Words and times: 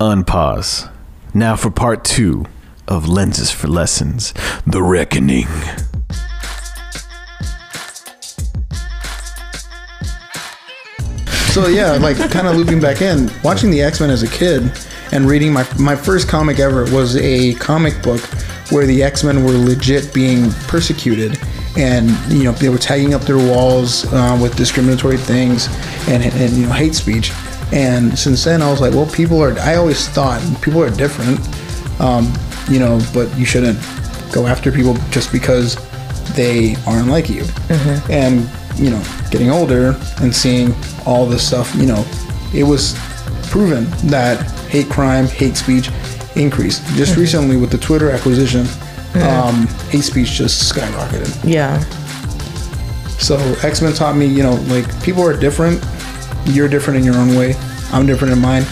unpause. 0.00 0.90
Now 1.34 1.56
for 1.56 1.70
part 1.70 2.04
two 2.04 2.46
of 2.88 3.06
Lenses 3.06 3.50
for 3.50 3.68
Lessons 3.68 4.32
The 4.66 4.82
Reckoning. 4.82 5.46
So 11.52 11.66
yeah, 11.66 11.92
like 12.00 12.16
kind 12.30 12.46
of 12.46 12.56
looping 12.56 12.80
back 12.80 13.02
in, 13.02 13.30
watching 13.44 13.70
the 13.70 13.82
X 13.82 14.00
Men 14.00 14.08
as 14.08 14.22
a 14.22 14.28
kid 14.28 14.72
and 15.12 15.26
reading 15.26 15.52
my 15.52 15.66
my 15.78 15.94
first 15.94 16.28
comic 16.28 16.58
ever 16.58 16.84
was 16.94 17.16
a 17.16 17.54
comic 17.54 18.02
book 18.02 18.20
where 18.70 18.86
the 18.86 19.02
X 19.02 19.22
Men 19.22 19.44
were 19.44 19.52
legit 19.52 20.14
being 20.14 20.50
persecuted, 20.68 21.38
and 21.76 22.08
you 22.32 22.44
know 22.44 22.52
they 22.52 22.70
were 22.70 22.78
tagging 22.78 23.12
up 23.12 23.22
their 23.22 23.36
walls 23.36 24.10
uh, 24.12 24.38
with 24.40 24.56
discriminatory 24.56 25.18
things 25.18 25.68
and, 26.08 26.22
and 26.24 26.52
you 26.54 26.66
know 26.66 26.72
hate 26.72 26.94
speech. 26.94 27.32
And 27.72 28.18
since 28.18 28.44
then, 28.44 28.62
I 28.62 28.70
was 28.70 28.80
like, 28.80 28.92
well, 28.92 29.06
people 29.06 29.40
are. 29.42 29.56
I 29.60 29.76
always 29.76 30.08
thought 30.08 30.40
people 30.60 30.82
are 30.82 30.90
different, 30.90 31.38
um, 32.00 32.32
you 32.68 32.78
know, 32.80 33.00
but 33.14 33.36
you 33.38 33.44
shouldn't 33.44 33.78
go 34.32 34.46
after 34.46 34.72
people 34.72 34.94
just 35.10 35.30
because 35.32 35.76
they 36.34 36.76
aren't 36.86 37.08
like 37.08 37.28
you. 37.28 37.44
And 38.10 38.48
you 38.76 38.90
know, 38.90 39.02
getting 39.30 39.50
older 39.50 39.96
and 40.20 40.34
seeing 40.34 40.74
all 41.04 41.26
this 41.26 41.46
stuff, 41.46 41.74
you 41.76 41.86
know, 41.86 42.04
it 42.54 42.64
was 42.64 42.94
proven 43.50 43.84
that 44.08 44.40
hate 44.68 44.88
crime, 44.88 45.26
hate 45.26 45.56
speech 45.56 45.90
increased. 46.36 46.84
Just 46.94 47.16
recently 47.16 47.56
with 47.56 47.70
the 47.70 47.78
Twitter 47.78 48.10
acquisition, 48.10 48.66
um, 49.22 49.66
hate 49.90 50.02
speech 50.02 50.30
just 50.30 50.72
skyrocketed. 50.72 51.38
Yeah. 51.44 51.78
So 53.18 53.36
X 53.62 53.82
Men 53.82 53.92
taught 53.92 54.16
me, 54.16 54.26
you 54.26 54.42
know, 54.42 54.54
like 54.68 54.86
people 55.02 55.22
are 55.22 55.36
different. 55.38 55.84
You're 56.46 56.68
different 56.68 56.98
in 56.98 57.04
your 57.04 57.16
own 57.16 57.36
way. 57.36 57.54
I'm 57.92 58.06
different 58.06 58.32
in 58.32 58.40
mine. 58.40 58.64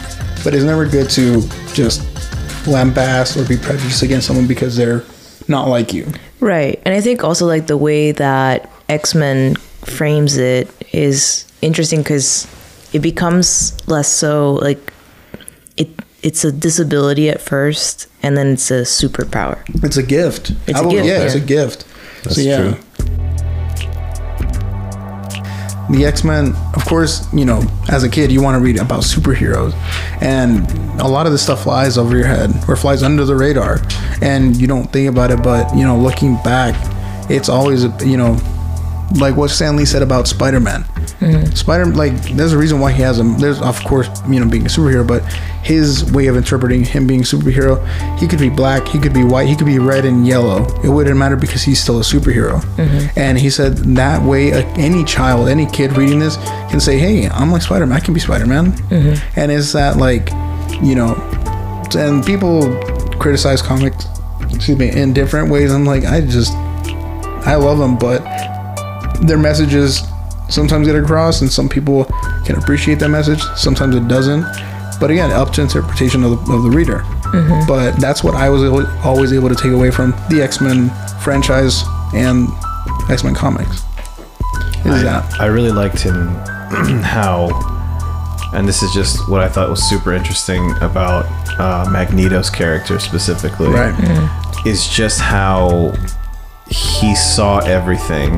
But 0.45 0.55
it's 0.55 0.65
never 0.65 0.87
good 0.87 1.11
to 1.11 1.43
just 1.75 2.01
lambast 2.65 3.37
or 3.37 3.49
be 3.49 3.57
prejudiced 3.57 4.03
against 4.03 4.27
someone 4.27 4.47
because 4.47 4.77
they're 4.77 5.05
not 5.49 5.69
like 5.69 5.93
you. 5.93 6.07
Right. 6.41 6.81
And 6.85 6.95
I 6.95 7.01
think 7.01 7.25
also 7.25 7.47
like 7.47 7.67
the 7.67 7.77
way 7.77 8.13
that 8.13 8.71
X 8.89 9.15
Men 9.15 9.57
frames 9.57 10.37
it 10.37 10.69
is 10.93 11.47
interesting 11.63 12.01
because 12.01 12.47
it 12.93 13.01
becomes 13.01 13.77
less 13.89 14.09
so 14.09 14.55
like 14.55 14.93
it 15.77 15.89
it's 16.23 16.45
a 16.45 16.53
disability 16.53 17.29
at 17.29 17.41
first 17.41 18.07
and 18.23 18.37
then 18.37 18.49
it's 18.49 18.71
a 18.71 18.83
superpower. 18.83 19.63
It's 19.85 19.97
a 19.97 20.03
gift. 20.03 20.53
It's 20.67 20.79
I 20.79 20.85
a 20.85 20.91
gift, 20.91 21.07
Yeah, 21.07 21.23
it's 21.23 21.35
a 21.35 21.41
gift. 21.41 21.85
That's 22.25 22.37
so 22.37 22.43
yeah. 22.43 22.57
true. 22.73 22.81
The 25.91 26.05
X 26.05 26.23
Men, 26.23 26.55
of 26.75 26.85
course, 26.85 27.33
you 27.33 27.45
know, 27.45 27.63
as 27.89 28.05
a 28.05 28.09
kid, 28.09 28.31
you 28.31 28.43
want 28.43 28.57
to 28.57 28.61
read 28.61 28.79
about 28.79 29.03
superheroes, 29.03 29.73
and 30.21 30.71
a 31.01 31.09
lot 31.09 31.27
of 31.27 31.33
this 31.33 31.43
stuff 31.43 31.63
flies 31.63 31.97
over 31.97 32.17
your 32.17 32.27
head 32.27 32.51
or 32.69 32.77
flies 32.77 33.03
under 33.03 33.25
the 33.25 33.35
radar, 33.35 33.81
and 34.21 34.57
you 34.57 34.67
don't 34.67 34.93
think 34.93 35.09
about 35.09 35.31
it. 35.31 35.43
But 35.43 35.75
you 35.75 35.85
know, 35.85 35.99
looking 35.99 36.35
back, 36.43 36.75
it's 37.31 37.49
always 37.49 37.85
you 38.05 38.17
know, 38.17 38.39
like 39.19 39.37
what 39.37 39.49
Stan 39.49 39.77
Lee 39.77 39.87
said 39.87 40.03
about 40.03 40.29
Spider 40.29 40.61
Man. 40.61 40.85
Mm. 41.15 41.57
Spider, 41.57 41.87
like, 41.87 42.15
there's 42.35 42.53
a 42.53 42.59
reason 42.59 42.81
why 42.81 42.93
he 42.93 43.03
has 43.03 43.19
him. 43.19 43.39
There's 43.39 43.61
of 43.61 43.83
course, 43.85 44.09
you 44.29 44.41
know, 44.41 44.49
being 44.49 44.67
a 44.67 44.69
superhero, 44.69 45.07
but 45.07 45.23
his 45.63 46.11
way 46.13 46.27
of 46.27 46.37
interpreting 46.37 46.85
him 46.85 47.07
being 47.07 47.21
a 47.21 47.25
superhero, 47.25 47.85
he 48.19 48.27
could 48.27 48.39
be 48.39 48.49
black, 48.49 48.87
he 48.87 48.99
could 48.99 49.13
be 49.13 49.25
white, 49.25 49.49
he 49.49 49.57
could 49.57 49.67
be 49.67 49.79
red 49.79 50.05
and 50.05 50.27
yellow. 50.27 50.65
It 50.83 50.89
wouldn't 50.89 51.17
matter 51.17 51.37
because 51.37 51.63
he's 51.63 51.81
still 51.81 51.99
a 51.99 52.03
superhero. 52.03 52.61
Mm-hmm. 52.77 53.19
And 53.19 53.39
he 53.39 53.51
said 53.51 53.77
that 53.97 54.23
way, 54.23 54.53
uh, 54.53 54.67
any 54.77 55.05
child, 55.05 55.49
any 55.49 55.67
kid 55.67 55.97
reading 55.97 56.19
this 56.19 56.37
can 56.71 56.81
say, 56.81 56.99
"Hey, 56.99 57.29
I'm 57.29 57.51
like 57.51 57.63
Spider 57.63 57.87
Man. 57.87 57.97
I 57.97 58.01
can 58.01 58.15
be 58.15 58.21
Spider 58.21 58.47
Man." 58.47 58.73
Mm-hmm. 58.73 59.39
And 59.39 59.53
it's 59.53 59.73
that 59.73 59.97
like, 59.97 60.31
you 60.83 60.95
know, 60.95 61.15
and 61.97 62.25
people 62.25 62.79
criticize 63.19 63.63
comics, 63.63 64.07
excuse 64.51 64.79
me, 64.79 64.91
in 64.91 65.13
different 65.13 65.51
ways. 65.51 65.73
I'm 65.73 65.85
like, 65.85 66.05
I 66.05 66.21
just, 66.21 66.53
I 67.47 67.57
love 67.57 67.79
them, 67.79 67.99
but 67.99 68.23
their 69.27 69.39
messages 69.39 70.03
sometimes 70.49 70.87
get 70.87 70.97
across 70.97 71.41
and 71.43 71.51
some 71.51 71.69
people 71.69 72.05
can 72.45 72.57
appreciate 72.57 72.99
that 72.99 73.09
message 73.09 73.43
sometimes 73.57 73.95
it 73.95 74.09
doesn't. 74.09 74.45
But 75.01 75.11
again 75.11 75.31
up 75.31 75.53
to 75.53 75.63
interpretation 75.63 76.25
of 76.25 76.47
the, 76.47 76.53
of 76.53 76.63
the 76.63 76.71
reader. 76.71 77.05
But 77.69 77.93
that's 78.01 78.25
what 78.25 78.35
i 78.35 78.49
was 78.49 78.63
always 79.05 79.33
able 79.35 79.51
to 79.51 79.55
take 79.55 79.73
away 79.73 79.91
from 79.91 80.13
the 80.31 80.41
x-men 80.43 80.89
franchise 81.23 81.85
and 82.15 82.49
x-men 83.11 83.35
comics 83.35 83.85
is 84.87 85.03
that. 85.03 85.41
I 85.41 85.47
really 85.47 85.71
liked 85.73 86.01
him 86.01 86.29
how, 87.03 87.49
and 88.55 88.67
this 88.67 88.83
is 88.83 88.93
just 88.93 89.29
what 89.29 89.43
I 89.43 89.49
thought 89.49 89.69
was 89.69 89.83
super 89.83 90.13
interesting 90.13 90.71
about 90.81 91.27
uh, 91.59 91.89
Magneto's 91.91 92.51
character 92.51 92.99
specifically. 92.99 93.69
right. 93.69 93.95
Is 94.67 94.89
just 94.89 95.21
how 95.21 95.93
he 96.69 97.15
saw 97.15 97.59
everything 97.61 98.37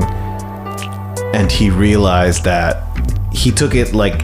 and 1.33 1.51
he 1.51 1.69
realized 1.69 2.43
that 2.43 2.83
he 3.31 3.51
took 3.51 3.75
it 3.75 3.93
like 3.93 4.23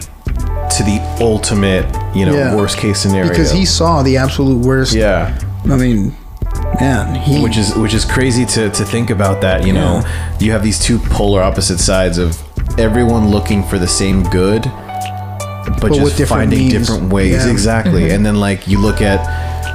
to 0.76 0.82
the 0.84 0.98
ultimate, 1.20 1.84
you 2.14 2.26
know, 2.26 2.34
Yeah. 2.34 2.54
worst 2.54 2.76
case 2.78 2.98
scenario. 3.00 3.28
because 3.30 3.50
he 3.50 3.64
saw 3.64 4.02
the 4.02 4.16
absolute 4.18 4.58
worst 4.64 4.94
yeah, 4.94 5.36
i 5.70 5.76
mean 5.76 6.14
man 6.80 7.14
he 7.14 7.42
which 7.42 7.56
is 7.56 7.74
which 7.74 7.94
is 7.94 8.04
crazy 8.04 8.44
to 8.44 8.68
to 8.70 8.84
think 8.84 9.10
about 9.10 9.40
that, 9.40 9.66
you 9.66 9.72
know. 9.72 10.02
You 10.38 10.52
have 10.52 10.62
these 10.62 10.78
two 10.78 10.98
polar 10.98 11.42
opposite 11.42 11.78
sides 11.80 12.18
of 12.18 12.36
everyone 12.78 13.30
looking 13.30 13.64
for 13.64 13.78
the 13.78 13.88
same 13.88 14.22
good 14.30 14.62
but, 15.80 15.90
with 15.90 15.94
just 15.94 16.16
different 16.16 16.28
finding 16.50 16.58
means. 16.68 16.72
different 16.74 17.12
ways 17.12 17.32
Yeah. 17.32 17.38
Mm-hmm. 17.40 17.50
exactly 17.50 18.10
and 18.10 18.24
then 18.24 18.36
like 18.40 18.66
you 18.68 18.78
look 18.80 19.00
at 19.00 19.20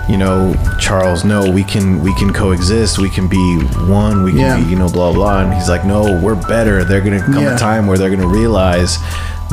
you 0.10 0.18
know 0.18 0.54
charles 0.80 1.24
no 1.24 1.50
we 1.50 1.64
can 1.64 2.02
we 2.04 2.14
can 2.16 2.34
coexist 2.34 3.00
we 3.00 3.10
can 3.10 3.28
be 3.28 3.58
one 3.88 4.24
we 4.24 4.32
can 4.32 4.40
Yeah. 4.40 4.58
be 4.60 4.70
you 4.70 4.76
know 4.76 4.90
blah 4.90 5.14
blah 5.14 5.40
and 5.44 5.54
he's 5.54 5.70
like 5.70 5.86
no 5.86 6.20
we're 6.22 6.36
better 6.48 6.84
they're 6.84 7.00
gonna 7.02 7.22
come 7.24 7.44
Yeah. 7.44 7.56
a 7.56 7.58
time 7.58 7.88
where 7.88 7.98
they're 7.98 8.10
gonna 8.10 8.28
realize 8.28 8.98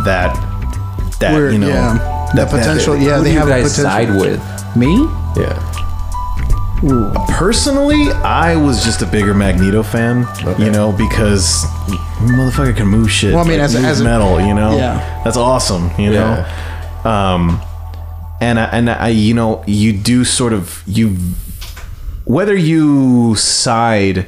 that 0.05 0.35
that 1.21 1.35
We're- 1.35 1.53
you 1.53 1.59
know 1.59 1.69
yeah, 1.69 2.31
that 2.35 2.49
potential 2.51 2.97
yeah 2.97 3.19
Who 3.19 3.23
they 3.25 3.29
do 3.31 3.33
you 3.35 3.39
have 3.39 3.49
a 3.49 3.51
guys 3.53 3.77
potential 3.77 3.91
side 3.91 4.21
with? 4.21 4.77
Me? 4.77 5.07
Yeah. 5.37 5.57
personally 7.29 8.11
i 8.25 8.57
was 8.57 8.83
just 8.85 9.03
a 9.03 9.07
bigger 9.07 9.35
magneto 9.35 9.83
fan 9.83 10.27
you 10.59 10.71
know 10.71 10.93
because 10.93 11.65
motherfucker 12.21 12.75
can 12.77 12.87
move 12.87 13.11
shit 13.11 13.35
Well, 13.35 13.45
I 13.45 13.49
mean, 13.49 13.59
like, 13.59 13.65
as 13.67 13.75
a- 13.75 13.79
moves 13.79 13.91
as 13.91 14.01
a- 14.01 14.05
metal 14.05 14.41
you 14.41 14.55
know 14.55 14.77
Yeah. 14.77 15.21
that's 15.25 15.37
awesome 15.37 15.91
you 15.99 16.11
know 16.11 16.45
um 17.05 17.61
and 18.41 18.59
I, 18.59 18.65
and 18.67 18.91
I 18.91 19.09
you 19.09 19.35
know 19.35 19.63
you 19.67 19.93
do 19.93 20.25
sort 20.25 20.53
of 20.53 20.83
you 20.87 21.17
whether 22.25 22.55
you 22.57 23.35
side 23.37 24.27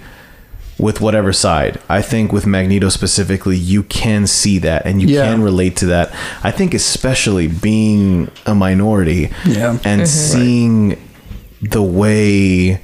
with 0.78 1.00
whatever 1.00 1.32
side 1.32 1.78
i 1.88 2.02
think 2.02 2.32
with 2.32 2.44
magneto 2.46 2.88
specifically 2.88 3.56
you 3.56 3.84
can 3.84 4.26
see 4.26 4.58
that 4.58 4.84
and 4.84 5.00
you 5.00 5.06
Yeah. 5.08 5.26
can 5.26 5.42
relate 5.42 5.76
to 5.76 5.86
that 5.86 6.12
i 6.42 6.50
think 6.50 6.74
especially 6.74 7.46
being 7.46 8.28
a 8.46 8.54
minority 8.54 9.30
Yeah. 9.44 9.78
and 9.84 10.02
mm-hmm. 10.02 10.04
seeing 10.04 11.08
the 11.60 11.82
way 11.82 12.80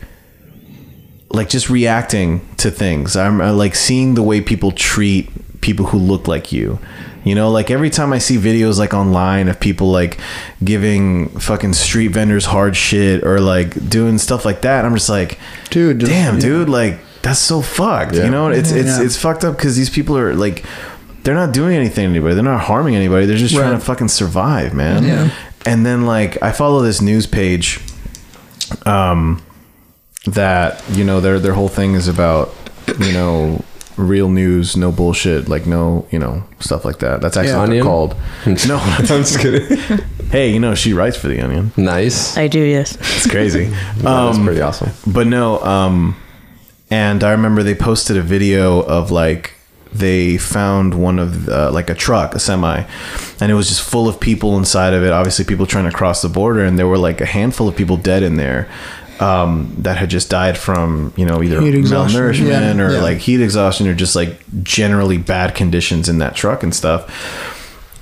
like 1.31 1.49
just 1.49 1.69
reacting 1.69 2.47
to 2.59 2.71
things 2.71 3.17
i'm 3.17 3.41
I 3.41 3.50
like 3.50 3.75
seeing 3.75 4.15
the 4.15 4.22
way 4.22 4.41
people 4.41 4.71
treat 4.71 5.28
people 5.61 5.87
who 5.87 5.99
look 5.99 6.28
like 6.28 6.53
you 6.53 6.78
you 7.25 7.34
know 7.34 7.51
like 7.51 7.71
every 7.71 7.91
time 7.91 8.12
i 8.12 8.19
see 8.19 8.37
videos 8.37 8.79
like 8.79 8.95
online 8.95 9.49
of 9.49 9.59
people 9.61 9.91
like 9.91 10.19
giving 10.65 11.29
fucking 11.39 11.73
street 11.73 12.09
vendors 12.09 12.45
hard 12.47 12.77
shit 12.77 13.25
or 13.25 13.41
like 13.41 13.89
doing 13.89 14.19
stuff 14.19 14.45
like 14.45 14.62
that 14.62 14.84
i'm 14.84 14.95
just 14.95 15.09
like 15.09 15.39
Dude, 15.71 16.01
just- 16.01 16.11
damn 16.12 16.34
yeah. 16.34 16.41
dude 16.41 16.69
like 16.69 16.99
that's 17.23 17.41
so 17.41 17.61
fucked 17.61 18.15
Yeah. 18.15 18.25
you 18.25 18.31
know 18.31 18.49
it's 18.49 18.71
it's 18.71 18.99
Yeah. 18.99 19.03
it's 19.05 19.17
fucked 19.17 19.45
up 19.45 19.56
because 19.56 19.77
these 19.77 19.91
people 19.91 20.17
are 20.17 20.34
like 20.34 20.65
they're 21.25 21.34
not 21.34 21.53
doing 21.53 21.77
anything 21.77 22.05
to 22.05 22.11
anybody 22.11 22.34
they're 22.34 22.45
not 22.45 22.61
harming 22.62 22.95
anybody 22.95 23.27
they're 23.27 23.37
just 23.37 23.55
trying 23.55 23.73
to 23.79 23.85
fucking 23.85 24.09
survive 24.09 24.73
man 24.73 25.03
Yeah. 25.05 25.31
and 25.67 25.85
then 25.85 26.06
like 26.06 26.41
i 26.43 26.53
follow 26.53 26.81
this 26.81 27.00
news 27.03 27.27
page 27.27 27.81
um 28.87 29.43
that 30.26 30.82
you 30.93 31.05
know 31.05 31.21
their 31.21 31.38
their 31.38 31.55
whole 31.55 31.69
thing 31.69 31.94
is 31.94 32.06
about 32.09 32.55
you 33.00 33.12
know 33.12 33.62
real 33.99 34.29
news 34.29 34.77
no 34.77 34.93
bullshit 34.93 35.49
like 35.49 35.67
no 35.67 36.06
you 36.11 36.19
know 36.19 36.43
stuff 36.61 36.85
like 36.85 37.00
that 37.00 37.21
that's 37.21 37.37
actually 37.37 37.53
Yeah. 37.53 37.59
what 37.61 37.67
they're 37.67 37.81
Onion? 37.81 37.85
called 37.85 38.17
no 38.69 38.77
I'm 38.81 39.05
just 39.06 39.39
kidding. 39.41 39.77
hey 40.31 40.50
you 40.53 40.61
know 40.61 40.75
she 40.75 40.93
writes 40.93 41.17
for 41.17 41.29
the 41.29 41.41
onion 41.41 41.73
nice. 41.77 42.37
I 42.37 42.47
do, 42.49 42.61
yes. 42.61 42.95
it's 42.97 43.29
crazy 43.31 43.65
That's 43.97 44.37
um 44.39 44.45
pretty 44.45 44.61
awesome. 44.61 44.91
but 45.06 45.27
no 45.27 45.61
um 45.62 46.17
and 46.91 47.23
i 47.25 47.33
remember 47.33 47.62
they 47.62 47.75
posted 47.75 48.17
a 48.17 48.23
video 48.23 48.81
of 48.83 49.11
like 49.11 49.53
they 49.93 50.37
found 50.37 50.93
one 50.95 51.19
of 51.19 51.47
the, 51.47 51.71
like 51.71 51.89
a 51.91 51.95
truck 51.95 52.35
a 52.35 52.39
semi 52.39 52.85
and 53.41 53.50
it 53.50 53.55
was 53.55 53.69
just 53.69 53.83
full 53.83 54.06
of 54.06 54.21
people 54.21 54.56
inside 54.59 54.93
of 54.95 55.03
it 55.03 55.11
obviously 55.12 55.45
people 55.45 55.67
trying 55.67 55.87
to 55.91 55.97
cross 55.97 56.23
the 56.23 56.29
border 56.29 56.62
and 56.62 56.79
there 56.79 56.87
were 56.87 56.99
like 56.99 57.21
a 57.21 57.27
handful 57.27 57.67
of 57.67 57.75
people 57.75 57.97
dead 57.97 58.23
in 58.23 58.37
there 58.37 58.69
um, 59.20 59.75
that 59.79 59.97
had 59.97 60.11
just 60.11 60.31
died 60.31 60.56
from 60.56 61.12
you 61.17 61.26
know 61.26 61.43
either 61.43 61.61
malnourishment 61.61 62.76
yeah, 62.76 62.85
or 62.85 62.93
yeah. 62.93 63.00
like 63.00 63.19
heat 63.19 63.41
exhaustion 63.41 63.87
or 63.87 63.94
just 63.94 64.15
like 64.17 64.38
generally 64.62 65.19
bad 65.19 65.55
conditions 65.55 66.09
in 66.09 66.19
that 66.19 66.35
truck 66.35 66.62
and 66.62 66.75
stuff 66.75 67.55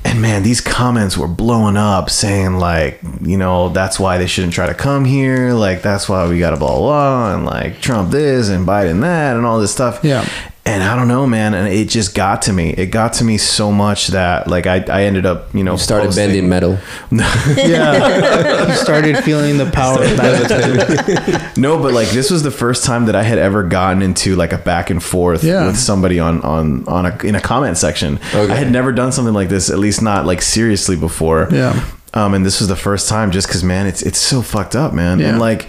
and 0.07 0.23
man, 0.23 0.43
these 0.45 0.61
comments 0.61 1.17
were 1.17 1.27
blowing 1.27 1.77
up 1.77 2.11
saying 2.11 2.59
like, 2.59 3.01
you 3.21 3.37
know, 3.37 3.71
that's 3.71 3.99
why 3.99 4.19
they 4.19 4.27
shouldn't 4.27 4.53
try 4.53 4.67
to 4.67 4.75
come 4.75 5.05
here. 5.05 5.53
Like 5.53 5.83
that's 5.83 6.09
why 6.09 6.29
we 6.29 6.39
got 6.39 6.51
to 6.51 6.57
blah 6.57 6.79
blah 6.79 6.79
blah 6.79 7.35
and 7.35 7.45
like 7.45 7.81
Trump 7.81 8.13
this 8.13 8.49
and 8.49 8.67
Biden 8.67 9.01
that 9.01 9.37
and 9.37 9.45
all 9.45 9.59
this 9.59 9.73
stuff. 9.73 10.01
Yeah. 10.05 10.29
And 10.67 10.83
I 10.83 10.97
don't 10.97 11.07
know, 11.07 11.27
man. 11.29 11.55
And 11.55 11.69
it 11.69 11.89
just 11.89 12.13
got 12.15 12.43
to 12.43 12.53
me. 12.53 12.71
It 12.71 12.87
got 12.87 13.13
to 13.15 13.25
me 13.25 13.39
so 13.39 13.71
much 13.71 14.09
that 14.09 14.49
like 14.49 14.67
I, 14.67 14.85
I 14.91 15.05
ended 15.05 15.25
up, 15.25 15.55
you 15.55 15.63
know, 15.63 15.77
Started 15.77 16.07
posting- 16.07 16.27
bending 16.27 16.49
metal. 16.49 16.79
Yeah. 17.57 18.67
you 18.69 18.75
started 18.75 19.19
feeling 19.19 19.59
the 19.59 19.71
power 19.71 20.03
of 20.03 20.17
that. 20.17 21.53
No, 21.57 21.79
but 21.81 21.93
like 21.95 22.09
this 22.09 22.31
was 22.31 22.43
the 22.43 22.51
first 22.51 22.85
time 22.85 23.07
that 23.07 23.15
I 23.17 23.23
had 23.23 23.39
ever 23.39 23.63
gotten 23.63 24.03
into 24.03 24.37
like 24.37 24.53
a 24.53 24.59
back 24.59 24.91
and 24.91 25.03
forth 25.03 25.43
Yeah. 25.45 25.67
with 25.67 25.79
somebody 25.79 26.19
on 26.19 26.43
on 26.43 26.87
on 26.89 27.07
a 27.07 27.17
in 27.25 27.35
a 27.35 27.41
comment 27.41 27.79
section. 27.79 28.19
Okay. 28.35 28.53
I 28.53 28.57
had 28.57 28.71
never 28.71 28.93
done 28.93 29.13
something 29.13 29.35
like 29.35 29.49
this, 29.49 29.71
at 29.71 29.79
least 29.79 30.03
not 30.03 30.27
like 30.27 30.43
seriously 30.43 30.97
before. 30.97 31.49
Yeah. 31.53 31.89
Um, 32.15 32.35
and 32.35 32.45
this 32.47 32.61
was 32.61 32.69
the 32.69 32.77
first 32.77 33.09
time, 33.09 33.31
just 33.31 33.47
because 33.47 33.63
man, 33.63 33.87
it's 33.87 34.03
it's 34.03 34.19
so 34.19 34.43
fucked 34.43 34.75
up, 34.75 34.93
man. 34.93 35.19
Yeah. 35.21 35.29
And 35.29 35.39
like, 35.39 35.69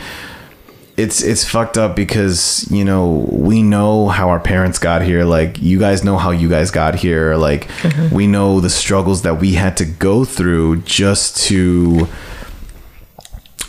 it's 0.98 1.22
it's 1.22 1.48
fucked 1.48 1.78
up 1.78 1.96
because 1.96 2.70
you 2.72 2.84
know 2.84 3.28
we 3.30 3.62
know 3.62 4.08
how 4.08 4.30
our 4.30 4.40
parents 4.40 4.80
got 4.80 5.04
here. 5.04 5.24
Like 5.24 5.62
you 5.62 5.78
guys 5.78 6.04
know 6.04 6.18
how 6.18 6.32
you 6.32 6.50
guys 6.50 6.72
got 6.72 6.96
here. 6.96 7.36
Like 7.36 7.68
mm-hmm. 7.68 8.14
we 8.14 8.26
know 8.26 8.60
the 8.60 8.70
struggles 8.70 9.22
that 9.22 9.36
we 9.40 9.54
had 9.54 9.78
to 9.78 9.86
go 9.86 10.26
through 10.26 10.82
just 10.82 11.38
to 11.48 12.08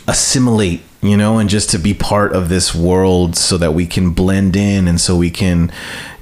assimilate 0.07 0.81
you 1.03 1.15
know 1.15 1.37
and 1.37 1.51
just 1.51 1.69
to 1.69 1.77
be 1.77 1.93
part 1.93 2.33
of 2.33 2.49
this 2.49 2.73
world 2.73 3.35
so 3.35 3.57
that 3.59 3.75
we 3.75 3.85
can 3.85 4.09
blend 4.09 4.55
in 4.55 4.87
and 4.87 4.99
so 4.99 5.15
we 5.15 5.29
can 5.29 5.71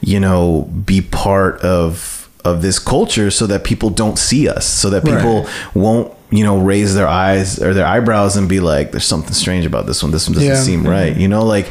you 0.02 0.20
know 0.20 0.64
be 0.86 1.02
part 1.02 1.58
of 1.62 2.30
of 2.44 2.62
this 2.62 2.78
culture 2.78 3.32
so 3.32 3.48
that 3.48 3.64
people 3.64 3.90
don't 3.90 4.20
see 4.20 4.48
us 4.48 4.66
so 4.66 4.90
that 4.90 5.06
people 5.06 5.44
Right. 5.44 5.76
won't 5.76 6.17
you 6.32 6.44
know 6.44 6.58
raise 6.60 6.94
their 6.96 7.08
eyes 7.08 7.62
or 7.62 7.74
their 7.74 7.86
eyebrows 7.86 8.36
and 8.36 8.50
be 8.50 8.60
like 8.60 8.92
there's 8.92 9.06
something 9.06 9.34
strange 9.34 9.66
about 9.66 9.86
this 9.86 10.04
one 10.04 10.12
this 10.12 10.28
one 10.28 10.34
doesn't 10.34 10.50
Yeah. 10.50 10.56
seem 10.62 10.86
right 10.86 11.16
you 11.16 11.28
know 11.28 11.44
like 11.46 11.68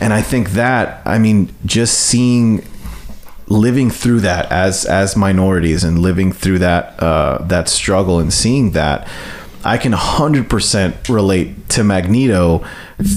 and 0.00 0.12
i 0.12 0.20
think 0.20 0.50
that 0.50 1.00
i 1.06 1.18
mean 1.18 1.48
just 1.64 1.94
seeing 1.98 2.62
living 3.48 3.88
through 3.90 4.20
that 4.20 4.50
as 4.52 4.84
as 4.84 5.16
minorities 5.16 5.82
and 5.84 5.98
living 6.00 6.32
through 6.32 6.58
that 6.58 7.00
uh, 7.02 7.38
that 7.44 7.68
struggle 7.68 8.18
and 8.18 8.32
seeing 8.32 8.72
that, 8.72 9.06
I 9.64 9.78
can 9.78 9.92
100% 9.92 11.08
relate 11.08 11.68
to 11.70 11.84
Magneto 11.84 12.64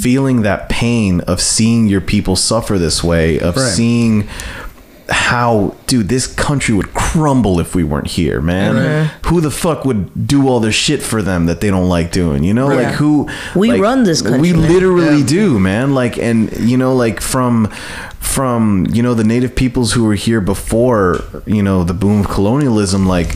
feeling 0.02 0.44
that 0.44 0.70
pain 0.70 1.22
of 1.22 1.42
seeing 1.42 1.88
your 1.88 2.02
people 2.02 2.36
suffer 2.36 2.78
this 2.78 3.04
way, 3.04 3.40
of 3.40 3.56
Right. 3.56 3.72
seeing 3.72 4.30
how 5.12 5.76
dude 5.88 6.08
this 6.10 6.28
country 6.28 6.74
would 6.76 6.94
crumble 6.94 7.60
if 7.60 7.74
we 7.76 7.84
weren't 7.84 8.08
here 8.08 8.42
man. 8.42 8.76
Uh-huh. 8.76 9.30
Who 9.30 9.42
the 9.42 9.52
fuck 9.52 9.86
would 9.86 10.28
do 10.28 10.48
all 10.48 10.60
this 10.60 10.76
shit 10.76 11.02
for 11.02 11.22
them 11.22 11.46
that 11.48 11.62
they 11.62 11.70
don't 11.70 11.90
like 11.90 12.12
doing 12.12 12.44
you 12.44 12.54
know? 12.54 12.68
Right. 12.70 12.84
like 12.86 12.96
who 12.96 13.28
We 13.56 13.72
like, 13.72 13.82
run 13.82 14.04
this 14.04 14.22
country, 14.22 14.40
we 14.42 14.54
man. 14.54 14.72
literally 14.72 15.24
do 15.24 15.60
man. 15.60 15.94
Like 15.96 16.18
and 16.18 16.56
you 16.60 16.78
know 16.78 16.96
like 16.96 17.22
from 17.22 17.68
from 18.20 18.86
you 18.92 19.02
know 19.02 19.14
the 19.14 19.24
native 19.24 19.56
peoples 19.56 19.94
who 19.94 20.04
were 20.06 20.16
here 20.16 20.42
before 20.42 21.24
you 21.46 21.64
know 21.64 21.84
the 21.84 21.94
boom 21.94 22.22
of 22.22 22.28
colonialism 22.30 23.08
like 23.08 23.36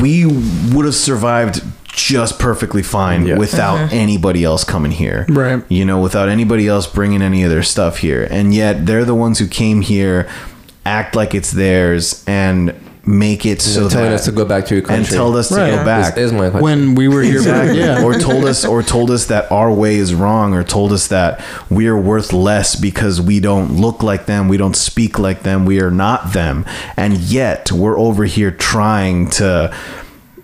we 0.00 0.24
would 0.72 0.84
have 0.86 0.94
survived 0.94 1.62
just 1.92 2.38
perfectly 2.38 2.82
fine 2.82 3.26
Yeah. 3.26 3.38
without 3.38 3.76
uh-huh. 3.78 3.88
anybody 3.96 4.42
else 4.42 4.64
coming 4.64 4.90
here. 4.92 5.26
Right. 5.28 5.62
you 5.68 5.84
know 5.84 6.00
without 6.00 6.28
anybody 6.28 6.66
else 6.66 6.86
bringing 6.86 7.22
any 7.22 7.44
of 7.44 7.50
their 7.50 7.62
stuff 7.62 7.98
here. 7.98 8.26
And 8.30 8.54
yet 8.54 8.86
they're 8.86 9.04
the 9.04 9.14
ones 9.14 9.38
who 9.38 9.46
came 9.46 9.80
here 9.82 10.28
act 10.86 11.14
like 11.16 11.34
it's 11.34 11.50
theirs 11.50 12.24
and 12.26 12.74
make 13.06 13.44
it 13.44 13.60
so 13.60 13.86
telling 13.86 14.06
that 14.08 14.14
us 14.14 14.24
to 14.24 14.32
go 14.32 14.46
back 14.46 14.64
to 14.64 14.74
your 14.74 14.82
country. 14.82 15.04
and 15.04 15.06
tell 15.06 15.36
us 15.36 15.50
to 15.50 15.56
go 15.56 15.84
back 15.84 16.14
This 16.14 16.24
is 16.26 16.32
my 16.32 16.44
country. 16.48 16.62
when 16.62 16.94
we 16.94 17.06
were 17.08 17.20
here. 17.20 17.36
Exactly. 17.36 17.78
Yeah. 17.84 18.02
Or 18.02 18.14
told 18.18 18.46
us 18.46 18.64
or 18.64 18.82
told 18.82 19.10
us 19.10 19.26
that 19.26 19.52
our 19.52 19.70
way 19.70 19.96
is 19.96 20.14
wrong 20.14 20.54
or 20.54 20.64
told 20.64 20.90
us 20.90 21.08
that 21.08 21.44
we're 21.68 21.98
worth 22.00 22.32
less 22.32 22.76
because 22.76 23.20
we 23.20 23.40
don't 23.40 23.72
look 23.76 24.02
like 24.02 24.24
them, 24.24 24.48
we 24.48 24.56
don't 24.56 24.74
speak 24.76 25.18
like 25.18 25.42
them, 25.42 25.66
we 25.66 25.80
are 25.82 25.90
not 25.90 26.32
them. 26.32 26.64
And 26.96 27.18
yet 27.18 27.70
we're 27.70 27.98
over 27.98 28.24
here 28.24 28.50
trying 28.50 29.28
to 29.32 29.74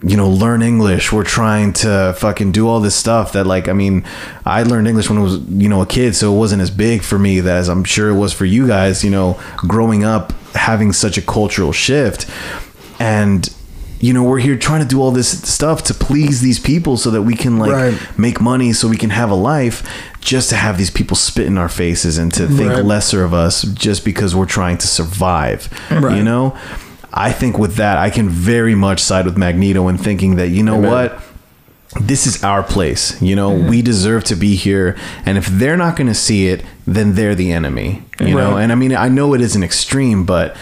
you 0.03 0.17
know, 0.17 0.29
learn 0.31 0.63
English. 0.63 1.13
We're 1.13 1.25
trying 1.25 1.73
to 1.75 2.15
fucking 2.19 2.53
do 2.53 2.67
all 2.69 2.81
this 2.81 2.95
stuff 2.95 3.33
that 3.33 3.47
like 3.47 3.69
I 3.69 3.73
mean, 3.75 4.05
I 4.47 4.63
learned 4.63 4.89
English 4.89 5.09
when 5.11 5.19
I 5.19 5.23
was, 5.23 5.39
you 5.49 5.69
know, 5.69 5.83
a 5.83 5.87
kid, 5.87 6.17
so 6.17 6.35
it 6.35 6.39
wasn't 6.39 6.63
as 6.63 6.71
big 6.71 7.03
for 7.03 7.19
me 7.19 7.41
that 7.41 7.57
as 7.57 7.69
I'm 7.69 7.85
sure 7.85 8.09
it 8.09 8.17
was 8.17 8.33
for 8.33 8.45
you 8.47 8.67
guys, 8.67 9.05
you 9.05 9.11
know, 9.11 9.39
growing 9.59 10.03
up 10.05 10.33
having 10.55 10.93
such 10.93 11.19
a 11.19 11.23
cultural 11.23 11.73
shift. 11.73 12.27
And 12.99 13.49
you 14.03 14.15
know, 14.15 14.23
we're 14.23 14.39
here 14.39 14.57
trying 14.57 14.81
to 14.81 14.89
do 14.89 15.03
all 15.03 15.11
this 15.11 15.43
stuff 15.47 15.83
to 15.85 15.93
please 15.93 16.41
these 16.41 16.59
people 16.59 16.97
so 16.97 17.11
that 17.11 17.21
we 17.21 17.35
can 17.37 17.59
like 17.59 17.71
Right. 17.71 18.19
make 18.19 18.41
money 18.41 18.73
so 18.73 18.89
we 18.89 18.97
can 18.97 19.11
have 19.11 19.31
a 19.31 19.35
life 19.35 19.83
just 20.23 20.49
to 20.49 20.57
have 20.57 20.79
these 20.79 20.91
people 20.91 21.19
spit 21.19 21.45
in 21.45 21.59
our 21.59 21.69
faces 21.69 22.17
and 22.17 22.33
to 22.33 22.47
think 22.49 22.73
Right. 22.73 22.83
lesser 22.83 23.23
of 23.25 23.35
us 23.35 23.61
just 23.61 24.03
because 24.03 24.35
we're 24.35 24.47
trying 24.47 24.79
to 24.79 24.87
survive. 24.87 25.69
Right. 25.91 26.17
You 26.17 26.23
know? 26.25 26.57
I 27.13 27.33
think 27.33 27.59
with 27.59 27.77
that 27.77 27.99
I 27.99 28.11
can 28.11 28.29
very 28.29 28.75
much 28.75 29.01
side 29.01 29.25
with 29.25 29.37
Magneto 29.37 29.89
in 29.89 29.99
thinking 29.99 30.37
that 30.37 30.49
you 30.49 30.63
know 30.63 30.77
Amen. 30.77 30.91
what? 30.91 31.23
This 32.01 32.27
is 32.27 32.45
our 32.45 32.63
place. 32.63 33.21
You 33.21 33.35
know, 33.35 33.51
we 33.53 33.83
deserve 33.83 34.23
to 34.25 34.37
be 34.37 34.55
here 34.55 34.97
and 35.27 35.37
if 35.37 35.47
they're 35.47 35.77
not 35.77 35.97
going 35.97 36.07
to 36.07 36.15
see 36.15 36.47
it, 36.49 36.65
then 36.87 37.15
they're 37.15 37.35
the 37.35 37.53
enemy. 37.53 38.05
You 38.21 38.35
know? 38.35 38.57
And 38.57 38.71
I 38.71 38.75
mean, 38.77 38.95
I 38.95 39.09
know 39.09 39.35
it 39.35 39.41
is 39.41 39.57
an 39.57 39.65
extreme, 39.65 40.25
but 40.25 40.57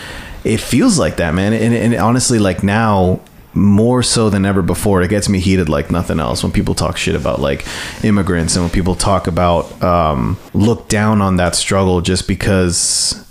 it 0.45 0.59
feels 0.59 0.99
like 0.99 1.17
that, 1.17 1.35
man. 1.35 1.53
And, 1.53 1.75
and 1.75 1.95
honestly, 1.95 2.39
like 2.39 2.63
now, 2.63 3.21
more 3.55 4.03
so 4.03 4.31
than 4.31 4.45
ever 4.45 4.63
before, 4.63 5.03
it 5.03 5.09
gets 5.09 5.29
me 5.29 5.41
heated 5.41 5.69
like 5.69 5.91
nothing 5.91 6.21
else 6.21 6.43
when 6.43 6.53
people 6.53 6.75
talk 6.75 6.97
shit 6.97 7.15
about 7.15 7.41
like 7.41 7.67
immigrants 8.05 8.55
and 8.57 8.65
when 8.65 8.71
people 8.71 8.95
talk 8.95 9.27
about 9.27 9.83
um, 9.83 10.39
look 10.55 10.89
down 10.89 11.21
on 11.21 11.37
that 11.37 11.55
struggle 11.55 12.01
just 12.01 12.29
because 12.29 13.28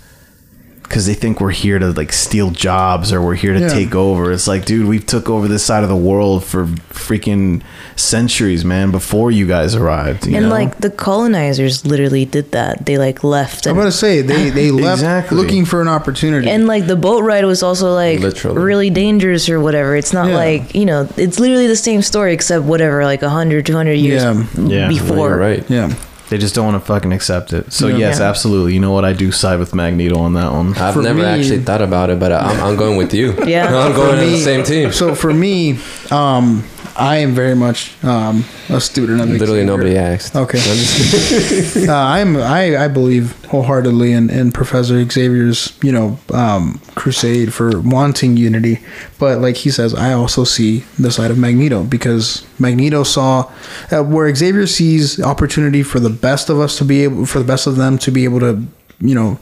because 0.88 1.04
they 1.06 1.12
think 1.14 1.38
we're 1.40 1.50
here 1.50 1.78
to 1.78 1.92
like 1.92 2.12
steal 2.12 2.50
jobs 2.50 3.12
or 3.12 3.20
we're 3.20 3.34
here 3.34 3.52
to 3.52 3.60
Yeah. 3.60 3.68
take 3.68 3.94
over. 3.94 4.32
It's 4.32 4.48
like, 4.48 4.64
dude, 4.64 4.86
we've 4.86 5.04
took 5.04 5.28
over 5.28 5.46
this 5.46 5.62
side 5.62 5.82
of 5.82 5.90
the 5.90 5.96
world 5.96 6.44
for 6.44 6.64
freaking 6.90 7.60
centuries, 7.94 8.64
man, 8.64 8.90
before 8.90 9.30
you 9.30 9.46
guys 9.46 9.74
arrived. 9.74 10.26
you 10.26 10.36
and 10.36 10.46
know? 10.46 10.50
like 10.52 10.78
the 10.78 10.90
colonizers 10.90 11.84
literally 11.84 12.24
did 12.24 12.52
that. 12.52 12.86
They 12.86 12.96
like 12.98 13.22
left 13.22 13.66
I'm 13.66 13.72
and, 13.72 13.80
gonna 13.80 13.92
say 13.92 14.22
they 14.22 14.50
they 14.50 14.70
left 14.86 15.00
Exactly. 15.00 15.36
looking 15.36 15.64
for 15.64 15.82
an 15.82 15.88
opportunity. 15.88 16.48
and 16.48 16.66
like 16.66 16.86
the 16.86 16.96
boat 16.96 17.22
ride 17.22 17.44
was 17.44 17.62
also 17.62 17.92
like 17.94 18.20
Literally. 18.20 18.58
really 18.60 18.90
dangerous 18.90 19.48
or 19.48 19.60
whatever. 19.60 19.94
It's 19.96 20.12
not 20.12 20.28
Yeah. 20.28 20.36
like, 20.36 20.74
you 20.74 20.86
know, 20.86 21.06
it's 21.16 21.38
literally 21.38 21.66
the 21.66 21.76
same 21.76 22.02
story 22.02 22.32
except 22.32 22.64
whatever 22.64 23.04
like 23.04 23.20
100 23.22 23.66
200 23.66 23.92
years 23.94 24.22
Yeah. 24.22 24.44
Yeah. 24.56 24.88
before. 24.88 25.28
You're 25.28 25.36
right. 25.38 25.64
yeah. 25.68 25.92
They 26.30 26.36
just 26.38 26.54
don't 26.54 26.66
want 26.66 26.76
to 26.82 26.86
fucking 26.86 27.12
accept 27.12 27.52
it. 27.52 27.72
So 27.72 27.86
Yeah. 27.86 27.96
yes, 27.98 28.18
Yeah. 28.20 28.28
absolutely. 28.28 28.74
You 28.74 28.80
know 28.80 28.92
what? 28.92 29.04
I 29.04 29.12
do 29.14 29.32
side 29.32 29.58
with 29.58 29.74
Magneto 29.74 30.18
on 30.18 30.34
that 30.34 30.52
one. 30.52 30.74
I've 30.76 30.94
For 30.94 31.00
never 31.02 31.20
me- 31.20 31.24
actually 31.24 31.60
thought 31.60 31.80
about 31.82 32.10
it, 32.10 32.18
but 32.20 32.32
I'm, 32.32 32.60
I'm 32.60 32.76
going 32.76 32.96
with 32.96 33.14
you. 33.14 33.34
Yeah. 33.46 33.66
I'm 33.84 33.92
For 33.92 33.98
going 33.98 34.18
on 34.18 34.24
the 34.26 34.32
me- 34.32 34.40
same 34.40 34.62
team. 34.62 34.92
So 34.92 35.14
for 35.14 35.32
me, 35.32 35.78
um, 36.10 36.64
I 36.98 37.18
am 37.18 37.32
very 37.32 37.54
much 37.54 37.92
um, 38.04 38.44
a 38.68 38.80
student 38.80 39.20
of 39.20 39.28
Literally 39.28 39.60
Xavier. 39.60 39.64
nobody 39.64 39.96
asked. 39.96 40.34
Okay. 40.34 40.58
Uh, 41.88 41.92
I'm 41.94 42.36
I, 42.36 42.76
I 42.84 42.88
believe 42.88 43.32
wholeheartedly 43.46 44.12
in, 44.12 44.30
in 44.30 44.50
Professor 44.52 45.02
Xavier's 45.08 45.78
you 45.82 45.92
know 45.92 46.18
um, 46.32 46.80
crusade 46.96 47.54
for 47.54 47.80
wanting 47.80 48.36
unity, 48.36 48.80
but 49.18 49.40
like 49.40 49.56
he 49.56 49.70
says, 49.70 49.94
I 49.94 50.12
also 50.12 50.44
see 50.44 50.80
the 50.98 51.10
side 51.10 51.30
of 51.30 51.38
Magneto 51.38 51.84
because 51.84 52.46
Magneto 52.58 53.04
saw 53.04 53.50
uh, 53.90 54.02
where 54.02 54.34
Xavier 54.34 54.66
sees 54.66 55.20
opportunity 55.22 55.82
for 55.82 56.00
the 56.00 56.10
best 56.10 56.50
of 56.50 56.58
us 56.58 56.76
to 56.78 56.84
be 56.84 57.04
able 57.04 57.24
for 57.26 57.38
the 57.38 57.44
best 57.44 57.66
of 57.66 57.76
them 57.76 57.96
to 57.98 58.10
be 58.10 58.24
able 58.24 58.40
to 58.40 58.62
you 59.00 59.14
know 59.14 59.38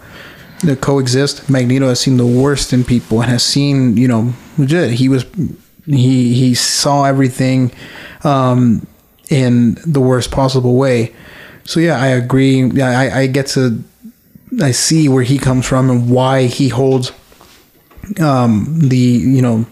to 0.60 0.76
coexist. 0.76 1.48
Magneto 1.48 1.88
has 1.88 2.00
seen 2.00 2.16
the 2.18 2.26
worst 2.26 2.72
in 2.72 2.84
people 2.84 3.22
and 3.22 3.30
has 3.30 3.42
seen 3.42 3.96
you 3.96 4.08
know 4.08 4.32
legit 4.58 4.92
he 4.92 5.08
was 5.08 5.24
he 5.86 6.34
he 6.34 6.54
saw 6.54 7.04
everything 7.04 7.72
um, 8.24 8.86
in 9.28 9.78
the 9.86 10.00
worst 10.00 10.30
possible 10.30 10.76
way. 10.76 11.14
So 11.64 11.80
yeah, 11.80 12.00
I 12.00 12.08
agree. 12.08 12.80
I, 12.80 13.22
I 13.22 13.26
get 13.26 13.46
to 13.48 13.82
I 14.60 14.70
see 14.70 15.08
where 15.08 15.22
he 15.24 15.38
comes 15.38 15.66
from 15.66 15.90
and 15.90 16.10
why 16.10 16.44
he 16.44 16.68
holds 16.68 17.12
um, 18.20 18.78
the 18.80 18.96
you 18.96 19.42
know 19.42 19.66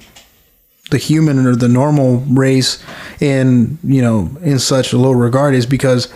the 0.91 0.99
human 0.99 1.47
or 1.47 1.57
the 1.57 1.69
normal 1.69 2.19
race 2.19 2.83
in 3.21 3.79
you 3.83 4.03
know 4.03 4.31
in 4.43 4.59
such 4.59 4.93
low 4.93 5.13
regard 5.13 5.55
is 5.55 5.67
because 5.67 6.13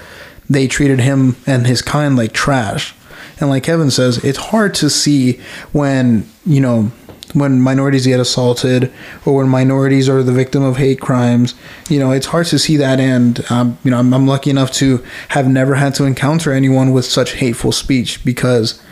they 0.51 0.67
treated 0.67 1.01
him 1.01 1.37
and 1.47 1.67
his 1.67 1.83
kind 1.83 2.17
like 2.17 2.33
trash. 2.33 2.95
And 3.41 3.51
like 3.51 3.63
Kevin 3.63 3.91
says, 3.91 4.23
it's 4.25 4.39
hard 4.39 4.75
to 4.77 4.91
see 4.91 5.41
when 5.73 6.29
you 6.45 6.61
know 6.61 6.91
when 7.35 7.61
minorities 7.61 8.07
get 8.07 8.21
assaulted 8.21 8.93
or 9.25 9.37
when 9.37 9.49
minorities 9.49 10.09
are 10.09 10.23
the 10.23 10.33
victim 10.33 10.63
of 10.63 10.77
hate 10.77 11.01
crimes. 11.01 11.55
You 11.89 11.99
know, 11.99 12.11
it's 12.13 12.27
hard 12.27 12.47
to 12.47 12.59
see 12.59 12.77
that. 12.77 13.01
end. 13.01 13.45
um, 13.51 13.79
you 13.85 13.91
know, 13.91 13.99
I'm, 13.99 14.13
I'm 14.13 14.27
lucky 14.27 14.51
enough 14.51 14.73
to 14.73 15.05
have 15.29 15.49
never 15.49 15.75
had 15.75 15.95
to 15.97 16.05
encounter 16.05 16.53
anyone 16.53 16.93
with 16.93 17.05
such 17.05 17.33
hateful 17.35 17.73
speech 17.73 18.25
because 18.25 18.83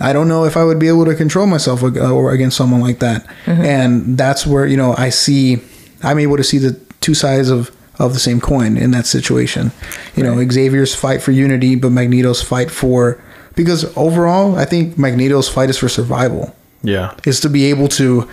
I 0.00 0.12
don't 0.12 0.28
know 0.28 0.44
if 0.44 0.56
I 0.56 0.64
would 0.64 0.78
be 0.78 0.88
able 0.88 1.04
to 1.04 1.14
control 1.14 1.46
myself 1.46 1.82
or 1.82 2.32
against 2.32 2.56
someone 2.56 2.80
like 2.80 3.00
that. 3.00 3.26
And 3.64 4.16
that's 4.16 4.46
where, 4.46 4.66
you 4.66 4.76
know, 4.76 4.94
I 4.96 5.10
see 5.10 5.58
I'm 6.02 6.18
able 6.18 6.36
to 6.36 6.44
see 6.44 6.58
the 6.58 6.72
two 7.00 7.14
sides 7.14 7.50
of 7.50 7.70
of 7.98 8.14
the 8.14 8.18
same 8.18 8.40
coin 8.40 8.78
in 8.78 8.92
that 8.92 9.04
situation. 9.06 9.72
You 10.16 10.22
know, 10.22 10.48
Xavier's 10.50 10.94
fight 10.94 11.20
for 11.20 11.32
unity, 11.32 11.74
but 11.74 11.92
Magneto's 11.92 12.42
fight 12.42 12.70
for 12.70 13.22
because 13.54 13.94
overall, 13.96 14.56
I 14.56 14.64
think 14.64 14.96
Magneto's 14.96 15.50
fight 15.50 15.68
is 15.68 15.76
for 15.76 15.88
survival. 15.88 16.56
Yeah. 16.82 17.14
Is 17.24 17.40
to 17.40 17.48
be 17.48 17.66
able 17.66 17.88
to 17.88 18.28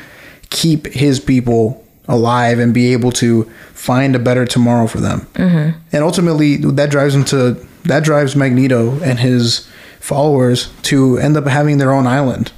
keep 0.50 0.88
his 0.88 1.20
people 1.20 1.84
alive 2.08 2.60
and 2.60 2.74
be 2.74 2.94
able 2.94 3.12
to 3.12 3.44
find 3.74 4.16
a 4.16 4.20
better 4.20 4.46
tomorrow 4.46 4.88
for 4.88 5.00
them. 5.00 5.22
Mm-hmm. 5.34 5.80
And 5.92 6.04
ultimately, 6.04 6.56
that 6.58 6.89
drives 6.89 7.13
him 7.13 7.25
to 7.25 7.54
that 7.84 8.04
drives 8.04 8.36
Magneto 8.36 9.01
and 9.01 9.20
his 9.20 9.68
followers 10.00 10.72
to 10.84 11.18
end 11.18 11.36
up 11.36 11.46
having 11.46 11.77
their 11.77 11.92
own 11.92 12.08
island 12.08 12.51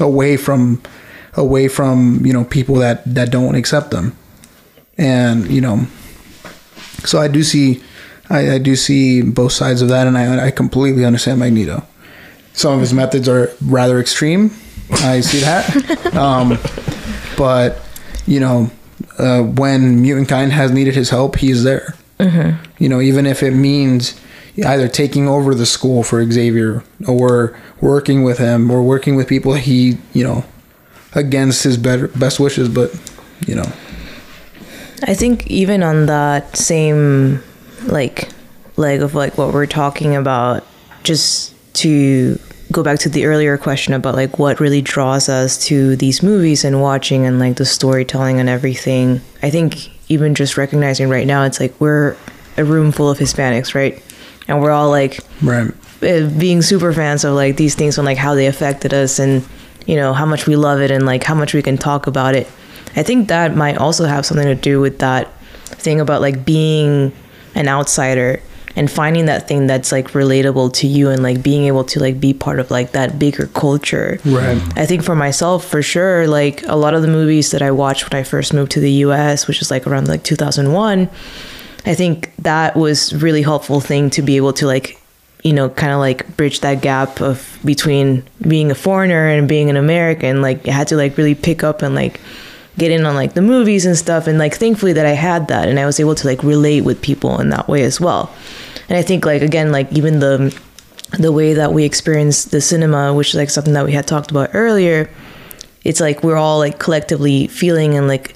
away 0.00 0.36
from 0.36 0.82
away 1.34 1.68
from 1.68 2.24
you 2.24 2.32
know 2.32 2.44
people 2.44 2.76
that 2.76 3.02
that 3.14 3.30
don't 3.30 3.54
accept 3.54 3.90
them 3.90 4.16
and 4.98 5.48
you 5.48 5.60
know 5.60 5.86
so 7.04 7.20
i 7.20 7.28
do 7.28 7.42
see 7.42 7.82
i, 8.28 8.54
I 8.54 8.58
do 8.58 8.76
see 8.76 9.22
both 9.22 9.52
sides 9.52 9.80
of 9.80 9.88
that 9.88 10.06
and 10.06 10.18
I, 10.18 10.46
I 10.46 10.50
completely 10.50 11.04
understand 11.04 11.38
magneto 11.38 11.86
some 12.52 12.74
of 12.74 12.80
his 12.80 12.92
methods 12.92 13.28
are 13.28 13.50
rather 13.62 13.98
extreme 13.98 14.50
i 15.04 15.20
see 15.20 15.40
that. 15.40 16.14
Um, 16.16 16.58
but 17.36 17.80
you 18.26 18.40
know 18.40 18.70
uh, 19.18 19.42
when 19.42 20.02
mutant 20.02 20.28
kind 20.28 20.52
has 20.52 20.70
needed 20.70 20.94
his 20.94 21.10
help 21.10 21.36
he's 21.36 21.64
there. 21.64 21.94
You 22.78 22.88
know 22.88 23.00
even 23.00 23.26
if 23.26 23.42
it 23.42 23.50
means 23.50 24.20
either 24.56 24.86
taking 24.86 25.28
over 25.28 25.54
the 25.54 25.66
school 25.66 26.02
for 26.02 26.24
xavier 26.30 26.84
or 27.08 27.58
working 27.80 28.22
with 28.22 28.38
him 28.38 28.70
or 28.70 28.82
working 28.82 29.16
with 29.16 29.26
people 29.26 29.54
he 29.54 29.98
you 30.12 30.22
know 30.22 30.44
against 31.14 31.64
his 31.64 31.76
better 31.76 32.08
best 32.08 32.38
wishes 32.38 32.68
but 32.68 32.92
you 33.46 33.54
know. 33.54 33.70
I 35.04 35.14
think 35.14 35.46
even 35.48 35.82
on 35.82 36.06
that 36.06 36.56
same 36.56 37.42
like 37.86 38.28
leg 38.76 39.02
of 39.02 39.14
like 39.14 39.36
what 39.36 39.52
we're 39.52 39.66
talking 39.66 40.14
about, 40.14 40.64
just 41.02 41.54
to 41.74 42.38
go 42.72 42.82
back 42.82 42.98
to 43.00 43.08
the 43.08 43.26
earlier 43.26 43.56
question 43.58 43.94
about 43.94 44.14
like 44.14 44.38
what 44.38 44.60
really 44.60 44.82
draws 44.82 45.28
us 45.28 45.62
to 45.66 45.96
these 45.96 46.22
movies 46.22 46.64
and 46.64 46.80
watching 46.80 47.26
and 47.26 47.38
like 47.38 47.56
the 47.56 47.64
storytelling 47.64 48.40
and 48.40 48.48
everything. 48.48 49.20
I 49.42 49.50
think 49.50 49.90
even 50.10 50.34
just 50.34 50.56
recognizing 50.56 51.08
right 51.08 51.26
now, 51.26 51.44
it's 51.44 51.60
like 51.60 51.78
we're 51.80 52.16
a 52.56 52.64
room 52.64 52.92
full 52.92 53.10
of 53.10 53.18
Hispanics, 53.18 53.74
right? 53.74 54.02
And 54.48 54.60
we're 54.60 54.72
all 54.72 54.90
like 54.90 55.20
right 55.42 55.72
uh, 56.02 56.28
being 56.38 56.62
super 56.62 56.92
fans 56.92 57.24
of 57.24 57.34
like 57.34 57.56
these 57.56 57.74
things 57.76 57.96
and 57.96 58.04
like 58.04 58.18
how 58.18 58.34
they 58.34 58.46
affected 58.46 58.92
us 58.92 59.20
and 59.20 59.46
you 59.86 59.94
know 59.94 60.12
how 60.12 60.26
much 60.26 60.46
we 60.46 60.56
love 60.56 60.80
it 60.80 60.90
and 60.90 61.06
like 61.06 61.22
how 61.22 61.34
much 61.34 61.54
we 61.54 61.62
can 61.62 61.78
talk 61.78 62.08
about 62.08 62.34
it 62.34 62.48
i 62.96 63.02
think 63.02 63.28
that 63.28 63.54
might 63.54 63.76
also 63.78 64.04
have 64.04 64.26
something 64.26 64.46
to 64.46 64.54
do 64.54 64.80
with 64.80 64.98
that 64.98 65.32
thing 65.76 66.00
about 66.00 66.20
like 66.20 66.44
being 66.44 67.12
an 67.54 67.68
outsider 67.68 68.42
and 68.76 68.90
finding 68.90 69.26
that 69.26 69.46
thing 69.48 69.66
that's 69.66 69.92
like 69.92 70.08
relatable 70.12 70.72
to 70.72 70.86
you 70.86 71.10
and 71.10 71.22
like 71.22 71.42
being 71.42 71.64
able 71.64 71.84
to 71.84 72.00
like 72.00 72.18
be 72.20 72.32
part 72.32 72.58
of 72.58 72.70
like 72.70 72.92
that 72.92 73.18
bigger 73.18 73.46
culture 73.48 74.18
Right. 74.24 74.60
i 74.78 74.86
think 74.86 75.02
for 75.02 75.14
myself 75.14 75.64
for 75.66 75.82
sure 75.82 76.26
like 76.26 76.62
a 76.66 76.76
lot 76.76 76.94
of 76.94 77.02
the 77.02 77.08
movies 77.08 77.50
that 77.50 77.60
i 77.62 77.70
watched 77.70 78.10
when 78.10 78.18
i 78.18 78.22
first 78.24 78.54
moved 78.54 78.72
to 78.72 78.80
the 78.80 78.90
us 78.90 79.46
which 79.46 79.60
is 79.60 79.70
like 79.70 79.86
around 79.86 80.08
like 80.08 80.22
2001 80.24 81.08
I 81.84 81.94
think 81.96 82.32
that 82.38 82.76
was 82.76 83.12
really 83.12 83.42
helpful 83.42 83.80
thing 83.80 84.08
to 84.10 84.22
be 84.22 84.36
able 84.36 84.52
to 84.52 84.66
like, 84.68 85.00
you 85.42 85.52
know, 85.52 85.68
kind 85.68 85.90
of 85.92 85.98
like 85.98 86.36
bridge 86.36 86.60
that 86.60 86.80
gap 86.80 87.20
of 87.20 87.58
between 87.64 88.22
being 88.40 88.70
a 88.70 88.74
foreigner 88.76 89.26
and 89.26 89.48
being 89.48 89.68
an 89.68 89.76
American. 89.76 90.42
Like, 90.42 90.68
I 90.68 90.70
had 90.70 90.86
to 90.88 90.96
like 90.96 91.16
really 91.18 91.34
pick 91.34 91.64
up 91.64 91.82
and 91.82 91.92
like 91.96 92.20
get 92.78 92.90
in 92.90 93.04
on 93.04 93.14
like 93.14 93.34
the 93.34 93.42
movies 93.42 93.86
and 93.86 93.96
stuff. 93.96 94.26
And 94.26 94.38
like, 94.38 94.54
thankfully 94.54 94.92
that 94.94 95.06
I 95.06 95.12
had 95.12 95.48
that 95.48 95.68
and 95.68 95.78
I 95.78 95.86
was 95.86 96.00
able 96.00 96.14
to 96.14 96.26
like 96.26 96.42
relate 96.42 96.82
with 96.82 97.02
people 97.02 97.40
in 97.40 97.50
that 97.50 97.68
way 97.68 97.82
as 97.82 98.00
well. 98.00 98.34
And 98.88 98.98
I 98.98 99.02
think 99.02 99.24
like 99.24 99.42
again, 99.42 99.72
like 99.72 99.92
even 99.92 100.18
the 100.18 100.56
the 101.18 101.32
way 101.32 101.54
that 101.54 101.72
we 101.72 101.84
experience 101.84 102.46
the 102.46 102.60
cinema, 102.60 103.12
which 103.12 103.30
is 103.30 103.34
like 103.34 103.50
something 103.50 103.74
that 103.74 103.84
we 103.84 103.92
had 103.92 104.06
talked 104.06 104.30
about 104.30 104.50
earlier, 104.54 105.10
it's 105.84 106.00
like 106.00 106.22
we're 106.22 106.36
all 106.36 106.58
like 106.58 106.78
collectively 106.78 107.46
feeling 107.48 107.94
and 107.96 108.08
like 108.08 108.34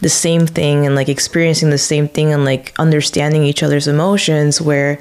the 0.00 0.08
same 0.08 0.46
thing 0.46 0.86
and 0.86 0.94
like 0.94 1.08
experiencing 1.08 1.70
the 1.70 1.78
same 1.78 2.08
thing 2.08 2.32
and 2.32 2.44
like 2.44 2.72
understanding 2.78 3.42
each 3.42 3.62
other's 3.62 3.88
emotions 3.88 4.60
where 4.60 5.00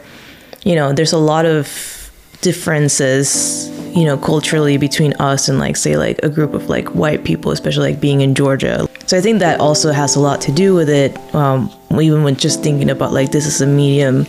you 0.64 0.76
know 0.76 0.92
there's 0.92 1.14
a 1.14 1.18
lot 1.18 1.46
of 1.46 2.12
differences 2.42 3.70
you 3.98 4.06
know 4.06 4.18
culturally 4.18 4.78
between 4.78 5.12
us 5.14 5.50
and 5.50 5.58
like 5.58 5.76
say 5.76 5.98
like 5.98 6.20
a 6.22 6.30
group 6.30 6.54
of 6.54 6.70
like 6.70 6.88
white 6.90 7.24
people 7.24 7.52
especially 7.52 7.92
like 7.92 8.00
being 8.00 8.22
in 8.22 8.36
georgia 8.36 8.88
so 9.08 9.18
i 9.18 9.22
think 9.22 9.40
that 9.40 9.60
also 9.60 9.92
has 9.92 10.16
a 10.16 10.20
lot 10.20 10.40
to 10.40 10.52
do 10.52 10.76
with 10.76 10.90
it 10.90 11.12
um, 11.34 11.72
even 12.00 12.24
when 12.24 12.36
just 12.36 12.62
thinking 12.62 12.90
about 12.92 13.12
like 13.12 13.32
this 13.32 13.46
is 13.48 13.60
a 13.62 13.66
medium 13.68 14.26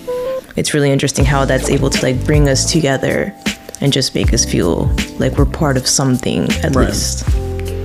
it's 0.57 0.73
really 0.75 0.91
interesting 0.91 1.25
how 1.25 1.45
that's 1.45 1.69
able 1.69 1.91
to 1.91 2.01
like 2.03 2.19
bring 2.25 2.49
us 2.49 2.71
together 2.73 3.35
and 3.83 3.93
just 3.93 4.15
make 4.15 4.33
us 4.33 4.45
feel 4.45 4.87
like 5.19 5.33
we're 5.39 5.45
part 5.45 5.77
of 5.77 5.87
something 5.87 6.45
at 6.65 6.75
Right. 6.75 6.89
least 6.89 7.25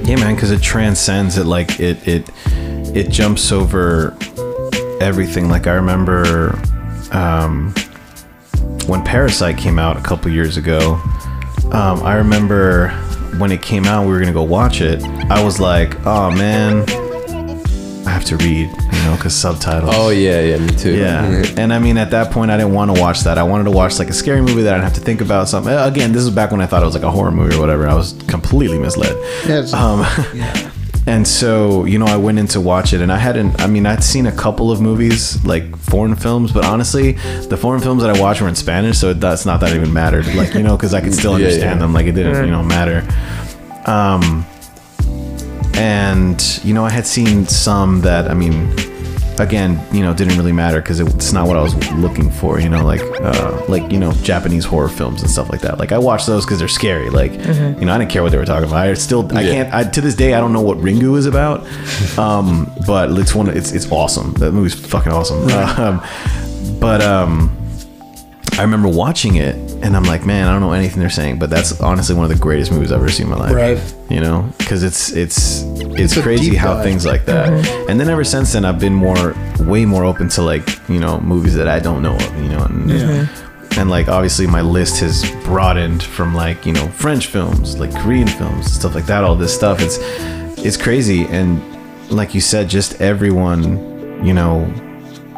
Yeah, 0.08 0.16
man, 0.16 0.36
because 0.36 0.52
it 0.52 0.62
transcends 0.62 1.38
it. 1.38 1.46
Like 1.46 1.80
it, 1.80 2.08
it, 2.08 2.30
it 2.96 3.10
jumps 3.10 3.52
over 3.52 4.18
everything. 5.00 5.50
Like 5.50 5.68
I 5.68 5.76
remember 5.76 6.60
um, 7.12 7.74
when 8.88 9.04
Parasite 9.04 9.58
came 9.58 9.78
out 9.80 9.96
a 9.98 10.02
couple 10.02 10.32
years 10.32 10.58
ago. 10.58 11.00
Um, 11.72 12.04
I 12.04 12.16
remember 12.16 12.90
when 13.38 13.52
it 13.52 13.62
came 13.62 13.86
out, 13.86 14.06
we 14.06 14.12
were 14.14 14.20
gonna 14.20 14.32
go 14.34 14.44
watch 14.44 14.82
it. 14.82 15.04
I 15.32 15.44
was 15.44 15.60
like, 15.60 15.96
oh 16.06 16.30
man, 16.32 16.88
I 18.06 18.10
have 18.12 18.26
to 18.26 18.38
read, 18.38 18.70
you 18.70 19.02
know, 19.04 19.16
because 19.16 19.34
subtitles. 19.36 19.92
Oh 19.96 20.10
yeah, 20.10 20.40
yeah, 20.42 20.58
me 20.58 20.68
too. 20.68 20.96
Yeah, 20.96 21.24
and 21.58 21.74
I 21.74 21.80
mean, 21.80 21.98
at 21.98 22.12
that 22.12 22.32
point, 22.32 22.52
I 22.52 22.58
didn't 22.58 22.74
want 22.74 22.94
to 22.96 23.02
watch 23.02 23.22
that. 23.22 23.38
I 23.40 23.44
wanted 23.44 23.64
to 23.66 23.72
watch 23.72 23.98
like 23.98 24.10
a 24.10 24.14
scary 24.14 24.42
movie 24.42 24.62
that 24.64 24.76
I'd 24.76 24.84
have 24.84 24.94
to 24.94 25.02
think 25.02 25.22
about 25.22 25.50
something. 25.50 25.74
Uh, 25.74 25.88
Again, 25.88 26.12
this 26.12 26.22
is 26.24 26.30
back 26.30 26.52
when 26.52 26.62
I 26.62 26.66
thought 26.68 26.84
it 26.84 26.86
was 26.86 26.96
like 26.96 27.04
a 27.04 27.12
horror 27.12 27.32
movie 27.32 27.56
or 27.56 27.60
whatever. 27.60 27.88
I 27.88 27.96
was 27.96 28.14
completely 28.28 28.78
misled. 28.78 29.16
Yeah, 29.48 29.60
it's- 29.64 29.74
Um, 29.74 30.06
and 31.06 31.28
so 31.28 31.86
you 31.86 32.00
know, 32.00 32.06
I 32.06 32.18
went 32.18 32.40
in 32.40 32.48
to 32.48 32.62
watch 32.62 32.94
it, 32.94 33.02
and 33.02 33.12
I 33.12 33.18
hadn't. 33.18 33.62
I 33.62 33.68
mean, 33.68 33.86
I'd 33.86 34.04
seen 34.04 34.26
a 34.28 34.32
couple 34.32 34.72
of 34.72 34.82
movies 34.82 35.44
like 35.46 35.76
foreign 35.78 36.16
films, 36.16 36.52
but 36.52 36.66
honestly, 36.66 37.14
the 37.50 37.58
foreign 37.58 37.82
films 37.82 38.04
that 38.04 38.16
I 38.16 38.20
watched 38.20 38.42
were 38.42 38.48
in 38.48 38.56
Spanish, 38.56 38.98
so 38.98 39.14
that's 39.14 39.46
not 39.46 39.60
that 39.62 39.76
even 39.76 39.92
mattered. 39.94 40.26
Like 40.36 40.54
you 40.54 40.64
know, 40.64 40.78
because 40.78 40.94
I 40.94 41.02
could 41.02 41.14
still 41.14 41.32
Yeah, 41.40 41.46
understand 41.48 41.76
yeah. 41.76 41.86
them. 41.86 41.94
Like 41.94 42.06
it 42.06 42.14
didn't, 42.14 42.46
you 42.46 42.52
know, 42.52 42.64
matter. 42.64 43.06
Um, 43.86 44.46
and 45.76 46.42
you 46.64 46.74
know, 46.74 46.86
I 46.86 46.90
had 46.90 47.06
seen 47.06 47.48
some 47.48 48.02
that 48.02 48.30
I 48.30 48.34
mean, 48.34 48.70
again, 49.40 49.80
you 49.92 50.02
know, 50.02 50.14
didn't 50.14 50.38
really 50.38 50.52
matter 50.52 50.80
because 50.82 51.00
it's 51.00 51.34
not 51.34 51.48
what 51.48 51.58
I 51.58 51.62
was 51.62 51.76
looking 51.94 52.30
for. 52.32 52.60
You 52.60 52.70
know, 52.70 52.86
like 52.86 53.02
uh, 53.22 53.64
like 53.68 53.92
you 53.92 54.00
know, 54.00 54.12
Japanese 54.24 54.66
horror 54.66 54.90
films 54.90 55.22
and 55.22 55.30
stuff 55.30 55.50
like 55.50 55.62
that. 55.62 55.80
Like 55.80 55.92
I 55.92 55.98
watched 55.98 56.28
those 56.28 56.46
because 56.46 56.60
they're 56.60 56.68
scary. 56.68 57.10
Like 57.10 57.32
you 57.34 57.86
know, 57.86 57.94
I 57.94 57.98
didn't 57.98 58.12
care 58.12 58.24
what 58.24 58.32
they 58.32 58.38
were 58.38 58.46
talking 58.46 58.68
about. 58.70 58.88
I 58.88 58.94
still 58.96 59.30
I 59.36 59.42
Yeah. 59.42 59.52
can't. 59.54 59.74
I, 59.74 59.84
to 59.90 60.02
this 60.02 60.16
day, 60.16 60.34
I 60.34 60.40
don't 60.40 60.54
know 60.54 60.62
what 60.62 60.78
Ringu 60.78 61.18
is 61.18 61.26
about. 61.26 61.66
Um, 62.18 62.72
but 62.86 63.12
it's 63.18 63.34
one. 63.34 63.50
It's 63.50 63.72
it's 63.72 63.92
awesome. 63.92 64.34
That 64.36 64.52
movie's 64.52 64.76
fucking 64.76 65.12
awesome. 65.12 65.48
Um, 65.84 66.02
but 66.80 67.02
um. 67.02 67.58
I 68.58 68.62
remember 68.62 68.88
watching 68.88 69.38
it 69.38 69.56
and 69.84 69.98
I'm 69.98 70.04
like, 70.04 70.28
man, 70.28 70.48
I 70.48 70.52
don't 70.52 70.62
know 70.62 70.74
anything 70.74 71.00
they're 71.00 71.10
saying, 71.10 71.40
but 71.40 71.50
that's 71.50 71.82
honestly 71.82 72.14
one 72.14 72.24
of 72.24 72.30
the 72.30 72.42
greatest 72.42 72.72
movies 72.72 72.92
I've 72.92 73.02
ever 73.02 73.10
seen 73.10 73.26
in 73.26 73.32
my 73.32 73.38
life. 73.38 73.54
Right. 73.54 73.96
You 74.12 74.20
know, 74.20 74.48
because 74.60 74.84
it's 74.84 75.12
it's 75.12 75.64
it's, 75.66 76.18
a 76.18 76.22
crazy 76.22 76.56
how 76.56 76.76
dive. 76.76 76.84
things 76.84 77.04
like 77.04 77.26
that. 77.26 77.50
Mm-hmm. 77.50 77.90
And 77.90 78.00
then 78.00 78.10
ever 78.10 78.24
since 78.24 78.54
then, 78.54 78.64
I've 78.64 78.80
been 78.80 78.94
more, 78.94 79.36
way 79.62 79.86
more 79.86 80.04
open 80.04 80.30
to 80.30 80.44
like 80.44 80.68
you 80.88 81.00
know 81.00 81.20
movies 81.20 81.56
that 81.56 81.68
I 81.68 81.80
don't 81.80 82.04
know 82.04 82.16
of. 82.16 82.36
You 82.38 82.50
know, 82.50 82.64
and, 82.64 82.90
mm-hmm. 82.90 83.80
and 83.80 83.90
like 83.90 84.08
obviously 84.08 84.46
my 84.46 84.62
list 84.62 85.00
has 85.00 85.30
broadened 85.44 86.04
from 86.04 86.36
like 86.36 86.64
you 86.64 86.74
know 86.74 86.88
French 86.90 87.28
films, 87.28 87.80
like 87.80 87.92
Korean 88.04 88.28
films, 88.28 88.72
stuff 88.72 88.94
like 88.94 89.08
that. 89.08 89.24
All 89.24 89.36
this 89.36 89.54
stuff, 89.54 89.80
it's 89.82 89.98
it's 90.64 90.78
crazy. 90.78 91.26
And 91.26 91.60
like 92.12 92.36
you 92.36 92.42
said, 92.42 92.70
just 92.70 93.02
everyone, 93.02 94.24
you 94.24 94.36
know, 94.36 94.66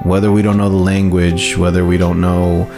whether 0.04 0.34
we 0.34 0.42
don't 0.42 0.58
know 0.58 0.70
the 0.70 0.76
language, 0.76 1.56
whether 1.56 1.86
we 1.86 1.98
don't 1.98 2.20
know 2.20 2.70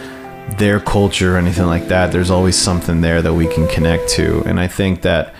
their 0.56 0.80
culture 0.80 1.34
or 1.34 1.38
anything 1.38 1.66
like 1.66 1.88
that, 1.88 2.12
there's 2.12 2.30
always 2.30 2.56
something 2.56 3.00
there 3.00 3.22
that 3.22 3.34
we 3.34 3.46
can 3.46 3.68
connect 3.68 4.08
to. 4.10 4.42
And 4.44 4.58
I 4.58 4.66
think 4.66 5.02
that 5.02 5.34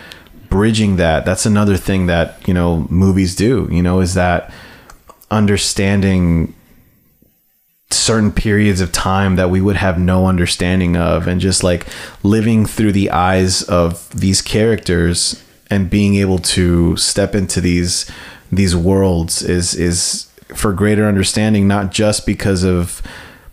bridging 0.48 0.96
that, 0.96 1.24
that's 1.24 1.46
another 1.46 1.76
thing 1.76 2.06
that, 2.06 2.46
you 2.46 2.54
know, 2.54 2.86
movies 2.90 3.34
do, 3.34 3.68
you 3.70 3.82
know, 3.82 4.00
is 4.00 4.14
that 4.14 4.52
understanding 5.30 6.54
certain 7.90 8.30
periods 8.30 8.80
of 8.80 8.92
time 8.92 9.36
that 9.36 9.50
we 9.50 9.60
would 9.60 9.76
have 9.76 9.98
no 9.98 10.26
understanding 10.26 10.96
of 10.96 11.26
and 11.26 11.40
just 11.40 11.62
like 11.62 11.86
living 12.22 12.66
through 12.66 12.92
the 12.92 13.10
eyes 13.10 13.62
of 13.62 14.10
these 14.10 14.42
characters 14.42 15.42
and 15.70 15.88
being 15.88 16.16
able 16.16 16.38
to 16.38 16.96
step 16.96 17.34
into 17.34 17.60
these 17.60 18.10
these 18.52 18.76
worlds 18.76 19.42
is 19.42 19.74
is 19.74 20.30
for 20.54 20.72
greater 20.72 21.06
understanding 21.06 21.66
not 21.66 21.90
just 21.90 22.26
because 22.26 22.62
of 22.62 23.02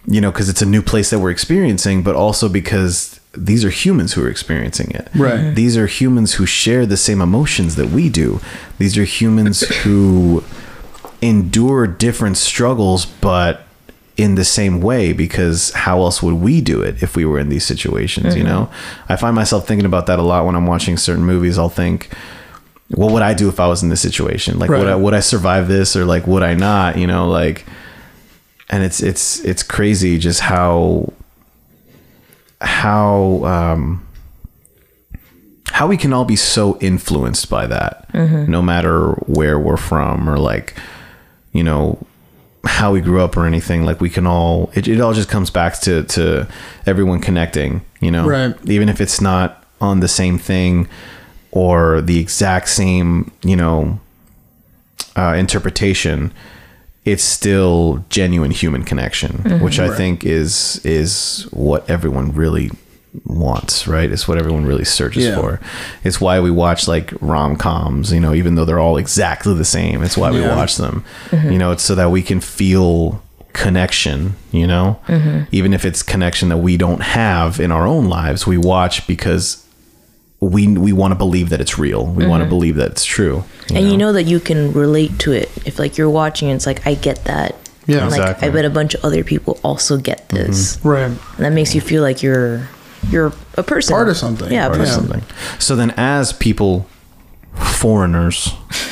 you 0.08 0.22
know 0.22 0.32
because 0.32 0.50
it's 0.50 0.62
a 0.62 0.66
new 0.66 0.82
place 0.82 1.10
that 1.10 1.20
we're 1.20 1.32
experiencing 1.32 2.04
but 2.04 2.16
also 2.16 2.48
because 2.48 3.20
these 3.38 3.66
are 3.66 3.70
humans 3.70 4.14
who 4.14 4.24
are 4.24 4.30
experiencing 4.30 4.92
it. 4.92 5.10
Right. 5.16 5.54
these 5.54 5.78
are 5.78 5.88
humans 5.88 6.36
who 6.36 6.46
share 6.46 6.86
the 6.86 6.98
same 6.98 7.22
emotions 7.22 7.76
that 7.76 7.90
we 7.90 8.10
do. 8.10 8.40
These 8.78 8.98
are 8.98 9.04
humans 9.04 9.62
who 9.84 10.44
endure 11.22 11.88
different 11.88 12.38
struggles, 12.38 13.06
but 13.06 13.64
in 14.18 14.36
the 14.36 14.46
same 14.46 14.80
way 14.80 15.12
because 15.12 15.72
how 15.72 16.00
else 16.00 16.24
would 16.24 16.36
we 16.36 16.62
do 16.62 16.82
it 16.82 17.04
if 17.04 17.18
we 17.18 17.26
were 17.26 17.38
in 17.38 17.50
these 17.50 17.66
situations 17.66 18.36
you 18.36 18.44
mm-hmm. 18.44 18.52
know? 18.52 18.72
I 19.10 19.18
find 19.18 19.36
myself 19.36 19.68
thinking 19.68 19.86
about 19.86 20.06
that 20.08 20.20
a 20.20 20.22
lot 20.22 20.46
when 20.46 20.56
i'm 20.56 20.68
watching 20.68 20.98
certain 20.98 21.26
movies. 21.26 21.58
I'll 21.58 21.70
think 21.70 22.10
what 22.90 23.12
would 23.12 23.24
i 23.24 23.34
do 23.34 23.50
if 23.50 23.60
i 23.60 23.68
was 23.68 23.84
in 23.84 23.90
this 23.90 24.02
situation? 24.02 24.58
Like 24.60 24.70
would 24.70 24.88
i 24.88 24.96
would 24.96 25.14
i 25.14 25.20
survive 25.20 25.68
this 25.68 25.96
or 25.96 26.06
like 26.06 26.28
would 26.28 26.44
i 26.44 26.54
not? 26.54 26.98
You 26.98 27.08
know 27.08 27.28
like 27.28 27.66
and 28.70 28.84
it's 28.84 29.02
it's 29.02 29.40
it's 29.46 29.64
crazy 29.64 30.18
just 30.18 30.42
how 30.42 31.12
how 32.62 33.44
um 33.44 34.06
how 35.72 35.88
we 35.88 35.98
can 35.98 36.14
all 36.14 36.26
be 36.26 36.36
so 36.36 36.78
influenced 36.80 37.50
by 37.50 37.68
that 37.68 38.08
no 38.48 38.62
matter 38.62 39.12
where 39.28 39.60
we're 39.60 39.78
from 39.78 40.30
or 40.30 40.38
like 40.38 40.74
you 41.52 41.64
know 41.64 41.98
how 42.66 42.92
we 42.92 43.00
grew 43.00 43.22
up 43.22 43.38
or 43.38 43.46
anything. 43.46 43.86
Like 43.86 44.02
we 44.02 44.10
can 44.10 44.26
all 44.26 44.72
it, 44.74 44.88
it 44.88 45.00
all 45.00 45.14
just 45.14 45.30
comes 45.30 45.50
back 45.50 45.80
to 45.82 46.04
to 46.04 46.48
everyone 46.86 47.20
connecting 47.22 47.82
you 48.00 48.12
know? 48.12 48.28
Right. 48.28 48.56
even 48.70 48.90
if 48.90 49.02
it's 49.02 49.22
not 49.22 49.64
on 49.82 50.00
the 50.00 50.08
same 50.08 50.38
thing 50.38 50.88
or 51.52 52.02
the 52.02 52.20
exact 52.20 52.70
same 52.70 53.32
you 53.44 53.56
know 53.56 54.00
uh, 55.16 55.36
interpretation 55.38 56.34
it's 57.06 57.24
still 57.24 58.04
genuine 58.10 58.52
human 58.52 58.84
connection 58.84 59.38
mm-hmm. 59.38 59.64
which 59.64 59.80
i 59.80 59.96
think 59.96 60.26
is 60.26 60.84
is 60.86 61.48
what 61.52 61.88
everyone 61.90 62.32
really 62.34 62.70
wants 63.24 63.88
right? 63.88 64.12
It's 64.12 64.28
what 64.28 64.38
everyone 64.38 64.66
really 64.66 64.84
searches 64.84 65.26
Yeah. 65.26 65.36
for. 65.40 65.60
It's 66.04 66.20
why 66.20 66.40
we 66.40 66.52
watch 66.52 66.88
like 66.88 67.14
rom-coms 67.22 68.12
you 68.12 68.20
know 68.20 68.34
even 68.34 68.56
though 68.56 68.66
they're 68.66 68.80
all 68.80 68.98
exactly 68.98 69.54
the 69.54 69.66
same 69.66 70.04
it's 70.04 70.18
why 70.18 70.32
we 70.32 70.42
watch 70.42 70.76
them. 70.76 71.04
Mm-hmm. 71.30 71.52
You 71.52 71.58
know 71.58 71.72
it's 71.72 71.84
so 71.84 71.96
that 71.96 72.12
we 72.12 72.22
can 72.22 72.42
feel 72.42 73.22
connection 73.54 74.36
you 74.52 74.68
know? 74.68 75.00
Mm-hmm. 75.08 75.44
Even 75.52 75.74
if 75.74 75.86
it's 75.86 76.04
connection 76.04 76.50
that 76.50 76.58
we 76.58 76.76
don't 76.78 77.02
have 77.02 77.60
in 77.60 77.72
our 77.72 77.88
own 77.88 78.06
lives 78.10 78.46
we 78.46 78.58
watch 78.58 79.08
because 79.08 79.65
we 80.40 80.68
we 80.68 80.92
want 80.94 81.12
to 81.12 81.16
believe 81.16 81.50
that 81.50 81.62
it's 81.62 81.80
real 81.80 82.06
we 82.06 82.26
want 82.28 82.42
to 82.42 82.46
mm-hmm. 82.46 82.50
believe 82.50 82.76
that 82.76 82.92
it's 82.92 83.06
true 83.06 83.44
and 83.74 83.90
you 83.90 83.98
know 83.98 84.14
that 84.14 84.24
you 84.24 84.40
can 84.40 84.72
relate 84.74 85.18
to 85.18 85.32
it 85.32 85.50
if 85.66 85.80
like 85.80 85.98
you're 85.98 86.10
watching 86.10 86.50
it's 86.50 86.66
like 86.68 86.86
i 86.86 86.94
get 86.94 87.24
that 87.26 87.56
Yeah. 87.88 88.00
And, 88.02 88.12
like 88.12 88.20
Exactly. 88.20 88.48
i 88.48 88.52
bet 88.52 88.66
a 88.66 88.70
bunch 88.70 88.94
of 88.96 89.04
other 89.06 89.24
people 89.24 89.60
also 89.64 89.98
get 89.98 90.28
mm-hmm. 90.28 90.46
this 90.48 90.80
Right. 90.84 91.04
and 91.06 91.20
that 91.38 91.54
makes 91.54 91.74
you 91.74 91.82
feel 91.82 92.02
like 92.04 92.22
you're 92.22 92.68
you're 93.10 93.32
a 93.56 93.64
person 93.64 93.94
Part 93.94 94.10
of 94.10 94.18
something. 94.18 94.52
yeah 94.52 94.68
Part 94.68 94.80
or 94.80 94.82
of 94.82 94.88
person 94.88 95.08
something. 95.08 95.24
So 95.60 95.76
then, 95.76 95.92
as 95.96 96.34
people, 96.34 96.88
foreigners, 97.54 98.50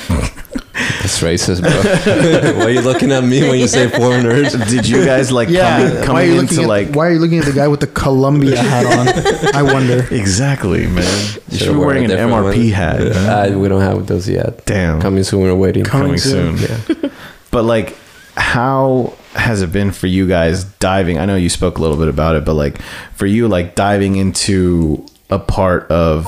It's 0.76 1.22
racist, 1.22 1.62
bro. 1.62 1.72
Why 2.58 2.66
are 2.66 2.70
you 2.72 2.82
looking 2.82 3.12
at 3.12 3.24
me 3.24 3.42
when 3.48 3.60
you 3.60 3.68
say 3.68 3.88
foreigners? 3.90 4.54
did 4.70 4.88
you 4.88 5.06
guys 5.06 5.32
like 5.32 5.50
Yeah. 5.50 6.04
coming, 6.04 6.12
why 6.14 6.24
are 6.24 6.26
you 6.26 6.40
into 6.40 6.62
at 6.64 6.68
like 6.68 6.90
Why 6.96 7.08
are 7.08 7.12
you 7.12 7.20
looking 7.20 7.38
at 7.40 7.46
the 7.46 7.52
guy 7.54 7.68
with 7.68 7.80
the 7.80 7.88
Colombia 7.88 8.58
hat 8.58 8.86
on? 8.86 9.56
I 9.56 9.62
wonder. 9.62 10.08
exactly, 10.12 10.88
man? 10.88 11.04
You 11.04 11.04
should 11.04 11.50
be 11.50 11.58
Should've 11.58 11.76
worn 11.78 11.88
wearing 11.88 12.06
an 12.06 12.18
MRP 12.18 12.56
one. 12.58 12.68
hat. 12.72 13.00
man. 13.02 13.54
Uh, 13.54 13.60
we 13.60 13.68
don't 13.68 13.82
have 13.82 14.08
those 14.08 14.28
yet. 14.28 14.66
Damn, 14.66 15.00
Coming 15.00 15.24
soon 15.24 15.42
We're 15.42 15.54
waiting. 15.56 15.84
Coming 15.84 16.06
coming 16.08 16.20
soon. 16.20 16.58
soon. 16.58 16.98
Yeah. 17.04 17.10
But 17.52 17.64
like, 17.66 17.96
how 18.36 19.14
has 19.36 19.62
it 19.62 19.72
been 19.72 19.92
for 19.92 20.08
you 20.08 20.28
guys 20.28 20.64
diving? 20.64 21.20
I 21.20 21.26
know 21.26 21.36
you 21.36 21.50
spoke 21.50 21.78
a 21.78 21.82
little 21.82 21.98
bit 21.98 22.08
about 22.08 22.36
it, 22.36 22.46
but 22.46 22.56
like 22.56 22.82
for 23.14 23.28
you, 23.28 23.48
like 23.48 23.76
diving 23.76 24.16
into 24.16 25.06
a 25.30 25.38
part 25.38 25.90
of 25.92 26.26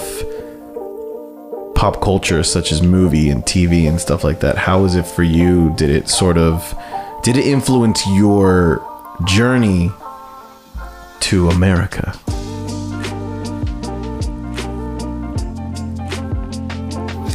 pop 1.75 2.01
culture 2.01 2.41
such 2.41 2.71
as 2.71 2.81
movie 2.81 3.29
and 3.29 3.43
TV 3.43 3.87
and 3.87 3.99
stuff 3.99 4.23
like 4.23 4.39
that. 4.39 4.57
How 4.57 4.81
was 4.81 4.95
it 4.95 5.05
for 5.05 5.23
you? 5.23 5.73
Did 5.75 5.89
it 5.89 6.09
sort 6.09 6.37
of 6.37 6.73
did 7.21 7.37
it 7.37 7.45
influence 7.45 8.05
your 8.07 8.81
journey 9.25 9.91
to 11.21 11.49
America? 11.49 12.17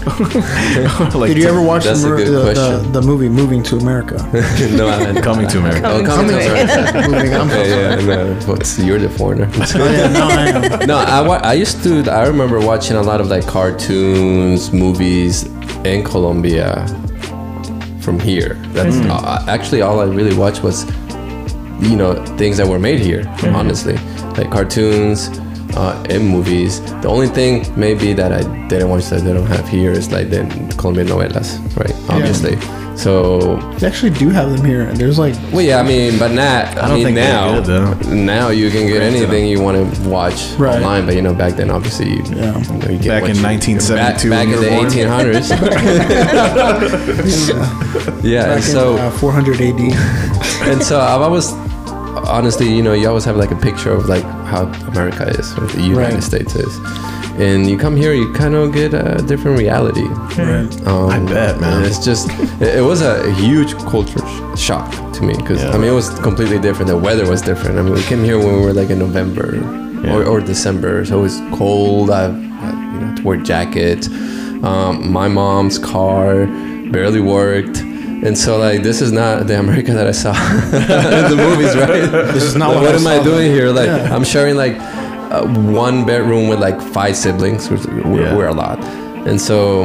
like 1.15 1.29
Did 1.29 1.37
you 1.39 1.49
ever 1.49 1.61
watch 1.61 1.85
the, 1.85 1.91
That's 1.91 2.05
a 2.05 2.09
good 2.09 2.27
the, 2.29 2.31
the, 2.31 2.53
question. 2.55 2.93
the 2.93 3.03
movie 3.03 3.29
Moving 3.29 3.63
to 3.65 3.77
America? 3.77 4.15
no, 4.73 4.89
I 4.89 4.93
hadn't. 4.97 5.23
coming 5.23 5.47
to 5.49 5.59
America? 5.59 5.87
Oh, 5.87 6.05
coming 6.05 6.31
to 6.39 6.51
America. 6.51 7.09
Moving, 7.11 7.35
I'm 7.35 7.49
so 7.49 7.63
yeah, 7.63 7.95
no. 7.97 8.35
What's 8.47 8.79
you're 8.79 8.99
the 8.99 9.11
foreigner? 9.11 9.51
Oh, 9.81 9.91
yeah, 9.91 10.09
no, 10.09 10.29
I 10.29 10.47
am. 10.49 10.87
no, 10.87 10.97
I, 10.97 11.21
wa- 11.21 11.41
I 11.43 11.53
used 11.55 11.83
to. 11.85 12.11
I 12.11 12.27
remember 12.27 12.61
watching 12.61 12.97
a 12.97 13.03
lot 13.03 13.21
of 13.21 13.29
like 13.29 13.47
cartoons, 13.47 14.73
movies 14.73 15.45
in 15.85 16.03
Colombia 16.05 16.87
from 18.01 18.19
here. 18.19 18.55
That's 18.73 18.97
uh, 18.97 19.45
actually 19.49 19.83
all 19.83 20.01
I 20.01 20.05
really 20.05 20.35
watched 20.35 20.63
was, 20.63 20.85
you 21.81 21.97
know, 21.97 22.15
things 22.37 22.57
that 22.57 22.67
were 22.67 22.79
made 22.79 23.01
here. 23.01 23.25
Honestly, 23.55 23.97
like 24.37 24.51
cartoons. 24.51 25.29
Uh, 25.77 25.95
and 26.11 26.27
movies. 26.29 26.81
The 27.03 27.09
only 27.09 27.29
thing 27.29 27.65
maybe 27.79 28.13
that 28.15 28.33
I 28.33 28.43
didn't 28.69 28.89
watch 28.91 29.05
that 29.11 29.21
they 29.23 29.33
don't 29.33 29.47
have 29.47 29.69
here 29.69 29.93
is 29.93 30.11
like 30.11 30.29
the 30.31 30.45
Colombian 30.77 31.07
novelas, 31.09 31.61
right? 31.77 31.95
Obviously. 32.11 32.59
So 32.97 33.57
They 33.79 33.87
actually 33.87 34.11
do 34.11 34.29
have 34.29 34.51
them 34.55 34.65
here. 34.67 34.93
There's 34.93 35.17
like 35.19 35.35
well, 35.53 35.63
yeah, 35.63 35.79
I 35.81 35.83
mean, 35.83 36.19
but 36.19 36.33
not. 36.33 36.77
I, 36.77 36.89
don't 36.89 36.97
mean, 36.97 37.05
think 37.07 37.15
they're 37.17 37.33
now, 37.33 37.61
good, 37.63 38.07
now 38.09 38.49
you 38.51 38.69
can 38.71 38.87
get 38.89 39.01
anything 39.03 39.47
you 39.49 39.61
want 39.63 39.79
to 39.95 40.01
watch 40.09 40.53
Right. 40.59 40.75
online. 40.77 41.07
But 41.07 41.15
you 41.15 41.23
know, 41.23 41.33
back 41.33 41.55
then, 41.55 41.71
obviously, 41.71 42.11
you, 42.11 42.23
Yeah. 42.27 42.59
you, 42.59 42.73
know, 42.79 42.89
you 42.91 42.99
get 42.99 43.09
Back 43.23 43.31
in 43.31 43.39
1972 43.41 44.29
back, 44.29 44.29
back 44.29 44.49
in 44.53 44.61
the 44.61 44.69
born. 44.69 44.91
1800s. 44.91 45.51
yeah, 48.23 48.43
back 48.45 48.53
and 48.57 48.65
so 48.65 48.95
in 48.97 49.01
uh, 49.01 49.11
400 49.13 49.61
AD. 49.61 49.81
and 50.69 50.83
so 50.83 51.01
I've 51.01 51.21
always, 51.23 51.53
honestly, 52.29 52.69
you 52.75 52.83
know, 52.83 52.93
you 52.93 53.09
always 53.09 53.25
have 53.25 53.37
like 53.37 53.51
a 53.51 53.57
picture 53.57 53.93
of 53.93 54.07
like 54.09 54.25
how 54.51 54.63
America 54.93 55.25
is, 55.41 55.47
or 55.59 55.67
the 55.67 55.83
United 55.83 56.15
Right. 56.15 56.23
States 56.23 56.55
is, 56.55 56.73
and 57.47 57.69
you 57.71 57.77
come 57.79 57.97
here, 57.97 58.13
you 58.13 58.33
kind 58.35 58.55
of 58.55 58.73
get 58.73 58.93
a 58.93 59.23
different 59.31 59.57
reality. 59.59 60.07
right. 60.53 60.71
Um, 60.87 61.11
I 61.11 61.19
bet, 61.35 61.61
man. 61.61 61.85
It's 61.85 62.05
just, 62.05 62.29
it, 62.61 62.79
it 62.81 62.85
was 62.93 63.01
a 63.03 63.33
huge 63.35 63.73
culture 63.93 64.19
sh- 64.33 64.61
shock 64.69 64.91
to 65.17 65.23
me 65.23 65.35
because 65.37 65.63
Yeah. 65.63 65.71
I 65.75 65.77
mean 65.79 65.89
it 65.95 65.99
was 66.03 66.09
completely 66.29 66.59
different. 66.59 66.89
The 66.89 66.99
weather 67.09 67.27
was 67.35 67.41
different. 67.51 67.79
I 67.79 67.83
mean 67.83 67.95
we 67.95 68.03
came 68.03 68.23
here 68.25 68.39
when 68.39 68.53
we 68.59 68.63
were 68.67 68.75
like 68.81 68.91
in 68.91 68.99
November 68.99 69.47
or, 70.13 70.25
or 70.31 70.41
December, 70.41 71.05
so 71.05 71.19
it 71.21 71.23
was 71.23 71.37
cold. 71.59 72.11
I, 72.11 72.25
I 72.25 72.29
you 72.93 72.99
know 73.01 73.07
had 73.07 73.17
to 73.19 73.23
wear 73.23 73.37
jackets. 73.53 74.09
Um, 74.69 75.11
my 75.13 75.29
mom's 75.29 75.79
car 75.79 76.47
barely 76.91 77.21
worked. 77.21 77.79
And 78.23 78.37
so, 78.37 78.59
like, 78.59 78.83
this 78.83 79.01
is 79.01 79.13
not 79.13 79.47
the 79.47 79.59
America 79.59 79.93
that 79.93 80.07
I 80.07 80.13
saw 80.13 80.33
in 80.65 81.31
the 81.31 81.37
movies, 81.37 81.75
right? 81.77 82.05
This 82.35 82.43
is 82.43 82.55
not 82.57 82.69
Like, 82.75 82.83
what 82.83 82.95
I 82.95 82.97
am 82.97 83.05
what 83.05 83.13
am 83.13 83.21
I 83.21 83.25
saw. 83.25 83.25
doing 83.31 83.51
here? 83.51 83.71
Like, 83.71 83.87
Yeah. 83.87 84.15
I'm 84.15 84.25
sharing 84.25 84.57
like 84.57 84.77
uh, 84.79 85.47
one 85.87 86.05
bedroom 86.05 86.49
with 86.49 86.61
like 86.61 86.79
five 86.83 87.17
siblings, 87.17 87.71
which 87.71 87.85
we're, 87.87 88.21
Yeah. 88.23 88.37
we're 88.37 88.49
a 88.49 88.55
lot. 88.55 88.79
And 89.29 89.41
so, 89.41 89.85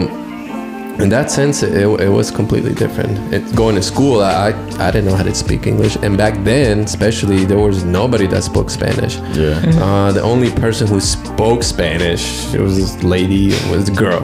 in 1.04 1.10
that 1.10 1.30
sense, 1.30 1.62
it, 1.64 1.88
it 2.08 2.10
was 2.10 2.32
completely 2.32 2.74
different. 2.74 3.12
It, 3.34 3.42
going 3.56 3.76
to 3.76 3.82
school, 3.82 4.22
I 4.24 4.54
I 4.80 4.92
didn't 4.92 5.06
know 5.10 5.16
how 5.16 5.24
to 5.24 5.36
speak 5.36 5.68
English, 5.68 5.96
and 6.04 6.18
back 6.18 6.36
then, 6.44 6.80
especially, 6.92 7.46
there 7.46 7.60
was 7.60 7.84
nobody 7.84 8.28
that 8.28 8.44
spoke 8.44 8.70
Spanish. 8.70 9.16
Yeah. 9.34 9.60
Uh, 9.86 10.12
the 10.14 10.22
only 10.22 10.52
person 10.52 10.88
who 10.88 11.00
spoke 11.02 11.64
Spanish, 11.64 12.24
it 12.54 12.62
was 12.62 12.76
this 12.82 13.04
lady, 13.04 13.44
it 13.54 13.66
was 13.72 13.90
a 13.90 13.94
girl. 13.94 14.24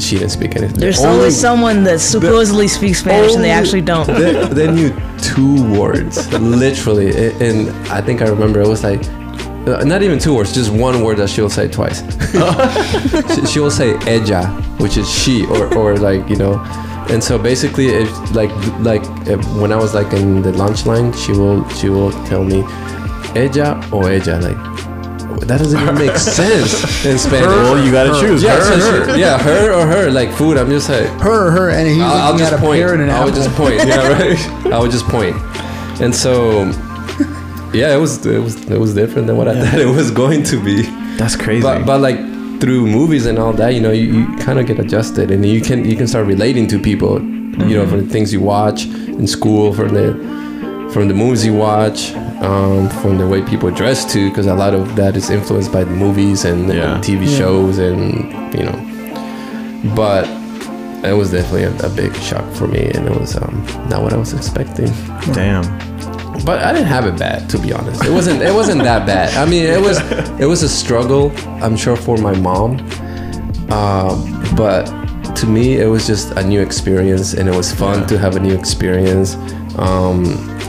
She 0.00 0.18
didn't 0.18 0.30
speak 0.30 0.56
anything. 0.56 0.78
There's 0.78 1.00
Only- 1.00 1.10
always 1.18 1.36
someone 1.38 1.84
that 1.84 2.00
supposedly 2.00 2.68
speaks 2.68 3.00
Spanish 3.00 3.34
and 3.34 3.44
they 3.44 3.50
actually 3.50 3.82
don't. 3.82 4.06
they, 4.06 4.32
they 4.48 4.70
knew 4.70 4.90
two 5.18 5.78
words, 5.78 6.16
literally, 6.40 7.10
and 7.40 7.68
I 7.88 8.00
think 8.00 8.22
I 8.22 8.28
remember 8.28 8.60
it 8.60 8.68
was 8.68 8.82
like. 8.82 9.02
uh, 9.66 9.82
Not 9.84 10.02
even 10.02 10.18
two 10.18 10.34
words, 10.34 10.52
just 10.52 10.70
one 10.70 11.02
word 11.04 11.16
that 11.18 11.28
she'll 11.30 11.50
say 11.50 11.68
twice. 11.68 12.02
she, 13.34 13.46
she 13.46 13.58
will 13.60 13.70
say 13.70 13.94
ella, 14.06 14.46
which 14.78 14.96
is 14.96 15.08
she, 15.10 15.46
or, 15.46 15.72
or 15.74 15.96
like 15.98 16.28
you 16.28 16.36
know, 16.36 16.54
and 17.10 17.22
so 17.22 17.38
basically, 17.38 17.88
if 17.88 18.08
like 18.34 18.50
like 18.80 19.02
if, 19.26 19.38
when 19.60 19.70
I 19.72 19.76
was 19.76 19.92
like 19.94 20.12
in 20.12 20.42
the 20.42 20.52
lunch 20.52 20.86
line, 20.86 21.12
she 21.12 21.32
will 21.32 21.66
she 21.70 21.88
will 21.88 22.12
tell 22.30 22.44
me 22.44 22.62
ella 23.34 23.80
or 23.92 24.10
ella, 24.10 24.36
like 24.40 24.60
that 25.46 25.58
doesn't 25.58 25.80
even 25.80 25.94
make 25.94 26.16
sense 26.16 27.04
in 27.04 27.18
Spanish. 27.18 27.46
Well, 27.46 27.84
you 27.84 27.92
gotta 27.92 28.18
choose. 28.20 28.42
yeah, 28.42 28.56
her, 28.56 28.62
so 28.62 28.76
her. 28.78 29.14
she- 29.14 29.20
yeah, 29.20 29.38
her 29.38 29.72
or 29.72 29.86
her, 29.86 30.10
like 30.10 30.30
food. 30.32 30.56
I'm 30.56 30.70
just 30.70 30.88
like 30.88 31.06
Her, 31.20 31.48
or 31.48 31.50
her, 31.50 31.70
and 31.70 31.86
he's 31.88 32.00
I'll, 32.00 32.32
I'll 32.32 32.38
just 32.38 32.52
at 32.52 32.58
a 32.58 32.62
point. 32.62 32.80
pear 32.80 32.92
and 32.94 33.02
an 33.02 33.10
I 33.10 33.14
apple. 33.14 33.24
would 33.26 33.34
just 33.34 33.50
point. 33.56 33.74
Yeah, 33.86 34.08
right. 34.08 34.72
I 34.72 34.78
would 34.78 34.90
just 34.90 35.06
point. 35.06 35.36
And 36.00 36.14
so, 36.14 36.64
yeah, 37.72 37.94
it 37.94 38.00
was 38.00 38.24
it 38.26 38.40
was 38.40 38.64
it 38.70 38.78
was 38.78 38.94
different 38.94 39.26
than 39.26 39.36
what 39.36 39.48
I 39.48 39.54
thought 39.64 39.80
it 39.80 39.86
was 39.86 40.10
going 40.10 40.42
to 40.44 40.62
be. 40.62 40.82
That's 41.16 41.36
crazy. 41.36 41.62
But 41.62 41.84
but 41.86 42.00
like 42.00 42.18
through 42.60 42.86
movies 42.86 43.26
and 43.26 43.38
all 43.38 43.52
that, 43.54 43.74
you 43.74 43.80
know, 43.80 43.90
you, 43.92 44.20
you 44.20 44.36
kind 44.38 44.58
of 44.58 44.66
get 44.66 44.78
adjusted, 44.78 45.30
and 45.30 45.44
you 45.44 45.60
can 45.60 45.84
you 45.84 45.96
can 45.96 46.06
start 46.06 46.26
relating 46.26 46.66
to 46.68 46.78
people. 46.78 47.20
You 47.20 47.76
know, 47.76 47.82
mm-hmm. 47.82 47.90
from 47.90 48.00
the 48.06 48.12
things 48.12 48.32
you 48.32 48.40
watch 48.40 48.86
in 48.86 49.26
school, 49.28 49.72
from 49.72 49.94
the 49.94 50.14
from 50.92 51.06
the 51.08 51.14
movies 51.14 51.46
you 51.46 51.54
watch, 51.54 52.10
um, 52.42 52.88
from 53.00 53.18
the 53.18 53.26
way 53.26 53.42
people 53.42 53.70
dress 53.70 54.10
too, 54.10 54.28
because 54.30 54.46
a 54.46 54.54
lot 54.54 54.74
of 54.74 54.96
that 54.96 55.16
is 55.16 55.30
influenced 55.30 55.72
by 55.72 55.84
the 55.84 55.90
movies 55.90 56.44
and, 56.44 56.72
Yeah. 56.72 56.94
and 56.96 57.04
TV 57.04 57.26
shows, 57.26 57.78
and 57.78 58.04
you 58.54 58.64
know. 58.64 59.94
But 59.94 60.26
it 61.04 61.12
was 61.14 61.30
definitely 61.30 61.64
a, 61.64 61.86
a 61.86 61.90
big 61.90 62.14
shock 62.16 62.50
for 62.54 62.66
me, 62.66 62.90
and 62.94 63.06
it 63.06 63.18
was 63.20 63.36
um, 63.36 63.64
not 63.88 64.02
what 64.02 64.12
I 64.12 64.16
was 64.16 64.32
expecting. 64.32 64.86
Damn. 65.32 65.62
But 66.44 66.62
I 66.64 66.72
didn't 66.72 66.88
have 66.88 67.06
it 67.06 67.18
bad, 67.18 67.48
to 67.50 67.58
be 67.58 67.72
honest. 67.72 68.04
It 68.04 68.10
wasn't. 68.10 68.42
It 68.42 68.52
wasn't 68.52 68.82
that 68.82 69.06
bad. 69.06 69.34
I 69.36 69.48
mean, 69.48 69.64
it 69.64 69.80
was. 69.80 69.98
It 70.40 70.46
was 70.46 70.62
a 70.62 70.68
struggle. 70.68 71.32
I'm 71.62 71.76
sure 71.76 71.96
for 71.96 72.16
my 72.18 72.34
mom. 72.36 72.80
Um, 73.70 74.54
but 74.56 74.84
to 75.36 75.46
me, 75.46 75.76
it 75.80 75.86
was 75.86 76.06
just 76.06 76.32
a 76.32 76.42
new 76.44 76.60
experience, 76.60 77.34
and 77.34 77.48
it 77.48 77.54
was 77.54 77.72
fun 77.72 78.06
to 78.08 78.18
have 78.18 78.36
a 78.36 78.40
new 78.40 78.54
experience. 78.54 79.36
Um, 79.78 80.24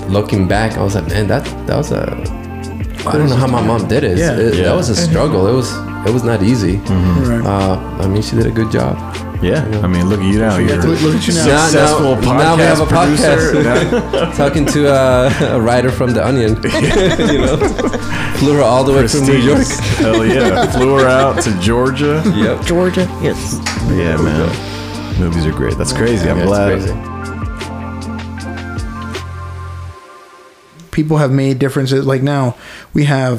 looking 0.10 0.48
back, 0.48 0.78
I 0.78 0.84
was 0.84 0.96
like, 0.96 1.08
man, 1.08 1.28
that 1.28 1.44
that 1.68 1.78
was 1.78 1.92
a. 1.92 2.04
I 3.08 3.12
don't 3.18 3.30
know 3.30 3.36
how 3.36 3.48
my 3.48 3.62
mom 3.62 3.88
did 3.88 4.04
it. 4.04 4.18
Yeah. 4.18 4.36
It- 4.38 4.56
Yeah. 4.56 4.64
That 4.70 4.76
was 4.76 4.90
a 4.90 4.96
struggle. 4.96 5.48
It 5.48 5.54
was. 5.56 5.72
It 6.08 6.14
was 6.14 6.24
not 6.24 6.44
easy. 6.44 6.78
Right. 6.78 7.44
Uh, 7.44 7.78
I 8.00 8.08
mean, 8.08 8.22
she 8.22 8.36
did 8.36 8.46
a 8.46 8.52
good 8.52 8.72
job. 8.72 8.96
Yeah. 9.42 9.66
I 9.84 9.88
mean, 9.88 10.08
look 10.08 10.20
at 10.22 10.26
you 10.32 10.38
now. 10.40 10.58
You're 10.58 10.78
Look, 10.78 11.02
look 11.02 11.16
at 11.16 11.28
you 11.28 11.34
now. 11.34 11.46
Now- 11.48 11.66
successful 11.66 12.16
now- 12.22 12.38
now 12.38 12.56
we 12.56 12.62
have 12.62 12.80
a 12.80 12.86
podcast 12.86 13.54
podcast. 13.54 14.36
Talking 14.42 14.66
to 14.68 14.88
uh, 14.88 15.32
a 15.58 15.60
writer 15.62 15.90
from 15.92 16.12
The 16.14 16.24
Onion, 16.26 16.56
you 17.34 17.40
know, 17.46 17.58
flew 18.38 18.54
her 18.58 18.62
all 18.62 18.84
the 18.84 18.94
way 18.94 19.08
from 19.08 19.22
New 19.26 19.34
York. 19.38 19.66
Hell 19.98 20.24
yeah. 20.26 20.72
Flew 20.72 20.98
her 21.00 21.08
out 21.08 21.42
to 21.44 21.52
Georgia. 21.60 22.22
Yep. 22.36 22.66
Georgia, 22.66 23.06
yes. 23.22 23.60
Yeah, 23.90 24.18
man. 24.22 25.20
Movies 25.20 25.46
are 25.48 25.52
great. 25.54 25.76
That's 25.78 25.94
crazy. 25.94 26.30
I'm 26.30 26.38
Yeah, 26.38 26.70
it's 26.70 26.86
glad. 26.86 27.15
People 30.96 31.18
have 31.18 31.32
made 31.32 31.60
differences. 31.60 32.06
Like 32.06 32.24
now, 32.24 32.56
we 32.94 33.04
have 33.06 33.36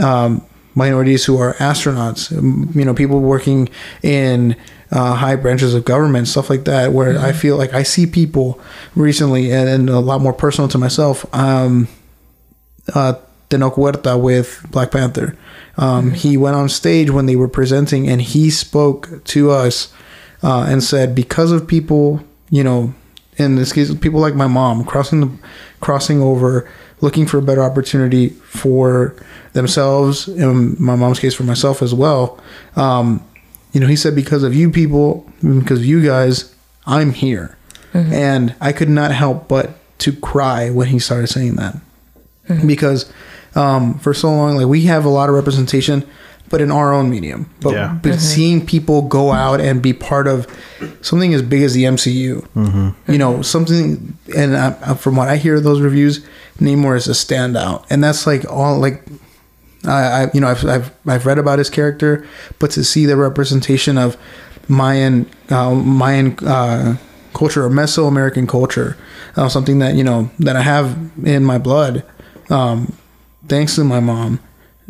um, 0.00 0.44
minorities 0.74 1.24
who 1.26 1.40
are 1.42 1.54
astronauts. 1.54 2.30
um, 2.36 2.70
You 2.74 2.84
know, 2.84 2.94
people 2.94 3.20
working 3.20 3.68
in 4.02 4.54
uh, 4.92 5.14
high 5.14 5.36
branches 5.36 5.74
of 5.74 5.84
government, 5.84 6.28
stuff 6.28 6.50
like 6.50 6.64
that. 6.64 6.92
Where 6.92 7.18
I 7.18 7.32
feel 7.32 7.56
like 7.56 7.72
I 7.80 7.84
see 7.84 8.06
people 8.06 8.60
recently, 8.94 9.50
and, 9.50 9.68
and 9.68 9.90
a 9.90 10.00
lot 10.00 10.20
more 10.20 10.32
personal 10.44 10.68
to 10.68 10.78
myself. 10.78 11.26
Um, 11.34 11.88
uh, 12.94 13.14
Tenoch 13.50 13.74
Huerta 13.74 14.20
with 14.20 14.64
Black 14.70 14.90
Panther. 14.90 15.36
Um, 15.76 16.12
He 16.12 16.36
went 16.36 16.56
on 16.56 16.68
stage 16.68 17.10
when 17.10 17.26
they 17.26 17.36
were 17.36 17.48
presenting, 17.48 18.08
and 18.10 18.20
he 18.20 18.50
spoke 18.50 19.24
to 19.24 19.50
us 19.50 19.92
uh, 20.42 20.66
and 20.68 20.82
said, 20.82 21.14
because 21.14 21.50
of 21.52 21.66
people, 21.66 22.20
you 22.50 22.62
know, 22.62 22.92
in 23.36 23.56
this 23.56 23.72
case, 23.72 23.94
people 23.94 24.20
like 24.20 24.34
my 24.34 24.48
mom 24.48 24.84
crossing 24.84 25.20
the 25.20 25.30
crossing 25.80 26.20
over, 26.20 26.68
looking 27.00 27.26
for 27.26 27.38
a 27.38 27.42
better 27.42 27.62
opportunity 27.62 28.30
for 28.30 29.14
themselves. 29.52 30.28
In 30.28 30.76
my 30.78 30.96
mom's 30.96 31.20
case, 31.20 31.34
for 31.34 31.44
myself 31.44 31.82
as 31.82 31.94
well. 31.94 32.40
Um, 32.76 33.24
you 33.72 33.80
know, 33.80 33.86
he 33.86 33.96
said, 33.96 34.14
because 34.14 34.42
of 34.42 34.54
you 34.54 34.70
people, 34.70 35.30
because 35.42 35.80
of 35.80 35.84
you 35.84 36.04
guys, 36.04 36.54
I'm 36.86 37.12
here, 37.12 37.56
and 38.12 38.54
I 38.60 38.72
could 38.72 38.88
not 38.88 39.12
help 39.12 39.48
but 39.48 39.70
to 39.98 40.12
cry 40.12 40.70
when 40.70 40.88
he 40.88 40.98
started 40.98 41.26
saying 41.26 41.56
that 41.56 41.76
because 42.66 43.10
um, 43.54 43.98
for 43.98 44.14
so 44.14 44.28
long, 44.28 44.56
like 44.56 44.66
we 44.66 44.82
have 44.82 45.04
a 45.04 45.08
lot 45.08 45.28
of 45.28 45.34
representation, 45.34 46.08
but 46.50 46.60
in 46.60 46.70
our 46.70 46.92
own 46.92 47.10
medium. 47.10 47.48
But, 47.60 47.72
Yeah. 47.74 47.98
but 48.02 48.20
seeing 48.20 48.64
people 48.64 49.02
go 49.02 49.32
out 49.32 49.60
and 49.60 49.82
be 49.82 49.92
part 49.92 50.26
of 50.26 50.46
something 51.02 51.34
as 51.34 51.42
big 51.42 51.62
as 51.62 51.74
the 51.74 51.84
MCU, 51.84 52.44
you 53.08 53.18
know, 53.18 53.42
something, 53.42 54.16
and 54.36 54.56
I, 54.56 54.74
I- 54.86 54.94
from 54.94 55.16
what 55.16 55.28
I 55.28 55.36
hear 55.36 55.56
of 55.56 55.64
those 55.64 55.80
reviews, 55.80 56.24
Namor 56.60 56.96
is 56.96 57.06
a 57.08 57.12
standout, 57.12 57.84
and 57.90 58.02
that's 58.02 58.26
like 58.26 58.44
all 58.50 58.78
like. 58.78 59.02
I, 59.86 60.24
I 60.24 60.30
you 60.34 60.40
know 60.40 60.48
I've, 60.48 60.64
I've 60.66 60.90
I've 61.06 61.24
read 61.24 61.38
about 61.38 61.58
his 61.60 61.70
character, 61.70 62.26
but 62.58 62.72
to 62.72 62.82
see 62.82 63.06
the 63.06 63.16
representation 63.16 63.96
of 63.96 64.16
Mayan 64.68 65.24
uh, 65.50 65.72
Mayan 65.72 66.36
uh, 66.44 66.96
culture 67.32 67.64
or 67.64 67.70
Mesoamerican 67.70 68.48
culture, 68.48 68.96
uh, 69.36 69.48
something 69.48 69.78
that 69.78 69.94
you 69.94 70.02
know 70.02 70.30
that 70.40 70.56
I 70.56 70.62
have 70.62 70.98
in 71.24 71.44
my 71.44 71.58
blood, 71.58 72.04
um, 72.50 72.92
thanks 73.46 73.76
to 73.76 73.84
my 73.84 74.00
mom, 74.00 74.40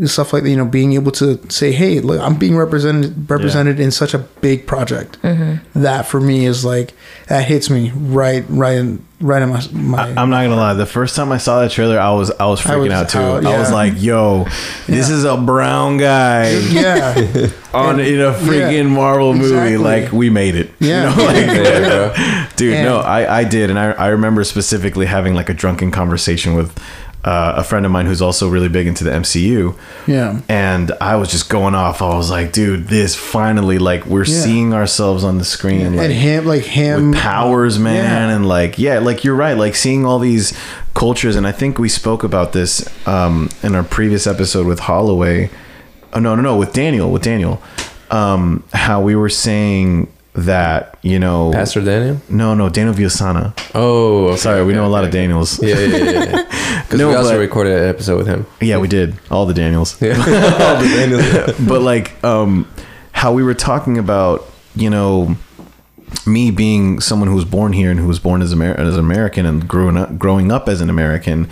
stuff 0.07 0.33
like 0.33 0.45
that, 0.45 0.51
you 0.51 0.57
know 0.57 0.65
being 0.65 0.93
able 0.93 1.11
to 1.13 1.41
say, 1.51 1.73
hey, 1.73 2.01
look, 2.01 2.21
I'm 2.21 2.37
being 2.37 2.57
represented 2.57 3.29
represented 3.29 3.81
in 3.81 3.91
such 3.91 4.15
a 4.15 4.19
big 4.19 4.67
project. 4.67 5.21
Mm-hmm. 5.23 5.83
That 5.83 6.07
for 6.07 6.21
me 6.21 6.47
is 6.47 6.65
like 6.65 6.93
that 7.29 7.45
hits 7.47 7.69
me 7.71 7.91
right 7.95 8.45
right 8.49 8.77
in 8.79 9.05
right 9.21 9.43
in 9.43 9.49
my 9.49 9.67
my. 9.73 10.09
I'm 10.11 10.31
not 10.31 10.45
gonna 10.45 10.55
lie. 10.57 10.75
The 10.75 10.87
first 10.87 11.17
time 11.17 11.33
I 11.33 11.39
saw 11.39 11.61
that 11.61 11.73
trailer, 11.73 11.99
I 11.99 12.11
was 12.13 12.31
I 12.31 12.47
was 12.47 12.61
freaking 12.61 12.85
was 12.85 12.93
out 12.93 13.09
too. 13.09 13.19
out, 13.19 13.47
I 13.47 13.59
was 13.59 13.73
like, 13.73 13.95
"Yo, 13.97 14.45
this 14.87 15.11
is 15.11 15.25
a 15.25 15.37
brown 15.37 15.97
guy 15.97 16.51
yeah, 16.71 17.15
on 17.75 17.99
in 17.99 18.21
a 18.21 18.33
freaking 18.33 18.91
Marvel 18.91 19.35
movie. 19.35 19.47
Exactly. 19.75 19.77
Like, 19.79 20.13
we 20.13 20.31
made 20.31 20.55
it." 20.55 20.71
Yeah. 20.81 21.11
you 21.11 21.17
know, 21.17 21.25
like, 21.25 21.37
Yeah, 21.47 21.89
bro. 22.15 22.47
dude. 22.57 22.75
And- 22.75 22.85
no, 22.85 22.99
I 23.01 23.41
I 23.41 23.45
did, 23.45 23.69
and 23.71 23.79
I 23.79 23.91
I 23.93 24.09
remember 24.09 24.45
specifically 24.45 25.07
having 25.07 25.35
like 25.35 25.49
a 25.49 25.55
drunken 25.55 25.91
conversation 25.91 26.55
with 26.55 26.79
uh, 27.25 27.55
a 27.57 27.65
friend 27.65 27.85
of 27.85 27.91
mine 27.93 28.07
who's 28.07 28.23
also 28.23 28.49
really 28.49 28.69
big 28.69 28.87
into 28.87 29.03
the 29.05 29.11
MCU. 29.11 29.75
yeah. 30.07 30.41
And 30.49 30.93
I 31.01 31.17
was 31.17 31.31
just 31.31 31.51
going 31.51 31.75
off. 31.75 32.01
I 32.01 32.15
was 32.17 32.31
like, 32.31 32.53
dude, 32.53 32.87
this 32.89 33.15
finally 33.17 33.79
like 33.79 34.07
we're 34.07 34.25
Yeah. 34.25 34.41
seeing 34.41 34.73
ourselves 34.73 35.25
on 35.25 35.39
the 35.39 35.45
screen. 35.45 35.97
like, 35.97 36.05
and 36.05 36.13
him 36.13 36.47
like 36.47 36.63
him 36.65 37.13
powers, 37.13 37.79
man, 37.79 38.29
Yeah. 38.29 38.37
and 38.37 38.47
like 38.49 38.79
yeah, 38.79 38.99
like 39.01 39.25
you're 39.25 39.35
right, 39.35 39.57
like 39.59 39.75
seeing 39.75 40.07
all 40.07 40.19
these 40.21 40.57
cultures, 40.95 41.35
and 41.37 41.47
I 41.47 41.53
think 41.53 41.79
we 41.79 41.89
spoke 41.89 42.23
about 42.25 42.53
this 42.53 42.89
um, 43.07 43.49
in 43.63 43.75
our 43.75 43.83
previous 43.85 44.27
episode 44.27 44.67
with 44.67 44.81
Holloway. 44.81 45.51
Oh 46.13 46.21
no, 46.21 46.35
no, 46.37 46.43
no, 46.43 46.57
with 46.57 46.73
Daniel, 46.73 47.11
with 47.11 47.23
Daniel, 47.23 47.61
um, 48.11 48.63
how 48.73 49.01
we 49.03 49.15
were 49.17 49.29
saying 49.29 50.09
that 50.45 50.97
you 51.03 51.19
know, 51.19 51.51
Pastor 51.53 51.81
Daniel. 51.83 52.21
no, 52.29 52.55
no, 52.55 52.69
Daniel 52.69 52.95
Viosana. 52.95 53.53
Oh, 53.75 54.29
okay, 54.29 54.37
Sorry, 54.37 54.61
we 54.65 54.73
okay, 54.73 54.77
know 54.77 54.87
a 54.87 54.89
lot 54.89 55.05
of. 55.05 55.11
Daniels. 55.11 55.63
Yeah, 55.63 55.79
yeah, 55.79 55.97
yeah. 55.97 56.25
yeah. 56.25 56.45
Because 56.89 57.01
No, 57.01 57.09
we 57.09 57.15
also 57.15 57.31
but- 57.33 57.39
recorded 57.41 57.83
an 57.83 57.89
episode 57.89 58.17
with 58.19 58.27
him. 58.27 58.47
Yeah, 58.61 58.79
we 58.79 58.89
did 58.89 59.15
all 59.31 59.47
the 59.47 59.55
Daniels. 59.55 60.01
Yeah, 60.01 60.17
all 60.17 60.81
the 60.83 60.89
Daniels. 60.89 61.69
but 61.69 61.83
like 61.83 62.23
um 62.25 62.67
how 63.13 63.33
we 63.33 63.43
were 63.43 63.55
talking 63.55 63.99
about 63.99 64.47
you 64.77 64.89
know 64.91 65.37
me 66.27 66.51
being 66.51 67.01
someone 67.01 67.29
who 67.29 67.35
was 67.35 67.45
born 67.45 67.73
here 67.73 67.91
and 67.91 68.01
who 68.01 68.07
was 68.07 68.19
born 68.19 68.41
as, 68.43 68.53
Amer- 68.53 68.75
as 68.79 68.95
an 68.95 69.01
American 69.01 69.45
and 69.45 69.67
growing 69.69 69.97
up 69.97 70.19
growing 70.19 70.51
up 70.53 70.69
as 70.69 70.81
an 70.81 70.89
American 70.89 71.47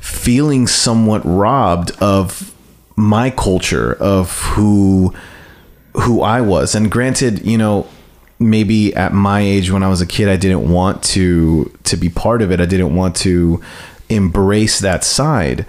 feeling 0.00 0.66
somewhat 0.66 1.22
robbed 1.24 1.92
of 2.00 2.52
my 2.96 3.30
culture 3.30 3.94
of 4.00 4.32
who 4.54 5.14
who 5.94 6.22
I 6.22 6.40
was 6.40 6.74
and 6.74 6.90
granted 6.90 7.44
you 7.46 7.58
know 7.58 7.86
maybe 8.40 8.92
at 8.96 9.12
my 9.12 9.40
age 9.40 9.70
when 9.70 9.82
I 9.84 9.88
was 9.88 10.00
a 10.00 10.06
kid 10.06 10.28
I 10.28 10.36
didn't 10.36 10.68
want 10.68 11.02
to 11.14 11.70
to 11.84 11.96
be 11.96 12.08
part 12.08 12.42
of 12.42 12.50
it. 12.50 12.60
I 12.60 12.66
didn't 12.66 12.96
want 12.96 13.14
to 13.16 13.62
embrace 14.08 14.80
that 14.80 15.04
side. 15.04 15.66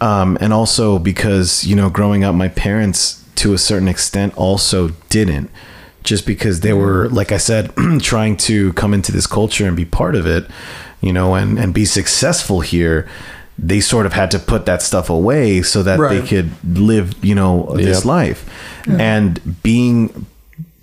Um, 0.00 0.36
and 0.40 0.52
also 0.52 0.98
because 0.98 1.64
you 1.64 1.74
know 1.74 1.88
growing 1.90 2.22
up 2.22 2.34
my 2.34 2.48
parents 2.48 3.24
to 3.36 3.54
a 3.54 3.58
certain 3.58 3.88
extent 3.88 4.36
also 4.36 4.88
didn't. 5.08 5.50
Just 6.04 6.24
because 6.26 6.60
they 6.60 6.72
were 6.72 7.08
like 7.08 7.32
i 7.32 7.36
said 7.36 7.72
trying 8.00 8.36
to 8.36 8.72
come 8.74 8.94
into 8.94 9.10
this 9.10 9.26
culture 9.26 9.66
and 9.66 9.76
be 9.76 9.84
part 9.84 10.14
of 10.14 10.24
it 10.24 10.46
you 11.00 11.12
know 11.12 11.34
and 11.34 11.58
and 11.58 11.74
be 11.74 11.84
successful 11.84 12.60
here 12.60 13.08
they 13.58 13.80
sort 13.80 14.06
of 14.06 14.12
had 14.12 14.30
to 14.30 14.38
put 14.38 14.66
that 14.66 14.82
stuff 14.82 15.10
away 15.10 15.62
so 15.62 15.82
that 15.82 15.98
they 16.10 16.24
could 16.24 16.50
live 16.78 17.24
you 17.24 17.34
know 17.34 17.72
this 17.74 17.98
Yep. 17.98 18.04
life. 18.04 18.48
And 18.86 19.60
being 19.64 20.26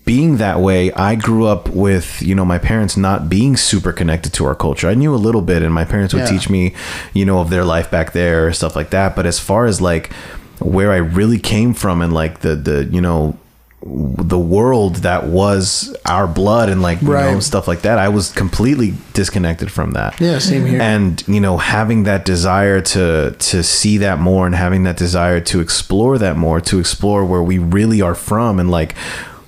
being 0.06 0.38
that 0.38 0.60
way, 0.60 0.92
I 0.94 1.16
grew 1.16 1.46
up 1.48 1.70
with, 1.70 2.22
you 2.22 2.36
know, 2.36 2.44
my 2.46 2.58
parents 2.58 2.98
not 2.98 3.30
being 3.30 3.56
super 3.56 3.94
connected 3.94 4.34
to 4.34 4.46
our 4.46 4.56
culture. 4.56 4.90
I 4.90 4.96
knew 4.96 5.14
a 5.16 5.18
little 5.18 5.42
bit 5.42 5.62
and 5.64 5.74
my 5.74 5.86
parents 5.86 6.14
would 6.14 6.22
Yeah. 6.24 6.30
teach 6.30 6.50
me, 6.50 6.74
you 7.14 7.26
know, 7.26 7.40
of 7.40 7.50
their 7.50 7.64
life 7.64 7.90
back 7.90 8.12
there, 8.14 8.52
stuff 8.54 8.76
like 8.76 8.90
that. 8.90 9.16
But 9.16 9.26
as 9.26 9.40
far 9.40 9.66
as 9.66 9.80
like 9.80 10.12
where 10.60 10.92
I 10.92 10.98
really 10.98 11.40
came 11.40 11.74
from 11.74 12.02
and 12.02 12.12
like 12.14 12.40
the 12.42 12.56
the, 12.56 12.86
you 12.92 13.02
know, 13.02 13.38
the 13.86 14.40
world 14.40 14.98
that 15.04 15.26
was 15.28 15.94
our 16.06 16.26
blood 16.26 16.70
and 16.70 16.82
like 16.82 17.02
you 17.02 17.10
know 17.10 17.40
stuff 17.42 17.68
like 17.68 17.82
that, 17.82 18.00
I 18.00 18.08
was 18.08 18.32
completely 18.32 18.94
disconnected 19.14 19.70
from 19.72 19.92
that 19.92 20.20
Yeah, 20.22 20.40
same 20.40 20.66
here. 20.66 20.82
and 20.82 21.22
you 21.28 21.42
know 21.42 21.58
having 21.58 22.04
that 22.04 22.24
desire 22.24 22.80
to 22.80 23.32
to 23.38 23.62
see 23.62 23.98
that 23.98 24.20
more 24.22 24.46
and 24.46 24.56
having 24.56 24.84
that 24.84 24.96
desire 24.96 25.42
to 25.42 25.60
explore 25.60 26.18
that 26.18 26.38
more 26.38 26.62
to 26.62 26.80
explore 26.80 27.26
where 27.26 27.44
we 27.44 27.58
really 27.58 28.02
are 28.02 28.16
from 28.16 28.58
and 28.58 28.72
like 28.72 28.96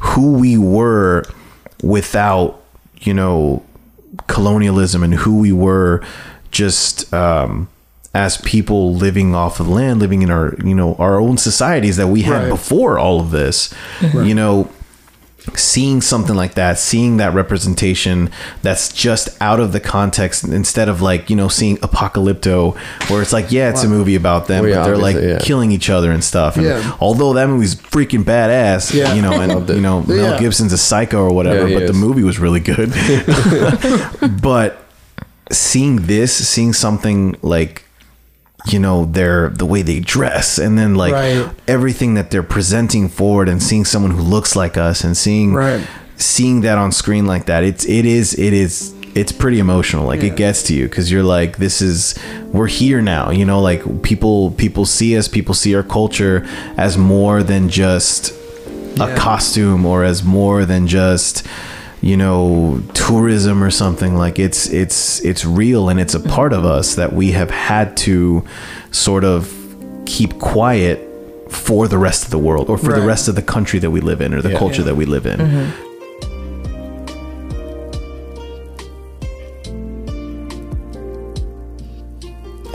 who 0.09 0.33
we 0.33 0.57
were 0.57 1.23
without 1.83 2.61
you 3.01 3.13
know 3.13 3.63
colonialism 4.27 5.03
and 5.03 5.13
who 5.13 5.37
we 5.39 5.51
were 5.51 6.01
just 6.51 7.13
um 7.13 7.67
as 8.13 8.37
people 8.37 8.93
living 8.95 9.35
off 9.35 9.59
of 9.59 9.67
land 9.67 9.99
living 9.99 10.21
in 10.21 10.29
our 10.29 10.55
you 10.63 10.73
know 10.73 10.95
our 10.95 11.19
own 11.19 11.37
societies 11.37 11.97
that 11.97 12.07
we 12.07 12.21
had 12.21 12.43
Right. 12.43 12.49
before 12.49 12.97
all 12.97 13.19
of 13.19 13.31
this 13.31 13.73
you 14.13 14.33
know 14.33 14.69
seeing 15.55 16.01
something 16.01 16.35
like 16.35 16.55
that 16.55 16.77
seeing 16.79 17.17
that 17.17 17.33
representation 17.33 18.29
that's 18.63 18.91
just 18.91 19.29
out 19.41 19.59
of 19.59 19.73
the 19.73 19.79
context 19.79 20.43
instead 20.43 20.89
of 20.89 21.01
like 21.01 21.29
you 21.29 21.35
know 21.35 21.47
seeing 21.47 21.77
apocalypto 21.77 22.75
where 23.09 23.21
it's 23.21 23.31
like 23.31 23.51
yeah 23.51 23.69
it's 23.69 23.83
a 23.83 23.87
movie 23.87 24.15
about 24.15 24.47
them 24.47 24.63
Well, 24.63 24.69
yeah, 24.71 24.77
but 24.77 24.85
they're 24.85 24.97
like 24.97 25.15
yeah. 25.15 25.37
killing 25.39 25.71
each 25.71 25.89
other 25.89 26.11
and 26.11 26.23
stuff 26.23 26.57
and 26.57 26.65
Yeah. 26.65 26.97
although 26.99 27.33
that 27.33 27.47
movie's 27.47 27.75
freaking 27.75 28.23
badass 28.23 28.93
Yeah. 28.93 29.13
you 29.13 29.21
know 29.21 29.39
and 29.39 29.69
you 29.69 29.81
know 29.81 30.01
Mel 30.03 30.39
Gibson's 30.39 30.73
a 30.73 30.77
psycho 30.77 31.19
or 31.23 31.33
whatever 31.33 31.67
Yeah, 31.67 31.79
he 31.79 31.85
but 31.85 31.87
the 31.87 31.93
movie 31.93 32.23
was 32.23 32.39
really 32.39 32.59
good 32.59 32.91
but 34.41 34.81
seeing 35.51 36.07
this 36.07 36.33
seeing 36.47 36.73
something 36.73 37.37
like 37.41 37.84
you 38.67 38.79
know 38.79 39.05
their 39.05 39.49
the 39.49 39.65
way 39.65 39.81
they 39.81 39.99
dress. 39.99 40.57
And 40.57 40.77
then 40.77 40.95
like 40.95 41.13
Right. 41.13 41.47
everything 41.67 42.15
that 42.15 42.31
they're 42.31 42.43
presenting 42.43 43.09
forward 43.09 43.47
and 43.49 43.61
seeing 43.61 43.85
someone 43.85 44.11
who 44.11 44.21
looks 44.23 44.55
like 44.55 44.77
us 44.77 45.03
and 45.03 45.15
seeing 45.15 45.53
Right. 45.53 45.85
seeing 46.17 46.61
that 46.61 46.77
on 46.77 46.91
screen 46.91 47.25
like 47.25 47.45
that 47.45 47.63
it's 47.63 47.85
it 47.85 48.05
is 48.05 48.33
it 48.39 48.53
is 48.53 48.93
it's 49.15 49.31
pretty 49.31 49.59
emotional. 49.59 50.05
Like 50.05 50.23
it 50.23 50.35
gets 50.35 50.63
to 50.63 50.73
you 50.73 50.89
because 50.89 51.09
you're 51.11 51.23
like 51.23 51.57
this 51.57 51.81
is 51.81 52.15
we're 52.51 52.67
here 52.67 53.01
now 53.01 53.29
you 53.31 53.45
know? 53.45 53.61
Like 53.61 54.01
people 54.01 54.51
people 54.51 54.85
see 54.85 55.17
us 55.17 55.27
people 55.27 55.53
see 55.53 55.73
our 55.75 55.83
culture 55.83 56.45
as 56.77 56.97
more 56.97 57.43
than 57.43 57.69
just 57.69 58.33
a 58.99 59.13
costume 59.15 59.85
or 59.85 60.03
as 60.03 60.23
more 60.23 60.65
than 60.65 60.87
just 60.87 61.45
you 62.01 62.17
know 62.17 62.81
tourism 62.93 63.63
or 63.63 63.71
something 63.71 64.15
like 64.15 64.37
it's 64.39 64.69
it's 64.69 65.19
it's 65.21 65.45
real 65.45 65.89
and 65.89 65.99
it's 65.99 66.13
a 66.13 66.19
part 66.19 66.53
of 66.53 66.65
us 66.65 66.95
that 66.95 67.13
we 67.13 67.31
have 67.31 67.49
had 67.49 67.95
to 67.97 68.45
sort 68.91 69.23
of 69.23 69.51
keep 70.05 70.37
quiet 70.39 70.99
for 71.49 71.87
the 71.87 71.97
rest 71.97 72.23
of 72.25 72.31
the 72.31 72.39
world 72.39 72.69
or 72.69 72.77
for 72.77 72.93
the 72.93 73.01
rest 73.01 73.27
of 73.27 73.35
the 73.35 73.41
country 73.41 73.79
that 73.79 73.91
we 73.91 74.01
live 74.01 74.19
in 74.21 74.33
or 74.33 74.41
the 74.41 74.51
Yeah. 74.51 74.59
culture 74.59 74.83
that 74.83 74.95
we 74.95 75.05
live 75.05 75.25
in 75.25 75.39
mm-hmm. 75.39 75.94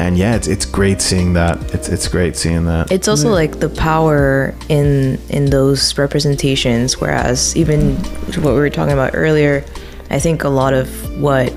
And 0.00 0.16
yeah 0.16 0.34
it's 0.34 0.48
it's 0.48 0.64
great 0.64 1.00
seeing 1.00 1.32
that 1.34 1.56
it's 1.74 1.88
it's 1.88 2.08
great 2.08 2.34
seeing 2.36 2.64
that 2.64 2.90
it's 2.90 3.08
also 3.08 3.28
like 3.30 3.60
the 3.60 3.68
power 3.68 4.54
in 4.68 5.18
in 5.28 5.50
those 5.50 5.96
representations 5.98 7.00
whereas 7.00 7.56
even 7.56 7.96
what 8.42 8.54
we 8.54 8.60
were 8.64 8.70
talking 8.70 8.92
about 8.94 9.10
earlier 9.14 9.64
i 10.10 10.18
think 10.18 10.44
a 10.44 10.48
lot 10.48 10.72
of 10.72 10.88
what 11.20 11.52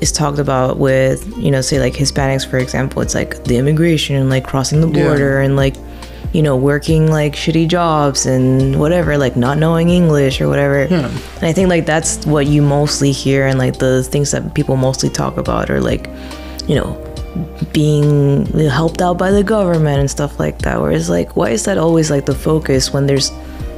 is 0.00 0.10
talked 0.12 0.38
about 0.38 0.78
with 0.78 1.18
you 1.38 1.50
know 1.50 1.60
say 1.60 1.78
like 1.78 1.94
hispanics 1.94 2.44
for 2.48 2.58
example 2.58 3.02
it's 3.02 3.14
like 3.14 3.44
the 3.44 3.56
immigration 3.56 4.16
and 4.16 4.30
like 4.30 4.44
crossing 4.44 4.80
the 4.80 4.88
Yeah. 4.88 5.04
border 5.04 5.40
and 5.40 5.56
like 5.56 5.76
you 6.32 6.42
know 6.42 6.56
working 6.56 7.10
like 7.10 7.34
shitty 7.34 7.66
jobs 7.68 8.24
and 8.26 8.78
whatever 8.78 9.18
like 9.18 9.36
not 9.36 9.58
knowing 9.58 9.88
english 9.90 10.40
or 10.40 10.48
whatever 10.48 10.86
Yeah. 10.90 11.06
and 11.36 11.44
i 11.46 11.52
think 11.52 11.68
like 11.68 11.86
that's 11.86 12.24
what 12.26 12.46
you 12.46 12.62
mostly 12.62 13.12
hear 13.12 13.46
and 13.46 13.58
like 13.58 13.78
the 13.78 14.02
things 14.04 14.30
that 14.32 14.54
people 14.54 14.76
mostly 14.76 15.08
talk 15.10 15.36
about 15.38 15.70
are 15.70 15.80
like 15.80 16.08
you 16.68 16.76
know 16.76 16.96
being 17.72 18.44
helped 18.68 19.00
out 19.00 19.16
by 19.18 19.30
the 19.30 19.42
government 19.44 20.00
and 20.00 20.10
stuff 20.10 20.38
like 20.40 20.58
that 20.60 20.80
whereas 20.80 21.08
like 21.08 21.36
why 21.36 21.50
is 21.50 21.64
that 21.64 21.78
always 21.78 22.10
like 22.10 22.26
the 22.26 22.34
focus 22.34 22.92
when 22.92 23.06
there's 23.06 23.30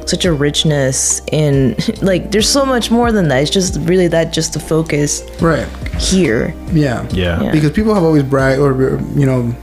such 0.07 0.25
a 0.25 0.33
richness 0.33 1.21
in 1.31 1.77
like 2.03 2.31
there's 2.31 2.49
so 2.49 2.65
much 2.65 2.91
more 2.91 3.13
than 3.13 3.29
that 3.29 3.43
it's 3.43 3.51
just 3.51 3.79
really 3.89 4.09
that 4.09 4.33
just 4.33 4.53
the 4.55 4.61
focus 4.61 5.23
Right. 5.41 5.69
here 6.01 6.55
Yeah. 6.73 7.07
yeah, 7.13 7.43
Yeah. 7.43 7.53
Because 7.53 7.71
people 7.73 7.95
have 7.95 8.03
always 8.03 8.23
bragged, 8.23 8.61
or 8.61 8.73
you 9.15 9.27
know, 9.27 9.55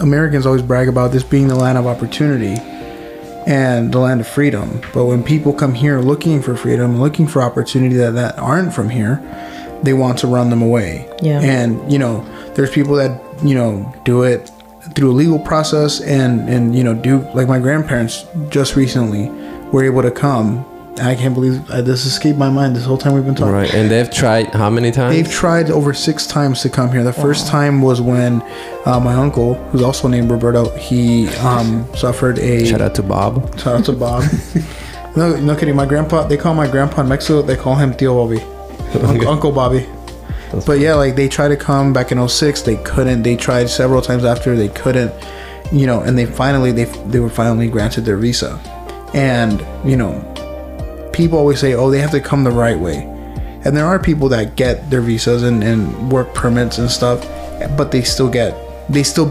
Americans 0.00 0.46
always 0.46 0.62
brag 0.62 0.88
about 0.88 1.10
this 1.12 1.22
being 1.24 1.48
the 1.48 1.56
land 1.56 1.76
of 1.76 1.86
opportunity 1.86 2.54
and 3.46 3.92
the 3.92 3.98
land 3.98 4.20
of 4.20 4.28
freedom. 4.28 4.80
But 4.94 5.06
when 5.06 5.22
people 5.24 5.52
come 5.52 5.74
here 5.74 6.00
looking 6.00 6.40
for 6.42 6.54
freedom, 6.56 7.00
looking 7.00 7.26
for 7.26 7.42
opportunity 7.42 7.96
that, 7.96 8.12
that 8.12 8.38
aren't 8.38 8.72
from 8.72 8.90
here, 8.90 9.20
they 9.82 9.92
want 9.92 10.18
to 10.18 10.26
run 10.26 10.50
them 10.50 10.62
away. 10.62 11.08
Yeah. 11.22 11.40
And 11.40 11.90
you 11.90 11.98
know, 11.98 12.24
there's 12.54 12.70
people 12.70 12.94
that 12.96 13.20
you 13.44 13.54
know 13.54 13.92
do 14.04 14.22
it 14.22 14.50
through 14.94 15.10
a 15.10 15.12
legal 15.12 15.38
process 15.38 16.00
and 16.00 16.48
and 16.48 16.74
you 16.74 16.82
know 16.84 16.94
do 16.94 17.20
like 17.34 17.48
my 17.48 17.58
grandparents 17.58 18.24
just 18.48 18.76
recently 18.76 19.28
were 19.72 19.84
able 19.84 20.02
to 20.02 20.10
come. 20.10 20.64
I 21.00 21.14
can't 21.14 21.32
believe 21.32 21.70
uh, 21.70 21.80
this 21.80 22.04
escaped 22.06 22.38
my 22.40 22.50
mind 22.50 22.74
this 22.74 22.84
whole 22.84 22.98
time 22.98 23.14
we've 23.14 23.24
been 23.24 23.36
talking. 23.36 23.52
Right, 23.52 23.72
and 23.72 23.88
they've 23.88 24.10
tried 24.10 24.46
how 24.48 24.68
many 24.68 24.90
times? 24.90 25.14
They've 25.14 25.30
tried 25.32 25.70
over 25.70 25.94
six 25.94 26.26
times 26.26 26.60
to 26.62 26.70
come 26.70 26.90
here. 26.90 27.04
The 27.04 27.12
first 27.12 27.46
time 27.46 27.82
was 27.82 28.00
when 28.00 28.42
uh, 28.84 28.98
my 28.98 29.14
uncle, 29.14 29.54
who's 29.70 29.82
also 29.82 30.08
named 30.08 30.28
Roberto, 30.28 30.74
he 30.76 31.28
um, 31.36 31.86
suffered 31.94 32.40
a 32.40 32.66
Shout 32.66 32.80
out 32.80 32.96
to 32.96 33.04
Bob. 33.04 33.56
shout 33.60 33.78
out 33.78 33.84
to 33.84 33.92
Bob. 33.92 34.24
no, 35.16 35.36
no 35.36 35.54
kidding. 35.54 35.76
My 35.76 35.86
grandpa, 35.86 36.26
they 36.26 36.36
call 36.36 36.54
my 36.54 36.66
grandpa 36.68 37.02
in 37.02 37.08
Mexico, 37.08 37.42
they 37.42 37.54
call 37.54 37.76
him 37.76 37.94
Tio 37.94 38.14
Bobby, 38.14 38.42
Uncle, 38.94 39.28
Uncle 39.28 39.52
Bobby. 39.52 39.86
but 40.66 40.78
yeah, 40.78 40.94
like 40.94 41.16
they 41.16 41.28
tried 41.28 41.48
to 41.48 41.56
come 41.56 41.92
back 41.92 42.12
in 42.12 42.28
06, 42.28 42.62
they 42.62 42.76
couldn't. 42.78 43.22
They 43.22 43.36
tried 43.36 43.68
several 43.68 44.02
times 44.02 44.24
after, 44.24 44.56
they 44.56 44.68
couldn't. 44.68 45.12
You 45.72 45.86
know, 45.86 46.00
and 46.00 46.16
they 46.16 46.24
finally 46.24 46.72
they 46.72 46.84
they 46.84 47.20
were 47.20 47.28
finally 47.28 47.68
granted 47.68 48.02
their 48.02 48.16
visa, 48.16 48.58
and 49.12 49.60
you 49.84 49.96
know, 49.96 50.22
people 51.12 51.38
always 51.38 51.58
say, 51.58 51.74
oh, 51.74 51.90
they 51.90 52.00
have 52.00 52.12
to 52.12 52.20
come 52.20 52.44
the 52.44 52.50
right 52.50 52.78
way. 52.78 53.02
And 53.64 53.76
there 53.76 53.84
are 53.84 53.98
people 53.98 54.28
that 54.30 54.56
get 54.56 54.88
their 54.88 55.02
visas 55.02 55.42
and, 55.42 55.62
and 55.62 56.10
work 56.10 56.32
permits 56.32 56.78
and 56.78 56.90
stuff, 56.90 57.20
but 57.76 57.90
they 57.90 58.02
still 58.02 58.30
get 58.30 58.54
they 58.88 59.02
still 59.02 59.30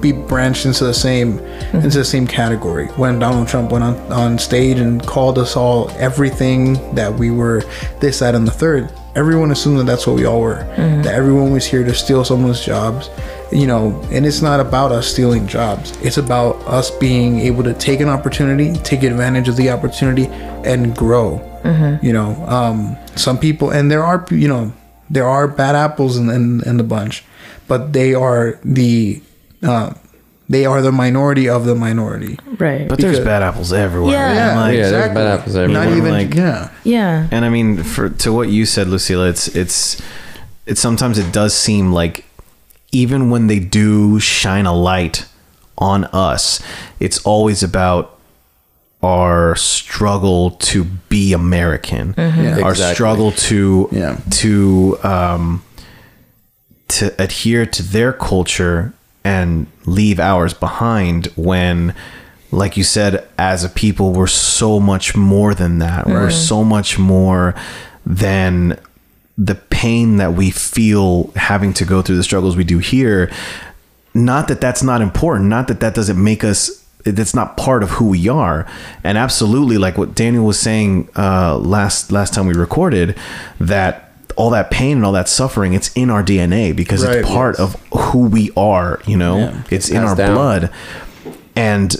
be 0.00 0.12
branched 0.12 0.66
into 0.66 0.84
the 0.84 0.94
same 0.94 1.38
mm-hmm. 1.38 1.78
into 1.78 1.98
the 1.98 2.04
same 2.04 2.26
category. 2.26 2.86
When 2.88 3.18
Donald 3.18 3.48
Trump 3.48 3.70
went 3.70 3.84
on, 3.84 3.96
on 4.12 4.38
stage 4.38 4.78
and 4.78 5.04
called 5.06 5.38
us 5.38 5.56
all 5.56 5.90
everything 5.92 6.94
that 6.94 7.14
we 7.14 7.30
were 7.30 7.62
this, 8.00 8.18
that, 8.18 8.34
and 8.34 8.46
the 8.46 8.52
third, 8.52 8.92
everyone 9.14 9.50
assumed 9.50 9.78
that 9.78 9.84
that's 9.84 10.06
what 10.06 10.16
we 10.16 10.24
all 10.24 10.40
were. 10.40 10.66
Mm-hmm. 10.76 11.02
That 11.02 11.14
everyone 11.14 11.52
was 11.52 11.64
here 11.64 11.84
to 11.84 11.94
steal 11.94 12.24
someone's 12.24 12.64
jobs. 12.64 13.10
You 13.50 13.66
know, 13.66 13.98
and 14.10 14.26
it's 14.26 14.42
not 14.42 14.60
about 14.60 14.92
us 14.92 15.08
stealing 15.08 15.46
jobs. 15.46 15.96
It's 16.02 16.18
about 16.18 16.56
us 16.66 16.90
being 16.90 17.40
able 17.40 17.64
to 17.64 17.72
take 17.72 18.00
an 18.00 18.08
opportunity, 18.10 18.74
take 18.74 19.02
advantage 19.02 19.48
of 19.48 19.56
the 19.56 19.70
opportunity, 19.70 20.26
and 20.26 20.94
grow. 20.94 21.40
Mm-hmm. 21.62 22.04
You 22.04 22.12
know, 22.12 22.34
um, 22.46 22.98
some 23.16 23.38
people, 23.38 23.70
and 23.70 23.90
there 23.90 24.04
are, 24.04 24.26
you 24.30 24.48
know, 24.48 24.72
there 25.08 25.26
are 25.26 25.48
bad 25.48 25.74
apples 25.74 26.18
in, 26.18 26.28
in, 26.28 26.62
in 26.68 26.76
the 26.76 26.82
bunch, 26.82 27.24
but 27.68 27.92
they 27.92 28.14
are 28.14 28.58
the, 28.64 29.20
uh, 29.62 29.92
they 30.48 30.64
are 30.64 30.80
the 30.80 30.90
minority 30.92 31.48
of 31.48 31.64
the 31.66 31.74
minority. 31.74 32.38
right 32.58 32.88
but 32.88 32.98
there's 32.98 33.20
bad 33.20 33.42
apples 33.42 33.72
everywhere 33.72 34.12
Yeah. 34.12 34.34
Yeah, 34.34 34.60
like, 34.60 34.76
Yeah, 34.76 34.88
there's 34.90 35.14
bad 35.14 35.26
apples 35.38 35.54
everywhere. 35.56 35.84
Not 35.84 35.96
even, 35.96 36.12
Like- 36.12 36.34
yeah, 36.34 36.70
yeah 36.84 37.28
And 37.30 37.44
I 37.44 37.50
mean, 37.50 37.82
for 37.82 38.08
to 38.08 38.32
what 38.32 38.48
you 38.48 38.64
said, 38.66 38.86
Lucila, 38.88 39.28
it's 39.28 39.48
it's 39.48 40.00
it's 40.66 40.80
sometimes 40.80 41.18
it 41.18 41.32
does 41.32 41.54
seem 41.54 41.92
like 41.92 42.24
even 42.92 43.28
when 43.30 43.46
they 43.48 43.58
do 43.60 44.18
shine 44.20 44.64
a 44.66 44.72
light 44.74 45.26
on 45.76 46.04
us, 46.06 46.60
it's 46.98 47.18
always 47.24 47.62
about 47.62 48.18
our 49.02 49.54
struggle 49.56 50.50
to 50.52 50.84
be 51.08 51.32
American, 51.32 52.14
Yeah. 52.16 52.58
our 52.64 52.70
Exactly. 52.72 52.94
struggle 52.94 53.30
to 53.32 53.88
Yeah. 53.92 54.16
to 54.42 54.98
um, 55.04 55.62
to 56.88 57.22
adhere 57.22 57.66
to 57.66 57.82
their 57.82 58.12
culture 58.12 58.92
and 59.24 59.66
leave 59.84 60.18
ours 60.18 60.54
behind 60.54 61.26
when 61.36 61.94
like 62.50 62.76
you 62.76 62.84
said 62.84 63.28
as 63.36 63.62
a 63.62 63.68
people 63.68 64.12
we're 64.12 64.26
so 64.26 64.80
much 64.80 65.14
more 65.14 65.54
than 65.54 65.78
that. 65.78 66.06
We're 66.06 66.30
so 66.30 66.64
much 66.64 66.98
more 66.98 67.54
than 68.06 68.80
the 69.36 69.54
pain 69.54 70.16
that 70.16 70.32
we 70.32 70.50
feel 70.50 71.30
having 71.36 71.72
to 71.74 71.84
go 71.84 72.00
through 72.00 72.16
the 72.16 72.22
struggles 72.22 72.56
we 72.56 72.64
do 72.64 72.78
here. 72.78 73.30
Not 74.14 74.48
that 74.48 74.60
that's 74.60 74.82
not 74.82 75.02
important. 75.02 75.48
Not 75.48 75.68
that 75.68 75.80
that 75.80 75.94
doesn't 75.94 76.22
make 76.22 76.42
us 76.42 76.84
that's 77.04 77.34
not 77.34 77.56
part 77.56 77.82
of 77.82 77.90
who 77.90 78.08
we 78.08 78.28
are. 78.28 78.66
And 79.04 79.18
absolutely 79.18 79.76
like 79.76 79.98
what 79.98 80.14
daniel 80.14 80.44
was 80.44 80.58
saying 80.58 81.10
uh 81.16 81.58
last 81.58 82.10
last 82.10 82.32
time 82.32 82.46
we 82.46 82.54
recorded 82.54 83.16
that 83.60 84.07
all 84.38 84.50
that 84.50 84.70
pain 84.70 84.96
and 84.98 85.04
all 85.04 85.12
that 85.12 85.28
suffering 85.28 85.72
it's 85.74 85.92
in 85.94 86.08
our 86.10 86.22
dna 86.22 86.74
because 86.74 87.04
Right, 87.04 87.16
it's 87.18 87.28
part 87.28 87.56
yes. 87.58 87.74
of 87.74 87.82
who 88.12 88.26
we 88.28 88.50
are 88.56 89.00
you 89.04 89.16
know 89.16 89.38
Yeah. 89.38 89.62
it's 89.70 89.88
in 89.90 89.98
our 89.98 90.14
down. 90.16 90.34
blood 90.34 90.70
and 91.56 91.94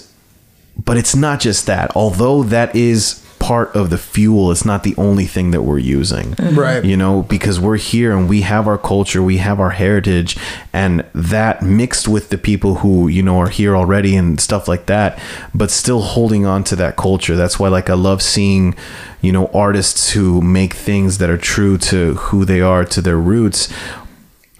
but 0.82 0.96
it's 0.96 1.14
not 1.16 1.40
just 1.40 1.66
that 1.66 1.90
although 1.96 2.42
that 2.44 2.74
is 2.76 3.24
part 3.48 3.74
of 3.74 3.88
the 3.88 3.96
fuel. 3.96 4.50
It's 4.52 4.66
not 4.66 4.82
the 4.82 4.94
only 4.98 5.24
thing 5.24 5.52
that 5.52 5.62
we're 5.62 5.78
using. 5.78 6.32
Mm-hmm. 6.32 6.58
Right. 6.58 6.84
you 6.84 6.96
know 6.96 7.22
because 7.22 7.58
we're 7.58 7.78
here 7.78 8.10
and 8.16 8.28
we 8.28 8.42
have 8.42 8.66
our 8.68 8.76
culture 8.76 9.22
we 9.22 9.38
have 9.38 9.58
our 9.60 9.70
heritage 9.70 10.36
and 10.72 11.04
that 11.14 11.62
mixed 11.62 12.06
with 12.08 12.28
the 12.28 12.36
people 12.36 12.72
who 12.76 13.08
you 13.08 13.22
know 13.22 13.38
are 13.38 13.48
here 13.48 13.74
already 13.74 14.16
and 14.16 14.40
stuff 14.40 14.68
like 14.68 14.84
that 14.86 15.18
but 15.54 15.70
still 15.70 16.02
holding 16.02 16.44
on 16.44 16.62
to 16.64 16.76
that 16.76 16.96
culture. 16.96 17.36
That's 17.36 17.58
why 17.58 17.68
like 17.68 17.88
i 17.88 17.94
love 17.94 18.20
seeing 18.22 18.74
you 19.22 19.32
know 19.32 19.46
artists 19.66 20.12
who 20.12 20.42
make 20.42 20.74
things 20.74 21.18
that 21.18 21.30
are 21.30 21.42
true 21.54 21.78
to 21.78 22.14
who 22.14 22.44
they 22.44 22.60
are 22.60 22.84
to 22.84 23.00
their 23.00 23.18
roots 23.18 23.72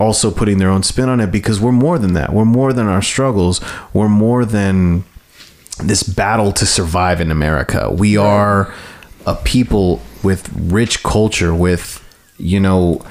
also 0.00 0.30
putting 0.30 0.58
their 0.58 0.70
own 0.70 0.82
spin 0.82 1.08
on 1.08 1.20
it 1.20 1.30
because 1.30 1.60
we're 1.60 1.72
more 1.72 1.98
than 1.98 2.12
that. 2.14 2.32
We're 2.32 2.44
more 2.44 2.72
than 2.72 2.86
our 2.86 3.02
struggles. 3.02 3.60
We're 3.92 4.08
more 4.08 4.44
than 4.44 5.04
this 5.78 6.02
battle 6.02 6.52
to 6.52 6.66
survive 6.66 7.20
in 7.20 7.30
America. 7.30 7.90
We 7.90 8.16
are 8.16 8.72
a 9.26 9.34
people 9.36 10.00
with 10.22 10.50
rich 10.54 11.02
culture, 11.02 11.54
with 11.54 12.04
you 12.38 12.60
know 12.60 13.04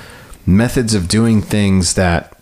methods 0.45 0.93
of 0.93 1.07
doing 1.07 1.41
things 1.41 1.95
that 1.95 2.33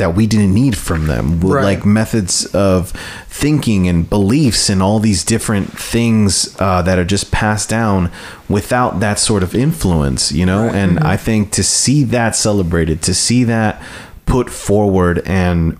that 0.00 0.14
we 0.16 0.26
didn't 0.26 0.54
need 0.54 0.76
from 0.76 1.06
them. 1.06 1.40
Right. 1.40 1.62
like 1.62 1.84
methods 1.84 2.46
of 2.54 2.90
thinking 3.28 3.86
and 3.86 4.08
beliefs 4.08 4.70
and 4.70 4.82
all 4.82 4.98
these 4.98 5.24
different 5.24 5.78
things 5.78 6.56
uh, 6.58 6.80
that 6.82 6.98
are 6.98 7.04
just 7.04 7.30
passed 7.30 7.68
down 7.68 8.10
without 8.48 9.00
that 9.00 9.18
sort 9.18 9.42
of 9.42 9.54
influence 9.54 10.32
you 10.32 10.46
know? 10.46 10.68
And 10.68 10.98
i 11.00 11.16
think 11.16 11.52
to 11.52 11.62
see 11.62 12.02
that 12.04 12.34
celebrated 12.34 13.02
to 13.02 13.14
see 13.14 13.44
that 13.44 13.80
put 14.26 14.50
forward 14.50 15.22
and 15.26 15.78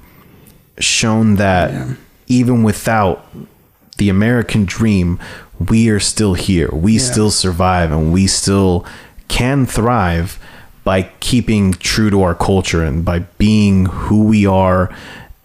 shown 0.79 1.37
that 1.37 1.97
even 2.31 2.63
without 2.63 3.27
the 3.99 4.09
American 4.09 4.65
dream, 4.65 5.19
we 5.69 5.91
are 5.91 6.01
still 6.01 6.35
here. 6.35 6.71
We 6.73 6.97
still 6.99 7.31
survive 7.31 7.93
and 7.93 8.13
we 8.13 8.27
still 8.27 8.87
can 9.29 9.67
thrive 9.67 10.39
by 10.85 11.03
keeping 11.21 11.75
true 11.75 12.09
to 12.11 12.23
our 12.23 12.35
culture 12.35 12.83
and 12.83 13.05
by 13.05 13.19
being 13.37 13.87
who 13.87 14.25
we 14.25 14.47
are 14.47 14.89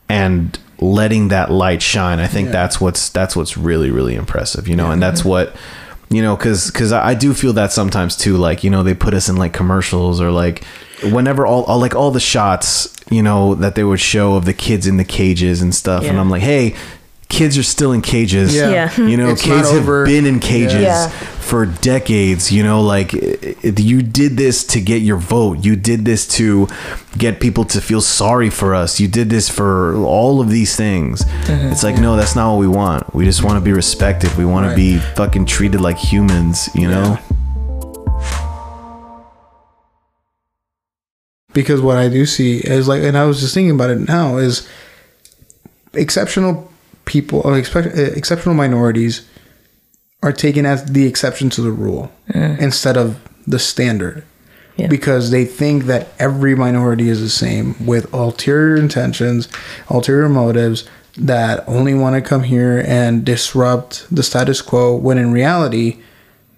and 0.08 0.58
letting 0.80 1.28
that 1.30 1.52
light 1.52 1.82
shine. 1.82 2.19
I 2.19 2.28
think 2.28 2.48
Yeah. 2.48 2.52
that's 2.54 2.80
what's 2.80 3.10
that's 3.10 3.36
what's 3.36 3.58
really 3.58 3.89
really 3.91 4.15
impressive, 4.15 4.67
you 4.67 4.76
know, 4.76 4.91
and 4.91 5.02
that's 5.02 5.26
what 5.26 5.54
you 6.10 6.21
know 6.21 6.38
cuz 6.38 6.71
cuz 6.71 6.91
I 6.91 7.10
I 7.10 7.13
do 7.15 7.34
feel 7.34 7.54
that 7.54 7.74
sometimes 7.74 8.15
too 8.15 8.38
like, 8.38 8.63
you 8.63 8.69
know, 8.69 8.84
they 8.84 8.93
put 8.93 9.13
us 9.13 9.28
in 9.28 9.36
like 9.36 9.52
commercials 9.54 10.21
or 10.21 10.32
like 10.32 10.63
whenever 11.04 11.45
all, 11.45 11.63
all 11.63 11.80
like 11.80 11.95
all 11.95 12.12
the 12.12 12.19
shots, 12.21 12.88
you 13.10 13.22
know, 13.22 13.56
that 13.56 13.76
they 13.76 13.84
would 13.84 14.00
show 14.00 14.36
of 14.36 14.46
the 14.46 14.54
kids 14.54 14.88
in 14.88 14.98
the 14.98 15.06
cages 15.06 15.62
and 15.62 15.74
stuff 15.76 16.04
and 16.04 16.20
I'm 16.20 16.30
like, 16.30 16.41
"Hey, 16.41 16.74
kids 17.30 17.58
are 17.58 17.63
still 17.63 17.91
in 17.91 18.02
cages." 18.02 18.54
Yeah. 18.56 18.70
Yeah. 18.98 19.08
You 19.08 19.18
know, 19.18 19.30
It's 19.30 19.41
kids 19.41 19.70
have 19.72 19.86
been 20.06 20.26
in 20.26 20.39
cages 20.39 20.82
Yeah. 20.82 21.10
for 21.10 21.65
decades. 21.65 22.52
You 22.52 22.63
know, 22.63 22.82
like 22.82 23.13
i- 23.13 23.56
i- 23.63 23.74
you 23.78 24.02
did 24.02 24.38
this 24.38 24.63
to 24.65 24.80
get 24.82 25.02
your 25.02 25.18
vote. 25.18 25.63
You 25.63 25.76
did 25.76 26.06
this 26.06 26.26
to 26.39 26.68
get 27.18 27.39
people 27.39 27.63
to 27.65 27.80
feel 27.82 28.02
sorry 28.02 28.50
for 28.50 28.74
us. 28.76 29.00
You 29.00 29.08
did 29.08 29.30
this 29.30 29.50
for 29.50 29.96
all 29.98 30.41
of 30.41 30.50
these 30.50 30.76
things. 30.76 31.24
Mm-hmm. 31.24 31.72
It's 31.72 31.84
like, 31.84 32.00
no, 32.00 32.15
that's 32.18 32.36
not 32.36 32.52
what 32.54 32.60
we 32.60 32.68
want. 32.68 33.13
We 33.15 33.26
just 33.26 33.44
want 33.44 33.56
to 33.58 33.62
be 33.62 33.72
respected. 33.74 34.36
We 34.38 34.46
want 34.46 34.65
Right. 34.65 34.72
to 34.72 34.76
be 34.76 34.98
fucking 35.15 35.46
treated 35.46 35.80
like 35.82 35.98
humans, 35.98 36.70
you 36.74 36.88
know? 36.89 37.18
Because 41.56 41.82
what 41.82 41.98
I 41.98 42.08
do 42.10 42.28
see 42.28 42.58
is 42.60 42.88
like, 42.88 43.02
and 43.02 43.18
I 43.18 43.26
was 43.26 43.39
just 43.39 43.56
thinking 43.56 43.74
about 43.74 43.89
it 43.89 44.08
now 44.08 44.38
is 44.38 44.68
exceptional 45.94 46.72
people 47.06 47.41
or 47.44 47.58
expect, 47.58 47.98
uh, 47.98 48.02
exceptional 48.02 48.54
minorities 48.54 49.28
are 50.22 50.32
taken 50.32 50.65
as 50.65 50.86
the 50.86 51.06
exception 51.08 51.50
to 51.52 51.62
the 51.62 51.72
rule 51.72 52.12
instead 52.34 52.98
of 52.98 53.18
the 53.48 53.60
standard 53.60 54.24
Yeah. 54.76 54.88
because 54.88 55.30
they 55.32 55.46
think 55.46 55.86
that 55.86 56.08
every 56.20 56.56
minority 56.56 57.10
is 57.10 57.22
the 57.22 57.30
same 57.30 57.76
with 57.86 58.12
ulterior 58.13 58.76
intentions, 58.76 59.48
ulterior 59.89 60.28
motives 60.28 60.84
that 61.18 61.63
only 61.68 61.94
want 61.94 62.15
to 62.15 62.22
come 62.28 62.44
here 62.44 62.84
and 62.86 63.24
disrupt 63.24 64.06
the 64.13 64.24
status 64.24 64.62
quo 64.62 64.96
when 64.96 65.18
in 65.18 65.32
reality 65.32 65.98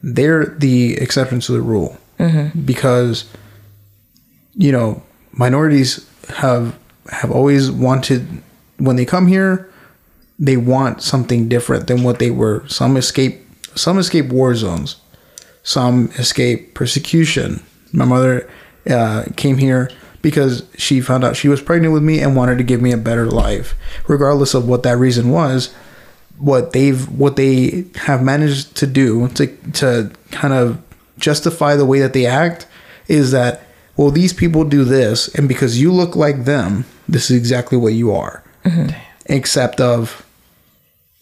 they're 0.02 0.46
the 0.46 0.96
exception 0.98 1.40
to 1.42 1.52
the 1.52 1.62
rule 1.62 1.98
because 2.66 3.26
you 4.58 4.72
know 4.72 5.02
minorities 5.32 6.10
have 6.30 6.78
have 7.10 7.32
always 7.32 7.72
wanted 7.72 8.28
when 8.78 8.96
they 8.96 9.06
come 9.06 9.28
here 9.28 9.72
they 10.40 10.58
want 10.58 11.02
something 11.02 11.50
different 11.50 11.88
than 11.88 12.04
what 12.04 12.20
they 12.20 12.30
were. 12.30 12.64
Some 12.68 12.98
escape 12.98 13.42
some 13.76 14.00
escape 14.00 14.28
war 14.28 14.56
zones. 14.56 14.98
Some 15.64 16.10
escape 16.18 16.74
persecution. 16.74 17.64
My 17.92 18.06
mother 18.06 18.50
uh, 18.90 19.26
came 19.36 19.58
here 19.58 19.90
because 20.22 20.64
she 20.78 21.02
found 21.02 21.24
out 21.24 21.36
she 21.36 21.50
was 21.50 21.62
pregnant 21.62 21.94
with 21.94 22.04
me 22.04 22.20
and 22.22 22.36
wanted 22.36 22.58
to 22.58 22.64
give 22.64 22.82
me 22.82 22.92
a 22.92 22.98
better 22.98 23.26
life. 23.26 23.76
Regardless 24.08 24.54
of 24.54 24.68
what 24.68 24.84
that 24.84 24.98
reason 24.98 25.30
was 25.30 25.74
what 26.38 26.72
they've 26.72 27.10
what 27.10 27.36
they 27.36 27.84
have 27.96 28.22
managed 28.22 28.76
to 28.78 28.86
do 28.86 29.28
to 29.30 29.48
to 29.74 30.12
kind 30.30 30.54
of 30.54 30.80
justify 31.18 31.76
the 31.76 31.86
way 31.86 32.00
that 32.00 32.14
they 32.14 32.28
act 32.28 32.68
is 33.08 33.32
that 33.32 33.64
well 33.98 34.12
these 34.12 34.34
people 34.34 34.64
do 34.64 34.84
this 34.84 35.28
and 35.36 35.48
because 35.48 35.82
you 35.82 35.92
look 35.92 36.16
like 36.16 36.46
them 36.46 36.86
this 37.10 37.30
is 37.32 37.38
exactly 37.38 37.78
what 37.78 37.94
you 37.94 38.12
are. 38.14 38.44
Except 39.26 39.80
of 39.82 40.24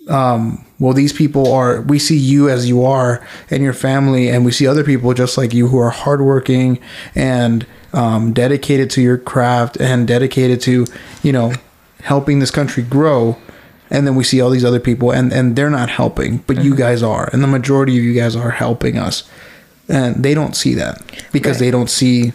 um 0.07 0.63
well 0.79 0.93
these 0.93 1.11
people 1.13 1.51
are 1.51 1.81
we 1.81 1.97
see 1.97 2.17
you 2.17 2.47
as 2.49 2.69
you 2.69 2.83
are 2.85 3.25
and 3.49 3.63
your 3.63 3.73
family 3.73 4.29
and 4.29 4.45
we 4.45 4.51
see 4.51 4.67
other 4.67 4.83
people 4.83 5.11
just 5.15 5.35
like 5.37 5.51
you 5.53 5.67
who 5.67 5.79
are 5.79 5.89
hardworking 5.89 6.77
and 7.15 7.65
um, 7.93 8.33
dedicated 8.33 8.89
to 8.91 9.01
your 9.01 9.17
craft 9.17 9.77
and 9.79 10.07
dedicated 10.07 10.59
to 10.61 10.85
you 11.23 11.31
know 11.31 11.53
helping 12.01 12.39
this 12.39 12.51
country 12.51 12.83
grow. 12.83 13.37
And 13.89 14.05
then 14.05 14.15
we 14.15 14.23
see 14.23 14.41
all 14.41 14.49
these 14.49 14.65
other 14.65 14.79
people 14.81 15.11
and 15.11 15.31
and 15.33 15.55
they're 15.55 15.69
not 15.69 15.89
helping 15.89 16.39
but 16.45 16.63
you 16.63 16.75
guys 16.75 17.01
are. 17.01 17.29
And 17.31 17.41
the 17.41 17.47
majority 17.47 17.97
of 17.97 18.03
you 18.03 18.13
guys 18.13 18.35
are 18.35 18.51
helping 18.51 18.97
us. 18.97 19.23
And 19.87 20.23
they 20.23 20.33
don't 20.33 20.55
see 20.55 20.73
that 20.75 21.01
because 21.31 21.53
Right. 21.55 21.59
they 21.67 21.71
don't 21.71 21.89
see 21.89 22.33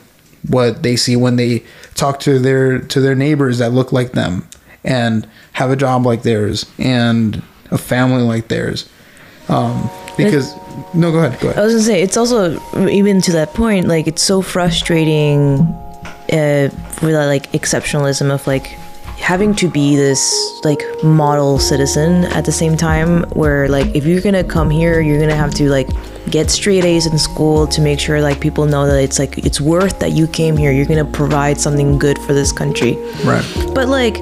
what 0.49 0.83
they 0.83 0.97
see 0.97 1.17
when 1.17 1.37
they 1.37 1.63
talk 1.95 2.21
to 2.21 2.39
their 2.39 2.79
to 2.79 3.01
their 3.01 3.15
neighbors 3.15 3.59
that 3.59 3.73
look 3.73 3.93
like 3.93 4.13
them 4.13 4.47
and 4.85 5.29
have 5.53 5.71
a 5.71 5.77
job 5.77 6.07
like 6.07 6.23
theirs 6.23 6.67
and 6.79 7.43
a 7.71 7.79
family 7.79 8.23
like 8.23 8.49
theirs 8.49 8.89
um 9.49 9.91
because 10.17 10.55
no 10.95 11.11
go 11.13 11.19
ahead 11.19 11.39
go 11.41 11.49
ahead. 11.49 11.59
I 11.59 11.65
was 11.65 11.75
gonna 11.75 11.85
say 11.85 12.03
it's 12.03 12.17
also 12.17 12.59
even 12.89 13.21
to 13.23 13.33
that 13.33 13.55
point, 13.55 13.89
like 13.89 14.07
it's 14.07 14.23
so 14.23 14.43
frustrating 14.43 15.61
uh, 16.33 16.69
with 17.03 17.13
that 17.13 17.27
like 17.27 17.51
exceptionalism 17.53 18.31
of 18.33 18.47
like 18.47 18.77
having 19.21 19.55
to 19.55 19.69
be 19.69 19.97
this 19.97 20.61
like 20.65 20.83
model 21.03 21.59
citizen 21.59 22.25
at 22.27 22.45
the 22.45 22.53
same 22.53 22.77
time 22.77 23.23
where 23.31 23.69
like 23.69 23.95
if 23.95 24.05
you're 24.05 24.21
gonna 24.21 24.43
come 24.43 24.71
here 24.71 25.01
you're 25.01 25.21
gonna 25.21 25.35
have 25.35 25.55
to 25.55 25.69
like 25.69 25.89
get 26.31 26.51
straight 26.51 26.85
A's 26.85 27.07
in 27.07 27.19
school 27.19 27.67
to 27.67 27.81
make 27.81 27.99
sure 27.99 28.21
like 28.21 28.41
people 28.41 28.67
know 28.67 28.87
that 28.87 29.03
it's 29.03 29.19
like 29.19 29.39
it's 29.39 29.61
worth 29.61 29.99
that 30.01 30.13
you 30.13 30.27
came 30.27 30.57
here. 30.57 30.73
You're 30.73 30.87
gonna 30.87 31.05
provide 31.05 31.61
something 31.61 31.99
good 31.99 32.19
for 32.19 32.33
this 32.33 32.53
country. 32.53 32.97
Right. 33.25 33.45
But 33.75 33.89
like 33.89 34.17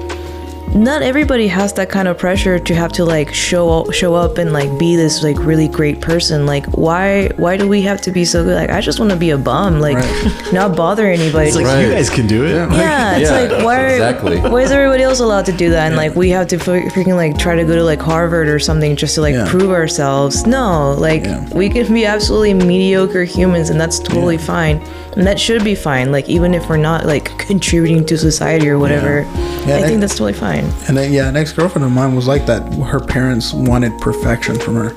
not 0.75 1.01
everybody 1.01 1.47
has 1.47 1.73
that 1.73 1.89
kind 1.89 2.07
of 2.07 2.17
pressure 2.17 2.59
to 2.59 2.75
have 2.75 2.91
to 2.93 3.03
like 3.03 3.33
show 3.33 3.89
show 3.91 4.13
up 4.13 4.37
and 4.37 4.53
like 4.53 4.77
be 4.79 4.95
this 4.95 5.23
like 5.23 5.37
really 5.39 5.67
great 5.67 5.99
person. 5.99 6.45
Like 6.45 6.65
why 6.67 7.29
why 7.37 7.57
do 7.57 7.67
we 7.67 7.81
have 7.81 8.01
to 8.01 8.11
be 8.11 8.23
so 8.23 8.43
good? 8.43 8.55
Like 8.55 8.69
i 8.69 8.79
just 8.79 8.99
want 8.99 9.11
to 9.11 9.17
be 9.17 9.31
a 9.31 9.37
bum. 9.37 9.79
Like 9.79 9.97
not 10.53 10.75
bother 10.77 11.07
anybody. 11.07 11.47
It's 11.47 11.55
like, 11.55 11.65
Just- 11.65 11.81
you 11.87 11.91
guys 11.91 12.09
can 12.09 12.27
do 12.27 12.45
it. 12.45 12.51
yeah. 12.71 13.17
It's 13.17 13.29
Yeah, 13.29 13.39
like 13.55 13.65
why 13.65 13.87
exactly. 13.87 14.37
why 14.39 14.61
is 14.61 14.71
everybody 14.71 15.03
else 15.03 15.19
allowed 15.19 15.45
to 15.47 15.51
do 15.53 15.71
that? 15.71 15.87
And 15.87 15.95
like 15.95 16.15
we 16.15 16.29
have 16.29 16.47
to 16.47 16.59
fre- 16.59 16.87
freaking 16.93 17.15
like 17.15 17.37
try 17.37 17.55
to 17.55 17.63
go 17.63 17.75
to 17.75 17.83
like 17.83 17.99
harvard 18.01 18.47
or 18.47 18.59
something 18.59 18.95
just 18.95 19.15
to 19.15 19.21
like 19.21 19.33
Yeah. 19.35 19.47
prove 19.49 19.71
ourselves. 19.71 20.45
No 20.45 20.93
like 20.97 21.23
Yeah. 21.25 21.49
we 21.53 21.69
can 21.69 21.91
be 21.93 22.05
absolutely 22.05 22.53
mediocre 22.53 23.23
humans 23.23 23.69
and 23.71 23.81
that's 23.81 23.99
totally 23.99 24.37
fine 24.37 24.79
and 25.19 25.27
that 25.27 25.37
should 25.39 25.63
be 25.63 25.75
fine 25.75 26.11
like 26.11 26.27
even 26.29 26.53
if 26.53 26.69
we're 26.69 26.77
not 26.77 27.05
like 27.05 27.25
contributing 27.47 28.05
to 28.05 28.17
society 28.17 28.69
or 28.69 28.79
whatever 28.79 29.21
Yeah, 29.67 29.75
i 29.77 29.81
think 29.83 29.99
that's 30.01 30.13
totally 30.13 30.33
fine 30.33 30.63
And 30.87 30.95
then, 30.97 31.11
yeah, 31.13 31.27
an 31.27 31.35
ex 31.35 31.51
girlfriend 31.53 31.83
of 31.85 31.91
mine 31.91 32.15
was 32.15 32.25
like 32.27 32.45
that. 32.47 32.61
Her 32.93 32.99
parents 32.99 33.53
wanted 33.53 33.91
perfection 33.99 34.55
from 34.59 34.75
her. 34.81 34.89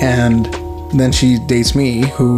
And 0.00 0.46
then 1.00 1.10
she 1.12 1.38
dates 1.38 1.74
me, 1.74 2.02
who 2.16 2.28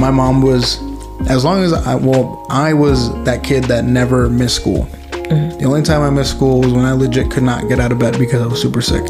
my 0.00 0.10
mom 0.10 0.42
was, 0.42 0.80
as 1.28 1.44
long 1.44 1.62
as 1.62 1.72
I, 1.72 1.94
well, 1.94 2.44
I 2.48 2.72
was 2.72 2.98
that 3.24 3.44
kid 3.44 3.64
that 3.64 3.84
never 3.84 4.28
missed 4.28 4.56
school. 4.56 4.88
The 5.12 5.64
only 5.66 5.82
time 5.82 6.00
I 6.02 6.10
missed 6.10 6.30
school 6.36 6.60
was 6.60 6.72
when 6.72 6.84
I 6.84 6.92
legit 6.92 7.30
could 7.30 7.44
not 7.44 7.68
get 7.68 7.78
out 7.78 7.92
of 7.92 7.98
bed 7.98 8.18
because 8.18 8.40
I 8.42 8.46
was 8.46 8.60
super 8.60 8.82
sick 8.82 9.04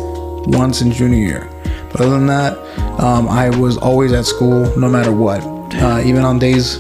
once 0.62 0.82
in 0.82 0.92
junior 0.92 1.18
year. 1.18 1.48
But 1.90 2.00
other 2.02 2.10
than 2.10 2.26
that, 2.26 2.52
um, 3.00 3.28
I 3.28 3.48
was 3.64 3.78
always 3.78 4.12
at 4.12 4.26
school 4.26 4.60
no 4.76 4.88
matter 4.88 5.12
what. 5.12 5.40
Uh, 5.74 6.02
even 6.04 6.22
on 6.24 6.38
days 6.38 6.76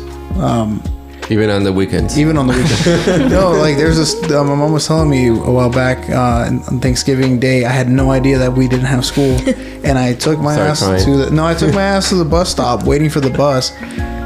Even 1.30 1.48
on 1.50 1.62
the 1.64 1.72
weekends. 1.72 2.18
even 2.18 2.36
on 2.36 2.46
the 2.46 2.52
weekends. 2.52 3.30
no, 3.32 3.52
like 3.52 3.76
there's 3.76 3.96
this. 3.96 4.30
Uh, 4.30 4.44
my 4.44 4.54
mom 4.54 4.72
was 4.72 4.86
telling 4.86 5.08
me 5.08 5.28
a 5.28 5.32
while 5.32 5.70
back 5.70 6.10
uh, 6.10 6.46
on 6.48 6.80
Thanksgiving 6.80 7.38
Day. 7.40 7.64
I 7.64 7.70
had 7.70 7.88
no 7.88 8.10
idea 8.10 8.38
that 8.38 8.52
we 8.52 8.68
didn't 8.68 8.86
have 8.86 9.04
school, 9.04 9.38
and 9.84 9.98
I 9.98 10.14
took 10.14 10.38
my 10.40 10.56
Sorry, 10.56 10.68
ass 10.68 10.82
crying. 10.82 11.04
to 11.04 11.16
the. 11.16 11.30
No, 11.30 11.46
I 11.46 11.54
took 11.54 11.72
my 11.72 11.82
ass 11.82 12.10
to 12.10 12.16
the 12.16 12.24
bus 12.24 12.50
stop, 12.50 12.82
waiting 12.84 13.08
for 13.08 13.20
the 13.20 13.30
bus. 13.30 13.70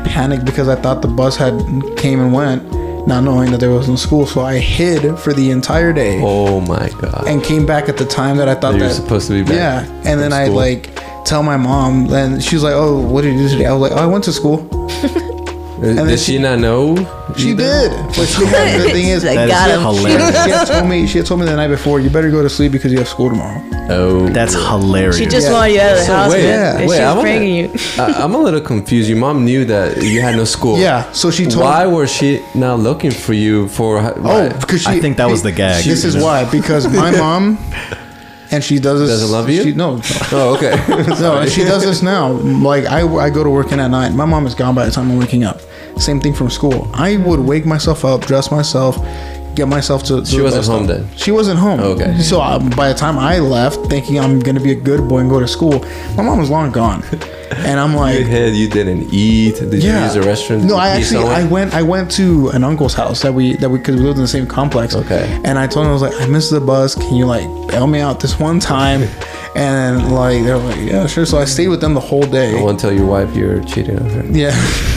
Panicked 0.06 0.44
because 0.46 0.68
I 0.68 0.74
thought 0.74 1.02
the 1.02 1.08
bus 1.08 1.36
had 1.36 1.52
came 1.96 2.18
and 2.20 2.32
went, 2.32 2.62
not 3.06 3.22
knowing 3.22 3.50
that 3.52 3.60
there 3.60 3.70
was 3.70 3.88
no 3.88 3.96
school. 3.96 4.26
So 4.26 4.40
I 4.40 4.58
hid 4.58 5.18
for 5.18 5.32
the 5.32 5.50
entire 5.50 5.92
day 5.92 6.20
oh 6.22 6.60
my 6.60 6.88
god. 7.00 7.24
and 7.28 7.42
came 7.44 7.66
back 7.66 7.88
at 7.88 7.98
the 7.98 8.06
time 8.06 8.36
that 8.38 8.48
I 8.48 8.54
thought 8.54 8.74
you 8.74 8.80
were 8.80 8.88
that 8.88 8.94
supposed 8.94 9.26
to 9.28 9.34
be 9.34 9.42
back. 9.42 9.54
yeah. 9.54 10.02
And 10.06 10.18
then 10.18 10.32
I 10.32 10.46
like 10.46 10.94
tell 11.24 11.42
my 11.42 11.56
mom, 11.56 12.12
and 12.12 12.42
she's 12.42 12.62
like, 12.64 12.74
"Oh, 12.74 13.00
what 13.00 13.22
did 13.22 13.34
you 13.34 13.40
do 13.42 13.48
today?" 13.50 13.66
I 13.66 13.72
was 13.74 13.90
like, 13.90 13.92
"Oh, 14.00 14.02
I 14.02 14.06
went 14.06 14.24
to 14.24 14.32
school." 14.32 14.66
And 15.82 16.08
Did 16.08 16.18
she 16.18 16.38
not 16.38 16.58
know? 16.58 16.96
She 17.36 17.50
either? 17.50 17.62
did. 17.90 17.90
But 18.06 18.26
she, 18.26 18.44
the 18.44 18.88
thing 18.92 19.08
is, 19.08 19.24
Like, 19.26 19.36
That 19.36 19.48
got 19.48 19.70
is 19.70 19.76
him. 19.76 19.82
hilarious. 19.82 20.28
she 20.44 20.50
had 20.50 20.64
told 20.66 20.88
me 20.88 21.06
she 21.06 21.18
had 21.18 21.26
told 21.26 21.40
me 21.40 21.46
the 21.46 21.54
night 21.56 21.68
before, 21.68 22.00
you 22.00 22.08
better 22.08 22.30
go 22.30 22.42
to 22.42 22.48
sleep 22.48 22.72
because 22.72 22.92
you 22.92 22.98
have 22.98 23.08
school 23.08 23.28
tomorrow. 23.28 23.62
Oh, 23.90 24.26
That's 24.30 24.54
hilarious. 24.54 25.18
She 25.18 25.26
just 25.26 25.48
Yeah. 25.48 25.52
wanted 25.52 25.72
you 25.74 25.80
out 25.80 25.92
of 25.92 25.98
the 25.98 26.04
So 26.04 26.14
house. 26.16 26.32
wait, 26.32 26.42
man. 26.44 26.76
And 26.80 26.88
wait, 26.88 26.96
she 26.96 27.02
I 27.02 27.14
was 27.14 27.24
wanna- 27.24 27.44
you. 27.44 27.70
I, 27.98 28.22
I'm 28.24 28.34
a 28.34 28.38
little 28.38 28.60
confused. 28.62 29.08
Your 29.10 29.18
mom 29.18 29.44
knew 29.44 29.64
that 29.66 30.02
you 30.02 30.22
had 30.22 30.36
no 30.36 30.44
school. 30.44 30.78
Yeah. 30.78 31.10
So 31.12 31.30
she 31.30 31.44
told 31.44 31.64
Why 31.66 31.86
was 31.86 32.10
she 32.10 32.40
not 32.54 32.78
looking 32.80 33.10
for 33.10 33.34
you 33.34 33.68
for? 33.68 33.98
Oh, 33.98 34.48
because 34.60 34.80
she. 34.82 34.88
I 34.88 34.98
think 35.00 35.18
that 35.18 35.28
was 35.28 35.42
the 35.42 35.52
gag. 35.52 35.84
This 35.84 36.04
is 36.04 36.16
know? 36.16 36.24
why 36.24 36.50
because 36.50 36.88
my 36.88 37.10
mom, 37.10 37.58
and 38.50 38.62
she 38.62 38.78
does 38.78 39.00
this. 39.00 39.10
Doesn't 39.10 39.30
love 39.32 39.48
you? 39.50 39.62
She, 39.62 39.72
no, 39.72 40.00
Oh, 40.32 40.54
okay. 40.56 40.74
no, 41.20 41.38
and 41.38 41.50
she 41.50 41.64
does 41.64 41.82
this 41.84 42.02
now. 42.02 42.32
Like 42.32 42.84
I, 42.86 43.06
I 43.06 43.30
go 43.30 43.42
to 43.44 43.50
work 43.50 43.72
in 43.72 43.80
at 43.80 43.90
night. 43.90 44.12
My 44.14 44.24
mom 44.24 44.46
is 44.46 44.54
gone 44.54 44.74
by 44.74 44.86
the 44.86 44.92
time 44.92 45.10
I'm 45.10 45.18
waking 45.18 45.44
up. 45.44 45.60
Same 45.98 46.20
thing 46.20 46.34
from 46.34 46.50
school. 46.50 46.90
I 46.92 47.16
would 47.16 47.40
wake 47.40 47.64
myself 47.64 48.04
up, 48.04 48.20
dress 48.22 48.50
myself, 48.50 48.96
get 49.56 49.66
myself 49.68 50.02
to. 50.04 50.20
to 50.20 50.26
She 50.26 50.40
wasn't 50.40 50.66
home 50.66 50.86
then? 50.86 51.08
She 51.16 51.30
wasn't 51.32 51.58
home. 51.58 51.80
Okay. 51.80 52.18
So 52.20 52.40
uh, 52.40 52.58
by 52.76 52.88
the 52.92 52.94
time 52.94 53.18
I 53.18 53.38
left, 53.38 53.86
thinking 53.86 54.20
I'm 54.20 54.38
gonna 54.40 54.60
be 54.60 54.72
a 54.72 54.80
good 54.80 55.08
boy 55.08 55.18
and 55.20 55.30
go 55.30 55.40
to 55.40 55.48
school, 55.48 55.80
my 56.16 56.22
mom 56.22 56.38
was 56.38 56.50
long 56.50 56.70
gone, 56.70 57.02
and 57.50 57.80
I'm 57.80 57.92
you 57.92 57.98
like. 57.98 58.26
had 58.26 58.54
you 58.54 58.68
didn't 58.68 59.12
eat. 59.12 59.56
Did 59.56 59.82
you 59.82 59.92
use 59.92 60.14
a 60.16 60.20
restroom? 60.20 60.64
No, 60.64 60.76
I 60.76 60.88
actually 60.90 61.20
somewhere? 61.22 61.34
I 61.36 61.44
went 61.44 61.74
I 61.74 61.82
went 61.82 62.10
to 62.12 62.50
an 62.50 62.62
uncle's 62.62 62.94
house 62.94 63.22
that 63.22 63.32
we 63.32 63.56
that 63.56 63.68
we 63.68 63.78
because 63.78 63.96
we 63.96 64.02
lived 64.02 64.18
in 64.18 64.22
the 64.22 64.28
same 64.28 64.46
complex. 64.46 64.94
Okay. 64.94 65.40
And 65.44 65.58
I 65.58 65.66
told 65.66 65.86
him 65.86 65.90
I 65.90 65.92
was 65.94 66.02
like, 66.02 66.20
I 66.20 66.26
missed 66.26 66.50
the 66.50 66.60
bus. 66.60 66.94
Can 66.94 67.14
you 67.16 67.26
like 67.26 67.46
bail 67.68 67.86
me 67.86 68.00
out 68.00 68.20
this 68.20 68.38
one 68.38 68.60
time? 68.60 69.08
And 69.56 70.12
like 70.12 70.44
they're 70.44 70.58
like, 70.58 70.76
yeah, 70.78 71.06
sure. 71.06 71.24
So 71.24 71.38
I 71.38 71.46
stayed 71.46 71.68
with 71.68 71.80
them 71.80 71.94
the 71.94 72.00
whole 72.00 72.24
I 72.24 72.28
day. 72.28 72.62
won't 72.62 72.78
tell 72.78 72.92
your 72.92 73.06
wife 73.06 73.34
you're 73.34 73.64
cheating 73.64 73.98
on 73.98 74.10
her. 74.10 74.22
Yeah. 74.26 74.52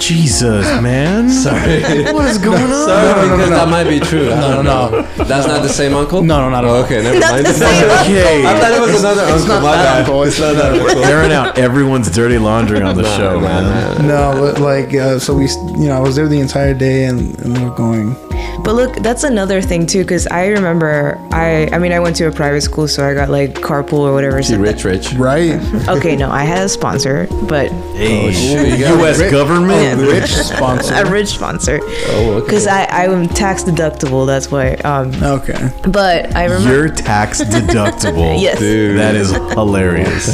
Jesus, 0.00 0.64
man. 0.82 1.28
Sorry. 1.30 1.82
What 2.12 2.24
is 2.26 2.38
going 2.38 2.62
on? 2.62 2.86
Sorry, 2.88 3.04
no, 3.04 3.28
no, 3.28 3.36
because 3.36 3.50
no. 3.50 3.56
that 3.56 3.68
might 3.68 3.84
be 3.88 4.00
true. 4.00 4.30
I 4.32 4.40
No, 4.40 4.62
don't 4.62 4.64
no. 4.64 5.02
That's 5.24 5.46
not 5.46 5.62
the 5.62 5.68
same 5.68 5.94
uncle. 5.94 6.22
No, 6.22 6.40
no, 6.40 6.48
not 6.50 6.64
at 6.64 6.70
all. 6.70 6.76
okay, 6.84 7.02
never 7.02 7.18
Not 7.20 7.32
mind. 7.32 7.46
the 7.46 7.52
same 7.52 7.84
Okay. 8.02 8.46
I 8.46 8.58
thought 8.58 8.72
it 8.72 8.80
was 8.80 9.00
another 9.00 9.22
uncle. 9.22 9.46
not 9.48 9.62
my 9.62 9.76
that 9.76 9.84
bad. 9.84 10.00
uncle, 10.00 10.22
it's 10.24 10.38
It's 10.38 10.40
not 10.40 10.54
that 10.54 10.72
uncle. 10.80 11.04
Airing 11.04 11.32
out 11.32 11.58
everyone's 11.58 12.10
dirty 12.10 12.38
laundry 12.38 12.80
on 12.82 12.96
the 12.96 13.02
Nah, 13.02 13.16
show, 13.16 13.40
nah, 13.40 13.46
man. 13.46 14.06
nah. 14.08 14.32
No, 14.32 14.40
but 14.40 14.60
like 14.60 14.94
uh, 14.94 15.18
so 15.18 15.34
we 15.36 15.44
you 15.78 15.88
know 15.88 15.96
I 15.96 16.00
was 16.00 16.16
there 16.16 16.28
the 16.28 16.40
entire 16.40 16.74
day 16.74 17.04
and, 17.04 17.38
and 17.40 17.54
they 17.56 17.62
were 17.64 17.74
going. 17.74 18.16
But 18.62 18.74
look, 18.74 18.96
that's 18.96 19.24
another 19.24 19.62
thing 19.62 19.86
too, 19.86 20.02
because 20.02 20.26
I 20.26 20.48
remember 20.48 21.18
I 21.32 21.68
I 21.72 21.78
mean 21.78 21.92
I 21.92 22.00
went 22.00 22.16
to 22.16 22.26
a 22.26 22.32
private 22.32 22.60
school, 22.62 22.86
so 22.88 23.04
I 23.08 23.14
got 23.14 23.28
like 23.30 23.54
carpool 23.54 24.00
or 24.00 24.12
whatever. 24.12 24.42
She 24.42 24.52
So 24.54 24.58
rich, 24.58 24.84
rich. 24.84 25.12
Right. 25.14 25.52
okay, 25.88 26.16
no, 26.16 26.30
I 26.30 26.44
had 26.44 26.64
a 26.66 26.68
sponsor, 26.68 27.26
but 27.48 27.70
Hey, 27.94 28.32
sure, 28.32 28.64
you 28.66 28.86
U.S. 28.98 29.18
rich- 29.18 29.30
government. 29.30 29.80
Yeah. 30.00 30.06
Rich 30.20 30.30
sponsor. 30.52 30.94
a 30.94 31.10
rich 31.10 31.28
sponsor. 31.28 31.80
Oh, 31.82 32.32
okay. 32.36 32.44
Because 32.46 32.66
I 32.66 32.84
I'm 32.86 33.28
tax 33.28 33.64
deductible. 33.64 34.26
That's 34.26 34.50
why. 34.50 34.74
Um, 34.84 35.12
Okay. 35.22 35.70
but 35.88 36.34
I 36.36 36.44
remember. 36.44 36.70
You're 36.70 36.88
tax 36.88 37.40
deductible. 37.42 38.40
Yes. 38.40 38.58
Dude. 38.58 38.98
That 38.98 39.14
is 39.16 39.30
hilarious. 39.32 40.26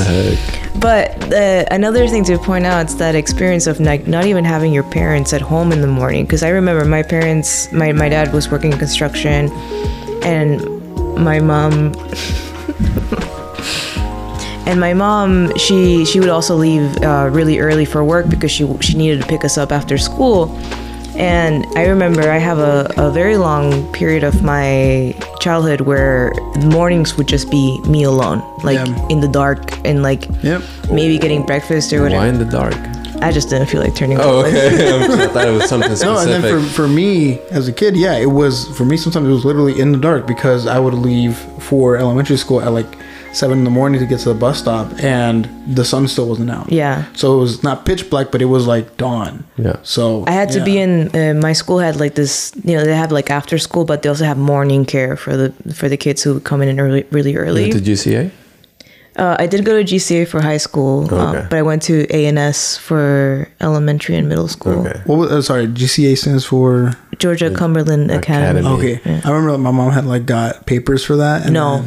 But 0.80 1.32
uh, 1.32 1.64
another 1.70 2.06
thing 2.06 2.24
to 2.24 2.38
point 2.38 2.66
out 2.66 2.86
is 2.86 2.96
that 2.96 3.14
experience 3.14 3.66
of 3.66 3.80
like 3.80 4.06
not 4.06 4.26
even 4.26 4.44
having 4.44 4.72
your 4.72 4.84
parents 4.84 5.32
at 5.32 5.40
home 5.40 5.72
in 5.72 5.80
the 5.80 5.86
morning. 5.86 6.24
Because 6.24 6.42
I 6.42 6.50
remember 6.50 6.84
my 6.84 7.02
parents, 7.02 7.72
my, 7.72 7.92
my 7.92 8.08
dad 8.08 8.32
was 8.32 8.50
working 8.50 8.72
in 8.72 8.78
construction, 8.78 9.50
and 10.22 10.60
my 11.16 11.40
mom. 11.40 11.94
and 14.66 14.78
my 14.78 14.92
mom, 14.92 15.56
she 15.56 16.04
she 16.04 16.20
would 16.20 16.28
also 16.28 16.56
leave 16.56 16.96
uh, 17.02 17.28
really 17.32 17.58
early 17.58 17.84
for 17.84 18.04
work 18.04 18.28
because 18.28 18.50
she 18.50 18.66
she 18.80 18.96
needed 18.96 19.22
to 19.22 19.26
pick 19.26 19.44
us 19.44 19.56
up 19.56 19.72
after 19.72 19.96
school. 19.96 20.48
And 21.18 21.64
I 21.76 21.86
remember 21.86 22.30
I 22.30 22.38
have 22.38 22.58
a, 22.58 22.92
a 22.98 23.10
very 23.10 23.36
long 23.38 23.90
period 23.92 24.22
of 24.22 24.42
my 24.42 25.14
childhood 25.40 25.82
where 25.82 26.32
mornings 26.62 27.16
would 27.16 27.26
just 27.26 27.50
be 27.50 27.80
me 27.82 28.02
alone, 28.02 28.42
like 28.62 28.76
Yeah. 28.86 29.08
in 29.08 29.20
the 29.20 29.28
dark 29.28 29.72
and 29.86 30.02
like 30.02 30.26
Yep. 30.42 30.62
maybe 30.90 31.18
getting 31.18 31.42
breakfast 31.44 31.92
or 31.92 32.02
whatever. 32.02 32.20
Why 32.20 32.30
whatever. 32.30 32.42
in 32.42 32.48
the 32.50 32.52
dark? 32.52 33.22
I 33.22 33.32
just 33.32 33.48
didn't 33.48 33.68
feel 33.68 33.80
like 33.80 33.94
turning 33.94 34.18
Oh, 34.20 34.40
on 34.40 34.44
the 34.44 34.50
lights. 34.50 34.74
okay. 34.74 35.22
I 35.24 35.26
thought 35.28 35.48
it 35.48 35.52
was 35.52 35.68
something 35.70 35.96
specific. 35.96 36.14
No, 36.26 36.34
and 36.34 36.44
then 36.44 36.62
for, 36.62 36.68
for 36.82 36.86
me 36.88 37.38
as 37.50 37.66
a 37.66 37.72
kid, 37.72 37.96
yeah, 37.96 38.14
it 38.16 38.26
was 38.30 38.68
for 38.76 38.84
me. 38.84 38.98
Sometimes 38.98 39.26
it 39.26 39.32
was 39.32 39.44
literally 39.44 39.80
in 39.80 39.92
the 39.92 39.98
dark 39.98 40.26
because 40.26 40.66
I 40.66 40.78
would 40.78 40.92
leave 40.92 41.38
for 41.60 41.96
elementary 41.96 42.36
school 42.36 42.60
at 42.60 42.68
like 42.72 42.86
seven 43.36 43.58
in 43.58 43.64
the 43.64 43.70
morning 43.70 44.00
to 44.00 44.06
get 44.06 44.18
to 44.20 44.30
the 44.30 44.34
bus 44.34 44.58
stop, 44.58 44.86
and 45.04 45.46
the 45.76 45.84
sun 45.84 46.08
still 46.08 46.28
wasn't 46.28 46.50
out. 46.50 46.72
Yeah. 46.72 47.04
So 47.14 47.36
it 47.36 47.40
was 47.40 47.62
not 47.62 47.84
pitch 47.84 48.08
black, 48.08 48.32
but 48.32 48.40
it 48.40 48.46
was 48.46 48.66
like 48.66 48.96
dawn. 48.96 49.44
Yeah. 49.58 49.76
So 49.82 50.24
I 50.26 50.32
had 50.32 50.50
to 50.52 50.58
yeah. 50.60 50.64
be 50.64 50.78
in 50.78 50.92
uh, 51.14 51.34
my 51.40 51.52
school 51.52 51.78
had 51.78 51.96
like 52.00 52.14
this 52.14 52.52
you 52.64 52.74
know 52.76 52.84
they 52.84 52.96
have 52.96 53.12
like 53.12 53.30
after 53.30 53.58
school 53.58 53.84
but 53.84 54.02
they 54.02 54.08
also 54.08 54.24
have 54.24 54.38
morning 54.38 54.84
care 54.84 55.16
for 55.16 55.36
the 55.36 55.52
for 55.74 55.88
the 55.88 55.96
kids 55.96 56.22
who 56.22 56.40
come 56.40 56.62
in 56.62 56.80
early 56.80 57.04
really 57.10 57.36
early. 57.36 57.70
Did 57.70 57.86
you 57.86 57.96
see 57.96 58.30
Uh, 59.16 59.34
I 59.38 59.46
did 59.46 59.64
go 59.64 59.72
to 59.80 59.84
GCA 59.84 60.28
for 60.28 60.42
high 60.42 60.60
school, 60.60 61.08
um, 61.14 61.32
Okay. 61.36 61.46
but 61.48 61.56
I 61.56 61.62
went 61.62 61.80
to 61.88 62.04
A 62.12 62.26
and 62.28 62.38
S 62.38 62.76
for 62.76 63.48
elementary 63.60 64.14
and 64.20 64.28
middle 64.28 64.48
school. 64.48 64.84
Okay. 64.84 65.00
What 65.08 65.16
was 65.18 65.30
uh, 65.32 65.40
sorry? 65.40 65.66
GCA 65.68 66.16
stands 66.18 66.44
for. 66.44 66.92
Georgia 67.16 67.48
Cumberland 67.48 68.10
Academy. 68.10 68.60
Academy. 68.60 69.00
Okay, 69.00 69.20
I 69.24 69.30
remember 69.32 69.56
my 69.56 69.72
mom 69.72 69.92
had 69.92 70.04
like 70.04 70.26
got 70.26 70.66
papers 70.66 71.02
for 71.02 71.16
that. 71.16 71.48
and 71.48 71.54
No, 71.54 71.80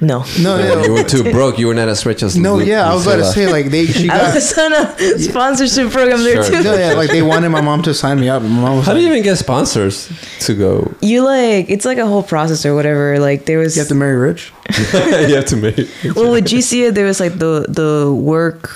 no. 0.00 0.24
no, 0.40 0.56
no, 0.56 0.82
you 0.84 0.92
were 0.92 1.04
too 1.04 1.22
broke. 1.24 1.58
You 1.58 1.66
were 1.68 1.74
not 1.74 1.88
as 1.88 2.06
rich 2.06 2.22
as 2.22 2.36
no. 2.36 2.56
Lu- 2.56 2.64
Yeah, 2.64 2.90
I 2.90 2.94
was 2.94 3.06
about 3.06 3.16
to 3.16 3.22
Lucilla. 3.24 3.46
say 3.46 3.52
like 3.52 3.66
they 3.70 3.86
she 3.86 4.08
I 4.08 4.16
got. 4.18 4.34
was 4.34 4.58
on 4.58 4.72
a 4.72 5.18
sponsorship 5.18 5.90
program 5.92 6.22
there 6.22 6.42
Sure. 6.42 6.56
too. 6.58 6.62
No, 6.62 6.74
yeah, 6.74 6.94
like 6.94 7.10
they 7.10 7.22
wanted 7.22 7.50
my 7.50 7.60
mom 7.60 7.82
to 7.82 7.92
sign 7.94 8.18
me 8.20 8.28
up. 8.28 8.42
My 8.42 8.48
mom 8.48 8.76
was 8.78 8.86
How 8.86 8.92
do 8.92 8.98
like, 8.98 9.06
you 9.06 9.12
even 9.12 9.22
get 9.22 9.36
sponsors 9.36 10.08
to 10.46 10.54
go? 10.54 10.92
You 11.02 11.24
like 11.24 11.68
it's 11.68 11.84
like 11.84 11.98
a 11.98 12.06
whole 12.06 12.22
process 12.22 12.64
or 12.64 12.74
whatever. 12.74 13.18
Like 13.18 13.44
there 13.46 13.58
was 13.58 13.76
you 13.76 13.80
have 13.80 13.88
to 13.88 13.94
marry 13.94 14.16
rich. 14.16 14.52
you 14.92 15.34
have 15.36 15.46
to 15.46 15.56
make. 15.56 15.76
well 16.16 16.30
with 16.32 16.46
GCA 16.46 16.94
there 16.94 17.04
was 17.06 17.20
like 17.20 17.38
the 17.38 17.66
the 17.68 18.12
work 18.12 18.70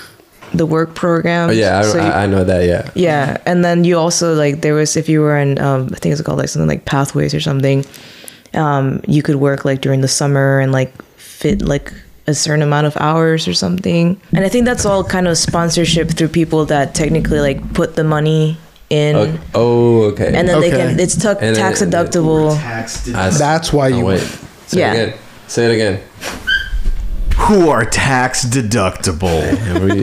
the 0.53 0.66
work 0.66 0.95
program. 0.95 1.51
Oh, 1.51 1.53
yeah, 1.53 1.81
I, 1.81 1.83
So 1.83 1.97
you- 1.97 2.03
I, 2.05 2.22
I 2.25 2.27
know 2.27 2.45
that. 2.45 2.64
Yeah. 2.64 2.89
yeah, 2.95 3.39
and 3.45 3.64
then 3.64 3.83
you 3.85 3.99
also 3.99 4.35
like 4.35 4.61
there 4.61 4.75
was 4.75 4.97
if 4.97 5.09
you 5.09 5.20
were 5.20 5.37
in 5.37 5.59
um, 5.59 5.89
I 5.93 5.97
think 5.99 6.12
it's 6.12 6.22
called 6.22 6.39
like 6.39 6.49
something 6.49 6.68
like 6.68 6.85
pathways 6.85 7.35
or 7.35 7.41
something. 7.41 7.85
Um, 8.55 9.01
you 9.09 9.20
could 9.20 9.37
work 9.37 9.64
like 9.64 9.81
during 9.81 10.01
the 10.01 10.07
summer 10.07 10.61
and 10.61 10.70
like 10.70 10.93
fit 11.45 11.61
like 11.61 11.92
a 12.26 12.32
certain 12.34 12.62
amount 12.62 12.86
of 12.86 12.97
hours 12.97 13.47
or 13.47 13.53
something. 13.53 14.18
And 14.32 14.45
I 14.47 14.49
think 14.49 14.64
that's 14.64 14.86
all 14.86 15.05
kind 15.05 15.28
of 15.28 15.36
sponsorship 15.36 16.09
through 16.09 16.28
people 16.28 16.64
that 16.66 16.95
technically 16.95 17.38
like 17.40 17.61
put 17.74 17.97
the 17.97 18.05
money 18.05 18.57
in, 18.88 19.14
Okay. 19.16 19.38
Oh, 19.55 20.03
okay. 20.12 20.32
and 20.34 20.49
then 20.49 20.61
they 20.61 20.70
can 20.70 20.99
it's 20.99 21.16
tuck 21.16 21.38
And 21.42 21.55
then- 21.55 21.62
tax 21.62 21.82
deductible. 21.82 22.57
Tax 22.57 23.12
I 23.14 23.26
s- 23.28 23.38
That's 23.38 23.72
why 23.74 23.92
oh, 23.92 23.99
you. 23.99 24.05
wait. 24.07 24.20
Say 24.68 24.78
Yeah. 24.80 24.92
it 24.95 25.03
again. 25.09 25.18
Say 25.49 25.64
it 25.66 25.74
again. 25.74 26.01
Who 27.36 27.68
are 27.68 27.84
tax 27.84 28.47
deductible? 28.47 29.40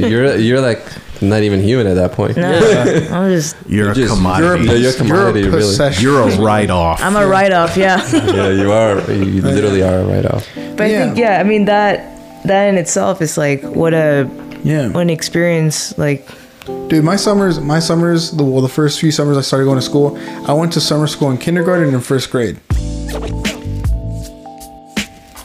You're 0.10 0.36
you're 0.36 0.62
like 0.62 0.84
not 1.22 1.44
even 1.44 1.62
human 1.62 1.88
at 1.88 1.96
that 1.96 2.12
point. 2.14 2.36
No, 2.38 2.52
I'm 3.12 3.32
just 3.32 3.56
You're 3.68 3.92
a 3.92 3.96
just- 3.96 4.14
commodity. 4.14 4.66
You're 4.66 4.76
a 4.76 4.80
You're 4.80 4.92
a 4.92 4.96
commodity, 4.96 5.44
really. 5.44 5.58
possession. 5.60 6.04
You're 6.04 6.22
a 6.22 6.38
write-off. 6.42 7.02
I'm 7.02 7.16
a 7.16 7.28
write 7.28 7.52
off. 7.54 7.78
Yeah. 7.78 7.98
yeah, 8.14 8.50
you 8.50 8.72
are. 8.72 9.00
You 9.12 9.42
literally 9.42 9.84
are 9.84 10.00
a 10.00 10.06
write-off. 10.06 10.48
But 10.56 10.82
I 10.82 10.90
think 10.90 11.18
yeah, 11.18 11.40
I 11.40 11.44
mean 11.44 11.66
that 11.66 12.44
that 12.46 12.66
in 12.70 12.78
itself 12.78 13.22
is 13.22 13.38
like 13.38 13.62
what 13.64 13.94
a 13.94 14.28
Yeah. 14.64 14.90
what 14.90 15.02
an 15.02 15.10
experience 15.10 15.98
like 15.98 16.28
Dude, 16.88 17.04
my 17.04 17.16
summers, 17.16 17.60
my 17.60 17.80
summers, 17.80 18.32
the 18.32 18.44
well, 18.44 18.62
the 18.62 18.70
first 18.70 19.00
few 19.00 19.12
summers 19.12 19.36
I 19.36 19.42
started 19.42 19.66
going 19.66 19.78
to 19.80 19.82
school, 19.82 20.16
I 20.48 20.54
went 20.54 20.72
to 20.74 20.80
summer 20.82 21.08
school 21.08 21.32
in 21.32 21.38
kindergarten 21.38 21.94
and 21.94 22.06
first 22.06 22.30
grade. 22.32 22.60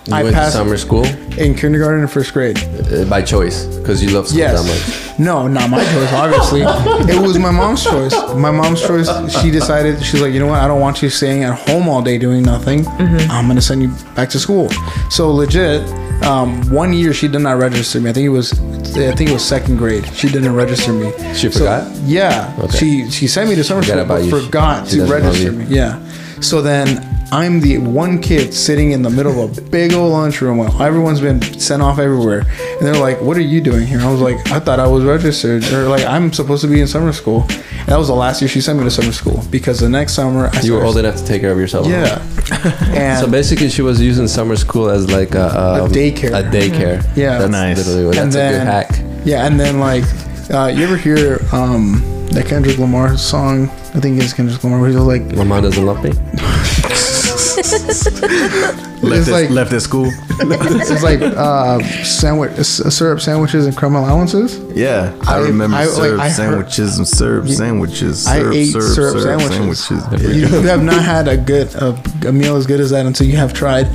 You 0.07 0.15
I 0.15 0.23
went 0.23 0.35
passed- 0.37 0.53
to 0.53 0.59
summer 0.59 0.77
school 0.77 1.05
In 1.37 1.55
kindergarten 1.55 2.01
and 2.01 2.11
first 2.11 2.33
grade. 2.33 2.59
uh, 2.59 3.05
by 3.07 3.23
choice 3.23 3.65
because 3.65 4.03
you 4.03 4.11
love 4.11 4.29
school 4.29 4.39
Yes. 4.39 4.63
that 4.63 4.67
much. 4.73 5.19
No, 5.19 5.49
not 5.49 5.69
my 5.71 5.83
choice, 5.85 6.13
obviously. 6.13 6.63
it 7.13 7.21
was 7.21 7.39
my 7.39 7.51
mom's 7.51 7.83
choice. 7.83 8.15
My 8.37 8.51
mom's 8.51 8.81
choice. 8.87 9.09
She 9.41 9.51
decided, 9.51 10.03
she's 10.05 10.21
like, 10.21 10.33
you 10.33 10.39
know 10.39 10.47
what? 10.47 10.61
I 10.61 10.69
don't 10.69 10.81
want 10.81 11.03
you 11.03 11.11
staying 11.11 11.43
at 11.43 11.59
home 11.69 11.89
all 11.89 12.03
day 12.03 12.19
doing 12.19 12.43
nothing. 12.43 12.87
I'm 12.89 13.47
going 13.47 13.57
to 13.57 13.63
send 13.63 13.83
you 13.83 13.89
back 14.15 14.29
to 14.31 14.39
school. 14.39 14.69
So, 15.11 15.33
legit, 15.33 15.83
um, 16.25 16.63
one 16.71 16.93
year 16.93 17.13
she 17.13 17.27
did 17.29 17.41
not 17.41 17.59
register 17.59 18.01
me. 18.01 18.11
I 18.11 18.13
think 18.13 18.27
it 18.27 18.31
was, 18.41 18.53
I 18.97 19.13
think 19.17 19.31
it 19.31 19.33
was 19.33 19.45
second 19.45 19.77
grade. 19.79 20.07
She 20.15 20.29
didn't 20.29 20.55
register 20.55 20.93
me. 20.93 21.11
She 21.35 21.51
So, 21.51 21.59
forgot? 21.61 21.91
yeah. 22.05 22.55
Okay. 22.61 22.77
She 22.79 23.11
she 23.11 23.27
sent 23.27 23.49
me 23.49 23.57
to 23.57 23.65
summer 23.65 23.83
Forgot 23.83 24.05
school, 24.07 24.17
but 24.17 24.25
you. 24.25 24.31
forgot 24.45 24.89
She 24.89 24.97
to 24.99 25.07
register 25.07 25.53
me. 25.53 25.65
Yeah. 25.69 25.99
So 26.41 26.61
then 26.63 27.03
I'm 27.37 27.61
the 27.61 27.77
one 27.77 28.23
kid 28.23 28.55
sitting 28.55 28.93
in 28.93 29.03
the 29.03 29.11
middle 29.11 29.43
of 29.45 29.59
a 29.59 29.61
big 29.61 29.93
old 29.93 30.13
lunchroom 30.13 30.57
while 30.57 30.81
everyone's 30.83 31.21
been 31.21 31.43
sent 31.61 31.83
off 31.83 31.99
everywhere. 31.99 32.41
And 32.79 32.81
they're 32.87 32.97
like, 32.97 33.21
What 33.21 33.37
are 33.37 33.43
you 33.55 33.61
doing 33.61 33.87
here? 33.87 34.01
I 34.01 34.11
was 34.11 34.23
like, 34.23 34.39
I 34.51 34.59
thought 34.59 34.81
I 34.81 34.87
was 34.87 35.05
registered. 35.05 35.63
Or 35.71 35.87
like, 35.87 36.07
I'm 36.07 36.33
supposed 36.33 36.63
to 36.63 36.69
be 36.69 36.81
in 36.81 36.87
summer 36.87 37.13
school. 37.13 37.43
And 37.43 37.89
that 37.93 37.99
was 37.99 38.09
the 38.09 38.15
last 38.15 38.41
year 38.41 38.49
she 38.49 38.63
sent 38.63 38.79
me 38.79 38.85
to 38.85 38.91
summer 38.91 39.13
school 39.13 39.45
because 39.51 39.81
the 39.81 39.89
next 39.89 40.15
summer 40.15 40.49
I 40.51 40.61
You 40.63 40.73
were 40.75 40.85
old 40.85 40.97
enough 40.97 41.17
to 41.17 41.25
take 41.27 41.43
care 41.43 41.53
of 41.53 41.59
yourself. 41.59 41.87
Yeah. 41.87 42.23
and 42.97 43.21
So 43.23 43.31
basically, 43.31 43.69
she 43.69 43.83
was 43.83 44.01
using 44.01 44.27
summer 44.29 44.57
school 44.57 44.89
as 44.89 45.11
like 45.13 45.35
a, 45.35 45.83
um, 45.85 45.91
daycare. 45.91 46.33
A 46.41 46.43
daycare. 46.43 47.05
Yeah. 47.15 47.39
that's 47.39 47.51
Nice. 47.51 47.77
literally 47.77 48.07
what. 48.07 48.17
And 48.17 48.33
That's 48.33 48.37
a 48.37 48.59
good 48.59 48.67
then- 48.67 48.67
hack. 48.67 49.27
Yeah, 49.27 49.47
and 49.47 49.61
then 49.61 49.79
like, 49.79 50.05
uh, 50.51 50.69
you 50.75 50.85
ever 50.85 50.97
hear 50.97 51.41
um, 51.53 52.01
that 52.31 52.47
Kendrick 52.47 52.79
Lamar 52.79 53.19
song. 53.19 53.69
I 53.95 54.01
think 54.01 54.23
it's 54.23 54.33
Kendrick 54.33 54.63
Lamar. 54.65 54.81
Where 54.81 54.89
he's 54.89 54.99
like, 54.99 55.23
My 55.37 55.45
mom 55.45 55.63
doesn't 55.63 55.85
love 55.85 56.03
me. 56.03 56.13
Left, 57.57 59.19
It's 59.19 59.29
at, 59.29 59.33
like- 59.33 59.51
left 59.51 59.73
at 59.73 59.83
school. 59.83 60.07
it's 60.31 61.03
like 61.03 61.21
uh, 61.21 61.79
sandwich, 62.05 62.53
syrup 62.65 63.21
sandwiches 63.21 63.67
and 63.67 63.77
crumb 63.77 63.95
allowances. 63.95 64.59
Yeah, 64.77 65.15
I, 65.27 65.37
I- 65.37 65.41
remember 65.41 65.77
I- 65.77 65.85
like, 65.85 65.95
syrup 65.95 66.21
I 66.21 66.29
heard- 66.29 66.37
sandwiches 66.37 66.99
and 66.99 67.09
syrup 67.09 67.49
sandwiches. 67.49 68.27
I 68.27 68.39
Syrup, 68.39 68.55
ate 68.55 68.73
syrup, 68.73 68.85
syrup, 68.95 69.19
syrup 69.21 69.41
sandwiches. 69.41 69.85
sandwiches. 69.85 70.37
You, 70.37 70.43
you 70.61 70.67
have 70.67 70.83
not 70.83 71.03
had 71.03 71.29
a 71.29 71.37
good 71.37 71.75
a, 71.77 72.03
a 72.29 72.33
meal 72.33 72.57
as 72.57 72.67
good 72.67 72.81
as 72.81 72.91
that 72.91 73.07
until 73.07 73.27
you 73.27 73.37
have 73.37 73.53
tried 73.55 73.87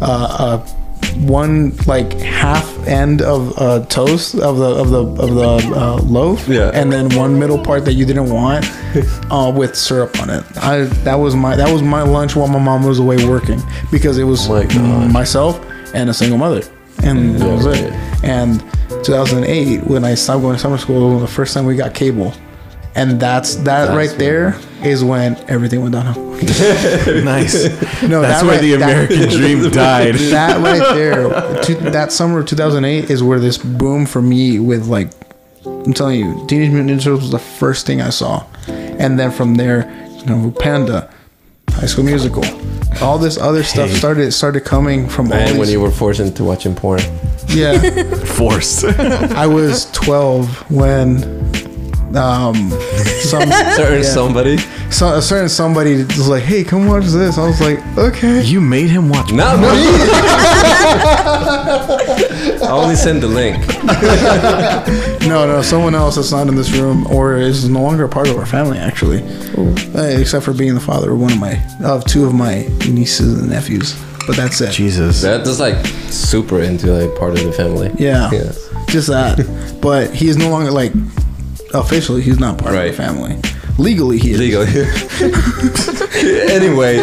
uh, 0.00 0.06
uh, 0.38 0.66
one 1.16 1.76
like 1.86 2.12
half 2.20 2.66
end 2.86 3.22
of 3.22 3.56
uh, 3.58 3.84
toast 3.86 4.34
of 4.34 4.58
the 4.58 4.64
of 4.64 4.90
the 4.90 5.02
of 5.22 5.34
the 5.34 5.74
uh, 5.78 5.96
loaf, 6.02 6.48
Yeah. 6.48 6.70
and 6.74 6.92
then 6.92 7.14
one 7.16 7.38
middle 7.38 7.58
part 7.58 7.84
that 7.84 7.92
you 7.94 8.04
didn't 8.06 8.30
want 8.30 8.64
uh, 9.30 9.52
with 9.54 9.76
syrup 9.76 10.18
on 10.20 10.30
it. 10.30 10.44
I 10.56 10.82
that 11.04 11.14
was 11.16 11.34
my 11.36 11.56
that 11.56 11.72
was 11.72 11.82
my 11.82 12.02
lunch 12.02 12.34
while 12.36 12.48
my 12.48 12.58
mom 12.58 12.84
was 12.84 12.98
away 12.98 13.26
working 13.28 13.60
because 13.90 14.18
it 14.18 14.24
was 14.24 14.48
My 14.48 14.64
myself 15.08 15.60
and 15.94 16.08
a 16.10 16.14
single 16.14 16.38
mother, 16.38 16.62
and 17.02 17.36
that 17.36 17.48
was 17.48 17.66
it. 17.66 17.92
And 18.24 18.60
2008 19.04 19.84
when 19.86 20.04
I 20.04 20.14
stopped 20.14 20.42
going 20.42 20.54
to 20.56 20.60
summer 20.60 20.78
school, 20.78 21.18
the 21.18 21.26
first 21.26 21.54
time 21.54 21.64
we 21.66 21.76
got 21.76 21.94
cable. 21.94 22.32
And 22.94 23.18
that's 23.18 23.54
that 23.56 23.64
That's 23.64 23.90
right 23.96 24.18
there 24.18 24.58
is 24.82 25.02
when 25.02 25.36
everything 25.48 25.80
went 25.80 25.94
downhill. 25.94 26.22
nice. 27.24 27.64
No, 28.02 28.20
That's 28.20 28.42
that 28.42 28.44
where 28.44 28.52
right- 28.56 28.60
the 28.60 28.72
that- 28.76 29.10
American 29.10 29.28
dream 29.38 29.70
died. 29.70 30.14
that 30.16 30.60
right 30.60 30.94
there, 30.94 31.62
to, 31.62 31.74
that 31.90 32.12
summer 32.12 32.40
of 32.40 32.46
2008 32.46 33.08
is 33.10 33.22
where 33.22 33.38
this 33.40 33.56
boom 33.58 34.04
for 34.06 34.20
me 34.20 34.58
with 34.58 34.88
like, 34.88 35.10
I'm 35.64 35.92
telling 35.94 36.18
you, 36.20 36.44
Teenage 36.48 36.70
Mutant 36.70 36.90
Ninja 37.00 37.04
Turtles 37.04 37.22
was 37.22 37.30
the 37.30 37.38
first 37.38 37.86
thing 37.86 38.00
I 38.02 38.10
saw, 38.10 38.44
and 38.66 39.18
then 39.18 39.30
from 39.30 39.54
there, 39.54 39.88
you 40.18 40.26
know, 40.26 40.50
Panda, 40.50 41.08
High 41.70 41.86
School 41.86 42.04
Musical, 42.04 42.44
all 43.00 43.16
this 43.18 43.38
other 43.38 43.62
stuff 43.62 43.88
started 43.90 44.32
started 44.32 44.64
coming 44.64 45.08
from 45.08 45.28
all 45.28 45.38
And 45.38 45.52
when 45.58 45.60
these. 45.66 45.72
you 45.72 45.80
were 45.80 45.90
forced 45.90 46.20
into 46.20 46.44
watching 46.44 46.74
porn. 46.74 47.00
yeah, 47.48 47.78
Forced. 48.24 48.84
I 48.84 49.46
was 49.46 49.90
12 49.92 50.70
when 50.70 51.41
um 52.16 52.70
some 53.22 53.42
Certain 53.76 54.02
Yeah. 54.02 54.08
somebody. 54.14 54.58
so, 54.90 55.14
a 55.14 55.22
certain 55.22 55.48
somebody 55.48 55.96
was 56.04 56.28
like, 56.28 56.42
"Hey, 56.42 56.64
come 56.64 56.86
watch 56.86 57.04
this." 57.06 57.38
I 57.38 57.46
was 57.46 57.60
like, 57.60 57.78
"Okay." 57.96 58.42
you 58.42 58.60
made 58.60 58.88
him 58.90 59.08
watch. 59.08 59.32
Not 59.32 59.58
me. 59.58 59.66
I 62.62 62.68
only 62.70 62.94
send 62.96 63.22
the 63.22 63.28
link. 63.28 63.56
No, 65.28 65.46
no, 65.46 65.62
someone 65.62 65.94
else 65.94 66.16
that's 66.16 66.32
not 66.32 66.48
in 66.48 66.54
this 66.56 66.70
room 66.72 67.06
or 67.08 67.36
is 67.36 67.68
no 67.68 67.80
longer 67.82 68.04
a 68.04 68.08
part 68.08 68.28
of 68.28 68.36
our 68.36 68.46
family, 68.46 68.78
actually, 68.78 69.22
Uh, 69.94 70.02
except 70.20 70.44
for 70.44 70.52
being 70.52 70.74
the 70.74 70.80
father 70.80 71.12
of 71.12 71.20
one 71.20 71.32
of 71.32 71.38
my 71.38 71.58
of 71.84 72.04
two 72.04 72.24
of 72.26 72.34
my 72.34 72.66
nieces 72.88 73.38
and 73.40 73.48
nephews. 73.50 73.94
But 74.26 74.36
that's 74.36 74.60
it. 74.60 74.70
Jesus. 74.72 75.20
That's 75.20 75.58
like 75.58 75.84
super 76.10 76.60
into 76.62 76.86
like 76.92 77.18
part 77.18 77.32
of 77.34 77.42
the 77.44 77.52
family. 77.52 77.90
Yeah, 77.98 78.30
Yeah. 78.32 78.52
just 78.88 79.08
that. 79.08 79.40
but 79.80 80.10
he 80.14 80.28
is 80.28 80.36
no 80.36 80.48
longer 80.50 80.70
like 80.70 80.92
officially. 81.74 82.22
He's 82.22 82.38
not 82.38 82.58
part 82.58 82.74
Right. 82.74 82.90
of 82.90 82.96
the 82.96 83.02
family. 83.02 83.38
Legally, 83.78 84.18
he 84.18 84.32
is. 84.32 84.38
Legal. 84.38 84.62
anyway, 86.50 86.96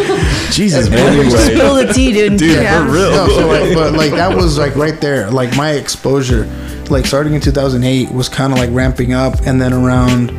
Jesus, 0.52 0.90
man. 0.90 1.00
Anyway. 1.20 1.30
Spill 1.40 1.76
the 1.76 1.92
tea, 1.94 2.12
dude. 2.14 2.38
Dude, 2.38 2.52
Yeah. 2.62 2.86
for 2.86 2.92
real. 2.92 3.12
No, 3.12 3.28
so 3.30 3.48
like, 3.48 3.74
but 3.74 3.94
like 3.94 4.12
that 4.12 4.36
was 4.36 4.58
like 4.58 4.76
right 4.76 5.00
there. 5.02 5.30
Like 5.32 5.56
my 5.58 5.72
exposure, 5.72 6.46
like 6.90 7.06
starting 7.06 7.34
in 7.34 7.42
2008, 7.42 8.12
was 8.12 8.30
kind 8.30 8.54
of 8.54 8.60
like 8.60 8.70
ramping 8.72 9.14
up, 9.14 9.42
and 9.46 9.62
then 9.62 9.74
around. 9.74 10.32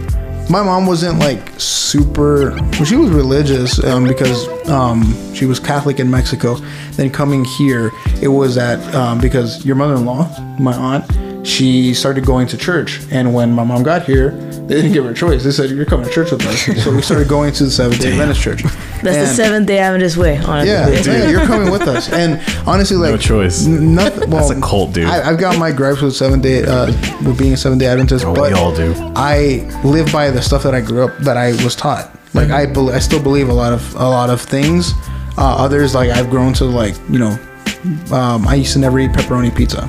My 0.49 0.63
mom 0.65 0.87
wasn't 0.87 1.21
like 1.21 1.49
super. 1.59 2.51
Well, 2.51 2.85
she 2.85 2.97
was 2.97 3.11
religious 3.11 3.83
um, 3.85 4.05
because 4.05 4.49
um, 4.69 5.15
she 5.33 5.47
was 5.47 5.61
Catholic 5.61 6.01
in 6.01 6.11
Mexico. 6.11 6.57
Then 6.93 7.11
coming 7.11 7.45
here, 7.45 7.93
it 8.21 8.29
was 8.29 8.59
at 8.59 8.81
um, 8.95 9.21
because 9.21 9.65
your 9.65 9.77
mother-in-law, 9.77 10.57
my 10.59 10.75
aunt, 10.75 11.05
she 11.45 11.95
started 11.95 12.25
going 12.27 12.47
to 12.49 12.57
church, 12.57 13.01
and 13.11 13.33
when 13.35 13.53
my 13.53 13.65
mom 13.65 13.83
got 13.83 14.05
here, 14.05 14.31
they 14.31 14.77
didn't 14.77 14.93
give 14.93 15.05
her 15.05 15.11
a 15.11 15.15
choice. 15.15 15.43
They 15.43 15.51
said, 15.51 15.71
"You're 15.71 15.85
coming 15.87 16.07
to 16.07 16.13
church 16.13 16.31
with 16.31 16.45
us." 16.47 16.85
So 16.85 16.95
we 16.95 17.03
started 17.03 17.29
going 17.37 17.53
to 17.55 17.65
the 17.65 17.71
Seventh 17.71 18.01
Day 18.01 18.13
Adventist 18.13 18.41
church. 18.41 18.63
That's 19.03 19.17
the 19.31 19.35
Seventh 19.35 19.67
Day 19.67 19.79
Adventist 19.79 20.17
way, 20.19 20.37
honestly. 20.39 20.71
yeah, 21.13 21.19
yeah, 21.19 21.29
you're 21.31 21.47
coming 21.47 21.71
with 21.73 21.83
us. 21.83 22.13
And 22.13 22.39
honestly, 22.69 22.97
like 22.99 23.13
No 23.13 23.17
choice. 23.17 23.67
n- 23.67 23.95
Nothing. 23.95 24.31
Well, 24.31 24.47
That's 24.47 24.59
a 24.59 24.61
cult, 24.61 24.93
dude. 24.93 25.07
I, 25.07 25.31
I've 25.31 25.39
got 25.39 25.59
my 25.59 25.73
gripes 25.73 26.03
with 26.03 26.15
Seventh 26.15 26.43
day, 26.43 26.63
uh, 26.65 26.87
with 27.27 27.39
being 27.39 27.55
a 27.55 27.57
seven 27.57 27.79
day 27.79 27.87
Adventist, 27.87 28.25
Oh, 28.27 28.35
but 28.35 28.53
we 28.53 28.59
all 28.59 28.75
do. 28.75 28.95
I 29.17 29.67
live 29.85 30.13
by 30.13 30.31
the 30.31 30.43
stuff 30.43 30.63
that 30.65 30.75
I 30.75 30.81
grew 30.83 31.05
up 31.07 31.17
that 31.21 31.37
I 31.39 31.53
was 31.65 31.75
taught. 31.75 32.15
Like 32.35 32.51
I, 32.51 32.67
bel 32.67 32.91
I 32.91 32.99
still 33.01 33.23
believe 33.23 33.49
a 33.49 33.53
lot 33.55 33.73
of 33.73 33.95
a 33.95 34.09
lot 34.09 34.29
of 34.31 34.41
things. 34.43 34.93
Uh, 35.39 35.57
others, 35.57 35.95
like 35.95 36.11
I've 36.11 36.29
grown 36.29 36.53
to 36.55 36.65
like 36.67 36.95
you 37.09 37.19
know, 37.19 37.39
um, 38.13 38.47
I 38.47 38.57
used 38.57 38.75
to 38.75 38.79
never 38.79 38.99
eat 39.01 39.11
pepperoni 39.13 39.57
pizza. 39.57 39.89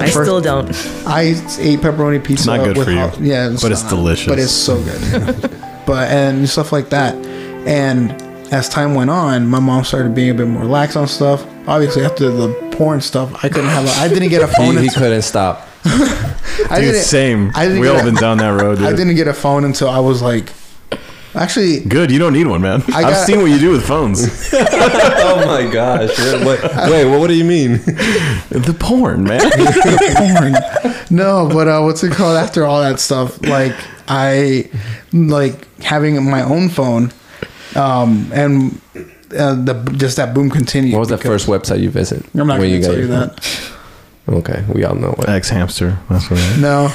I 0.00 0.10
First- 0.10 0.22
still 0.28 0.40
don't. 0.40 0.68
I 1.06 1.22
ate 1.58 1.80
pepperoni 1.80 2.22
pizza. 2.22 2.46
not 2.56 2.64
good 2.64 2.76
with 2.76 2.86
for 2.86 2.92
you, 2.92 2.98
hot- 2.98 3.20
yeah, 3.20 3.48
but 3.62 3.72
it's 3.72 3.82
not. 3.82 3.90
delicious. 3.90 4.28
But 4.28 4.38
it's 4.38 4.52
so 4.52 4.82
good. 4.82 5.50
but 5.86 6.10
and 6.10 6.48
stuff 6.48 6.72
like 6.72 6.90
that. 6.90 7.14
And 7.66 8.10
as 8.52 8.68
time 8.68 8.94
went 8.94 9.10
on, 9.10 9.48
my 9.48 9.58
mom 9.58 9.84
started 9.84 10.14
being 10.14 10.30
a 10.30 10.34
bit 10.34 10.46
more 10.48 10.64
lax 10.64 10.96
on 10.96 11.08
stuff. 11.08 11.44
Obviously, 11.66 12.04
after 12.04 12.30
the 12.30 12.48
porn 12.72 13.00
stuff, 13.00 13.32
I 13.44 13.48
couldn't 13.48 13.70
have. 13.70 13.86
A, 13.86 13.90
I 14.00 14.08
didn't 14.08 14.28
get 14.28 14.42
a 14.42 14.46
phone. 14.56 14.76
he 14.76 14.86
until, 14.86 15.02
couldn't 15.02 15.22
stop. 15.22 15.66
I 15.84 16.80
Dude, 16.80 16.92
didn't, 16.92 16.94
same. 17.02 17.50
I 17.54 17.66
didn't 17.66 17.80
We 17.80 17.88
all 17.88 17.98
a- 18.00 18.04
been 18.04 18.14
down 18.14 18.38
that 18.38 18.48
road, 18.60 18.78
dude. 18.78 18.86
I 18.86 18.92
didn't 18.94 19.14
get 19.16 19.28
a 19.28 19.34
phone 19.34 19.64
until 19.64 19.88
I 19.88 19.98
was 20.00 20.22
like, 20.22 20.52
actually, 21.36 21.80
Good, 21.80 22.10
you 22.10 22.18
don't 22.18 22.32
need 22.32 22.46
one, 22.46 22.60
man. 22.62 22.82
I 22.88 23.04
I've 23.04 23.16
seen 23.18 23.38
what 23.38 23.46
you 23.50 23.58
do 23.58 23.70
with 23.70 23.86
phones. 23.86 24.50
oh 24.52 25.42
my 25.46 25.70
gosh. 25.70 26.18
Wait, 26.18 26.62
wait, 26.90 27.04
what, 27.04 27.20
what 27.20 27.26
do 27.28 27.34
you 27.34 27.44
mean? 27.44 27.72
the 28.50 28.76
porn, 28.78 29.24
man. 29.24 29.40
porn. 30.16 30.96
No, 31.10 31.48
but 31.48 31.68
uh, 31.68 31.80
what's 31.82 32.02
it 32.02 32.12
called? 32.12 32.36
After 32.36 32.64
all 32.64 32.80
that 32.80 33.00
stuff, 33.00 33.40
like 33.46 33.74
I 34.08 34.70
like 35.12 35.66
having 35.82 36.22
my 36.28 36.42
own 36.42 36.68
phone, 36.68 37.12
um, 37.74 38.30
and 38.32 38.80
uh, 39.36 39.54
the 39.54 39.74
just 39.96 40.16
that 40.16 40.34
boom 40.34 40.50
continued. 40.50 40.92
What 40.94 41.00
was 41.00 41.08
the 41.08 41.18
first 41.18 41.46
website 41.46 41.80
you 41.80 41.90
visit? 41.90 42.24
I'm 42.34 42.46
not 42.46 42.58
going 42.58 42.80
to 42.80 42.86
tell 42.86 42.98
you 42.98 43.06
that. 43.08 43.72
Okay, 44.28 44.64
we 44.72 44.84
all 44.84 44.96
know 44.96 45.10
what. 45.10 45.28
xHamster. 45.28 45.98
That's 46.08 46.30
what. 46.30 46.58
No, 46.58 46.92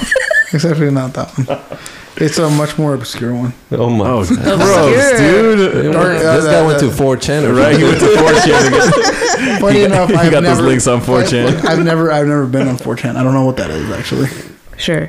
it's 0.54 0.64
actually 0.64 0.90
not 0.90 1.14
that 1.14 1.28
one. 1.38 1.78
It's 2.14 2.36
a 2.38 2.48
much 2.50 2.76
more 2.76 2.92
obscure 2.92 3.34
one. 3.34 3.54
Oh 3.70 3.88
my. 3.88 4.06
Oh, 4.06 4.18
Obscure. 4.20 4.38
gross, 4.44 5.18
dude. 5.18 5.92
Dark- 5.94 6.18
uh, 6.18 6.36
this 6.36 6.44
guy 6.44 6.60
the- 6.60 6.66
went 6.66 6.78
to 6.80 6.86
4chan 6.88 7.56
Right, 7.56 7.74
he 7.76 7.84
went 7.84 7.98
to 8.00 8.04
4chan. 8.04 8.64
to 8.64 8.70
get- 9.40 9.60
Funny 9.62 9.82
enough, 9.84 10.10
I've 10.10 10.30
got 10.30 10.42
those 10.42 10.58
never, 10.58 10.62
links 10.62 10.86
on 10.86 11.00
4chan. 11.00 11.64
I've 11.64 11.82
never, 11.82 12.12
I've 12.12 12.26
never 12.26 12.46
been 12.46 12.68
on 12.68 12.76
4chan. 12.76 13.16
I 13.16 13.22
don't 13.24 13.32
know 13.32 13.46
what 13.46 13.56
that 13.56 13.70
is 13.70 13.90
actually. 13.90 14.28
Sure. 14.76 15.08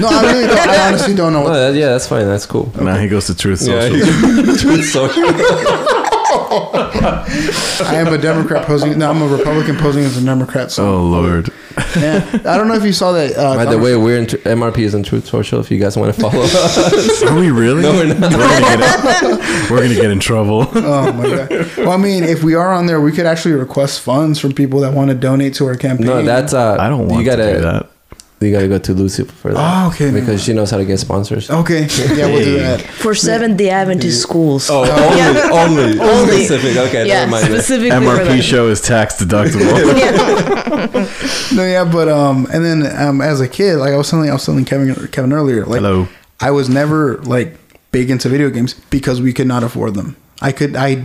No, 0.00 0.06
I 0.08 0.22
really 0.22 0.46
don't. 0.46 0.68
I 0.68 0.86
honestly 0.88 1.14
don't 1.16 1.32
know. 1.32 1.40
Oh, 1.40 1.44
What 1.50 1.54
that- 1.54 1.74
yeah, 1.74 1.86
that's 1.88 2.06
fine. 2.06 2.26
That's 2.26 2.46
cool. 2.46 2.72
Now 2.80 2.96
he 2.96 3.08
goes 3.08 3.26
to 3.26 3.34
Truth 3.36 3.62
Yeah, 3.66 3.80
Social. 3.80 4.56
Truth 4.56 4.84
Social. 4.86 5.24
I 6.28 7.94
am 7.96 8.12
a 8.12 8.18
Democrat 8.18 8.66
posing. 8.66 8.98
No, 8.98 9.10
I'm 9.10 9.22
a 9.22 9.28
Republican 9.28 9.76
posing 9.76 10.04
as 10.04 10.16
a 10.16 10.24
Democrat. 10.24 10.70
So 10.70 10.86
oh 10.86 11.02
Lord. 11.04 11.50
yeah, 11.96 12.26
I 12.44 12.56
don't 12.56 12.68
know 12.68 12.74
if 12.74 12.84
you 12.84 12.92
saw 12.92 13.12
that. 13.12 13.36
Uh, 13.36 13.54
By 13.54 13.64
the 13.66 13.78
way, 13.78 13.96
we're 13.96 14.18
in 14.18 14.26
tr- 14.26 14.36
MRP 14.38 14.78
is 14.78 14.94
in 14.94 15.02
Truth 15.02 15.26
Social. 15.26 15.60
If 15.60 15.70
you 15.70 15.78
guys 15.78 15.96
want 15.96 16.14
to 16.14 16.20
follow 16.20 16.42
us, 16.42 17.22
Are 17.24 17.38
we 17.38 17.50
really? 17.50 17.82
No, 17.82 17.92
we're 17.92 18.06
not. 18.14 18.32
We're 18.32 18.38
gonna 18.38 18.60
get 18.60 19.22
in, 19.22 19.70
we're 19.70 19.82
gonna 19.82 19.94
get 19.94 20.10
in 20.10 20.20
trouble. 20.20 20.66
Oh 20.76 21.12
my 21.12 21.28
god. 21.28 21.50
Well, 21.76 21.90
I 21.90 21.96
mean, 21.96 22.24
if 22.24 22.42
we 22.42 22.54
are 22.54 22.72
on 22.72 22.86
there, 22.86 23.00
we 23.00 23.12
could 23.12 23.26
actually 23.26 23.54
request 23.54 24.00
funds 24.00 24.38
from 24.38 24.52
people 24.52 24.80
that 24.80 24.94
want 24.94 25.10
to 25.10 25.14
donate 25.16 25.54
to 25.54 25.66
our 25.66 25.76
campaign. 25.76 26.06
no, 26.06 26.22
that's 26.22 26.54
uh. 26.54 26.76
I 26.78 26.88
don't 26.88 27.08
want 27.08 27.20
you 27.20 27.24
gotta, 27.24 27.44
to 27.46 27.52
do 27.54 27.60
that. 27.60 27.90
You 28.38 28.52
gotta 28.52 28.68
go 28.68 28.76
to 28.78 28.92
Lucy 28.92 29.24
for 29.24 29.54
that. 29.54 29.58
Oh, 29.58 29.88
okay, 29.88 30.06
never 30.06 30.20
Because 30.20 30.44
she 30.44 30.52
knows 30.52 30.70
how 30.70 30.76
to 30.76 30.84
get 30.84 30.98
sponsors. 30.98 31.50
okay. 31.50 31.86
Yeah, 32.14 32.26
we'll 32.26 32.44
do 32.44 32.58
that. 32.58 32.82
For 32.82 33.14
Seventh 33.14 33.56
Day 33.56 33.70
Adventist 33.70 34.20
schools. 34.20 34.68
Oh, 34.70 34.84
Yeah. 34.84 35.48
only, 35.52 35.98
only, 35.98 36.00
Only. 36.00 36.44
specific. 36.44 36.76
Okay, 36.76 37.08
yeah, 37.08 37.20
never 37.20 37.30
mind. 37.30 37.44
specifically 37.46 37.96
MRP 38.06 38.26
that. 38.36 38.42
show 38.42 38.68
is 38.68 38.80
tax 38.82 39.14
deductible. 39.22 39.64
No, 41.56 41.64
yeah, 41.64 41.84
but 41.90 42.08
um, 42.08 42.46
and 42.52 42.64
then 42.64 42.96
um, 43.00 43.20
as 43.20 43.40
a 43.40 43.48
kid, 43.48 43.76
like 43.76 43.92
I 43.92 43.96
was 43.96 44.10
telling, 44.10 44.28
I 44.28 44.32
was 44.34 44.44
telling 44.44 44.64
Kevin, 44.64 44.94
Kevin 45.08 45.32
earlier, 45.32 45.64
like 45.64 45.80
Hello. 45.80 46.08
I 46.40 46.50
was 46.50 46.68
never 46.68 47.18
like 47.18 47.56
big 47.92 48.10
into 48.10 48.28
video 48.28 48.50
games 48.50 48.74
because 48.90 49.22
we 49.22 49.32
could 49.32 49.46
not 49.46 49.62
afford 49.62 49.94
them. 49.94 50.16
I 50.42 50.52
could, 50.52 50.76
I, 50.76 51.04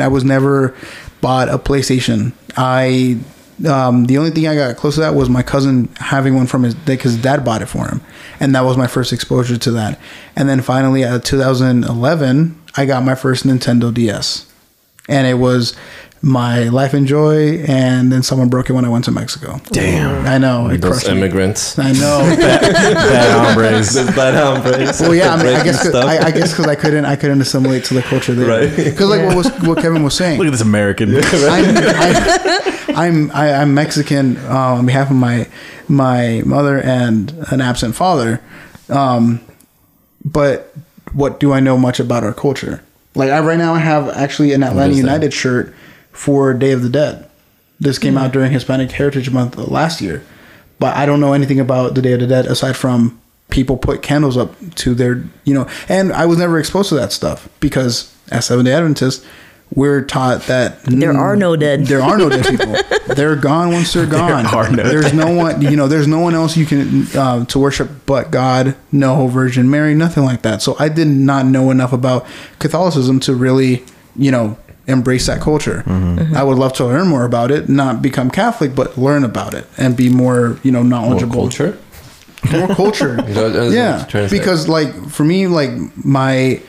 I 0.00 0.08
was 0.08 0.24
never 0.24 0.74
bought 1.20 1.48
a 1.50 1.58
PlayStation. 1.58 2.32
I, 2.56 3.18
um, 3.66 4.06
the 4.06 4.18
only 4.18 4.30
thing 4.30 4.46
I 4.46 4.54
got 4.54 4.76
close 4.76 4.94
to 4.94 5.00
that 5.00 5.14
was 5.14 5.28
my 5.28 5.42
cousin 5.42 5.88
having 5.96 6.34
one 6.34 6.46
from 6.46 6.62
his, 6.62 6.74
because 6.74 7.12
his 7.12 7.22
dad 7.22 7.44
bought 7.44 7.62
it 7.62 7.66
for 7.66 7.88
him, 7.88 8.00
and 8.38 8.54
that 8.54 8.62
was 8.62 8.76
my 8.76 8.86
first 8.86 9.12
exposure 9.12 9.58
to 9.58 9.70
that. 9.72 10.00
And 10.36 10.48
then 10.48 10.60
finally, 10.62 11.04
at 11.04 11.24
2011, 11.24 12.62
I 12.76 12.86
got 12.86 13.04
my 13.04 13.14
first 13.14 13.46
Nintendo 13.46 13.92
DS, 13.92 14.50
and 15.08 15.26
it 15.26 15.34
was 15.34 15.76
my 16.22 16.64
life 16.64 16.92
and 16.92 17.06
joy, 17.06 17.58
and 17.66 18.12
then 18.12 18.22
someone 18.22 18.50
broke 18.50 18.68
it 18.68 18.74
when 18.74 18.84
I 18.84 18.90
went 18.90 19.06
to 19.06 19.10
Mexico. 19.10 19.58
Damn. 19.72 20.26
I 20.26 20.36
know 20.36 20.68
it 20.68 20.82
Those 20.82 20.90
crushed 21.00 21.06
me. 21.10 21.16
immigrants. 21.18 21.78
I 21.78 21.92
know. 21.92 22.20
Bad 22.36 23.46
hombres. 23.46 23.94
Those 23.94 24.14
bad 24.14 24.34
hombres. 24.34 25.00
well, 25.00 25.14
yeah. 25.14 25.32
I, 25.32 25.36
mean, 25.38 25.46
I 25.46 25.50
breaking 25.52 25.64
guess 25.64 25.78
'cause- 25.82 25.88
stuff. 25.88 26.04
I, 26.04 26.18
I 26.18 26.30
guess 26.30 26.50
because 26.52 26.66
I 26.66 26.74
couldn't 26.74 27.06
I 27.06 27.16
couldn't 27.16 27.40
assimilate 27.40 27.84
to 27.84 27.94
the 27.94 28.02
culture 28.02 28.34
there. 28.34 28.46
Right. 28.66 28.76
Because 28.76 29.08
like 29.08 29.24
what 29.26 29.36
was 29.36 29.46
what 29.66 29.78
Kevin 29.78 30.02
was 30.02 30.14
saying. 30.14 30.38
Look 30.38 30.46
at 30.46 30.50
this 30.50 30.60
American. 30.60 31.14
I'm 31.16 31.22
I, 31.78 32.92
I'm 32.94 33.30
I, 33.30 33.52
I'm 33.54 33.72
Mexican 33.74 34.36
uh, 34.38 34.74
on 34.78 34.84
behalf 34.86 35.10
of 35.10 35.16
my 35.16 35.48
my 35.88 36.42
mother 36.44 36.80
and 36.82 37.32
an 37.50 37.60
absent 37.62 37.94
father, 37.94 38.40
um, 38.90 39.40
but 40.24 40.74
what 41.14 41.40
do 41.40 41.52
I 41.52 41.60
know 41.60 41.76
much 41.78 41.98
about 41.98 42.24
our 42.24 42.34
culture? 42.34 42.82
Like 43.14 43.30
I 43.30 43.40
right 43.40 43.58
now 43.58 43.74
I 43.74 43.78
have 43.78 44.08
actually 44.10 44.52
an 44.52 44.62
Atlanta? 44.62 44.94
United 44.94 45.32
shirt 45.32 45.74
for 46.20 46.52
Day 46.52 46.72
of 46.72 46.82
the 46.82 46.90
Dead. 46.90 47.26
This 47.80 47.98
came 47.98 48.18
out 48.18 48.30
during 48.30 48.52
Hispanic 48.52 48.92
Heritage 48.92 49.30
Month 49.30 49.56
last 49.56 50.02
year, 50.02 50.22
but 50.78 50.94
I 50.94 51.06
don't 51.06 51.18
know 51.18 51.32
anything 51.32 51.58
about 51.58 51.94
the 51.94 52.02
Day 52.02 52.12
of 52.12 52.20
the 52.20 52.26
Dead 52.26 52.44
aside 52.44 52.76
from 52.76 53.18
people 53.48 53.78
put 53.78 54.02
candles 54.02 54.36
up 54.36 54.54
to 54.74 54.92
their 54.94 55.24
you 55.44 55.54
know, 55.54 55.66
and 55.88 56.12
I 56.12 56.26
was 56.26 56.36
never 56.36 56.58
exposed 56.58 56.90
to 56.90 56.94
that 56.96 57.10
stuff 57.12 57.48
because 57.58 58.14
as 58.30 58.44
Seventh 58.44 58.66
Day 58.66 58.74
Adventists. 58.74 59.26
We're 59.72 60.04
taught 60.04 60.42
that 60.48 60.82
There 60.82 61.16
are 61.16 61.36
no 61.36 61.54
dead. 61.54 61.86
There 61.86 62.02
are 62.02 62.18
no 62.18 62.28
dead 62.28 62.44
people. 62.44 62.74
They're 63.14 63.36
gone 63.36 63.72
once 63.72 63.92
they're 63.92 64.04
gone. 64.04 64.44
are 64.44 64.68
no 64.68 64.82
there's 64.82 65.12
no 65.12 65.30
one. 65.30 65.62
You 65.62 65.76
know, 65.76 65.86
there's 65.86 66.08
no 66.08 66.18
one 66.18 66.34
else 66.34 66.56
you 66.56 66.66
can 66.66 67.06
uh, 67.16 67.44
to 67.44 67.58
worship 67.60 67.88
but 68.04 68.32
God. 68.32 68.74
No 68.90 69.28
Virgin 69.28 69.70
Mary. 69.70 69.94
Nothing 69.94 70.24
like 70.24 70.42
that. 70.42 70.60
So 70.60 70.74
I 70.80 70.88
did 70.88 71.06
not 71.06 71.46
know 71.46 71.70
enough 71.70 71.92
about 71.92 72.26
Catholicism 72.58 73.20
to 73.20 73.34
really, 73.36 73.84
you 74.16 74.32
know, 74.32 74.58
embrace 74.90 75.26
that 75.26 75.40
culture. 75.40 75.82
Mm-hmm. 75.86 76.36
I 76.36 76.42
would 76.42 76.58
love 76.58 76.72
to 76.74 76.84
learn 76.84 77.08
more 77.08 77.24
about 77.24 77.50
it. 77.50 77.68
Not 77.68 78.02
become 78.02 78.30
Catholic, 78.30 78.74
but 78.74 78.96
learn 78.98 79.24
about 79.24 79.54
it 79.54 79.66
and 79.78 79.96
be 79.96 80.08
more, 80.08 80.58
you 80.62 80.70
know, 80.72 80.82
More 80.82 80.90
knowledgeable. 80.90 81.34
culture. 81.34 81.78
More 82.52 82.68
culture. 82.74 83.16
know, 83.34 83.50
that's 83.50 83.56
what 83.66 83.72
yeah, 83.72 83.98
I'm 84.02 84.08
trying 84.08 84.24
to 84.24 84.28
say. 84.30 84.38
because 84.38 84.68
like 84.68 84.92
for 85.10 85.24
me, 85.24 85.46
like 85.46 85.70
my 86.04 86.60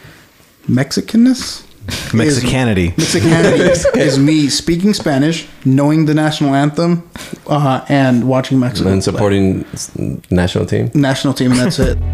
Mexicanness. 0.67 1.65
is- 1.87 2.11
Mexicanity. 2.13 2.93
Mexicanity 2.95 3.97
is 3.97 4.19
me 4.19 4.47
speaking 4.49 4.93
Spanish, 4.93 5.47
knowing 5.65 6.05
the 6.05 6.13
national 6.13 6.53
anthem, 6.53 7.09
uh, 7.47 7.83
and 7.89 8.27
watching 8.27 8.59
Mexico 8.59 8.89
And 8.89 9.03
supporting 9.03 9.65
s- 9.73 9.91
national 10.29 10.65
team. 10.65 10.91
national 10.93 11.33
team, 11.33 11.51
and 11.51 11.59
that's 11.59 11.79
it. 11.79 11.97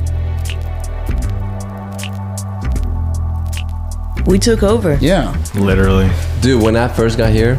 We 4.28 4.38
took 4.38 4.62
over. 4.62 4.98
Yeah, 5.00 5.34
Literally. 5.56 6.10
Dude, 6.42 6.62
when 6.62 6.76
I 6.76 6.90
first 6.90 7.18
got 7.18 7.32
here, 7.32 7.56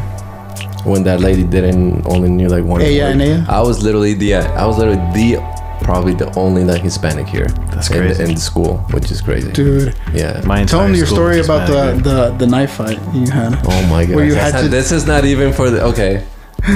when 0.85 1.03
that 1.03 1.19
lady 1.19 1.43
didn't 1.43 2.05
only 2.07 2.29
knew 2.29 2.47
like 2.47 2.63
one 2.63 2.81
Ella 2.81 2.91
word, 2.91 3.11
and 3.11 3.21
ella? 3.21 3.45
I 3.49 3.61
was 3.61 3.83
literally 3.83 4.13
the 4.13 4.35
I 4.35 4.65
was 4.65 4.77
literally 4.77 5.01
the 5.13 5.37
probably 5.81 6.13
the 6.13 6.31
only 6.37 6.63
like 6.63 6.81
Hispanic 6.83 7.27
here. 7.27 7.47
That's 7.71 7.89
in, 7.89 7.97
crazy. 7.97 8.23
in 8.23 8.33
the 8.35 8.39
school, 8.39 8.77
which 8.91 9.09
is 9.11 9.19
crazy. 9.21 9.51
dude. 9.51 9.95
Yeah. 10.13 10.41
My 10.45 10.63
Tell 10.65 10.81
them 10.81 10.93
your 10.93 11.07
story 11.07 11.39
about 11.39 11.67
the, 11.67 12.01
the 12.01 12.29
the 12.37 12.45
knife 12.47 12.73
fight 12.73 12.99
you 13.15 13.29
had. 13.29 13.59
Oh 13.65 13.87
my 13.89 14.05
god. 14.05 14.15
Where 14.15 14.25
you 14.25 14.35
had 14.35 14.61
to- 14.61 14.69
this 14.69 14.91
is 14.91 15.07
not 15.07 15.25
even 15.25 15.51
for 15.51 15.69
the 15.71 15.83
okay. 15.85 16.23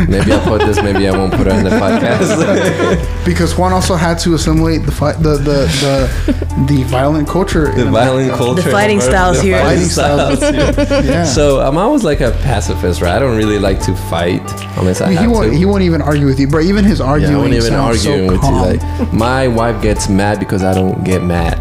Maybe 0.07 0.31
I'll 0.31 0.43
put 0.47 0.61
this. 0.65 0.81
Maybe 0.81 1.07
I 1.07 1.11
won't 1.11 1.33
put 1.33 1.47
it 1.47 1.53
in 1.53 1.63
the 1.63 1.69
podcast. 1.71 3.09
Because 3.25 3.57
Juan 3.57 3.71
also 3.71 3.95
had 3.95 4.19
to 4.19 4.33
assimilate 4.33 4.85
the 4.85 4.91
fight, 4.91 5.15
the 5.17 5.37
the 5.37 5.65
the, 5.83 6.65
the 6.67 6.83
violent 6.83 7.27
culture. 7.27 7.71
the 7.73 7.85
violent 7.85 8.25
America. 8.31 8.37
culture. 8.37 8.69
fighting 8.71 8.97
of 8.97 9.03
styles 9.03 9.37
the 9.37 9.43
here. 9.43 9.59
fighting 9.59 9.87
Fighting 9.87 9.89
styles. 9.89 10.37
styles. 10.39 11.05
Yeah. 11.05 11.23
So 11.23 11.61
I'm 11.61 11.77
always 11.77 12.03
like 12.03 12.19
a 12.21 12.31
pacifist, 12.43 13.01
right? 13.01 13.15
I 13.15 13.19
don't 13.19 13.37
really 13.37 13.59
like 13.59 13.79
to 13.85 13.95
fight 14.09 14.41
unless 14.77 14.99
I 15.01 15.05
I 15.05 15.09
mean, 15.09 15.17
he 15.19 15.27
won't 15.27 15.51
to. 15.51 15.57
he 15.57 15.65
won't 15.65 15.83
even 15.83 16.01
argue 16.01 16.25
with 16.25 16.39
you, 16.39 16.47
bro. 16.47 16.59
Even 16.61 16.83
his 16.83 16.99
yeah, 16.99 17.05
arguing 17.05 17.35
I 17.35 17.37
won't 17.39 17.53
even 17.53 17.61
sounds 17.69 18.05
arguing 18.05 18.27
so 18.27 18.31
with 18.33 18.41
calm. 18.41 18.53
you. 18.55 18.77
Like 18.77 19.13
my 19.13 19.47
wife 19.47 19.81
gets 19.81 20.09
mad 20.09 20.39
because 20.39 20.63
I 20.63 20.73
don't 20.73 21.03
get 21.03 21.23
mad, 21.23 21.57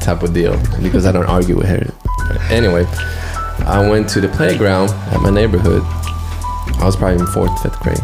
type 0.00 0.22
of 0.22 0.32
deal. 0.34 0.56
Because 0.82 1.06
I 1.06 1.12
don't 1.12 1.26
argue 1.26 1.56
with 1.56 1.66
her. 1.68 1.86
Anyway, 2.50 2.84
I 3.66 3.86
went 3.88 4.08
to 4.10 4.20
the 4.20 4.28
playground 4.28 4.90
at 5.12 5.20
my 5.22 5.30
neighborhood. 5.30 5.82
I 6.80 6.84
was 6.86 6.96
probably 6.96 7.18
in 7.20 7.26
fourth, 7.26 7.62
fifth 7.62 7.78
grade. 7.80 8.00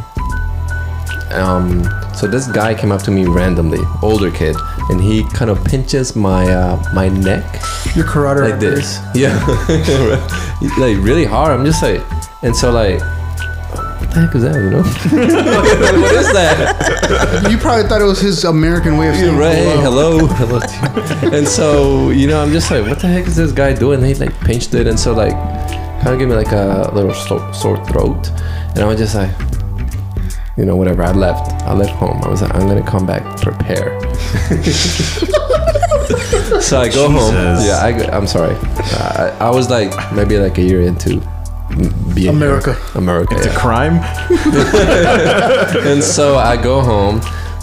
Um, 1.33 1.85
so 2.15 2.27
this 2.27 2.49
guy 2.49 2.75
came 2.75 2.91
up 2.91 3.03
to 3.05 3.11
me 3.11 3.25
randomly, 3.25 3.79
older 4.03 4.31
kid, 4.33 4.57
and 4.89 5.01
he 5.01 5.23
kind 5.31 5.49
of 5.51 5.65
pinches 5.65 6.17
my 6.17 6.51
uh, 6.51 6.83
my 6.93 7.09
neck 7.09 7.45
Your 7.95 8.05
karate 8.05 8.51
like 8.51 8.59
this. 8.61 8.99
Yeah, 9.15 9.37
like 10.79 10.97
really 10.99 11.25
hard. 11.25 11.53
I'm 11.53 11.65
just 11.65 11.83
like, 11.83 12.03
and 12.43 12.55
so 12.55 12.73
like, 12.73 12.99
what 13.01 14.11
the 14.13 14.21
heck 14.27 14.35
is 14.35 14.43
that? 14.43 14.55
You 14.57 14.71
know, 14.71 14.83
what 16.03 16.15
is 16.17 16.33
that? 16.33 17.49
You 17.49 17.59
probably 17.59 17.89
thought 17.89 18.01
it 18.01 18.05
was 18.07 18.21
his 18.21 18.43
American 18.45 18.97
way 18.97 19.09
of 19.11 19.15
saying 19.15 19.37
Right, 19.37 19.55
hello. 19.81 20.27
hello, 20.27 20.59
hello. 20.59 21.37
and 21.37 21.47
so 21.47 22.11
you 22.11 22.27
know, 22.27 22.43
I'm 22.43 22.51
just 22.51 22.73
like, 22.73 22.85
what 22.85 22.99
the 22.99 23.07
heck 23.07 23.29
is 23.29 23.37
this 23.37 23.53
guy 23.53 23.73
doing? 23.73 24.03
He 24.03 24.15
like 24.15 24.37
pinched 24.41 24.75
it, 24.75 24.89
and 24.89 24.99
so 24.99 25.13
like, 25.15 25.35
kind 26.01 26.13
of 26.15 26.19
gave 26.19 26.29
me 26.29 26.35
like 26.35 26.53
a 26.53 26.91
little 26.95 27.15
sore, 27.15 27.53
sore 27.55 27.77
throat, 27.87 28.31
and 28.71 28.81
I 28.81 28.87
was 28.87 28.99
just 28.99 29.15
like. 29.15 29.31
You 30.57 30.67
know, 30.67 30.77
whatever. 30.77 31.03
I 31.05 31.13
left. 31.13 31.53
I 31.63 31.73
left 31.73 31.93
home. 31.93 32.21
I 32.23 32.29
was 32.29 32.43
like, 32.43 32.53
I'm 32.55 32.67
gonna 32.67 32.85
come 32.85 33.07
back 33.07 33.23
prepare. 33.41 33.99
so 36.61 36.81
I 36.81 36.91
go 36.93 37.09
home. 37.09 37.35
Yeah, 37.65 37.79
I, 37.83 37.93
go- 37.93 38.11
I'm 38.13 38.27
sorry. 38.27 38.57
I, 38.57 39.37
I 39.41 39.51
was 39.51 39.71
like 39.71 39.91
maybe 40.13 40.37
like 40.37 40.59
a 40.59 40.63
year 40.63 40.83
into 40.83 41.23
m- 41.71 41.95
being 42.15 42.17
here. 42.17 42.31
America. 42.31 42.77
America. 42.95 43.37
It's 43.37 43.47
a 43.47 43.57
crime. 43.57 43.95
and 45.87 46.03
so 46.03 46.37
I 46.37 46.61
go 46.63 46.83
home. 46.83 47.23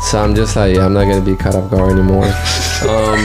So 0.10 0.20
I'm 0.20 0.34
just 0.34 0.56
like, 0.56 0.76
yeah, 0.76 0.86
I'm 0.86 0.94
not 0.94 1.04
gonna 1.06 1.22
be 1.22 1.36
caught 1.36 1.56
off 1.56 1.70
guard 1.70 1.92
anymore. 1.92 2.32
Um, 2.78 3.18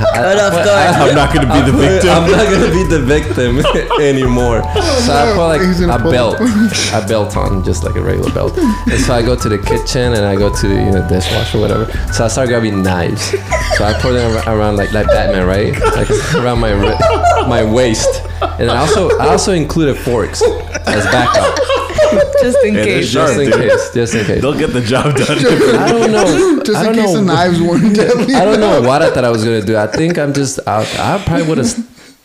Caught 0.00 0.38
off 0.38 0.64
guard. 0.64 0.94
I'm 0.96 1.14
not 1.14 1.34
going 1.34 1.46
to 1.46 1.52
be 1.52 1.70
the 1.70 1.76
victim. 1.76 2.10
I'm 2.10 2.30
not 2.30 2.44
gonna 2.50 2.72
be 2.72 2.84
the 2.84 3.00
victim 3.14 3.58
anymore. 4.00 4.62
So 5.04 5.12
I 5.12 5.32
put 5.34 5.46
like 5.46 5.60
a 5.60 6.10
belt, 6.10 6.40
a 6.40 7.06
belt 7.06 7.36
on, 7.36 7.62
just 7.62 7.84
like 7.84 7.96
a 7.96 8.02
regular 8.02 8.32
belt. 8.32 8.56
And 8.90 9.00
so 9.00 9.14
I 9.14 9.22
go 9.22 9.36
to 9.36 9.48
the 9.48 9.58
kitchen 9.58 10.14
and 10.14 10.24
I 10.24 10.34
go 10.36 10.54
to 10.54 10.68
you 10.68 10.90
know 10.90 11.06
dishwasher 11.08 11.58
or 11.58 11.60
whatever. 11.60 11.86
So 12.12 12.24
I 12.24 12.28
start 12.28 12.48
grabbing 12.48 12.82
knives. 12.82 13.30
So 13.76 13.84
I 13.84 13.92
put 14.00 14.12
them 14.12 14.36
around 14.48 14.76
like 14.76 14.92
like 14.92 15.06
Batman, 15.06 15.46
right? 15.46 15.72
Like 15.96 16.10
around 16.34 16.60
my 16.60 16.74
my 17.46 17.62
waist. 17.62 18.08
And 18.58 18.70
I 18.70 18.78
also 18.78 19.10
I 19.18 19.28
also 19.28 19.52
included 19.52 19.96
forks 19.96 20.42
as 20.86 21.04
backup, 21.12 21.54
Just 22.42 22.64
in 22.64 22.74
Yeah, 22.74 22.84
they're 22.84 22.84
case. 23.00 23.12
just 23.12 23.38
in 23.38 23.50
dude. 23.50 23.54
case, 23.60 23.94
just 23.94 24.14
in 24.14 24.24
case. 24.26 24.40
They'll 24.42 24.58
get 24.58 24.72
the 24.72 24.80
job 24.80 25.14
done. 25.16 25.38
I 25.78 25.92
don't 25.92 26.10
know. 26.12 26.62
Just 26.64 26.76
I 26.78 26.80
in 26.80 26.86
don't 26.86 26.94
case 26.94 27.04
know. 27.14 27.20
the 27.20 27.22
knives 27.22 27.60
weren't 27.60 27.94
deadly. 27.96 28.34
I 28.34 28.44
don't 28.44 28.60
know 28.60 28.80
what 28.82 29.02
I 29.02 29.10
thought 29.10 29.24
I 29.24 29.30
was 29.30 29.44
gonna 29.44 29.62
do. 29.64 29.76
I 29.76 29.86
think 29.86 30.18
I'm 30.18 30.32
just. 30.32 30.58
I, 30.66 30.80
I 30.98 31.22
probably 31.24 31.46
would 31.48 31.58
have 31.58 31.66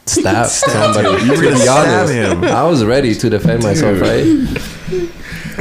stabbed 0.05 0.49
somebody. 0.49 1.23
You 1.25 1.31
were 1.31 1.35
to 1.37 1.41
gonna 1.43 1.55
be 1.55 1.61
stab 1.61 1.99
honest. 2.07 2.13
him. 2.13 2.43
I 2.45 2.63
was 2.63 2.83
ready 2.85 3.13
to 3.15 3.29
defend 3.29 3.63
myself, 3.63 3.99
right? 4.01 4.25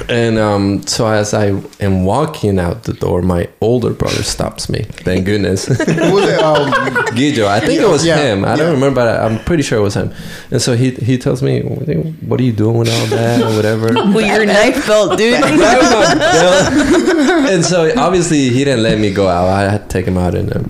And 0.09 0.39
um, 0.39 0.87
so 0.87 1.07
as 1.07 1.33
I 1.35 1.47
am 1.81 2.05
walking 2.05 2.59
out 2.59 2.85
the 2.85 2.93
door, 2.93 3.23
my 3.23 3.49
older 3.61 3.91
brother 3.93 4.23
stops 4.23 4.69
me. 4.69 4.83
Thank 4.83 5.25
goodness, 5.25 5.69
What 5.69 5.79
was 5.89 6.25
it? 6.29 6.41
Um, 6.43 6.71
Guido. 7.15 7.47
I 7.47 7.61
think 7.61 7.81
it 7.81 7.89
was 7.89 8.05
Yeah, 8.05 8.17
him. 8.19 8.45
I 8.45 8.57
don't 8.57 8.73
remember. 8.75 8.95
But 9.01 9.21
I'm 9.21 9.39
pretty 9.45 9.63
sure 9.63 9.79
it 9.79 9.83
was 9.83 9.95
him. 9.95 10.13
And 10.51 10.61
so 10.61 10.75
he 10.77 10.91
he 10.93 11.19
tells 11.19 11.43
me, 11.43 11.63
"What 11.63 12.39
are 12.41 12.43
you 12.45 12.53
doing 12.53 12.77
with 12.79 12.89
all 12.89 13.07
that 13.07 13.41
or 13.43 13.55
whatever?" 13.57 13.89
With 14.15 14.27
your 14.27 14.47
knife 14.47 14.87
belt, 14.87 15.19
dude. 15.19 15.43
and 17.53 17.65
so 17.65 17.91
obviously 17.97 18.51
he 18.51 18.65
didn't 18.65 18.83
let 18.83 18.99
me 18.99 19.13
go 19.13 19.29
out. 19.29 19.49
I 19.49 19.71
had 19.71 19.83
to 19.83 19.89
take 19.89 20.07
him 20.07 20.19
out, 20.19 20.35
and 20.35 20.53
uh, 20.53 20.61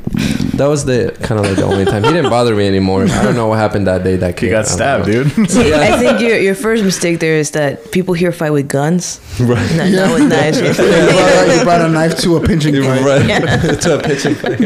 that 0.59 0.67
was 0.67 0.85
the 0.85 1.17
kind 1.23 1.41
of 1.41 1.47
like 1.47 1.57
the 1.57 1.65
only 1.65 1.85
time 1.85 2.03
he 2.05 2.11
didn't 2.11 2.31
bother 2.31 2.55
me 2.55 2.67
anymore. 2.67 3.05
I 3.05 3.23
don't 3.23 3.35
know 3.35 3.49
what 3.49 3.59
happened 3.59 3.87
that 3.87 4.05
day. 4.05 4.17
That 4.17 4.41
You 4.41 4.49
kid, 4.49 4.51
got 4.51 4.67
stabbed, 4.67 5.07
dude. 5.07 5.31
So, 5.51 5.61
yeah, 5.63 5.81
I 5.81 5.99
think 5.99 6.21
your 6.21 6.39
your 6.39 6.55
first 6.55 6.85
mistake 6.85 7.21
there 7.21 7.37
is 7.37 7.51
that 7.53 7.91
people 7.93 8.15
here 8.15 8.33
fight 8.33 8.51
with 8.51 8.69
guns, 8.69 9.21
right. 9.41 9.77
not, 9.77 9.91
not 9.91 10.15
with 10.15 10.29
knives. 10.29 10.61
you, 10.61 10.75
brought, 10.75 11.57
you 11.57 11.65
brought 11.69 11.81
a 11.81 11.89
knife 11.89 12.19
to 12.19 12.37
a 12.37 12.41
pinching 12.41 12.75
fight. 12.83 13.03
Right 13.05 13.81
to 13.83 13.99
a 13.99 14.03
pitching 14.03 14.35
fight. 14.35 14.59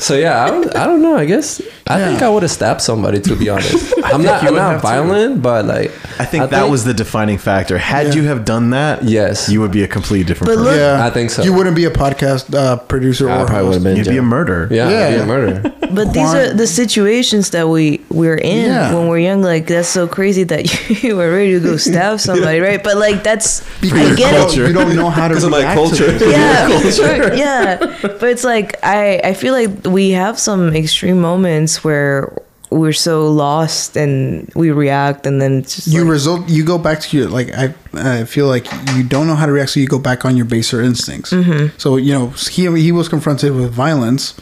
so 0.00 0.14
yeah, 0.16 0.44
I 0.44 0.50
don't, 0.50 0.76
I 0.76 0.86
don't 0.86 1.02
know. 1.02 1.16
I 1.16 1.24
guess 1.24 1.60
I 1.86 1.98
think 2.02 2.22
I 2.22 2.28
would 2.30 2.42
have 2.42 2.50
stabbed 2.50 2.80
somebody. 2.80 3.20
To 3.20 3.36
be 3.36 3.48
honest, 3.50 3.92
I'm 4.04 4.22
not 4.22 4.42
I'm 4.42 4.54
not 4.54 4.72
have 4.72 4.80
to. 4.80 4.86
violent, 4.86 5.42
but 5.42 5.66
like 5.66 5.90
I 6.18 6.24
think 6.24 6.50
that 6.50 6.70
was 6.70 6.84
the 6.84 6.94
defining 6.94 7.36
factor. 7.38 7.76
Had 7.76 8.06
Yeah. 8.08 8.12
you 8.14 8.22
have 8.24 8.44
done 8.46 8.70
that, 8.70 9.04
Yes. 9.04 9.48
you 9.50 9.60
would 9.60 9.70
be 9.72 9.82
a 9.82 9.88
completely 9.88 10.24
different 10.24 10.48
But 10.52 10.56
person. 10.56 10.64
look- 10.64 10.76
Yeah, 10.78 11.04
I 11.04 11.10
think 11.10 11.30
so. 11.30 11.42
You 11.42 11.52
wouldn't 11.52 11.76
be 11.76 11.84
a 11.84 11.90
podcast 11.90 12.54
uh, 12.54 12.76
producer 12.76 13.28
I 13.28 13.42
or 13.42 13.46
probably 13.46 13.56
would 13.56 13.64
host. 13.66 13.74
have 13.74 13.84
been. 13.84 13.96
You'd 13.96 14.04
be 14.06 14.10
a 14.12 14.14
jail. 14.14 14.22
murderer. 14.22 14.68
Yeah, 14.70 14.88
I'd 14.88 15.14
be 15.16 15.20
a 15.22 15.26
murderer. 15.26 15.72
But 15.94 16.12
these 16.12 16.34
are 16.34 16.52
the 16.52 16.66
situations 16.66 17.50
that 17.50 17.68
we 17.68 18.00
we're 18.10 18.34
in 18.38 18.64
Yeah. 18.66 18.94
when 18.94 19.06
we're 19.06 19.18
young. 19.20 19.42
Like 19.42 19.66
that's 19.68 19.86
so 19.86 20.08
crazy 20.08 20.42
that 20.44 20.64
you 21.04 21.14
were 21.16 21.30
ready 21.30 21.52
to 21.52 21.60
go 21.60 21.76
stab 21.76 22.18
somebody, 22.18 22.58
right? 22.58 22.82
But 22.82 22.96
like 22.96 23.22
that's 23.22 23.62
I 23.82 24.14
get 24.16 24.56
you 24.56 24.64
it. 24.64 24.72
don't, 24.72 24.72
you 24.72 24.72
don't 24.72 24.96
know 24.96 25.10
how 25.10 25.28
to 25.28 25.34
Because 25.34 25.44
of 25.44 25.50
my 25.52 25.62
culture. 25.74 26.18
To 26.18 26.24
yeah, 26.30 26.90
sure, 26.90 27.34
yeah. 27.34 27.76
But 28.02 28.24
it's 28.34 28.42
like 28.42 28.74
I 28.82 29.20
I 29.22 29.34
feel 29.34 29.52
like 29.52 29.70
we 29.86 30.10
have 30.18 30.38
some 30.40 30.74
extreme 30.74 31.20
moments 31.20 31.73
where 31.82 32.40
we're 32.70 32.92
so 32.92 33.30
lost 33.30 33.96
and 33.96 34.50
we 34.56 34.70
react 34.70 35.26
and 35.26 35.40
then 35.40 35.58
it's 35.58 35.76
just 35.76 35.86
you 35.86 36.00
like, 36.00 36.10
result 36.10 36.48
you 36.48 36.64
go 36.64 36.76
back 36.76 37.00
to 37.00 37.16
your 37.16 37.28
like 37.28 37.52
I 37.54 37.72
I 37.94 38.24
feel 38.24 38.48
like 38.48 38.66
you 38.94 39.04
don't 39.04 39.26
know 39.26 39.36
how 39.36 39.46
to 39.46 39.52
react, 39.52 39.70
so 39.70 39.80
you 39.80 39.86
go 39.86 39.98
back 39.98 40.24
on 40.24 40.36
your 40.36 40.46
baser 40.46 40.80
instincts. 40.80 41.32
Mm-hmm. 41.32 41.76
So 41.78 41.96
you 41.96 42.12
know 42.12 42.28
he 42.28 42.64
he 42.80 42.92
was 42.92 43.08
confronted 43.08 43.54
with 43.54 43.72
violence, 43.72 44.34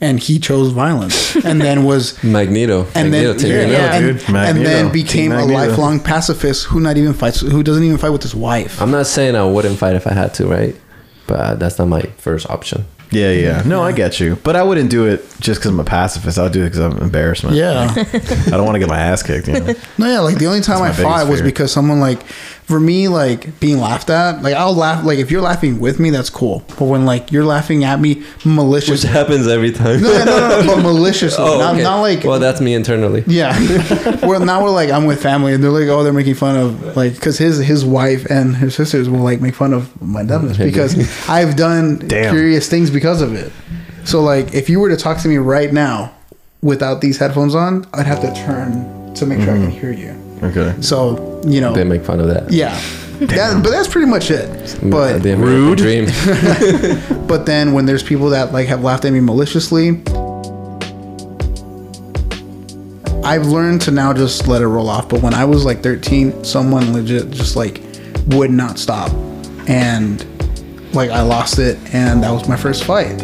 and 0.00 0.18
he 0.18 0.38
chose 0.38 0.72
violence, 0.72 1.36
and 1.44 1.60
then 1.60 1.84
was 1.84 2.22
Magneto. 2.24 2.86
and 2.94 3.10
Magneto 3.10 3.32
then 3.34 3.38
taking 3.38 3.70
yeah, 3.70 3.96
it 3.96 4.02
and, 4.02 4.18
dude. 4.18 4.36
and 4.36 4.66
then 4.66 4.84
Team 4.86 4.92
became 4.92 5.32
a 5.32 5.44
lifelong 5.44 6.00
pacifist 6.00 6.64
who 6.64 6.80
not 6.80 6.96
even 6.96 7.14
fights 7.14 7.40
who 7.40 7.62
doesn't 7.62 7.84
even 7.84 7.98
fight 7.98 8.10
with 8.10 8.22
his 8.22 8.34
wife. 8.34 8.82
I'm 8.82 8.90
not 8.90 9.06
saying 9.06 9.36
I 9.36 9.44
wouldn't 9.44 9.78
fight 9.78 9.94
if 9.94 10.06
I 10.06 10.12
had 10.12 10.34
to, 10.34 10.46
right? 10.46 10.74
But 11.28 11.58
that's 11.58 11.78
not 11.78 11.86
my 11.86 12.02
first 12.18 12.48
option. 12.50 12.84
Yeah, 13.10 13.30
yeah. 13.30 13.62
No, 13.64 13.82
I 13.82 13.92
get 13.92 14.18
you. 14.18 14.36
But 14.42 14.56
I 14.56 14.62
wouldn't 14.62 14.90
do 14.90 15.06
it 15.06 15.20
just 15.40 15.60
because 15.60 15.70
I'm 15.70 15.78
a 15.80 15.84
pacifist. 15.84 16.38
I'll 16.38 16.50
do 16.50 16.62
it 16.62 16.70
because 16.70 16.80
I'm 16.80 16.98
embarrassment. 16.98 17.54
Yeah. 17.56 17.92
I 17.96 18.50
don't 18.50 18.64
want 18.64 18.74
to 18.74 18.78
get 18.80 18.88
my 18.88 18.98
ass 18.98 19.22
kicked. 19.22 19.46
You 19.48 19.60
know? 19.60 19.74
No, 19.98 20.06
yeah, 20.08 20.20
like 20.20 20.38
the 20.38 20.46
only 20.46 20.60
time 20.60 20.82
I 20.82 20.88
That's 20.88 20.98
my 20.98 21.04
fought 21.04 21.14
biggest 21.18 21.30
was 21.30 21.40
fear. 21.40 21.46
because 21.46 21.72
someone 21.72 22.00
like, 22.00 22.20
for 22.66 22.80
me, 22.80 23.06
like 23.06 23.60
being 23.60 23.78
laughed 23.78 24.10
at, 24.10 24.42
like 24.42 24.54
I'll 24.56 24.74
laugh, 24.74 25.04
like 25.04 25.20
if 25.20 25.30
you're 25.30 25.40
laughing 25.40 25.78
with 25.78 26.00
me, 26.00 26.10
that's 26.10 26.30
cool. 26.30 26.64
But 26.70 26.86
when 26.86 27.06
like 27.06 27.30
you're 27.30 27.44
laughing 27.44 27.84
at 27.84 28.00
me 28.00 28.24
maliciously, 28.44 29.08
Which 29.08 29.14
happens 29.14 29.46
every 29.46 29.70
time. 29.70 30.02
no, 30.02 30.24
no, 30.24 30.24
no, 30.24 30.62
no, 30.62 30.74
but 30.74 30.82
maliciously, 30.82 31.44
Oh, 31.44 31.58
not, 31.58 31.74
okay. 31.74 31.84
not 31.84 32.00
like, 32.00 32.24
well, 32.24 32.40
that's 32.40 32.60
me 32.60 32.74
internally. 32.74 33.22
yeah. 33.28 33.56
well, 34.26 34.40
now 34.40 34.64
we're 34.64 34.70
like, 34.70 34.90
I'm 34.90 35.04
with 35.04 35.22
family, 35.22 35.54
and 35.54 35.62
they're 35.62 35.70
like, 35.70 35.86
oh, 35.86 36.02
they're 36.02 36.12
making 36.12 36.34
fun 36.34 36.56
of 36.56 36.96
like, 36.96 37.14
because 37.14 37.38
his 37.38 37.58
his 37.58 37.84
wife 37.84 38.26
and 38.28 38.56
his 38.56 38.74
sisters 38.74 39.08
will 39.08 39.20
like 39.20 39.40
make 39.40 39.54
fun 39.54 39.72
of 39.72 40.02
my 40.02 40.24
dumbness 40.24 40.58
because 40.58 40.96
I've 41.28 41.54
done 41.54 41.98
Damn. 41.98 42.34
curious 42.34 42.68
things 42.68 42.90
because 42.90 43.22
of 43.22 43.32
it. 43.32 43.52
So 44.04 44.22
like, 44.22 44.54
if 44.54 44.68
you 44.68 44.80
were 44.80 44.88
to 44.88 44.96
talk 44.96 45.18
to 45.18 45.28
me 45.28 45.36
right 45.36 45.72
now 45.72 46.12
without 46.62 47.00
these 47.00 47.18
headphones 47.18 47.54
on, 47.54 47.86
I'd 47.94 48.06
have 48.06 48.20
to 48.22 48.34
turn 48.34 49.14
to 49.14 49.24
make 49.24 49.38
sure 49.40 49.50
I 49.50 49.56
can 49.56 49.70
mm-hmm. 49.70 49.70
hear 49.70 49.92
you. 49.92 50.25
Okay. 50.42 50.74
So 50.80 51.40
you 51.46 51.60
know, 51.60 51.72
They 51.72 51.84
make 51.84 52.04
fun 52.04 52.20
of 52.20 52.26
that. 52.28 52.50
yeah. 52.50 52.78
That, 53.18 53.62
but 53.62 53.70
that's 53.70 53.88
pretty 53.88 54.06
much 54.10 54.30
it. 54.30 54.78
But 54.90 55.22
the 55.22 55.36
Rude. 55.38 55.78
dream. 55.78 56.04
but 57.26 57.46
then 57.46 57.72
when 57.72 57.86
there's 57.86 58.02
people 58.02 58.28
that 58.30 58.52
like 58.52 58.66
have 58.68 58.82
laughed 58.84 59.06
at 59.06 59.12
me 59.12 59.20
maliciously, 59.20 60.02
I've 63.24 63.46
learned 63.46 63.80
to 63.82 63.90
now 63.90 64.12
just 64.12 64.46
let 64.46 64.62
it 64.62 64.66
roll 64.68 64.88
off. 64.88 65.08
But 65.08 65.22
when 65.22 65.34
I 65.34 65.44
was 65.44 65.64
like 65.64 65.82
13, 65.82 66.44
someone 66.44 66.92
legit 66.92 67.30
just 67.30 67.56
like 67.56 67.80
would 68.28 68.50
not 68.50 68.78
stop, 68.78 69.10
and 69.68 70.24
like 70.94 71.10
I 71.10 71.22
lost 71.22 71.58
it, 71.58 71.76
and 71.94 72.22
that 72.22 72.30
was 72.30 72.46
my 72.48 72.56
first 72.56 72.84
fight. 72.84 73.20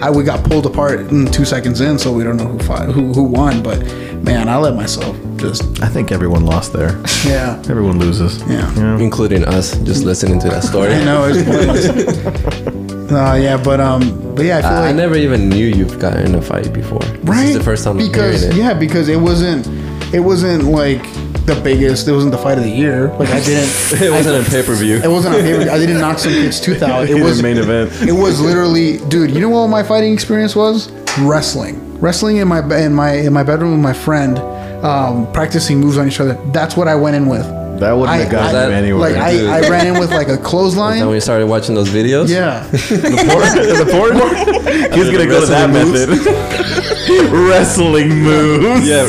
I 0.00 0.10
we 0.10 0.24
got 0.24 0.44
pulled 0.44 0.66
apart 0.66 1.00
in 1.00 1.26
two 1.26 1.44
seconds 1.44 1.80
in, 1.80 1.98
so 1.98 2.12
we 2.12 2.24
don't 2.24 2.36
know 2.38 2.46
who 2.46 2.58
fought, 2.60 2.88
who 2.88 3.12
who 3.12 3.22
won. 3.24 3.62
But 3.62 3.80
man, 4.22 4.48
I 4.48 4.56
let 4.56 4.74
myself 4.74 5.14
just 5.38 5.82
I 5.82 5.88
think 5.88 6.12
everyone 6.12 6.44
lost 6.44 6.72
there. 6.72 7.00
yeah. 7.26 7.62
Everyone 7.68 7.98
loses. 7.98 8.40
Yeah. 8.42 8.72
You 8.74 8.82
know? 8.82 8.96
including 8.98 9.44
us, 9.44 9.76
just 9.80 10.04
listening 10.04 10.38
to 10.40 10.48
that 10.48 10.62
story. 10.62 10.94
I 10.94 11.04
know 11.04 11.24
it's 11.28 11.42
pointless. 11.48 13.10
no, 13.10 13.34
yeah, 13.34 13.56
but 13.62 13.80
um, 13.80 14.34
but 14.34 14.44
yeah, 14.44 14.58
I 14.58 14.62
feel 14.62 14.70
I, 14.70 14.80
like 14.80 14.88
I 14.90 14.92
never 14.92 15.16
even 15.16 15.48
knew 15.48 15.66
you've 15.66 15.98
gotten 15.98 16.26
in 16.26 16.34
a 16.34 16.42
fight 16.42 16.72
before. 16.72 17.00
right 17.24 17.42
This 17.42 17.50
is 17.50 17.58
the 17.58 17.64
first 17.64 17.84
time 17.84 17.98
I'm 17.98 18.06
because 18.06 18.42
it. 18.44 18.54
yeah, 18.54 18.74
because 18.74 19.08
it 19.08 19.20
wasn't 19.20 19.66
it 20.14 20.20
wasn't 20.20 20.64
like 20.64 21.02
the 21.46 21.60
biggest. 21.62 22.08
It 22.08 22.12
wasn't 22.12 22.32
the 22.32 22.38
fight 22.38 22.58
of 22.58 22.64
the 22.64 22.70
year. 22.70 23.08
Like 23.18 23.28
I 23.30 23.40
didn't. 23.40 23.70
It 24.02 24.10
wasn't 24.10 24.46
a 24.46 24.50
pay 24.50 24.62
per 24.64 24.74
view. 24.74 24.96
It 24.96 25.08
wasn't 25.08 25.36
on 25.36 25.40
paper. 25.42 25.70
I 25.70 25.78
didn't 25.78 25.98
knock 25.98 26.18
some 26.18 26.32
kid's 26.32 26.60
tooth 26.60 26.82
out. 26.82 27.08
It 27.08 27.22
was 27.22 27.36
the 27.36 27.42
main 27.42 27.58
event. 27.58 27.92
It 28.02 28.12
was 28.12 28.40
literally, 28.40 28.98
dude. 29.08 29.30
You 29.30 29.40
know 29.40 29.50
what 29.50 29.68
my 29.68 29.82
fighting 29.82 30.12
experience 30.12 30.56
was? 30.56 30.90
Wrestling. 31.20 31.82
Wrestling 32.00 32.38
in 32.38 32.48
my 32.48 32.58
in 32.78 32.92
my 32.92 33.12
in 33.12 33.32
my 33.32 33.42
bedroom 33.42 33.72
with 33.72 33.80
my 33.80 33.92
friend, 33.92 34.36
um, 34.84 35.30
practicing 35.32 35.80
moves 35.80 35.98
on 35.98 36.06
each 36.06 36.20
other. 36.20 36.34
That's 36.52 36.76
what 36.76 36.88
I 36.88 36.94
went 36.94 37.16
in 37.16 37.26
with. 37.26 37.46
That 37.80 37.92
wouldn't 37.92 38.18
have 38.20 38.30
gotten 38.30 38.52
that- 38.54 38.68
you 38.70 38.74
anywhere. 38.74 39.12
Like. 39.12 39.16
I, 39.16 39.58
I 39.58 39.68
ran 39.68 39.86
in 39.88 39.98
with 40.00 40.10
like 40.10 40.28
a 40.28 40.36
clothesline. 40.38 40.98
Then 41.00 41.08
we 41.08 41.20
started 41.20 41.46
watching 41.46 41.74
those 41.74 41.88
videos, 41.88 42.28
Yeah. 42.28 42.66
the 42.70 43.24
porn? 43.28 43.56
The 43.76 43.90
porn. 43.92 44.92
He's 44.92 45.10
gonna 45.10 45.26
go 45.26 45.40
to 45.40 45.46
that 45.46 45.70
wrestling 45.70 46.08
method. 46.08 47.32
wrestling 47.32 48.08
moves. 48.22 48.88
yeah, 48.88 49.06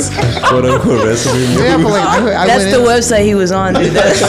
quote 0.47 0.65
unquote 0.65 1.03
wrestling. 1.05 1.41
Yeah, 1.57 1.77
but 1.77 1.89
like 1.91 2.07
I, 2.07 2.43
I 2.43 2.47
that's 2.47 2.65
the 2.65 2.79
in, 2.79 2.85
website 2.87 3.25
he 3.25 3.35
was 3.35 3.51
on. 3.51 3.73
Dude. 3.73 3.91
That's- 3.91 4.19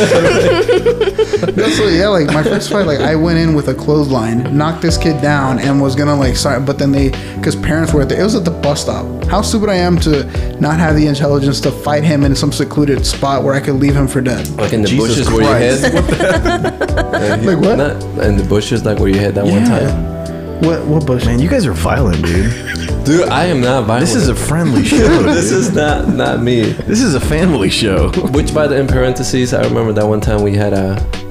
That's 1.58 1.78
what, 1.80 1.92
yeah, 1.92 2.08
like 2.08 2.26
my 2.28 2.42
first 2.42 2.70
fight, 2.70 2.86
like 2.86 3.00
I 3.00 3.14
went 3.14 3.38
in 3.38 3.54
with 3.54 3.68
a 3.68 3.74
clothesline, 3.74 4.56
knocked 4.56 4.82
this 4.82 4.96
kid 4.96 5.20
down, 5.22 5.58
and 5.58 5.80
was 5.80 5.94
gonna 5.94 6.14
like 6.14 6.36
start, 6.36 6.64
but 6.64 6.78
then 6.78 6.92
they, 6.92 7.10
because 7.36 7.56
parents 7.56 7.92
were 7.92 8.02
at 8.02 8.08
the, 8.08 8.18
it 8.18 8.22
was 8.22 8.34
at 8.34 8.44
the 8.44 8.50
bus 8.50 8.82
stop. 8.82 9.24
How 9.26 9.42
stupid 9.42 9.68
I 9.68 9.74
am 9.76 9.98
to 10.00 10.24
not 10.60 10.78
have 10.78 10.96
the 10.96 11.06
intelligence 11.06 11.60
to 11.62 11.70
fight 11.70 12.04
him 12.04 12.24
in 12.24 12.34
some 12.34 12.52
secluded 12.52 13.04
spot 13.06 13.42
where 13.44 13.54
I 13.54 13.60
could 13.60 13.74
leave 13.74 13.94
him 13.94 14.08
for 14.08 14.20
dead. 14.28 14.48
Like 14.50 14.72
in 14.72 14.82
the 14.82 14.88
Jesus 14.88 15.08
bushes 15.08 15.30
where 15.30 15.42
you 15.42 15.80
Christ. 15.80 15.84
hid. 15.84 16.78
Like 17.48 17.58
what? 17.58 17.76
Not, 17.76 18.24
in 18.24 18.36
the 18.36 18.44
bushes, 18.48 18.84
like 18.84 18.98
where 18.98 19.08
you 19.08 19.18
hid 19.18 19.34
that 19.34 19.44
one 19.44 19.64
time. 19.64 20.18
What 20.62 20.84
what 20.86 21.06
bush? 21.06 21.24
Man, 21.24 21.38
you 21.38 21.48
guys 21.48 21.66
are 21.66 21.72
violent, 21.72 22.24
dude. 22.24 22.52
Dude, 23.04 23.28
I 23.28 23.44
am 23.46 23.60
not 23.60 23.84
violent. 23.86 24.06
This 24.06 24.16
is 24.16 24.28
a 24.28 24.34
friendly 24.34 24.84
show. 24.84 25.22
this 25.22 25.50
is 25.50 25.72
not 25.74 26.08
not 26.08 26.42
me. 26.42 26.62
this 26.72 27.00
is 27.00 27.14
a 27.14 27.20
family 27.20 27.70
show. 27.70 28.10
Which, 28.32 28.52
by 28.52 28.66
the 28.66 28.76
in 28.76 28.86
parentheses, 28.86 29.54
I 29.54 29.62
remember 29.62 29.92
that 29.94 30.06
one 30.06 30.20
time 30.20 30.42
we 30.42 30.54
had 30.54 30.72
a, 30.72 30.96
a 30.96 31.27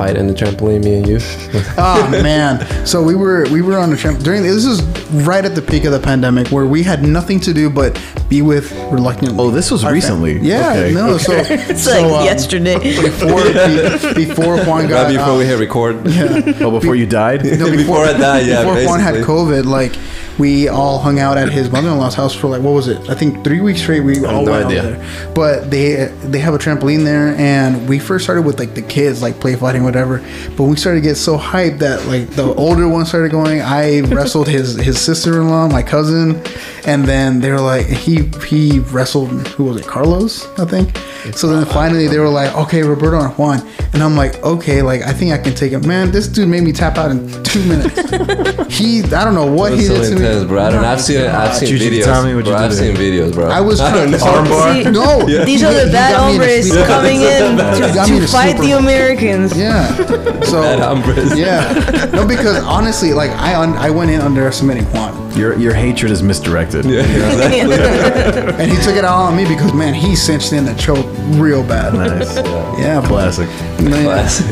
fight 0.00 0.16
in 0.16 0.26
the 0.26 0.32
trampoline, 0.32 0.82
me 0.82 0.94
and 0.98 1.06
you. 1.06 1.18
Oh 1.76 2.08
man! 2.10 2.54
So 2.86 3.02
we 3.02 3.14
were 3.14 3.44
we 3.50 3.60
were 3.62 3.78
on 3.78 3.90
the 3.90 3.96
tramp 3.96 4.20
during 4.20 4.42
this 4.42 4.64
is 4.64 4.82
right 5.28 5.44
at 5.44 5.54
the 5.54 5.62
peak 5.62 5.84
of 5.84 5.92
the 5.92 6.00
pandemic 6.00 6.48
where 6.48 6.66
we 6.66 6.82
had 6.82 7.02
nothing 7.02 7.38
to 7.40 7.52
do 7.52 7.68
but 7.68 7.90
be 8.28 8.40
with 8.42 8.72
reluctantly. 8.90 9.38
Oh, 9.38 9.50
this 9.50 9.70
was 9.70 9.84
our 9.84 9.90
fam- 9.90 9.94
recently. 9.94 10.38
Yeah, 10.40 10.70
Okay. 10.70 10.92
no. 10.94 11.18
So 11.18 11.32
it's 11.72 11.84
so, 11.84 11.92
like 11.92 12.20
um, 12.20 12.24
yesterday. 12.24 12.78
before 13.08 13.44
be, 13.44 14.24
before 14.24 14.56
Juan 14.64 14.88
got 14.88 15.04
right 15.04 15.12
before 15.16 15.32
um, 15.32 15.38
we 15.38 15.44
hit 15.46 15.58
record. 15.58 16.06
Yeah. 16.06 16.64
Oh, 16.64 16.70
before 16.70 16.96
you 16.96 17.06
died? 17.06 17.44
No, 17.44 17.70
Before 17.70 18.04
I 18.04 18.12
died, 18.12 18.46
yeah, 18.46 18.64
Before 18.64 18.84
Juan 18.86 19.00
had. 19.00 19.14
COVID, 19.16 19.64
like 19.64 19.92
we 20.40 20.68
all 20.68 20.98
hung 20.98 21.18
out 21.18 21.36
at 21.36 21.50
his 21.50 21.70
mother-in-law's 21.70 22.14
house 22.14 22.34
for 22.34 22.48
like 22.48 22.62
what 22.62 22.72
was 22.72 22.88
it? 22.88 23.10
I 23.10 23.14
think 23.14 23.44
three 23.44 23.60
weeks 23.60 23.82
straight. 23.82 24.00
We 24.00 24.24
all 24.24 24.44
no 24.44 24.52
went 24.52 24.66
idea. 24.66 24.82
over 24.82 24.90
there. 24.92 25.34
But 25.34 25.70
they 25.70 26.06
they 26.28 26.38
have 26.38 26.54
a 26.54 26.58
trampoline 26.58 27.04
there, 27.04 27.34
and 27.36 27.86
we 27.86 27.98
first 27.98 28.24
started 28.24 28.42
with 28.42 28.58
like 28.58 28.74
the 28.74 28.82
kids, 28.82 29.20
like 29.20 29.38
play 29.38 29.54
fighting, 29.54 29.84
whatever. 29.84 30.24
But 30.56 30.64
we 30.64 30.76
started 30.76 31.02
to 31.02 31.06
get 31.06 31.16
so 31.16 31.36
hyped 31.36 31.78
that 31.80 32.06
like 32.06 32.30
the 32.30 32.54
older 32.54 32.88
one 32.88 33.04
started 33.04 33.30
going. 33.30 33.60
I 33.60 34.00
wrestled 34.14 34.48
his 34.48 34.76
his 34.76 34.98
sister-in-law, 34.98 35.68
my 35.68 35.82
cousin, 35.82 36.42
and 36.86 37.04
then 37.04 37.40
they 37.40 37.50
were 37.50 37.60
like 37.60 37.86
he 37.86 38.22
he 38.48 38.80
wrestled 38.80 39.28
who 39.48 39.64
was 39.64 39.76
it? 39.76 39.86
Carlos, 39.86 40.48
I 40.58 40.64
think. 40.64 40.96
So 41.36 41.48
then 41.48 41.66
finally 41.66 42.08
they 42.08 42.18
were 42.18 42.30
like, 42.30 42.54
okay, 42.56 42.82
Roberto 42.82 43.20
and 43.20 43.32
Juan, 43.34 43.60
and 43.92 44.02
I'm 44.02 44.16
like, 44.16 44.42
okay, 44.42 44.80
like 44.80 45.02
I 45.02 45.12
think 45.12 45.32
I 45.32 45.38
can 45.38 45.54
take 45.54 45.72
him. 45.72 45.86
Man, 45.86 46.10
this 46.10 46.26
dude 46.26 46.48
made 46.48 46.62
me 46.62 46.72
tap 46.72 46.96
out 46.96 47.10
in 47.10 47.28
two 47.42 47.62
minutes. 47.64 47.94
he, 48.78 49.02
I 49.02 49.24
don't 49.24 49.34
know 49.34 49.50
what 49.50 49.72
he 49.72 49.86
did 49.86 49.88
to 49.88 50.12
intense, 50.12 50.29
me. 50.38 50.46
bro. 50.46 50.62
I 50.62 50.70
don't 50.70 50.82
know. 50.82 50.88
I've 50.88 51.00
seen 51.00 51.20
it. 51.20 51.28
I've 51.28 51.54
seen 51.56 51.76
Did 51.78 51.92
videos. 51.92 52.04
tell 52.04 52.24
me 52.24 52.34
what 52.34 52.44
you 52.46 52.52
bro, 52.52 52.60
did 52.62 52.70
I've 52.70 52.74
seen 52.74 52.94
videos, 52.96 53.34
bro. 53.34 53.48
I 53.48 53.60
was 53.60 53.80
I 53.80 53.90
trying 53.90 54.10
don't 54.12 54.20
to 54.20 54.24
know. 54.24 54.32
Armbar? 54.44 54.84
See, 54.84 54.90
No, 54.90 55.44
These 55.50 55.62
are 55.64 55.72
the 55.72 55.90
bad 55.90 56.12
got 56.12 56.30
in 56.32 56.38
hombres 56.38 56.68
sleeper. 56.70 56.86
coming 56.86 57.20
in 57.22 57.58
He 58.12 58.20
to, 58.20 58.26
to 58.26 58.26
fight 58.32 58.56
the 58.58 58.72
Americans. 58.78 59.56
Yeah. 59.56 59.86
So 60.44 60.62
Bad 60.62 60.78
hombres. 60.80 61.38
yeah, 61.38 62.08
no, 62.12 62.26
because 62.26 62.62
honestly, 62.64 63.12
like 63.12 63.30
I 63.32 63.54
un- 63.60 63.76
I 63.76 63.90
went 63.90 64.10
in 64.10 64.20
underestimating 64.20 64.84
Juan, 64.92 65.36
Your 65.36 65.56
your 65.58 65.74
hatred 65.74 66.10
is 66.10 66.22
misdirected. 66.22 66.84
Yeah, 66.86 67.00
exactly. 67.00 68.54
and 68.64 68.70
he 68.72 68.78
took 68.78 68.96
it 68.96 69.04
all 69.04 69.24
on 69.26 69.36
me 69.36 69.44
because 69.46 69.72
man, 69.74 69.94
he 69.94 70.16
cinched 70.16 70.52
in 70.52 70.64
the 70.64 70.74
choke 70.74 71.06
real 71.38 71.62
bad. 71.62 71.94
Nice. 71.94 72.36
Yeah, 72.78 73.00
Classic. 73.06 73.48
Classic. 73.78 74.50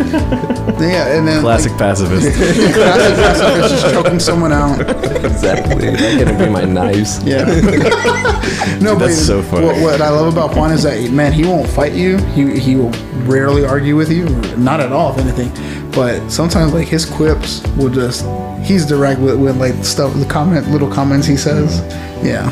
yeah, 0.80 1.16
and 1.16 1.26
then 1.26 1.40
Classic 1.40 1.72
pacifist. 1.78 2.24
like, 2.26 2.34
classic 2.74 3.16
pacifist 3.16 3.82
just 3.82 3.94
choking 3.94 4.20
someone 4.20 4.52
out. 4.52 4.80
exactly. 5.24 5.88
I 5.88 6.24
can 6.24 6.38
be 6.38 6.50
my 6.50 6.64
knives. 6.64 7.22
Yeah. 7.24 7.44
no, 8.80 8.94
but 8.94 9.06
that's 9.06 9.26
so 9.26 9.42
funny. 9.42 9.66
What, 9.66 9.80
what 9.80 10.00
I 10.00 10.10
love 10.10 10.32
about 10.32 10.56
Juan 10.56 10.72
is 10.72 10.82
that 10.82 11.10
man, 11.10 11.32
he 11.32 11.44
won't 11.44 11.68
fight 11.68 11.92
you. 11.92 12.18
He 12.18 12.58
he 12.58 12.76
will 12.76 12.90
rarely 13.24 13.64
argue 13.64 13.96
with 13.96 14.10
you, 14.10 14.26
not 14.56 14.80
at 14.80 14.92
all, 14.92 15.12
if 15.12 15.18
anything. 15.18 15.50
But 15.92 16.28
sometimes 16.30 16.72
like 16.72 16.88
his 16.88 17.04
quips 17.04 17.66
will 17.76 17.90
just 17.90 18.24
he's 18.64 18.84
direct 18.86 19.20
with, 19.20 19.40
with 19.40 19.56
like 19.56 19.74
stuff, 19.84 20.14
the 20.14 20.26
comment, 20.26 20.68
little 20.68 20.90
comments 20.90 21.26
he 21.26 21.36
says. 21.36 21.80
Yeah, 22.24 22.50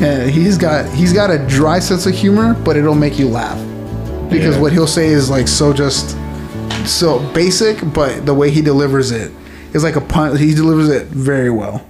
yeah. 0.00 0.24
He's 0.26 0.58
got 0.58 0.86
he's 0.94 1.12
got 1.12 1.30
a 1.30 1.38
dry 1.46 1.78
sense 1.78 2.06
of 2.06 2.14
humor, 2.14 2.54
but 2.64 2.76
it'll 2.76 2.94
make 2.94 3.18
you 3.18 3.28
laugh 3.28 3.58
because 4.30 4.54
Yeah. 4.56 4.60
what 4.60 4.72
he'll 4.72 4.86
say 4.86 5.08
is 5.08 5.30
like 5.30 5.48
so 5.48 5.72
just 5.72 6.16
so 6.84 7.18
basic, 7.32 7.78
but 7.92 8.26
the 8.26 8.34
way 8.34 8.50
he 8.50 8.60
delivers 8.62 9.10
it 9.10 9.32
is 9.72 9.82
like 9.82 9.96
a 9.96 10.00
pun. 10.00 10.36
He 10.36 10.54
delivers 10.54 10.88
it 10.88 11.06
very 11.08 11.50
well. 11.50 11.86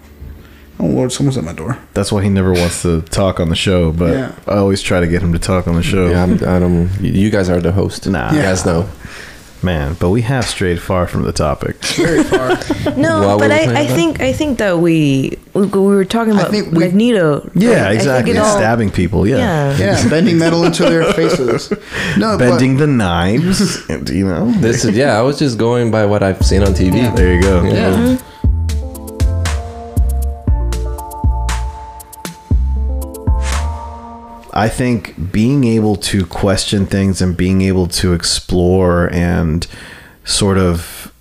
Oh 0.79 0.85
Lord, 0.87 1.11
someone's 1.11 1.39
at 1.39 1.45
my 1.45 1.55
door. 1.55 1.79
That's 1.95 2.13
why 2.13 2.23
he 2.23 2.29
never 2.29 2.53
wants 2.53 2.83
to 2.83 3.01
talk 3.03 3.41
on 3.41 3.49
the 3.49 3.57
show, 3.57 3.93
but 3.93 4.13
Yeah. 4.13 4.33
I 4.47 4.57
always 4.57 4.83
try 4.83 5.01
to 5.01 5.07
get 5.07 5.23
him 5.23 5.33
to 5.33 5.39
talk 5.39 5.67
on 5.67 5.75
the 5.75 5.83
show. 5.83 6.09
Yeah, 6.09 6.23
I'm, 6.23 6.35
I 6.35 6.59
don't. 6.59 6.91
You 7.01 7.31
guys 7.31 7.49
are 7.49 7.61
the 7.61 7.73
host. 7.73 8.07
Nah. 8.07 8.31
you 8.31 8.37
Yeah. 8.39 8.43
guys 8.43 8.67
know. 8.67 8.87
Man, 9.67 9.97
but 9.99 10.11
we 10.11 10.23
have 10.23 10.47
strayed 10.47 10.81
far 10.81 11.09
from 11.09 11.23
the 11.25 11.33
topic. 11.33 11.75
Very 11.97 12.23
far. 12.23 12.57
No, 12.97 13.21
While 13.27 13.39
but 13.41 13.51
were 13.51 13.57
I, 13.77 13.83
I 13.83 13.87
think 13.89 14.21
I 14.21 14.33
think 14.33 14.59
that 14.59 14.79
we 14.79 15.37
we, 15.55 15.67
we 15.67 15.79
were 15.97 16.05
talking 16.05 16.33
about 16.35 16.53
Magneto. 16.53 17.51
Yeah, 17.55 17.83
right? 17.87 17.97
Exactly. 17.97 18.33
it 18.33 18.39
all- 18.39 18.57
Stabbing 18.57 18.91
people. 18.93 19.27
Yeah. 19.27 19.39
Yeah. 19.77 19.79
yeah, 19.79 20.09
bending 20.09 20.39
metal 20.39 20.62
into 20.64 20.85
their 20.85 21.12
faces. 21.19 21.73
No, 22.17 22.39
Bending 22.39 22.77
the 22.77 22.87
knives. 22.87 23.85
and, 23.91 24.09
you 24.21 24.27
know. 24.29 24.51
This 24.53 24.85
is 24.85 24.97
yeah. 24.97 25.19
I 25.19 25.23
was 25.23 25.37
just 25.39 25.59
going 25.59 25.91
by 25.91 26.07
what 26.07 26.23
I've 26.23 26.41
seen 26.47 26.62
on 26.62 26.73
TV. 26.73 26.97
Yeah. 27.03 27.14
There 27.14 27.35
you 27.35 27.43
go. 27.43 27.62
But, 27.62 27.73
yeah. 27.73 27.91
Mm-hmm. 27.91 28.36
I 34.57 34.71
think 34.71 35.33
being 35.33 35.65
able 35.65 35.97
to 35.97 36.25
question 36.25 36.87
things 36.87 37.21
and 37.21 37.37
being 37.37 37.61
able 37.61 37.89
to 37.89 38.15
explore 38.15 39.13
and 39.13 39.67
sort 40.25 40.57
of 40.57 41.13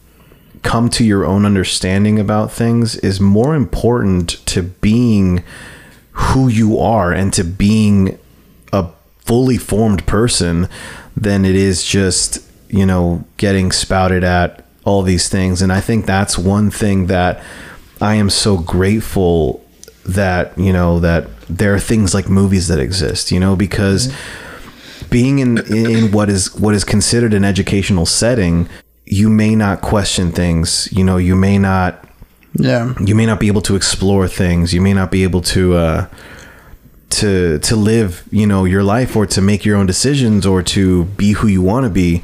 come 0.64 0.90
to 0.92 1.04
your 1.04 1.26
own 1.26 1.46
understanding 1.46 2.18
about 2.18 2.50
things 2.50 2.96
is 2.96 3.20
more 3.20 3.54
important 3.54 4.30
to 4.46 4.64
being 4.64 5.44
who 6.12 6.48
you 6.48 6.80
are 6.80 7.12
and 7.12 7.34
to 7.34 7.44
being 7.44 8.18
a 8.72 8.88
fully 9.20 9.58
formed 9.58 10.08
person 10.08 10.70
than 11.18 11.44
it 11.44 11.56
is 11.56 11.84
just, 11.84 12.40
you 12.70 12.86
know, 12.86 13.26
getting 13.36 13.70
spouted 13.70 14.24
at 14.24 14.66
all 14.86 15.02
these 15.02 15.28
things. 15.28 15.62
And 15.62 15.74
I 15.74 15.82
think 15.82 16.06
that's 16.06 16.38
one 16.38 16.72
thing 16.72 17.08
that 17.08 17.44
I 18.00 18.16
am 18.16 18.30
so 18.30 18.58
grateful 18.58 19.64
that, 20.06 20.58
you 20.58 20.72
know, 20.74 20.99
that 20.99 21.28
there 21.47 21.74
are 21.74 21.80
things 21.80 22.14
like 22.14 22.30
movies 22.30 22.68
that 22.68 22.80
exist, 22.80 23.32
you 23.32 23.39
know, 23.39 23.56
because 23.56 24.14
being 25.10 25.39
in 25.39 25.60
in 25.74 26.12
what 26.12 26.30
is 26.30 26.53
what 26.56 26.74
is 26.74 26.84
considered 26.84 27.34
an 27.34 27.43
educational 27.43 28.06
setting, 28.06 28.68
you 29.06 29.30
may 29.30 29.56
not 29.56 29.82
question 29.82 30.32
things, 30.32 30.89
you 30.91 31.03
know, 31.03 31.18
you 31.18 31.36
may 31.36 31.58
not 31.58 32.03
yeah. 32.53 32.93
you 32.99 33.16
may 33.16 33.26
not 33.26 33.39
be 33.39 33.47
able 33.47 33.62
to 33.62 33.76
explore 33.76 34.30
things 34.30 34.74
you 34.74 34.80
may 34.80 34.93
not 34.93 35.12
be 35.12 35.24
able 35.24 35.41
to 35.41 35.76
uh 35.76 36.08
to 37.10 37.60
to 37.60 37.76
live 37.76 38.24
you 38.32 38.47
know 38.47 38.64
your 38.64 38.82
life 38.82 39.14
or 39.14 39.26
to 39.26 39.41
make 39.41 39.66
your 39.66 39.76
own 39.76 39.86
decisions 39.86 40.45
or 40.45 40.64
to 40.64 41.03
be 41.03 41.34
who 41.34 41.47
you 41.47 41.62
want 41.62 41.84
to 41.84 41.89
be 41.89 42.24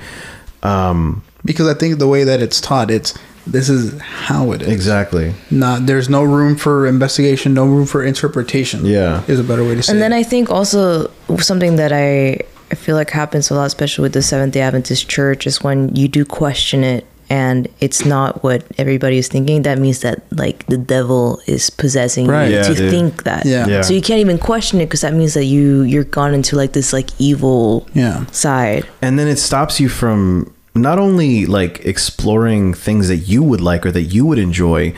um 0.63 1.21
Because 1.43 1.67
I 1.67 1.73
think 1.73 1.99
the 1.99 2.07
way 2.07 2.23
that 2.23 2.41
it's 2.41 2.61
taught, 2.61 2.91
it's 2.91 3.17
this 3.47 3.69
is 3.69 3.99
how 4.01 4.51
it 4.51 4.61
is. 4.61 4.67
exactly 4.69 5.33
Not 5.49 5.85
there's 5.87 6.09
no 6.09 6.23
room 6.23 6.55
for 6.55 6.85
investigation, 6.87 7.53
no 7.53 7.65
room 7.65 7.85
for 7.85 8.03
interpretation. 8.03 8.85
Yeah. 8.85 9.23
is 9.27 9.39
a 9.39 9.43
better 9.43 9.63
way 9.63 9.75
to 9.75 9.83
say. 9.83 9.93
And 9.93 10.01
then 10.01 10.13
it. 10.13 10.17
I 10.17 10.23
think 10.23 10.49
also 10.49 11.09
something 11.39 11.75
that 11.77 11.91
I 11.91 12.39
I 12.71 12.75
feel 12.75 12.95
like 12.95 13.09
happens 13.09 13.51
a 13.51 13.55
lot, 13.55 13.65
especially 13.65 14.03
with 14.03 14.13
the 14.13 14.21
Seventh 14.21 14.53
Day 14.53 14.61
Adventist 14.61 15.09
Church, 15.09 15.45
is 15.45 15.61
when 15.61 15.93
you 15.93 16.07
do 16.07 16.23
question 16.23 16.83
it 16.85 17.05
and 17.29 17.67
it's 17.79 18.05
not 18.05 18.43
what 18.43 18.63
everybody 18.77 19.17
is 19.17 19.27
thinking. 19.27 19.63
That 19.63 19.77
means 19.79 20.01
that 20.01 20.21
like 20.31 20.65
the 20.67 20.77
devil 20.77 21.41
is 21.47 21.69
possessing 21.69 22.27
Right. 22.27 22.49
you 22.49 22.55
Yeah, 22.57 22.63
to 22.63 22.73
dude. 22.75 22.91
think 22.91 23.23
that. 23.23 23.45
Yeah. 23.45 23.67
Yeah. 23.67 23.81
So 23.81 23.93
you 23.93 24.01
can't 24.01 24.19
even 24.19 24.37
question 24.37 24.79
it 24.81 24.85
because 24.85 25.01
that 25.01 25.13
means 25.13 25.33
that 25.33 25.45
you 25.45 25.81
you're 25.83 26.03
gone 26.05 26.33
into 26.33 26.55
like 26.55 26.71
this 26.73 26.93
like 26.93 27.09
evil 27.19 27.87
Yeah. 27.93 28.25
side. 28.31 28.85
and 29.01 29.17
then 29.19 29.27
it 29.27 29.39
stops 29.39 29.79
you 29.81 29.89
from 29.89 30.51
not 30.73 30.97
only 30.99 31.45
like 31.45 31.85
exploring 31.85 32.73
things 32.73 33.07
that 33.09 33.17
you 33.17 33.43
would 33.43 33.61
like 33.61 33.85
or 33.85 33.91
that 33.91 34.03
you 34.03 34.25
would 34.25 34.39
enjoy 34.39 34.93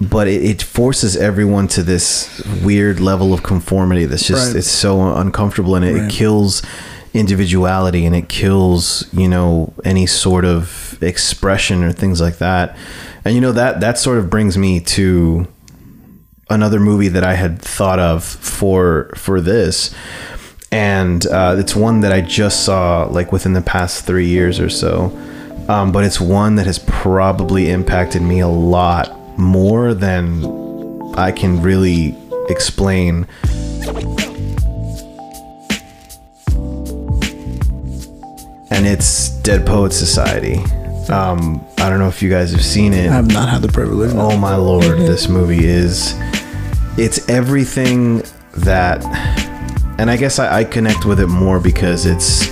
but 0.00 0.28
it, 0.28 0.44
it 0.44 0.62
forces 0.62 1.16
everyone 1.16 1.66
to 1.66 1.82
this 1.82 2.40
weird 2.62 3.00
level 3.00 3.32
of 3.34 3.42
conformity 3.42 4.04
that's 4.04 4.26
just 4.26 4.48
Right. 4.48 4.56
it's 4.56 4.68
so 4.70 5.14
uncomfortable 5.16 5.74
and 5.74 5.84
it, 5.84 5.94
Right. 5.94 6.02
it 6.04 6.10
kills 6.12 6.62
individuality 7.14 8.04
and 8.06 8.14
it 8.14 8.28
kills 8.28 9.06
you 9.12 9.28
know 9.28 9.72
any 9.84 10.06
sort 10.06 10.44
of 10.44 10.96
expression 11.02 11.82
or 11.82 11.90
things 11.92 12.20
like 12.20 12.38
that 12.38 12.76
and 13.24 13.34
you 13.34 13.40
know 13.40 13.52
that 13.52 13.80
that 13.80 13.98
sort 13.98 14.18
of 14.18 14.28
brings 14.30 14.56
me 14.58 14.78
to 14.80 15.46
another 16.50 16.80
movie 16.80 17.08
that 17.08 17.24
I 17.24 17.34
had 17.34 17.60
thought 17.60 17.98
of 17.98 18.24
for 18.24 19.10
for 19.16 19.40
this, 19.40 19.94
and 20.70 21.26
uh, 21.26 21.56
it's 21.58 21.74
one 21.74 22.00
that 22.00 22.12
I 22.12 22.20
just 22.20 22.64
saw 22.64 23.04
like 23.04 23.32
within 23.32 23.52
the 23.52 23.62
past 23.62 24.04
three 24.04 24.26
years 24.28 24.60
or 24.60 24.68
so. 24.68 25.06
Um, 25.68 25.92
but 25.92 26.04
it's 26.04 26.20
one 26.20 26.54
that 26.56 26.66
has 26.66 26.78
probably 26.78 27.70
impacted 27.70 28.22
me 28.22 28.40
a 28.40 28.48
lot 28.48 29.38
more 29.38 29.94
than 29.94 30.44
I 31.14 31.30
can 31.30 31.60
really 31.60 32.16
explain. 32.48 33.26
And 38.70 38.86
it's 38.86 39.30
Dead 39.42 39.66
Poet 39.66 39.92
Society. 39.92 40.56
Um, 41.10 41.64
I 41.78 41.88
don't 41.88 41.98
know 41.98 42.08
if 42.08 42.22
you 42.22 42.30
guys 42.30 42.52
have 42.52 42.64
seen 42.64 42.92
it. 42.92 43.10
I 43.10 43.14
have 43.14 43.28
not 43.32 43.48
had 43.48 43.62
the 43.62 43.68
privilege. 43.68 44.12
Oh 44.14 44.36
my 44.36 44.56
lord, 44.56 44.98
this 44.98 45.28
movie 45.28 45.64
is 45.64 46.14
it's 46.98 47.28
everything 47.28 48.22
that 48.54 49.02
and 49.98 50.10
I 50.10 50.16
guess 50.16 50.38
I, 50.38 50.60
I 50.60 50.64
connect 50.64 51.04
with 51.04 51.20
it 51.20 51.26
more 51.26 51.58
because 51.60 52.06
it's 52.06 52.48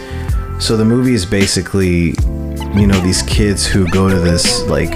so 0.59 0.77
the 0.77 0.85
movie 0.85 1.15
is 1.15 1.25
basically 1.25 2.15
you 2.75 2.87
know 2.87 2.99
these 3.01 3.23
kids 3.23 3.67
who 3.67 3.89
go 3.91 4.09
to 4.09 4.19
this 4.19 4.63
like 4.65 4.91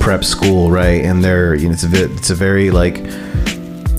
prep 0.00 0.24
school 0.24 0.70
right? 0.70 1.04
And 1.04 1.22
they're 1.22 1.54
you 1.54 1.68
know 1.68 1.74
it's 1.74 1.84
a 1.84 1.88
bit 1.88 2.10
it's 2.12 2.30
a 2.30 2.34
very 2.34 2.70
like 2.70 2.98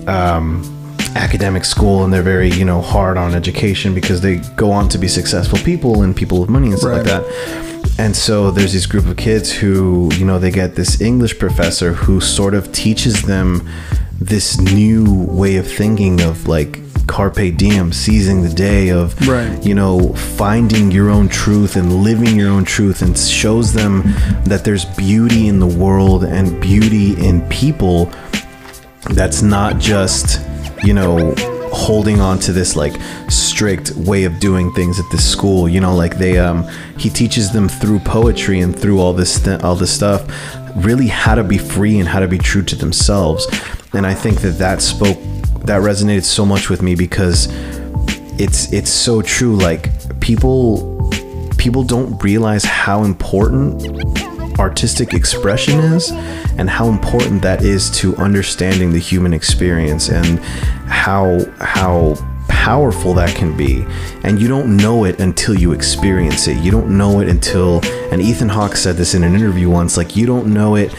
um 0.07 0.69
academic 1.15 1.63
school 1.63 2.03
and 2.03 2.11
they're 2.11 2.23
very 2.23 2.49
you 2.49 2.65
know 2.65 2.81
hard 2.81 3.17
on 3.17 3.35
education 3.35 3.93
because 3.93 4.21
they 4.21 4.37
go 4.55 4.71
on 4.71 4.89
to 4.89 4.97
be 4.97 5.07
successful 5.07 5.59
people 5.59 6.01
and 6.01 6.15
people 6.15 6.41
with 6.41 6.49
money 6.49 6.69
and 6.69 6.79
stuff 6.79 6.93
like 6.93 7.05
that. 7.05 7.69
And 7.99 8.15
so 8.15 8.49
there's 8.49 8.73
this 8.73 8.87
group 8.87 9.05
of 9.05 9.17
kids 9.17 9.51
who 9.51 10.11
you 10.15 10.25
know 10.25 10.39
they 10.39 10.49
get 10.49 10.75
this 10.75 10.99
english 10.99 11.37
professor 11.37 11.93
who 11.93 12.19
sort 12.19 12.55
of 12.55 12.71
teaches 12.71 13.21
them 13.21 13.69
this 14.19 14.59
new 14.59 15.25
way 15.25 15.57
of 15.57 15.67
thinking 15.71 16.21
of 16.21 16.47
like 16.47 16.82
carpe 17.07 17.55
diem 17.57 17.91
seizing 17.91 18.41
the 18.43 18.49
day 18.53 18.89
of 18.89 19.15
Right. 19.27 19.63
you 19.65 19.75
know 19.75 20.13
finding 20.13 20.91
your 20.91 21.09
own 21.09 21.27
truth 21.29 21.75
and 21.75 22.03
living 22.03 22.35
your 22.37 22.49
own 22.49 22.63
truth 22.65 23.01
and 23.01 23.17
shows 23.17 23.73
them 23.73 24.01
that 24.45 24.63
there's 24.63 24.85
beauty 24.85 25.47
in 25.47 25.59
the 25.59 25.67
world 25.67 26.23
and 26.23 26.59
beauty 26.61 27.13
in 27.25 27.41
people 27.49 28.11
that's 29.11 29.41
not 29.41 29.79
just 29.79 30.39
you 30.83 30.93
know 30.93 31.33
holding 31.73 32.21
on 32.21 32.37
to 32.39 32.53
this 32.53 32.75
like 32.75 32.93
strict 33.29 33.91
way 33.91 34.25
of 34.25 34.39
doing 34.39 34.71
things 34.73 34.99
at 34.99 35.05
this 35.11 35.29
school 35.29 35.67
you 35.67 35.79
know 35.79 35.95
like 35.95 36.17
they 36.17 36.37
um 36.37 36.67
he 36.97 37.09
teaches 37.09 37.51
them 37.51 37.67
through 37.67 37.99
poetry 37.99 38.59
and 38.61 38.77
through 38.77 38.99
all 38.99 39.11
this 39.13 39.39
th- 39.41 39.61
all 39.61 39.75
this 39.75 39.91
stuff 39.93 40.23
really 40.75 41.07
how 41.07 41.33
to 41.35 41.43
be 41.43 41.57
free 41.57 41.99
and 41.99 42.07
how 42.07 42.19
to 42.19 42.27
be 42.27 42.37
true 42.37 42.61
to 42.63 42.75
themselves 42.75 43.47
and 43.93 44.05
i 44.05 44.13
think 44.13 44.39
that 44.41 44.57
that 44.59 44.81
spoke 44.81 45.17
that 45.65 45.81
resonated 45.81 46.23
so 46.23 46.45
much 46.45 46.69
with 46.69 46.81
me 46.81 46.95
because 46.95 47.47
it's 48.39 48.71
it's 48.73 48.89
so 48.89 49.21
true. 49.21 49.55
Like 49.55 49.89
people 50.19 50.89
people 51.57 51.83
don't 51.83 52.21
realize 52.23 52.63
how 52.63 53.03
important 53.03 53.81
artistic 54.59 55.13
expression 55.13 55.79
is 55.79 56.11
and 56.57 56.69
how 56.69 56.87
important 56.87 57.41
that 57.41 57.63
is 57.63 57.89
to 57.89 58.15
understanding 58.17 58.91
the 58.91 58.99
human 58.99 59.33
experience 59.33 60.09
and 60.09 60.39
how 60.89 61.39
how 61.59 62.15
powerful 62.49 63.13
that 63.13 63.35
can 63.35 63.55
be. 63.55 63.85
And 64.23 64.41
you 64.41 64.47
don't 64.47 64.77
know 64.77 65.05
it 65.05 65.19
until 65.19 65.55
you 65.55 65.71
experience 65.71 66.47
it. 66.47 66.57
You 66.57 66.71
don't 66.71 66.97
know 66.97 67.21
it 67.21 67.29
until 67.29 67.81
and 68.11 68.21
Ethan 68.21 68.49
Hawke 68.49 68.75
said 68.75 68.95
this 68.95 69.13
in 69.13 69.23
an 69.23 69.33
interview 69.33 69.69
once 69.69 69.97
like 69.97 70.15
you 70.15 70.25
don't 70.25 70.53
know 70.53 70.75
it 70.75 70.93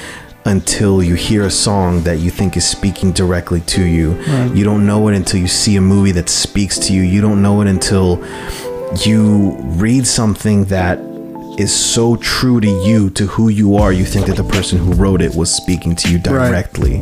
until 0.46 1.02
you 1.02 1.14
hear 1.14 1.44
a 1.44 1.50
song 1.50 2.02
that 2.02 2.18
you 2.18 2.30
think 2.30 2.56
is 2.56 2.66
speaking 2.66 3.12
directly 3.12 3.60
to 3.62 3.84
you 3.84 4.14
you 4.54 4.64
don't 4.64 4.86
know 4.86 5.08
it 5.08 5.16
until 5.16 5.40
you 5.40 5.48
see 5.48 5.76
a 5.76 5.80
movie 5.80 6.12
that 6.12 6.28
speaks 6.28 6.78
to 6.78 6.92
you 6.92 7.02
you 7.02 7.20
don't 7.20 7.40
know 7.42 7.60
it 7.60 7.68
until 7.68 8.22
you 9.04 9.56
read 9.76 10.06
something 10.06 10.64
that 10.66 10.98
is 11.58 11.72
so 11.72 12.16
true 12.16 12.60
to 12.60 12.68
you, 12.84 13.10
to 13.10 13.26
who 13.26 13.48
you 13.48 13.76
are, 13.76 13.92
you 13.92 14.04
think 14.04 14.26
that 14.26 14.36
the 14.36 14.44
person 14.44 14.78
who 14.78 14.92
wrote 14.94 15.22
it 15.22 15.34
was 15.34 15.54
speaking 15.54 15.94
to 15.96 16.10
you 16.10 16.18
directly. 16.18 16.96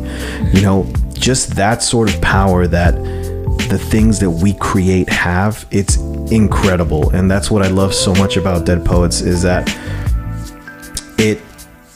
You 0.53 0.61
know, 0.61 0.93
just 1.13 1.55
that 1.55 1.81
sort 1.81 2.13
of 2.13 2.21
power 2.21 2.67
that 2.67 2.93
the 3.69 3.79
things 3.79 4.19
that 4.19 4.29
we 4.29 4.53
create 4.53 5.09
have, 5.09 5.65
it's 5.71 5.97
incredible. 6.31 7.09
And 7.11 7.29
that's 7.29 7.49
what 7.49 7.63
I 7.63 7.67
love 7.67 7.93
so 7.93 8.13
much 8.15 8.37
about 8.37 8.65
Dead 8.65 8.85
Poets 8.85 9.21
is 9.21 9.41
that 9.41 9.67
it 11.17 11.41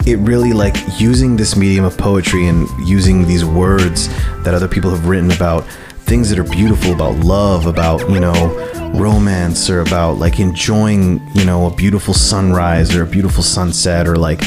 it 0.07 0.15
really 0.19 0.53
like 0.53 0.77
using 0.97 1.35
this 1.35 1.57
medium 1.57 1.83
of 1.83 1.97
poetry 1.97 2.47
and 2.47 2.69
using 2.87 3.27
these 3.27 3.43
words 3.43 4.07
that 4.43 4.53
other 4.53 4.67
people 4.67 4.89
have 4.89 5.05
written 5.05 5.31
about 5.31 5.67
things 6.05 6.29
that 6.29 6.39
are 6.39 6.45
beautiful 6.45 6.93
about 6.93 7.13
love 7.17 7.65
about 7.65 8.09
you 8.09 8.19
know 8.19 8.47
romance 8.95 9.69
or 9.69 9.81
about 9.81 10.13
like 10.13 10.39
enjoying 10.39 11.19
you 11.35 11.43
know 11.43 11.67
a 11.67 11.75
beautiful 11.75 12.13
sunrise 12.13 12.95
or 12.95 13.03
a 13.03 13.05
beautiful 13.05 13.43
sunset 13.43 14.07
or 14.07 14.15
like 14.15 14.39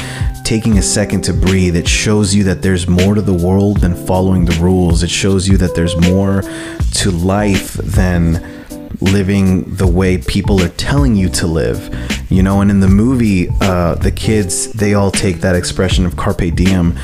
taking 0.45 0.79
a 0.79 0.83
second 0.83 1.21
to 1.21 1.35
breathe 1.35 1.77
it 1.77 1.87
shows 1.87 2.35
you 2.35 2.43
that 2.43 2.63
there's 2.63 2.89
more 2.89 3.15
to 3.15 3.21
the 3.21 3.35
world 3.35 3.77
than 3.77 3.95
following 3.95 4.47
the 4.47 4.59
rules. 4.61 5.03
It 5.03 5.11
shows 5.11 5.47
you 5.47 5.57
that 5.59 5.75
there's 5.75 5.97
more 6.11 6.43
to 6.95 7.11
life 7.11 7.75
than 7.75 8.67
living 9.01 9.77
the 9.77 9.87
way 9.87 10.19
people 10.19 10.61
are 10.61 10.71
telling 10.71 11.15
you 11.15 11.29
to 11.29 11.47
live 11.47 11.89
you 12.31 12.43
know 12.43 12.61
and 12.61 12.71
in 12.71 12.81
the 12.81 12.89
movie 12.89 13.49
uh, 13.61 13.95
the 13.97 14.11
kids 14.11 14.73
they 14.73 14.95
all 14.95 15.11
take 15.11 15.41
that 15.41 15.55
expression 15.55 16.07
of 16.07 16.17
carpe 16.17 16.55
diem 16.55 16.97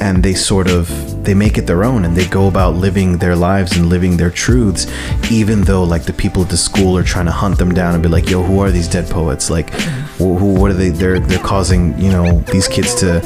and 0.00 0.22
they 0.22 0.34
sort 0.34 0.68
of 0.68 0.88
they 1.24 1.34
make 1.34 1.58
it 1.58 1.66
their 1.66 1.84
own 1.84 2.04
and 2.04 2.16
they 2.16 2.26
go 2.26 2.48
about 2.48 2.74
living 2.74 3.18
their 3.18 3.36
lives 3.36 3.76
and 3.76 3.88
living 3.88 4.16
their 4.16 4.30
truths 4.30 4.86
even 5.30 5.60
though 5.62 5.84
like 5.84 6.04
the 6.04 6.12
people 6.12 6.42
at 6.42 6.48
the 6.48 6.56
school 6.56 6.96
are 6.96 7.04
trying 7.04 7.26
to 7.26 7.32
hunt 7.32 7.58
them 7.58 7.72
down 7.72 7.94
and 7.94 8.02
be 8.02 8.08
like 8.08 8.28
yo 8.28 8.42
who 8.42 8.58
are 8.60 8.70
these 8.70 8.88
dead 8.88 9.08
poets? 9.08 9.50
Like 9.50 9.70
who, 10.18 10.36
who 10.36 10.54
what 10.54 10.70
are 10.70 10.74
they 10.74 10.88
they're 10.88 11.20
they're 11.20 11.44
causing 11.44 11.98
you 11.98 12.10
know 12.10 12.40
these 12.52 12.66
kids 12.66 12.94
to 12.96 13.20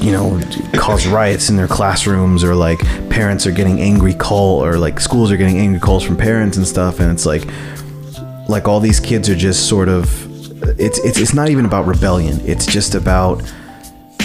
you 0.00 0.12
know 0.12 0.40
cause 0.74 1.06
riots 1.06 1.48
in 1.48 1.56
their 1.56 1.68
classrooms 1.68 2.44
or 2.44 2.54
like 2.54 2.78
parents 3.08 3.46
are 3.46 3.52
getting 3.52 3.80
angry 3.80 4.14
call 4.14 4.64
or 4.64 4.78
like 4.78 5.00
schools 5.00 5.30
are 5.30 5.36
getting 5.36 5.58
angry 5.58 5.80
calls 5.80 6.02
from 6.02 6.16
parents 6.16 6.56
and 6.56 6.66
stuff 6.66 7.00
and 7.00 7.10
it's 7.10 7.26
like 7.26 7.48
like 8.48 8.66
all 8.66 8.80
these 8.80 9.00
kids 9.00 9.28
are 9.28 9.36
just 9.36 9.68
sort 9.68 9.88
of 9.88 10.27
it's 10.78 10.98
it's 11.00 11.18
it's 11.18 11.34
not 11.34 11.48
even 11.48 11.64
about 11.64 11.86
rebellion 11.86 12.40
it's 12.44 12.66
just 12.66 12.94
about 12.94 13.42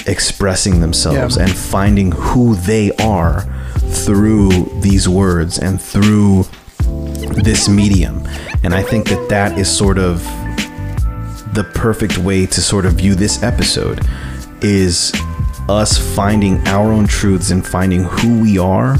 expressing 0.07 0.79
themselves 0.81 1.37
Yeah. 1.37 1.43
and 1.43 1.51
finding 1.55 2.11
who 2.11 2.55
they 2.55 2.91
are 2.97 3.41
through 3.77 4.49
these 4.81 5.07
words 5.07 5.59
and 5.59 5.81
through 5.81 6.43
this 7.43 7.69
medium 7.69 8.27
and 8.63 8.73
i 8.73 8.81
think 8.83 9.07
that 9.09 9.29
that 9.29 9.57
is 9.57 9.69
sort 9.69 9.97
of 9.97 10.21
the 11.53 11.63
perfect 11.75 12.17
way 12.17 12.45
to 12.47 12.61
sort 12.61 12.85
of 12.85 12.93
view 12.93 13.15
this 13.15 13.41
episode 13.43 14.01
is 14.61 15.13
us 15.69 15.97
finding 16.15 16.57
our 16.67 16.91
own 16.91 17.07
truths 17.07 17.51
and 17.51 17.65
finding 17.65 18.03
who 18.03 18.41
we 18.41 18.57
are 18.57 18.95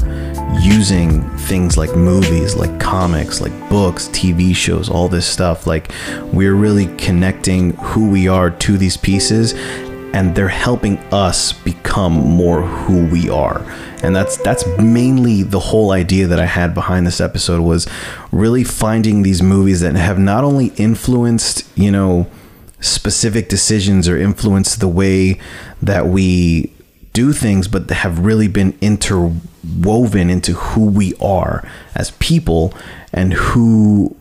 using 0.62 1.22
things 1.38 1.76
like 1.76 1.94
movies, 1.94 2.56
like 2.56 2.78
comics, 2.80 3.40
like 3.40 3.52
books, 3.68 4.08
TV 4.08 4.54
shows, 4.54 4.88
all 4.88 5.08
this 5.08 5.26
stuff. 5.26 5.66
Like 5.66 5.90
we're 6.32 6.54
really 6.54 6.86
connecting 6.96 7.70
who 7.76 8.10
we 8.10 8.28
are 8.28 8.50
to 8.50 8.76
these 8.76 8.96
pieces 8.96 9.54
and 10.14 10.34
they're 10.34 10.46
helping 10.46 10.96
us 11.12 11.52
become 11.52 12.12
more 12.12 12.62
who 12.62 13.06
we 13.08 13.28
are. 13.28 13.64
And 14.02 14.14
that's 14.14 14.36
that's 14.36 14.64
mainly 14.78 15.42
the 15.42 15.58
whole 15.58 15.90
idea 15.90 16.26
that 16.28 16.38
I 16.38 16.46
had 16.46 16.72
behind 16.72 17.06
this 17.06 17.20
episode 17.20 17.62
was 17.62 17.88
really 18.30 18.62
finding 18.62 19.22
these 19.22 19.42
movies 19.42 19.80
that 19.80 19.96
have 19.96 20.18
not 20.18 20.44
only 20.44 20.66
influenced, 20.76 21.66
you 21.76 21.90
know, 21.90 22.28
specific 22.80 23.48
decisions 23.48 24.08
or 24.08 24.18
influence 24.18 24.76
the 24.76 24.88
way 24.88 25.40
that 25.82 26.06
we 26.06 26.73
do 27.14 27.32
things, 27.32 27.66
but 27.66 27.88
have 27.90 28.18
really 28.18 28.48
been 28.48 28.76
interwoven 28.82 30.28
into 30.28 30.52
who 30.52 30.84
we 30.84 31.14
are 31.20 31.66
as 31.94 32.10
people 32.12 32.74
and 33.12 33.32
who 33.32 34.14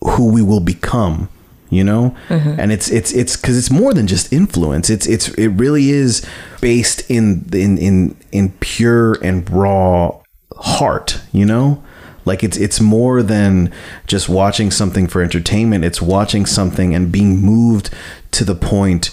who 0.00 0.30
we 0.30 0.42
will 0.42 0.60
become 0.60 1.28
you 1.68 1.82
know? 1.82 2.14
Mm-hmm. 2.28 2.60
And 2.60 2.70
it's 2.70 2.88
it's 2.90 3.12
it's 3.12 3.36
because 3.36 3.58
it's 3.58 3.70
more 3.70 3.92
than 3.92 4.06
just 4.06 4.32
influence. 4.32 4.88
It's 4.88 5.06
it's 5.06 5.28
it 5.30 5.48
really 5.48 5.90
is 5.90 6.24
based 6.60 7.10
in 7.10 7.48
in 7.52 7.76
in 7.78 8.16
in 8.30 8.52
pure 8.60 9.14
and 9.22 9.48
raw 9.50 10.16
heart 10.56 11.20
you 11.32 11.44
know? 11.44 11.82
Like 12.24 12.42
it's 12.42 12.56
it's 12.56 12.80
more 12.80 13.22
than 13.22 13.72
just 14.06 14.28
watching 14.28 14.70
something 14.70 15.06
for 15.06 15.22
entertainment. 15.22 15.84
It's 15.84 16.02
watching 16.02 16.46
something 16.46 16.94
and 16.94 17.10
being 17.10 17.40
moved 17.40 17.90
to 18.32 18.44
the 18.44 18.54
point 18.54 19.10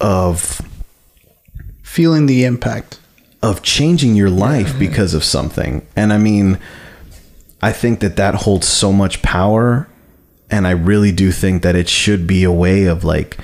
of 0.00 0.60
Feeling 1.96 2.26
the 2.26 2.44
impact. 2.44 2.98
of 3.42 3.62
changing 3.62 4.14
your 4.16 4.28
life 4.28 4.78
because 4.78 5.14
of 5.14 5.24
something. 5.24 5.86
And 5.96 6.12
I 6.12 6.18
mean, 6.18 6.58
I 7.62 7.72
think 7.72 8.00
that 8.00 8.16
that 8.16 8.34
holds 8.34 8.66
so 8.66 8.92
much 8.92 9.22
power. 9.22 9.88
And 10.50 10.66
I 10.66 10.72
really 10.72 11.10
do 11.10 11.32
think 11.32 11.62
that 11.62 11.74
it 11.74 11.88
should 11.88 12.26
be 12.26 12.44
a 12.44 12.52
way 12.52 12.84
of 12.84 13.02
like 13.02 13.38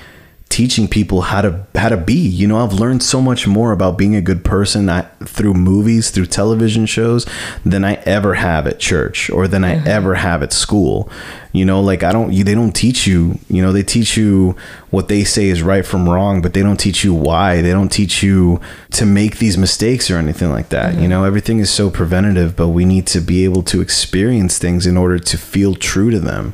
teaching 0.53 0.87
people 0.87 1.21
how 1.21 1.41
to 1.41 1.65
how 1.73 1.89
to 1.89 1.97
be. 1.97 2.13
You 2.13 2.45
know, 2.45 2.63
I've 2.63 2.73
learned 2.73 3.01
so 3.01 3.19
much 3.19 3.47
more 3.47 3.71
about 3.71 3.97
being 3.97 4.15
a 4.15 4.21
good 4.21 4.45
person 4.45 4.87
I, 4.87 5.01
through 5.25 5.55
movies, 5.55 6.11
through 6.11 6.27
television 6.27 6.85
shows 6.85 7.25
than 7.65 7.83
I 7.83 7.95
ever 8.05 8.35
have 8.35 8.67
at 8.67 8.79
church 8.79 9.31
or 9.31 9.47
than 9.47 9.63
I 9.63 9.77
mm-hmm. 9.77 9.87
ever 9.87 10.13
have 10.13 10.43
at 10.43 10.53
school. 10.53 11.09
You 11.53 11.65
know, 11.65 11.81
like 11.81 12.03
I 12.03 12.11
don't 12.11 12.31
you, 12.31 12.43
they 12.43 12.53
don't 12.53 12.71
teach 12.71 13.07
you, 13.07 13.39
you 13.49 13.63
know, 13.63 13.71
they 13.71 13.81
teach 13.81 14.15
you 14.15 14.55
what 14.91 15.07
they 15.07 15.23
say 15.23 15.47
is 15.47 15.63
right 15.63 15.83
from 15.83 16.07
wrong, 16.07 16.43
but 16.43 16.53
they 16.53 16.61
don't 16.61 16.79
teach 16.79 17.03
you 17.03 17.15
why. 17.15 17.63
They 17.63 17.71
don't 17.71 17.91
teach 17.91 18.21
you 18.21 18.61
to 18.91 19.07
make 19.07 19.39
these 19.39 19.57
mistakes 19.57 20.11
or 20.11 20.17
anything 20.17 20.51
like 20.51 20.69
that. 20.69 20.93
You 20.93 20.99
mm-hmm. 20.99 21.09
know, 21.09 21.23
everything 21.23 21.57
is 21.57 21.71
so 21.71 21.89
preventative, 21.89 22.55
but 22.55 22.67
we 22.67 22.85
need 22.85 23.07
to 23.07 23.21
be 23.21 23.43
able 23.43 23.63
to 23.63 23.81
experience 23.81 24.59
things 24.59 24.85
in 24.85 24.97
order 24.97 25.17
to 25.17 25.35
feel 25.35 25.73
true 25.73 26.11
to 26.11 26.19
them 26.19 26.53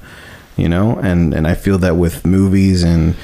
you 0.56 0.68
know 0.68 1.00
and 1.00 1.34
and 1.34 1.48
i 1.48 1.54
feel 1.54 1.78
that 1.78 1.96
with 1.96 2.26
movies 2.26 2.84
and 2.84 3.16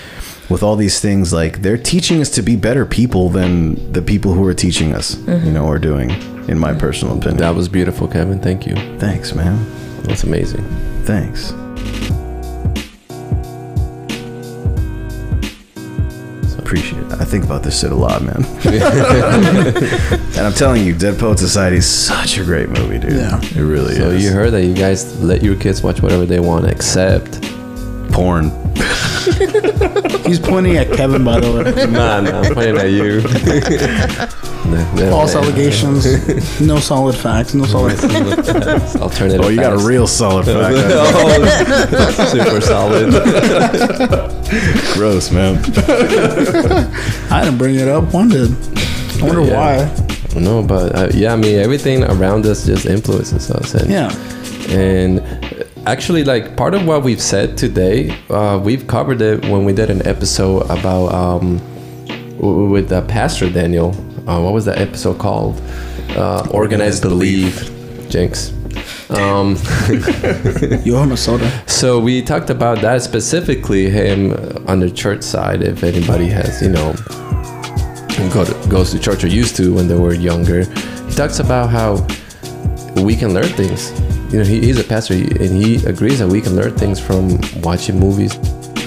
with 0.50 0.62
all 0.64 0.76
these 0.76 1.00
things 1.00 1.34
like 1.34 1.62
they're 1.62 1.78
teaching 1.78 2.22
us 2.22 2.30
to 2.30 2.42
be 2.42 2.56
better 2.56 2.86
people 2.86 3.30
than 3.30 3.92
the 3.92 4.02
people 4.02 4.34
who 4.34 4.46
are 4.46 4.54
teaching 4.54 4.94
us 4.94 5.18
you 5.28 5.52
know 5.52 5.68
are 5.68 5.80
doing 5.80 6.10
in 6.48 6.58
my 6.60 6.74
personal 6.74 7.18
opinion 7.18 7.38
That 7.38 7.56
was 7.56 7.68
beautiful, 7.68 8.08
Kevin. 8.08 8.40
Thank 8.40 8.68
you. 8.68 8.76
thanks 9.00 9.34
man 9.34 9.66
That's 10.04 10.24
amazing. 10.24 10.64
thanks 11.06 11.52
appreciate 16.58 17.00
it 17.04 17.12
i 17.22 17.24
think 17.26 17.44
about 17.46 17.62
this 17.62 17.80
shit 17.80 17.92
a 17.92 17.96
lot 17.96 18.22
man 18.24 18.44
and 18.66 20.38
i'm 20.40 20.54
telling 20.54 20.84
you 20.86 20.98
dead 20.98 21.18
poet 21.20 21.38
society 21.38 21.78
is 21.78 21.88
such 21.88 22.38
a 22.40 22.44
great 22.44 22.70
movie 22.70 22.98
dude 22.98 23.14
Yeah. 23.14 23.40
it 23.42 23.56
really 23.58 23.94
So 23.96 24.10
is 24.10 24.24
So 24.24 24.30
you 24.30 24.34
heard 24.36 24.52
that 24.52 24.64
you 24.66 24.74
guys 24.74 25.22
let 25.24 25.44
your 25.44 25.56
kids 25.56 25.84
watch 25.84 26.02
whatever 26.02 26.26
they 26.26 26.40
want, 26.40 26.66
except. 26.66 27.42
porn 28.12 28.50
He's 30.26 30.40
pointing 30.40 30.78
at 30.78 30.92
Kevin, 30.94 31.24
by 31.24 31.40
the 31.40 31.52
way. 31.52 31.64
nah, 31.88 32.20
nah, 32.22 32.42
I'm 32.42 32.54
pointing 32.54 32.78
at 32.78 32.92
you. 32.92 33.22
Nah, 34.66 34.82
nah, 34.96 35.10
False 35.12 35.36
nah. 35.36 35.42
allegations, 35.42 36.60
no 36.60 36.80
solid 36.80 37.16
facts, 37.16 37.54
no 37.54 37.66
solid. 37.66 38.00
Alternative. 39.00 39.42
oh 39.44 39.50
you 39.50 39.58
got 39.60 39.74
a 39.74 39.76
facts. 39.76 39.84
real 39.88 40.08
solid 40.08 40.46
fact 40.48 40.76
oh, 40.90 42.30
super 42.32 42.60
solid. 42.62 43.12
gross 44.96 45.30
man 45.32 45.58
I 47.32 47.42
didn't 47.44 47.60
bring 47.60 47.76
it 47.76 47.88
up. 47.88 48.12
One 48.12 48.30
did. 48.30 48.50
I 48.52 49.22
wonder 49.22 49.42
Yeah. 49.44 49.88
why. 50.34 50.40
No, 50.40 50.64
but 50.64 50.96
uh, 50.96 51.10
yeah, 51.14 51.34
I 51.34 51.36
mean 51.36 51.60
everything 51.60 52.04
around 52.04 52.48
us 52.48 52.66
just 52.66 52.88
influences 52.88 53.52
us, 53.52 53.76
and 53.76 53.88
Yeah. 53.92 54.12
and 54.70 55.22
actually, 55.86 56.24
like 56.24 56.56
part 56.56 56.74
of 56.74 56.86
what 56.86 57.04
we've 57.04 57.22
said 57.22 57.58
today, 57.58 58.10
uh, 58.30 58.60
we've 58.64 58.88
covered 58.88 59.22
it 59.22 59.44
when 59.46 59.66
we 59.66 59.74
did 59.74 59.90
an 59.90 60.06
episode 60.08 60.64
about 60.70 61.14
um, 61.14 61.58
w- 62.38 62.70
with 62.70 62.92
uh, 62.92 63.02
Pastor 63.04 63.50
Daniel. 63.50 63.90
Uh, 64.30 64.42
what 64.42 64.54
was 64.54 64.66
that 64.66 64.78
episode 64.80 65.20
called? 65.20 65.62
Uh, 66.12 66.48
Organized 66.52 67.02
Believe, 67.02 67.72
Jinx. 68.10 68.52
Um, 69.10 69.56
Yo, 70.84 70.98
I'm 70.98 71.12
a 71.12 71.18
soda. 71.18 71.50
so 71.68 72.00
we 72.00 72.22
talked 72.22 72.50
about 72.50 72.82
that 72.82 73.02
specifically, 73.04 73.90
him 73.90 74.34
on 74.68 74.80
the 74.80 74.90
church 74.90 75.24
side. 75.24 75.62
If 75.62 75.84
anybody 75.84 76.28
has, 76.28 76.62
you 76.62 76.70
know, 76.70 76.94
go 78.34 78.44
to, 78.46 78.68
goes 78.70 78.92
to 78.92 79.00
church 79.00 79.24
or 79.24 79.28
used 79.28 79.56
to 79.58 79.74
when 79.74 79.88
they 79.88 79.96
were 79.96 80.14
younger, 80.14 80.64
he 80.64 81.14
talks 81.16 81.40
about 81.40 81.70
how 81.70 82.06
we 83.04 83.16
can 83.16 83.34
learn 83.34 83.48
things. 83.50 83.92
You 84.32 84.40
know, 84.40 84.46
he, 84.46 84.60
he's 84.62 84.80
a 84.80 84.84
pastor 84.84 85.14
and 85.14 85.64
he 85.64 85.86
agrees 85.86 86.20
that 86.20 86.28
we 86.28 86.42
can 86.42 86.56
learn 86.56 86.76
things 86.76 87.00
from 87.00 87.40
watching 87.62 88.00
movies. 88.00 88.38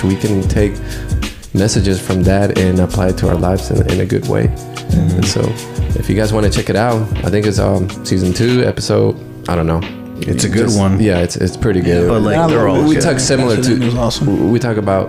We 0.03 0.17
can 0.17 0.43
take 0.49 0.73
messages 1.55 2.01
from 2.05 2.23
that 2.25 2.59
and 2.59 2.79
apply 2.81 3.09
it 3.09 3.19
to 3.19 3.29
our 3.29 3.35
lives 3.37 3.71
in, 3.71 3.91
in 3.91 4.01
a 4.01 4.07
good 4.07 4.29
way. 4.29 4.47
And 4.93 5.27
so, 5.27 5.41
if 5.99 6.09
you 6.09 6.17
guys 6.17 6.33
want 6.33 6.47
to 6.47 6.53
check 6.53 6.69
it 6.71 6.77
out, 6.77 7.01
I 7.25 7.31
think 7.31 7.47
it's 7.47 7.59
um 7.59 7.89
season 8.05 8.33
two 8.33 8.63
episode. 8.65 9.17
I 9.49 9.55
don't 9.57 9.67
know. 9.67 9.81
It's 10.21 10.45
a 10.45 10.49
good 10.49 10.71
one. 10.77 11.01
Yeah, 11.01 11.19
it's 11.21 11.37
it's 11.37 11.57
pretty 11.57 11.81
good. 11.81 12.09
but 12.09 12.21
like 12.23 12.37
Yeah, 12.37 12.47
they're 12.49 12.69
all 12.69 12.83
we 12.87 12.95
good. 12.97 13.03
talk 13.05 13.19
similar 13.21 13.57
Pastor 13.57 13.79
to 13.79 13.97
awesome. 13.99 14.51
we 14.51 14.59
talk 14.59 14.77
about 14.77 15.09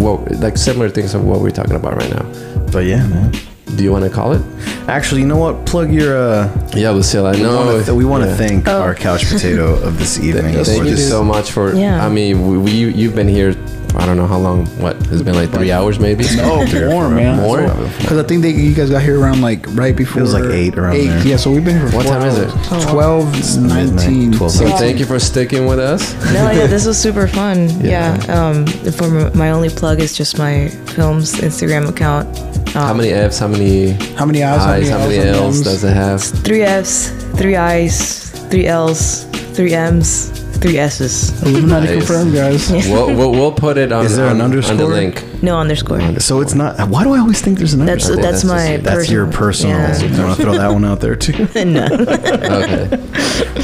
what 0.00 0.30
like 0.40 0.56
similar 0.56 0.88
things 0.90 1.14
of 1.14 1.24
what 1.24 1.40
we're 1.40 1.50
talking 1.50 1.74
about 1.76 1.96
right 1.96 2.10
now. 2.10 2.24
but 2.70 2.84
yeah 2.84 3.06
man 3.06 3.32
Do 3.74 3.82
you 3.82 3.90
want 3.92 4.04
to 4.04 4.10
call 4.10 4.32
it? 4.32 4.42
Actually, 4.88 5.22
you 5.22 5.26
know 5.26 5.36
what? 5.36 5.66
Plug 5.66 5.92
your. 5.92 6.16
uh 6.16 6.70
Yeah, 6.74 6.90
Lucille. 6.90 7.26
I 7.26 7.32
We 7.32 7.42
know 7.42 7.56
wanna 7.56 7.78
th- 7.84 7.88
we 7.96 8.04
want 8.04 8.22
to 8.22 8.30
yeah. 8.30 8.36
thank 8.36 8.68
Oh. 8.68 8.80
our 8.80 8.94
couch 8.94 9.28
potato 9.28 9.74
of 9.82 9.98
this 9.98 10.18
evening. 10.20 10.54
Thank 10.54 10.66
for 10.66 10.84
you 10.88 10.94
this- 10.96 11.08
so 11.08 11.24
much 11.24 11.50
for. 11.50 11.74
Yeah. 11.74 12.04
I 12.04 12.08
mean, 12.08 12.46
we, 12.48 12.58
we 12.58 12.70
you've 12.70 13.14
been 13.16 13.28
here. 13.28 13.54
I 13.96 14.04
don't 14.06 14.16
know 14.18 14.26
how 14.26 14.38
long. 14.38 14.66
What 14.78 14.96
it's 15.10 15.22
been 15.22 15.34
like 15.34 15.50
three 15.50 15.72
hours 15.72 15.98
maybe. 15.98 16.24
Oh, 16.40 16.64
Three 16.66 16.82
or 16.82 16.90
more, 16.90 17.08
man. 17.08 17.38
More? 17.40 17.62
Because 17.98 18.18
I 18.18 18.22
think 18.22 18.42
they, 18.42 18.50
you 18.50 18.74
guys 18.74 18.90
got 18.90 19.02
here 19.02 19.18
around 19.18 19.40
like 19.40 19.64
right 19.70 19.96
before. 19.96 20.20
It 20.20 20.22
was 20.22 20.34
like 20.34 20.44
eight 20.44 20.76
around 20.78 20.94
eight. 20.96 21.06
there. 21.08 21.26
Yeah, 21.26 21.36
so 21.36 21.50
we've 21.50 21.64
been 21.64 21.78
here 21.78 21.88
for 21.88 21.96
What 21.96 22.06
four 22.06 22.14
time 22.16 22.28
is 22.28 22.38
it? 22.38 22.50
hours. 22.72 22.84
12, 22.86 23.62
19. 23.62 24.32
12. 24.32 24.52
So 24.52 24.68
thank 24.76 24.98
you 25.00 25.06
for 25.06 25.18
sticking 25.18 25.66
with 25.66 25.78
us. 25.78 26.12
No, 26.32 26.50
yeah, 26.50 26.66
this 26.66 26.84
was 26.86 26.98
super 26.98 27.26
fun. 27.38 27.68
Yeah. 27.80 28.22
Yeah. 28.26 28.48
Um, 28.48 28.66
for 28.92 29.08
my 29.34 29.50
only 29.50 29.70
plug 29.70 29.98
is 30.00 30.14
just 30.16 30.36
my 30.38 30.68
film's 30.94 31.32
Instagram 31.36 31.88
account. 31.88 32.28
How 32.84 32.94
many 32.94 33.08
F's? 33.10 33.38
How 33.38 33.48
many 33.48 33.92
How 34.16 34.26
many 34.26 34.42
eyes? 34.42 34.60
I's? 34.60 34.90
How 34.90 34.98
many 34.98 35.18
L's 35.18 35.56
M's? 35.58 35.62
does 35.62 35.84
it 35.84 35.94
have? 35.94 36.22
Three 36.22 36.62
F's, 36.62 37.10
three 37.38 37.56
I's, 37.56 38.30
three 38.50 38.66
L's, 38.66 39.24
three 39.54 39.72
M's, 39.74 40.28
three 40.58 40.78
S's. 40.78 41.42
Illuminati 41.42 41.86
Nice. 41.86 41.96
confirmed, 41.96 42.34
guys. 42.34 42.70
we'll, 42.70 43.06
we'll, 43.14 43.32
we'll 43.32 43.52
put 43.52 43.78
it 43.78 43.92
on, 43.92 44.04
Is 44.04 44.16
there 44.16 44.26
on, 44.28 44.36
an 44.36 44.40
on 44.42 44.50
the 44.50 44.56
underscore? 44.58 44.88
link. 44.88 45.42
No 45.42 45.58
underscore. 45.58 46.20
So 46.20 46.40
it's 46.40 46.54
not. 46.54 46.88
Why 46.88 47.02
do 47.04 47.12
I 47.14 47.18
always 47.18 47.40
think 47.40 47.58
there's 47.58 47.72
an 47.74 47.86
That's 47.86 48.04
underscore? 48.10 48.22
that's, 48.22 48.42
that's 48.42 48.44
my. 48.44 48.76
just- 48.76 48.84
That's 48.84 49.10
your 49.10 49.26
personal. 49.30 49.76
Yeah. 49.78 49.98
You 50.02 50.22
want 50.24 50.36
to 50.36 50.42
throw 50.42 50.52
that 50.58 50.70
one 50.72 50.84
out 50.84 51.00
there 51.00 51.16
too? 51.16 51.48
no. 51.64 51.86
Okay. 51.86 52.88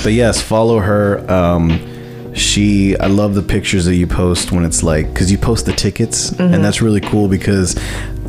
But 0.03 0.13
yes, 0.13 0.41
follow 0.41 0.79
her. 0.81 1.31
Um, 1.31 1.89
she, 2.35 2.97
I 2.99 3.09
love 3.09 3.35
the 3.35 3.43
pictures 3.43 3.85
that 3.85 3.95
you 3.95 4.07
post 4.07 4.53
when 4.53 4.65
it's 4.65 4.83
like, 4.83 5.07
because 5.13 5.31
you 5.31 5.37
post 5.37 5.67
the 5.67 5.73
tickets, 5.75 6.31
Mm-hmm. 6.31 6.55
and 6.55 6.65
that's 6.65 6.81
really 6.81 7.01
cool 7.03 7.29
because 7.29 7.75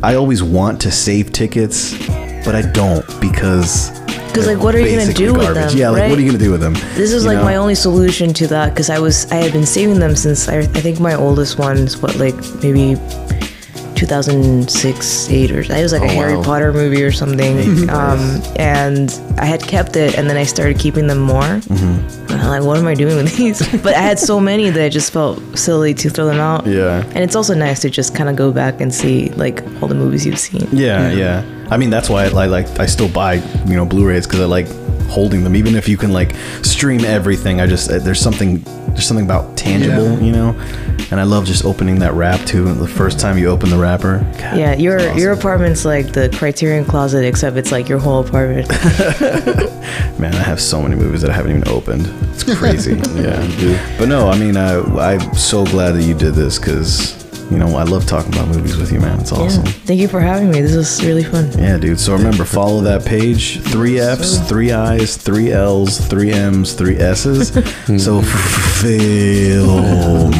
I 0.04 0.16
always 0.16 0.42
want 0.42 0.82
to 0.82 0.90
save 0.90 1.32
tickets, 1.32 1.96
but 2.44 2.54
I 2.54 2.60
don't 2.60 3.06
because. 3.22 3.90
Because 4.26 4.46
like, 4.46 4.58
what 4.58 4.74
are 4.74 4.80
you 4.80 4.98
gonna 4.98 5.14
do 5.14 5.32
with 5.32 5.54
them? 5.54 5.74
Yeah, 5.74 5.88
like 5.88 6.02
right? 6.02 6.10
what 6.10 6.18
are 6.18 6.20
you 6.20 6.26
gonna 6.28 6.44
do 6.44 6.50
with 6.50 6.60
them? 6.60 6.74
This 6.94 7.10
is 7.10 7.24
You 7.24 7.30
like 7.30 7.38
know? 7.38 7.44
my 7.44 7.56
only 7.56 7.74
solution 7.74 8.34
to 8.34 8.46
that 8.48 8.74
because 8.74 8.90
I 8.90 8.98
was 8.98 9.32
I 9.32 9.36
had 9.36 9.54
been 9.54 9.64
saving 9.64 10.00
them 10.00 10.14
since 10.14 10.46
I, 10.46 10.58
I 10.58 10.64
think 10.66 11.00
my 11.00 11.14
oldest 11.14 11.58
one's 11.58 11.96
what 12.02 12.16
like 12.16 12.34
maybe 12.62 12.96
2006 13.94 15.30
8 15.30 15.50
or 15.52 15.60
it 15.60 15.68
was 15.68 15.92
like 15.92 16.02
a 16.02 16.08
Harry 16.08 16.36
wow. 16.36 16.42
Potter 16.42 16.72
movie 16.72 17.02
or 17.02 17.12
something 17.12 17.88
um, 17.90 18.18
and 18.56 19.10
I 19.38 19.44
had 19.44 19.62
kept 19.62 19.96
it 19.96 20.16
and 20.18 20.28
then 20.28 20.36
I 20.36 20.44
started 20.44 20.78
keeping 20.78 21.06
them 21.06 21.18
more 21.20 21.42
Mm-hmm. 21.44 22.32
and 22.32 22.40
I'm 22.42 22.48
like 22.48 22.62
what 22.62 22.78
am 22.78 22.86
I 22.86 22.94
doing 22.94 23.16
with 23.16 23.36
these 23.36 23.60
but 23.82 23.94
I 23.94 24.00
had 24.00 24.18
so 24.18 24.38
many 24.40 24.70
that 24.70 24.82
I 24.84 24.88
just 24.88 25.12
felt 25.12 25.40
silly 25.58 25.94
to 25.94 26.10
throw 26.10 26.26
them 26.26 26.40
out 26.40 26.66
Yeah. 26.66 27.02
and 27.14 27.18
it's 27.18 27.36
also 27.36 27.54
nice 27.54 27.80
to 27.80 27.90
just 27.90 28.14
kind 28.14 28.28
of 28.28 28.36
go 28.36 28.52
back 28.52 28.80
and 28.80 28.92
see 28.92 29.28
like 29.30 29.62
all 29.80 29.88
the 29.88 29.94
movies 29.94 30.24
you've 30.26 30.38
seen 30.38 30.68
Yeah, 30.72 31.10
yeah. 31.12 31.44
I 31.70 31.78
mean, 31.78 31.88
that's 31.88 32.10
why 32.10 32.24
I 32.24 32.28
like, 32.28 32.50
like 32.50 32.78
I 32.78 32.86
still 32.86 33.08
buy 33.08 33.34
you 33.66 33.74
know 33.74 33.86
Blu-rays 33.86 34.26
because 34.26 34.40
I 34.40 34.44
like 34.44 34.66
holding 35.14 35.44
them. 35.44 35.54
Even 35.56 35.74
if 35.76 35.88
you 35.88 35.96
can 35.96 36.12
like 36.12 36.34
stream 36.62 37.04
everything, 37.04 37.60
I 37.60 37.66
just 37.66 37.90
uh, 37.90 37.98
there's 37.98 38.20
something 38.20 38.58
there's 38.94 39.06
something 39.06 39.24
about 39.24 39.56
tangible, 39.56 40.12
Yeah. 40.12 40.20
you 40.20 40.32
know. 40.32 40.50
And 41.10 41.20
I 41.20 41.24
love 41.24 41.44
just 41.44 41.64
opening 41.64 41.98
that 42.00 42.14
wrap 42.14 42.40
too. 42.46 42.72
The 42.74 42.88
first 42.88 43.18
time 43.20 43.38
you 43.38 43.48
open 43.48 43.68
the 43.70 43.76
wrapper. 43.78 44.18
God, 44.38 44.56
yeah 44.58 44.74
your 44.74 44.98
it's 44.98 45.20
your 45.20 45.32
apartment's 45.32 45.84
like 45.84 46.12
the 46.12 46.28
Criterion 46.30 46.84
closet 46.84 47.24
except 47.24 47.56
it's 47.56 47.70
like 47.72 47.88
your 47.88 47.98
whole 47.98 48.20
apartment 48.26 48.68
Man, 50.18 50.32
I 50.34 50.42
have 50.42 50.60
so 50.60 50.80
many 50.82 50.94
movies 50.96 51.22
that 51.22 51.30
I 51.30 51.34
haven't 51.34 51.56
even 51.56 51.68
opened. 51.68 52.06
It's 52.32 52.44
crazy. 52.44 52.92
yeah, 53.14 53.96
But 53.98 54.08
no, 54.08 54.28
I 54.28 54.38
mean, 54.38 54.56
I, 54.56 54.80
I'm 55.12 55.34
so 55.34 55.64
glad 55.66 55.92
that 55.92 56.02
you 56.04 56.14
did 56.14 56.34
this 56.34 56.58
because 56.58 57.23
you 57.50 57.58
know 57.58 57.76
I 57.76 57.82
love 57.84 58.06
talking 58.06 58.32
about 58.32 58.48
movies 58.48 58.76
with 58.76 58.90
you, 58.92 59.00
man. 59.00 59.20
It's 59.20 59.32
awesome. 59.32 59.64
Yeah. 59.64 59.72
Thank 59.72 60.00
you 60.00 60.08
for 60.08 60.20
having 60.20 60.50
me. 60.50 60.60
This 60.60 60.74
was 60.76 61.04
really 61.04 61.24
fun. 61.24 61.50
Yeah, 61.58 61.76
dude. 61.78 62.00
So 62.00 62.12
remember, 62.14 62.44
follow 62.44 62.80
that 62.82 63.04
page. 63.04 63.60
Three 63.62 63.98
F's, 64.00 64.38
three 64.48 64.72
I's, 64.72 65.16
three 65.16 65.52
L's, 65.52 65.98
three 66.06 66.32
M's, 66.32 66.72
three 66.74 66.96
S's. 66.96 67.48
so 68.04 68.22
films. 68.82 70.36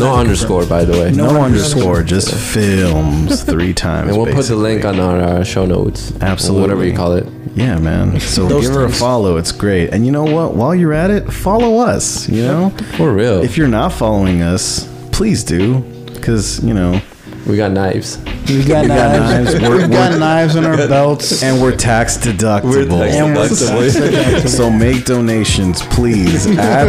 No 0.00 0.16
underscore, 0.16 0.66
by 0.66 0.84
the 0.84 0.92
way. 0.92 1.10
No 1.12 1.40
underscore, 1.42 2.02
just 2.02 2.34
films 2.34 3.42
three 3.44 3.72
times. 3.86 4.08
And 4.08 4.16
we'll 4.16 4.26
put 4.26 4.32
the 4.32 4.36
basically. 4.38 4.62
link 4.62 4.84
on 4.84 4.98
our 5.00 5.18
uh, 5.18 5.44
show 5.44 5.66
notes. 5.66 6.12
Absolutely. 6.20 6.62
Whatever 6.62 6.84
you 6.84 6.94
call 6.96 7.12
it. 7.12 7.26
Yeah, 7.54 7.78
man. 7.78 8.20
So 8.20 8.46
Those 8.46 8.66
give 8.66 8.74
her 8.74 8.84
a 8.84 8.88
things. 8.88 8.98
follow. 9.00 9.36
It's 9.36 9.52
great. 9.52 9.90
And 9.90 10.04
you 10.06 10.12
know 10.12 10.24
what? 10.24 10.54
While 10.54 10.74
you're 10.74 10.92
at 10.92 11.10
it, 11.10 11.32
follow 11.32 11.78
us. 11.78 12.28
You 12.28 12.42
know, 12.42 12.70
For 12.96 13.12
real. 13.12 13.42
if 13.42 13.56
you're 13.56 13.68
not 13.68 13.92
following 13.92 14.42
us, 14.42 14.86
please 15.18 15.42
do, 15.44 15.80
because 16.14 16.62
you 16.64 16.72
know, 16.72 17.00
we 17.46 17.56
got 17.56 17.72
knives. 17.72 18.18
We've 18.48 18.66
got, 18.66 18.82
We 18.82 18.88
got 18.88 19.12
knives. 19.18 19.52
knives. 19.54 19.62
We're- 19.62 19.76
We've 19.78 19.90
got 19.90 20.18
knives 20.18 20.54
in 20.56 20.64
our 20.64 20.76
belts. 20.88 21.42
and 21.42 21.60
we're 21.60 21.76
tax 21.76 22.16
deductible. 22.16 22.70
We're 22.70 22.84
tax 22.86 23.14
And 23.16 23.34
we're 23.36 23.48
deductible. 23.48 24.48
so 24.48 24.70
make 24.70 25.04
donations, 25.04 25.82
please, 25.82 26.46
at 26.58 26.86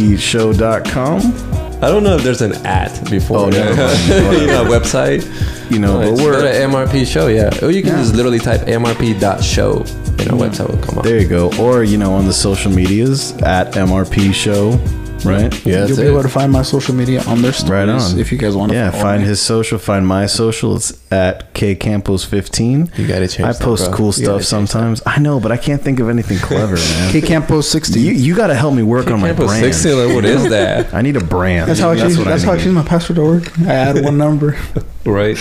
mrpshow.com. 0.00 1.20
I 1.82 1.88
don't 1.88 2.02
know 2.04 2.16
if 2.16 2.22
there's 2.22 2.42
an 2.42 2.52
at 2.66 2.92
before. 3.10 3.38
Oh, 3.38 3.48
never 3.50 3.74
mind. 3.76 4.40
you 4.40 4.46
know, 4.48 4.64
website. 4.64 5.24
You 5.70 5.78
know, 5.78 6.00
No, 6.02 6.10
but 6.14 6.22
we're 6.24 6.32
go 6.32 6.42
to 6.42 6.48
MRP 6.52 7.06
show, 7.06 7.28
yeah. 7.28 7.50
Or 7.62 7.70
you 7.70 7.82
can 7.82 7.92
just 7.96 8.14
literally 8.14 8.38
type 8.40 8.62
MRP.show 8.62 9.78
and 10.18 10.30
our 10.32 10.36
website 10.38 10.68
will 10.68 10.82
come 10.84 10.98
up. 10.98 11.04
there. 11.04 11.18
You 11.18 11.28
go, 11.28 11.50
or 11.58 11.82
you 11.84 11.96
know, 11.96 12.12
on 12.12 12.26
the 12.26 12.32
social 12.32 12.70
medias 12.72 13.32
at 13.42 13.72
MRP 13.74 14.34
Show, 14.34 14.72
right? 15.24 15.66
Yeah, 15.66 15.86
You'll 15.86 15.96
be 15.96 16.02
it. 16.04 16.10
able 16.10 16.22
to 16.22 16.28
find 16.28 16.50
my 16.52 16.62
social 16.62 16.94
media 16.94 17.22
on 17.26 17.42
their 17.42 17.52
stories 17.52 17.70
Right 17.70 17.88
on. 17.88 18.18
if 18.18 18.30
you 18.32 18.38
guys 18.38 18.56
want 18.56 18.72
to. 18.72 18.76
Yeah, 18.78 18.90
find 18.90 19.22
me. 19.22 19.28
his 19.28 19.40
social, 19.40 19.78
find 19.78 20.06
my 20.06 20.26
social. 20.26 20.76
It's 20.76 20.92
at 21.12 21.52
K 21.54 21.74
Campos 21.74 22.24
fifteen. 22.24 22.90
You 22.96 23.06
gotta 23.06 23.28
change 23.28 23.48
I 23.48 23.52
post 23.52 23.86
bro. 23.88 23.96
cool 23.96 24.06
You 24.06 24.12
stuff 24.12 24.26
gotta 24.26 24.38
change 24.38 24.46
sometimes. 24.46 25.02
I 25.06 25.18
know, 25.18 25.40
but 25.40 25.52
I 25.52 25.56
can't 25.56 25.80
think 25.82 26.00
of 26.00 26.08
anything 26.08 26.38
clever, 26.38 26.74
man. 26.94 27.12
K 27.12 27.20
Campos 27.20 27.68
60. 27.70 28.00
you 28.00 28.12
you 28.12 28.34
got 28.36 28.48
to 28.48 28.54
help 28.54 28.74
me 28.74 28.82
work 28.82 29.08
on 29.10 29.20
my 29.20 29.28
Campus 29.28 29.46
brand. 29.46 29.74
16, 29.74 30.06
like, 30.06 30.14
what 30.14 30.24
is 30.24 30.48
that? 30.50 30.92
I 30.94 31.02
need 31.02 31.16
a 31.16 31.24
brand. 31.24 31.68
that's 31.68 31.80
how 31.80 31.90
I 31.90 31.96
choose. 31.98 32.16
what 32.18 32.26
That's 32.26 32.42
how 32.42 32.52
I 32.52 32.56
need. 32.56 32.62
choose 32.64 32.74
my 32.74 32.82
password 32.84 33.16
to 33.16 33.22
work. 33.24 33.58
I 33.60 33.72
add 33.72 34.04
one 34.04 34.18
number. 34.18 34.58
right. 35.04 35.36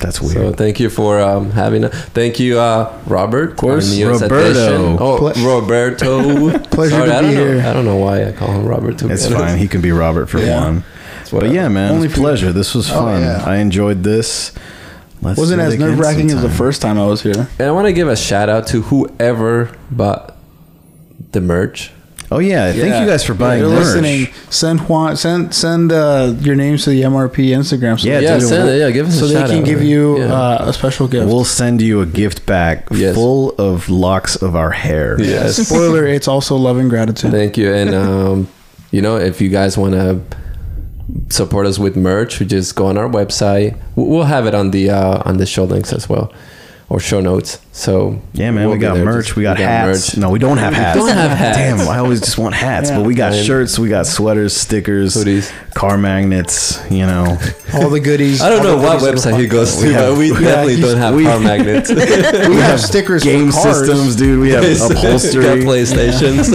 That's 0.00 0.20
weird. 0.20 0.34
So 0.34 0.52
thank 0.52 0.78
you 0.78 0.90
for 0.90 1.20
um, 1.20 1.50
having 1.50 1.84
us. 1.84 1.92
Thank 2.10 2.38
you, 2.38 2.58
uh, 2.60 2.96
Robert. 3.06 3.50
Of 3.52 3.56
course. 3.56 3.98
Roberto. 4.00 4.96
Oh, 4.98 5.18
Ple- 5.18 5.44
Roberto. 5.44 6.58
Pleasure 6.70 6.90
Sorry, 6.96 7.08
to 7.08 7.14
I 7.16 7.20
be 7.22 7.26
don't 7.26 7.36
here. 7.36 7.54
Know, 7.62 7.70
I 7.70 7.72
don't 7.72 7.84
know 7.84 7.96
why 7.96 8.24
I 8.26 8.32
call 8.32 8.52
him 8.52 8.64
Robert. 8.64 8.98
To 8.98 9.08
be 9.08 9.14
it's 9.14 9.26
honest. 9.26 9.40
fine. 9.42 9.58
He 9.58 9.66
can 9.66 9.80
be 9.80 9.90
Robert 9.90 10.26
for 10.26 10.38
Yeah. 10.38 10.62
one. 10.64 10.84
But 11.24 11.32
whatever. 11.32 11.54
yeah, 11.54 11.68
man, 11.68 11.90
Only 11.92 12.04
it 12.06 12.08
was 12.10 12.14
for- 12.14 12.20
pleasure. 12.22 12.52
This 12.52 12.74
was 12.74 12.88
Oh, 12.90 12.94
fun. 12.94 13.22
yeah. 13.22 13.42
I 13.44 13.56
enjoyed 13.56 14.02
this. 14.04 14.52
Let's 15.20 15.36
Wasn't 15.38 15.58
do 15.58 15.64
it 15.64 15.66
as 15.66 15.74
again 15.74 15.88
nerve 15.90 15.98
wracking 15.98 16.30
as 16.30 16.40
the 16.42 16.48
first 16.48 16.80
time 16.80 16.96
I 16.98 17.04
was 17.06 17.22
here. 17.22 17.48
And 17.58 17.68
I 17.68 17.72
want 17.72 17.86
to 17.88 17.92
give 17.92 18.06
a 18.08 18.16
shout 18.16 18.48
out 18.48 18.68
to 18.68 18.82
whoever 18.82 19.70
bought 19.90 20.36
the 21.32 21.40
merch. 21.40 21.90
Oh 22.30 22.40
yeah, 22.40 22.72
thank 22.72 23.00
you 23.00 23.06
guys 23.10 23.24
for 23.24 23.32
Yeah, 23.32 23.38
buying 23.38 23.60
you're 23.62 23.70
merch. 23.70 23.84
listening. 23.84 24.26
Send 24.50 24.80
Juan. 24.80 25.16
Send 25.16 25.54
send 25.54 25.90
uh, 25.92 26.34
your 26.40 26.56
names 26.56 26.84
to 26.84 26.90
the 26.90 27.02
MRP 27.02 27.48
Instagram. 27.56 27.98
So 27.98 28.06
Yeah, 28.08 28.18
they 28.18 28.24
Yeah, 28.24 28.38
can- 28.38 28.46
send 28.46 28.68
it. 28.68 28.78
Yeah, 28.80 28.90
give 28.90 29.08
us 29.08 29.18
so 29.18 29.24
a 29.24 29.28
they 29.28 29.46
can 29.46 29.64
give 29.64 29.82
you 29.82 30.18
Yeah. 30.18 30.32
uh, 30.34 30.68
a 30.68 30.72
special 30.74 31.08
gift. 31.08 31.26
We'll 31.26 31.44
send 31.44 31.80
you 31.80 32.02
a 32.02 32.06
gift 32.06 32.44
bag 32.44 32.82
Yes. 32.90 33.14
full 33.14 33.52
of 33.58 33.88
locks 33.88 34.36
of 34.36 34.54
our 34.54 34.70
hair. 34.72 35.16
Yes. 35.20 35.56
Spoiler: 35.56 36.06
It's 36.06 36.28
also 36.28 36.56
love 36.56 36.76
and 36.76 36.90
gratitude. 36.90 37.30
Thank 37.30 37.56
you. 37.56 37.72
And 37.72 37.94
um, 38.04 38.48
you 38.90 39.00
know, 39.00 39.16
if 39.16 39.40
you 39.40 39.48
guys 39.48 39.78
want 39.78 39.94
to 39.94 40.20
support 41.30 41.66
us 41.66 41.78
with 41.78 41.96
merch, 41.96 42.40
you 42.40 42.46
just 42.46 42.74
go 42.74 42.86
on 42.86 42.98
our 42.98 43.08
website. 43.08 43.74
We- 43.96 44.04
We'll 44.04 44.24
have 44.24 44.46
it 44.46 44.54
on 44.54 44.70
the 44.70 44.90
uh, 44.90 45.22
on 45.24 45.38
the 45.38 45.46
show 45.46 45.64
links 45.64 45.92
as 45.94 46.08
well, 46.08 46.30
or 46.90 46.98
show 46.98 47.20
notes. 47.20 47.58
So 47.72 48.20
Yeah, 48.32 48.50
man, 48.50 48.64
we'll 48.68 48.76
we 48.76 48.80
got 48.80 48.94
there. 48.94 49.04
merch. 49.04 49.26
Just- 49.26 49.36
we 49.36 49.42
got 49.42 49.58
hats. 49.58 50.16
No, 50.16 50.30
we 50.30 50.38
don't 50.38 50.56
have 50.56 50.72
hats. 50.82 50.98
We 50.98 51.06
don't 51.06 51.16
have 51.16 51.36
hats. 51.36 51.58
Damn, 51.58 51.86
I 51.88 51.98
always 51.98 52.20
just 52.20 52.38
want 52.38 52.54
hats. 52.54 52.88
Yeah. 52.90 52.96
But 52.98 53.04
we 53.06 53.14
got 53.14 53.32
Man. 53.32 53.44
shirts, 53.44 53.78
we 53.78 53.88
got 53.90 54.06
sweaters, 54.06 54.56
stickers, 54.56 55.14
Hoodies. 55.14 55.52
car 55.74 55.98
magnets. 55.98 56.80
You 56.90 57.06
know, 57.06 57.38
All 57.74 57.90
the 57.90 58.00
goodies. 58.00 58.40
I 58.40 58.48
don't 58.48 58.62
know 58.62 58.76
what 58.78 59.00
goodies 59.00 59.26
of 59.26 59.32
the 59.32 59.36
website 59.36 59.40
he 59.42 59.46
goes 59.48 59.76
to, 59.76 59.86
We 59.86 59.92
have- 59.92 60.08
but 60.14 60.18
we 60.18 60.28
Yeah, 60.32 60.40
definitely 60.40 60.76
he's- 60.76 60.88
don't 60.88 60.96
have 60.98 61.14
we- 61.14 61.24
car 61.24 61.40
magnets. 61.40 61.90
We 62.48 62.56
have 62.56 62.80
stickers. 62.80 63.22
for 63.22 63.28
game 63.30 63.52
cars. 63.52 63.78
systems, 63.80 64.16
dude. 64.16 64.40
We 64.40 64.50
have 64.50 64.62
got 64.78 64.90
upholstery. 64.92 65.44
PlayStations. 65.62 66.48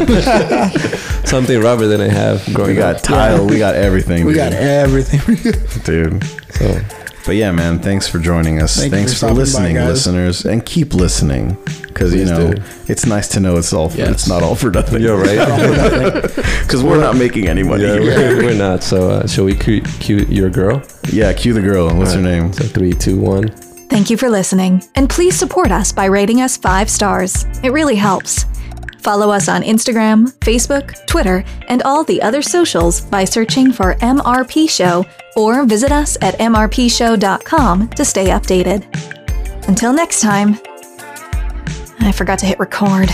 Something 1.28 1.62
Robert 1.62 1.88
than 1.88 2.02
I 2.02 2.08
have 2.10 2.44
growing 2.54 2.72
We 2.72 2.76
got 2.76 2.96
up. 2.98 3.02
tile. 3.04 3.46
We 3.48 3.58
got 3.58 3.76
everything. 3.76 4.26
We 4.26 4.34
dude. 4.34 4.38
got 4.52 4.54
everything. 4.54 5.36
dude. 5.84 6.24
So 6.54 6.82
But 7.26 7.36
yeah, 7.36 7.52
man, 7.52 7.80
thanks 7.80 8.08
for 8.08 8.20
joining 8.20 8.62
us. 8.62 8.76
Thank 8.78 8.92
thanks 8.92 9.14
for 9.14 9.14
for, 9.14 9.18
stopping 9.18 9.36
by, 9.36 9.40
listening, 9.40 9.76
listeners, 9.78 10.46
and 10.46 10.66
keep 10.66 10.94
listening 10.94 11.58
because 11.84 12.14
you 12.14 12.26
know 12.26 12.54
do. 12.54 12.62
it's 12.88 13.06
nice 13.06 13.28
to 13.30 13.40
know 13.40 13.58
it's 13.58 13.72
all. 13.72 13.90
For, 13.90 13.98
Yes. 13.98 14.10
It's 14.10 14.28
not 14.28 14.44
all 14.44 14.56
for 14.56 14.72
nothing. 14.72 15.02
you're 15.02 15.18
right. 15.18 16.22
because 16.62 16.84
we're 16.84 17.00
not 17.00 17.16
making 17.16 17.48
any 17.48 17.64
money. 17.64 17.84
yeah, 17.84 18.00
here. 18.00 18.38
we're, 18.38 18.44
we're 18.46 18.58
not. 18.58 18.84
So 18.84 19.10
uh, 19.10 19.28
shall 19.28 19.46
we 19.46 19.56
cue, 19.56 19.82
cue 19.82 20.26
your 20.30 20.50
girl? 20.50 20.84
yeah, 21.12 21.32
cue 21.32 21.54
the 21.54 21.62
girl. 21.62 21.94
What's 21.96 22.14
her 22.14 22.22
name? 22.22 22.52
So 22.52 22.64
three, 22.66 22.92
two, 22.94 23.20
one. 23.20 23.50
Thank 23.90 24.10
you 24.10 24.18
for 24.18 24.30
listening, 24.30 24.84
and 24.96 25.10
please 25.10 25.38
support 25.38 25.72
us 25.72 25.92
by 25.92 26.06
rating 26.06 26.42
us 26.42 26.58
five 26.58 26.90
stars. 26.90 27.46
It 27.64 27.72
really 27.72 27.96
helps. 27.96 28.46
Follow 29.04 29.30
us 29.30 29.50
on 29.50 29.64
Instagram, 29.64 30.32
Facebook, 30.40 31.06
Twitter, 31.08 31.44
and 31.68 31.84
all 31.84 32.06
the 32.06 32.22
other 32.22 32.42
socials 32.42 33.02
by 33.02 33.26
searching 33.26 33.74
for 33.74 33.96
MRP 33.96 34.70
Show 34.70 35.06
or 35.36 35.66
visit 35.66 35.92
us 35.92 36.18
at 36.22 36.40
mrpshow.com 36.40 37.90
to 37.90 38.06
stay 38.06 38.28
updated. 38.28 39.68
Until 39.68 39.92
next 39.92 40.22
time, 40.22 40.58
I 42.00 42.14
forgot 42.16 42.40
to 42.40 42.46
hit 42.46 42.60
record. 42.60 43.10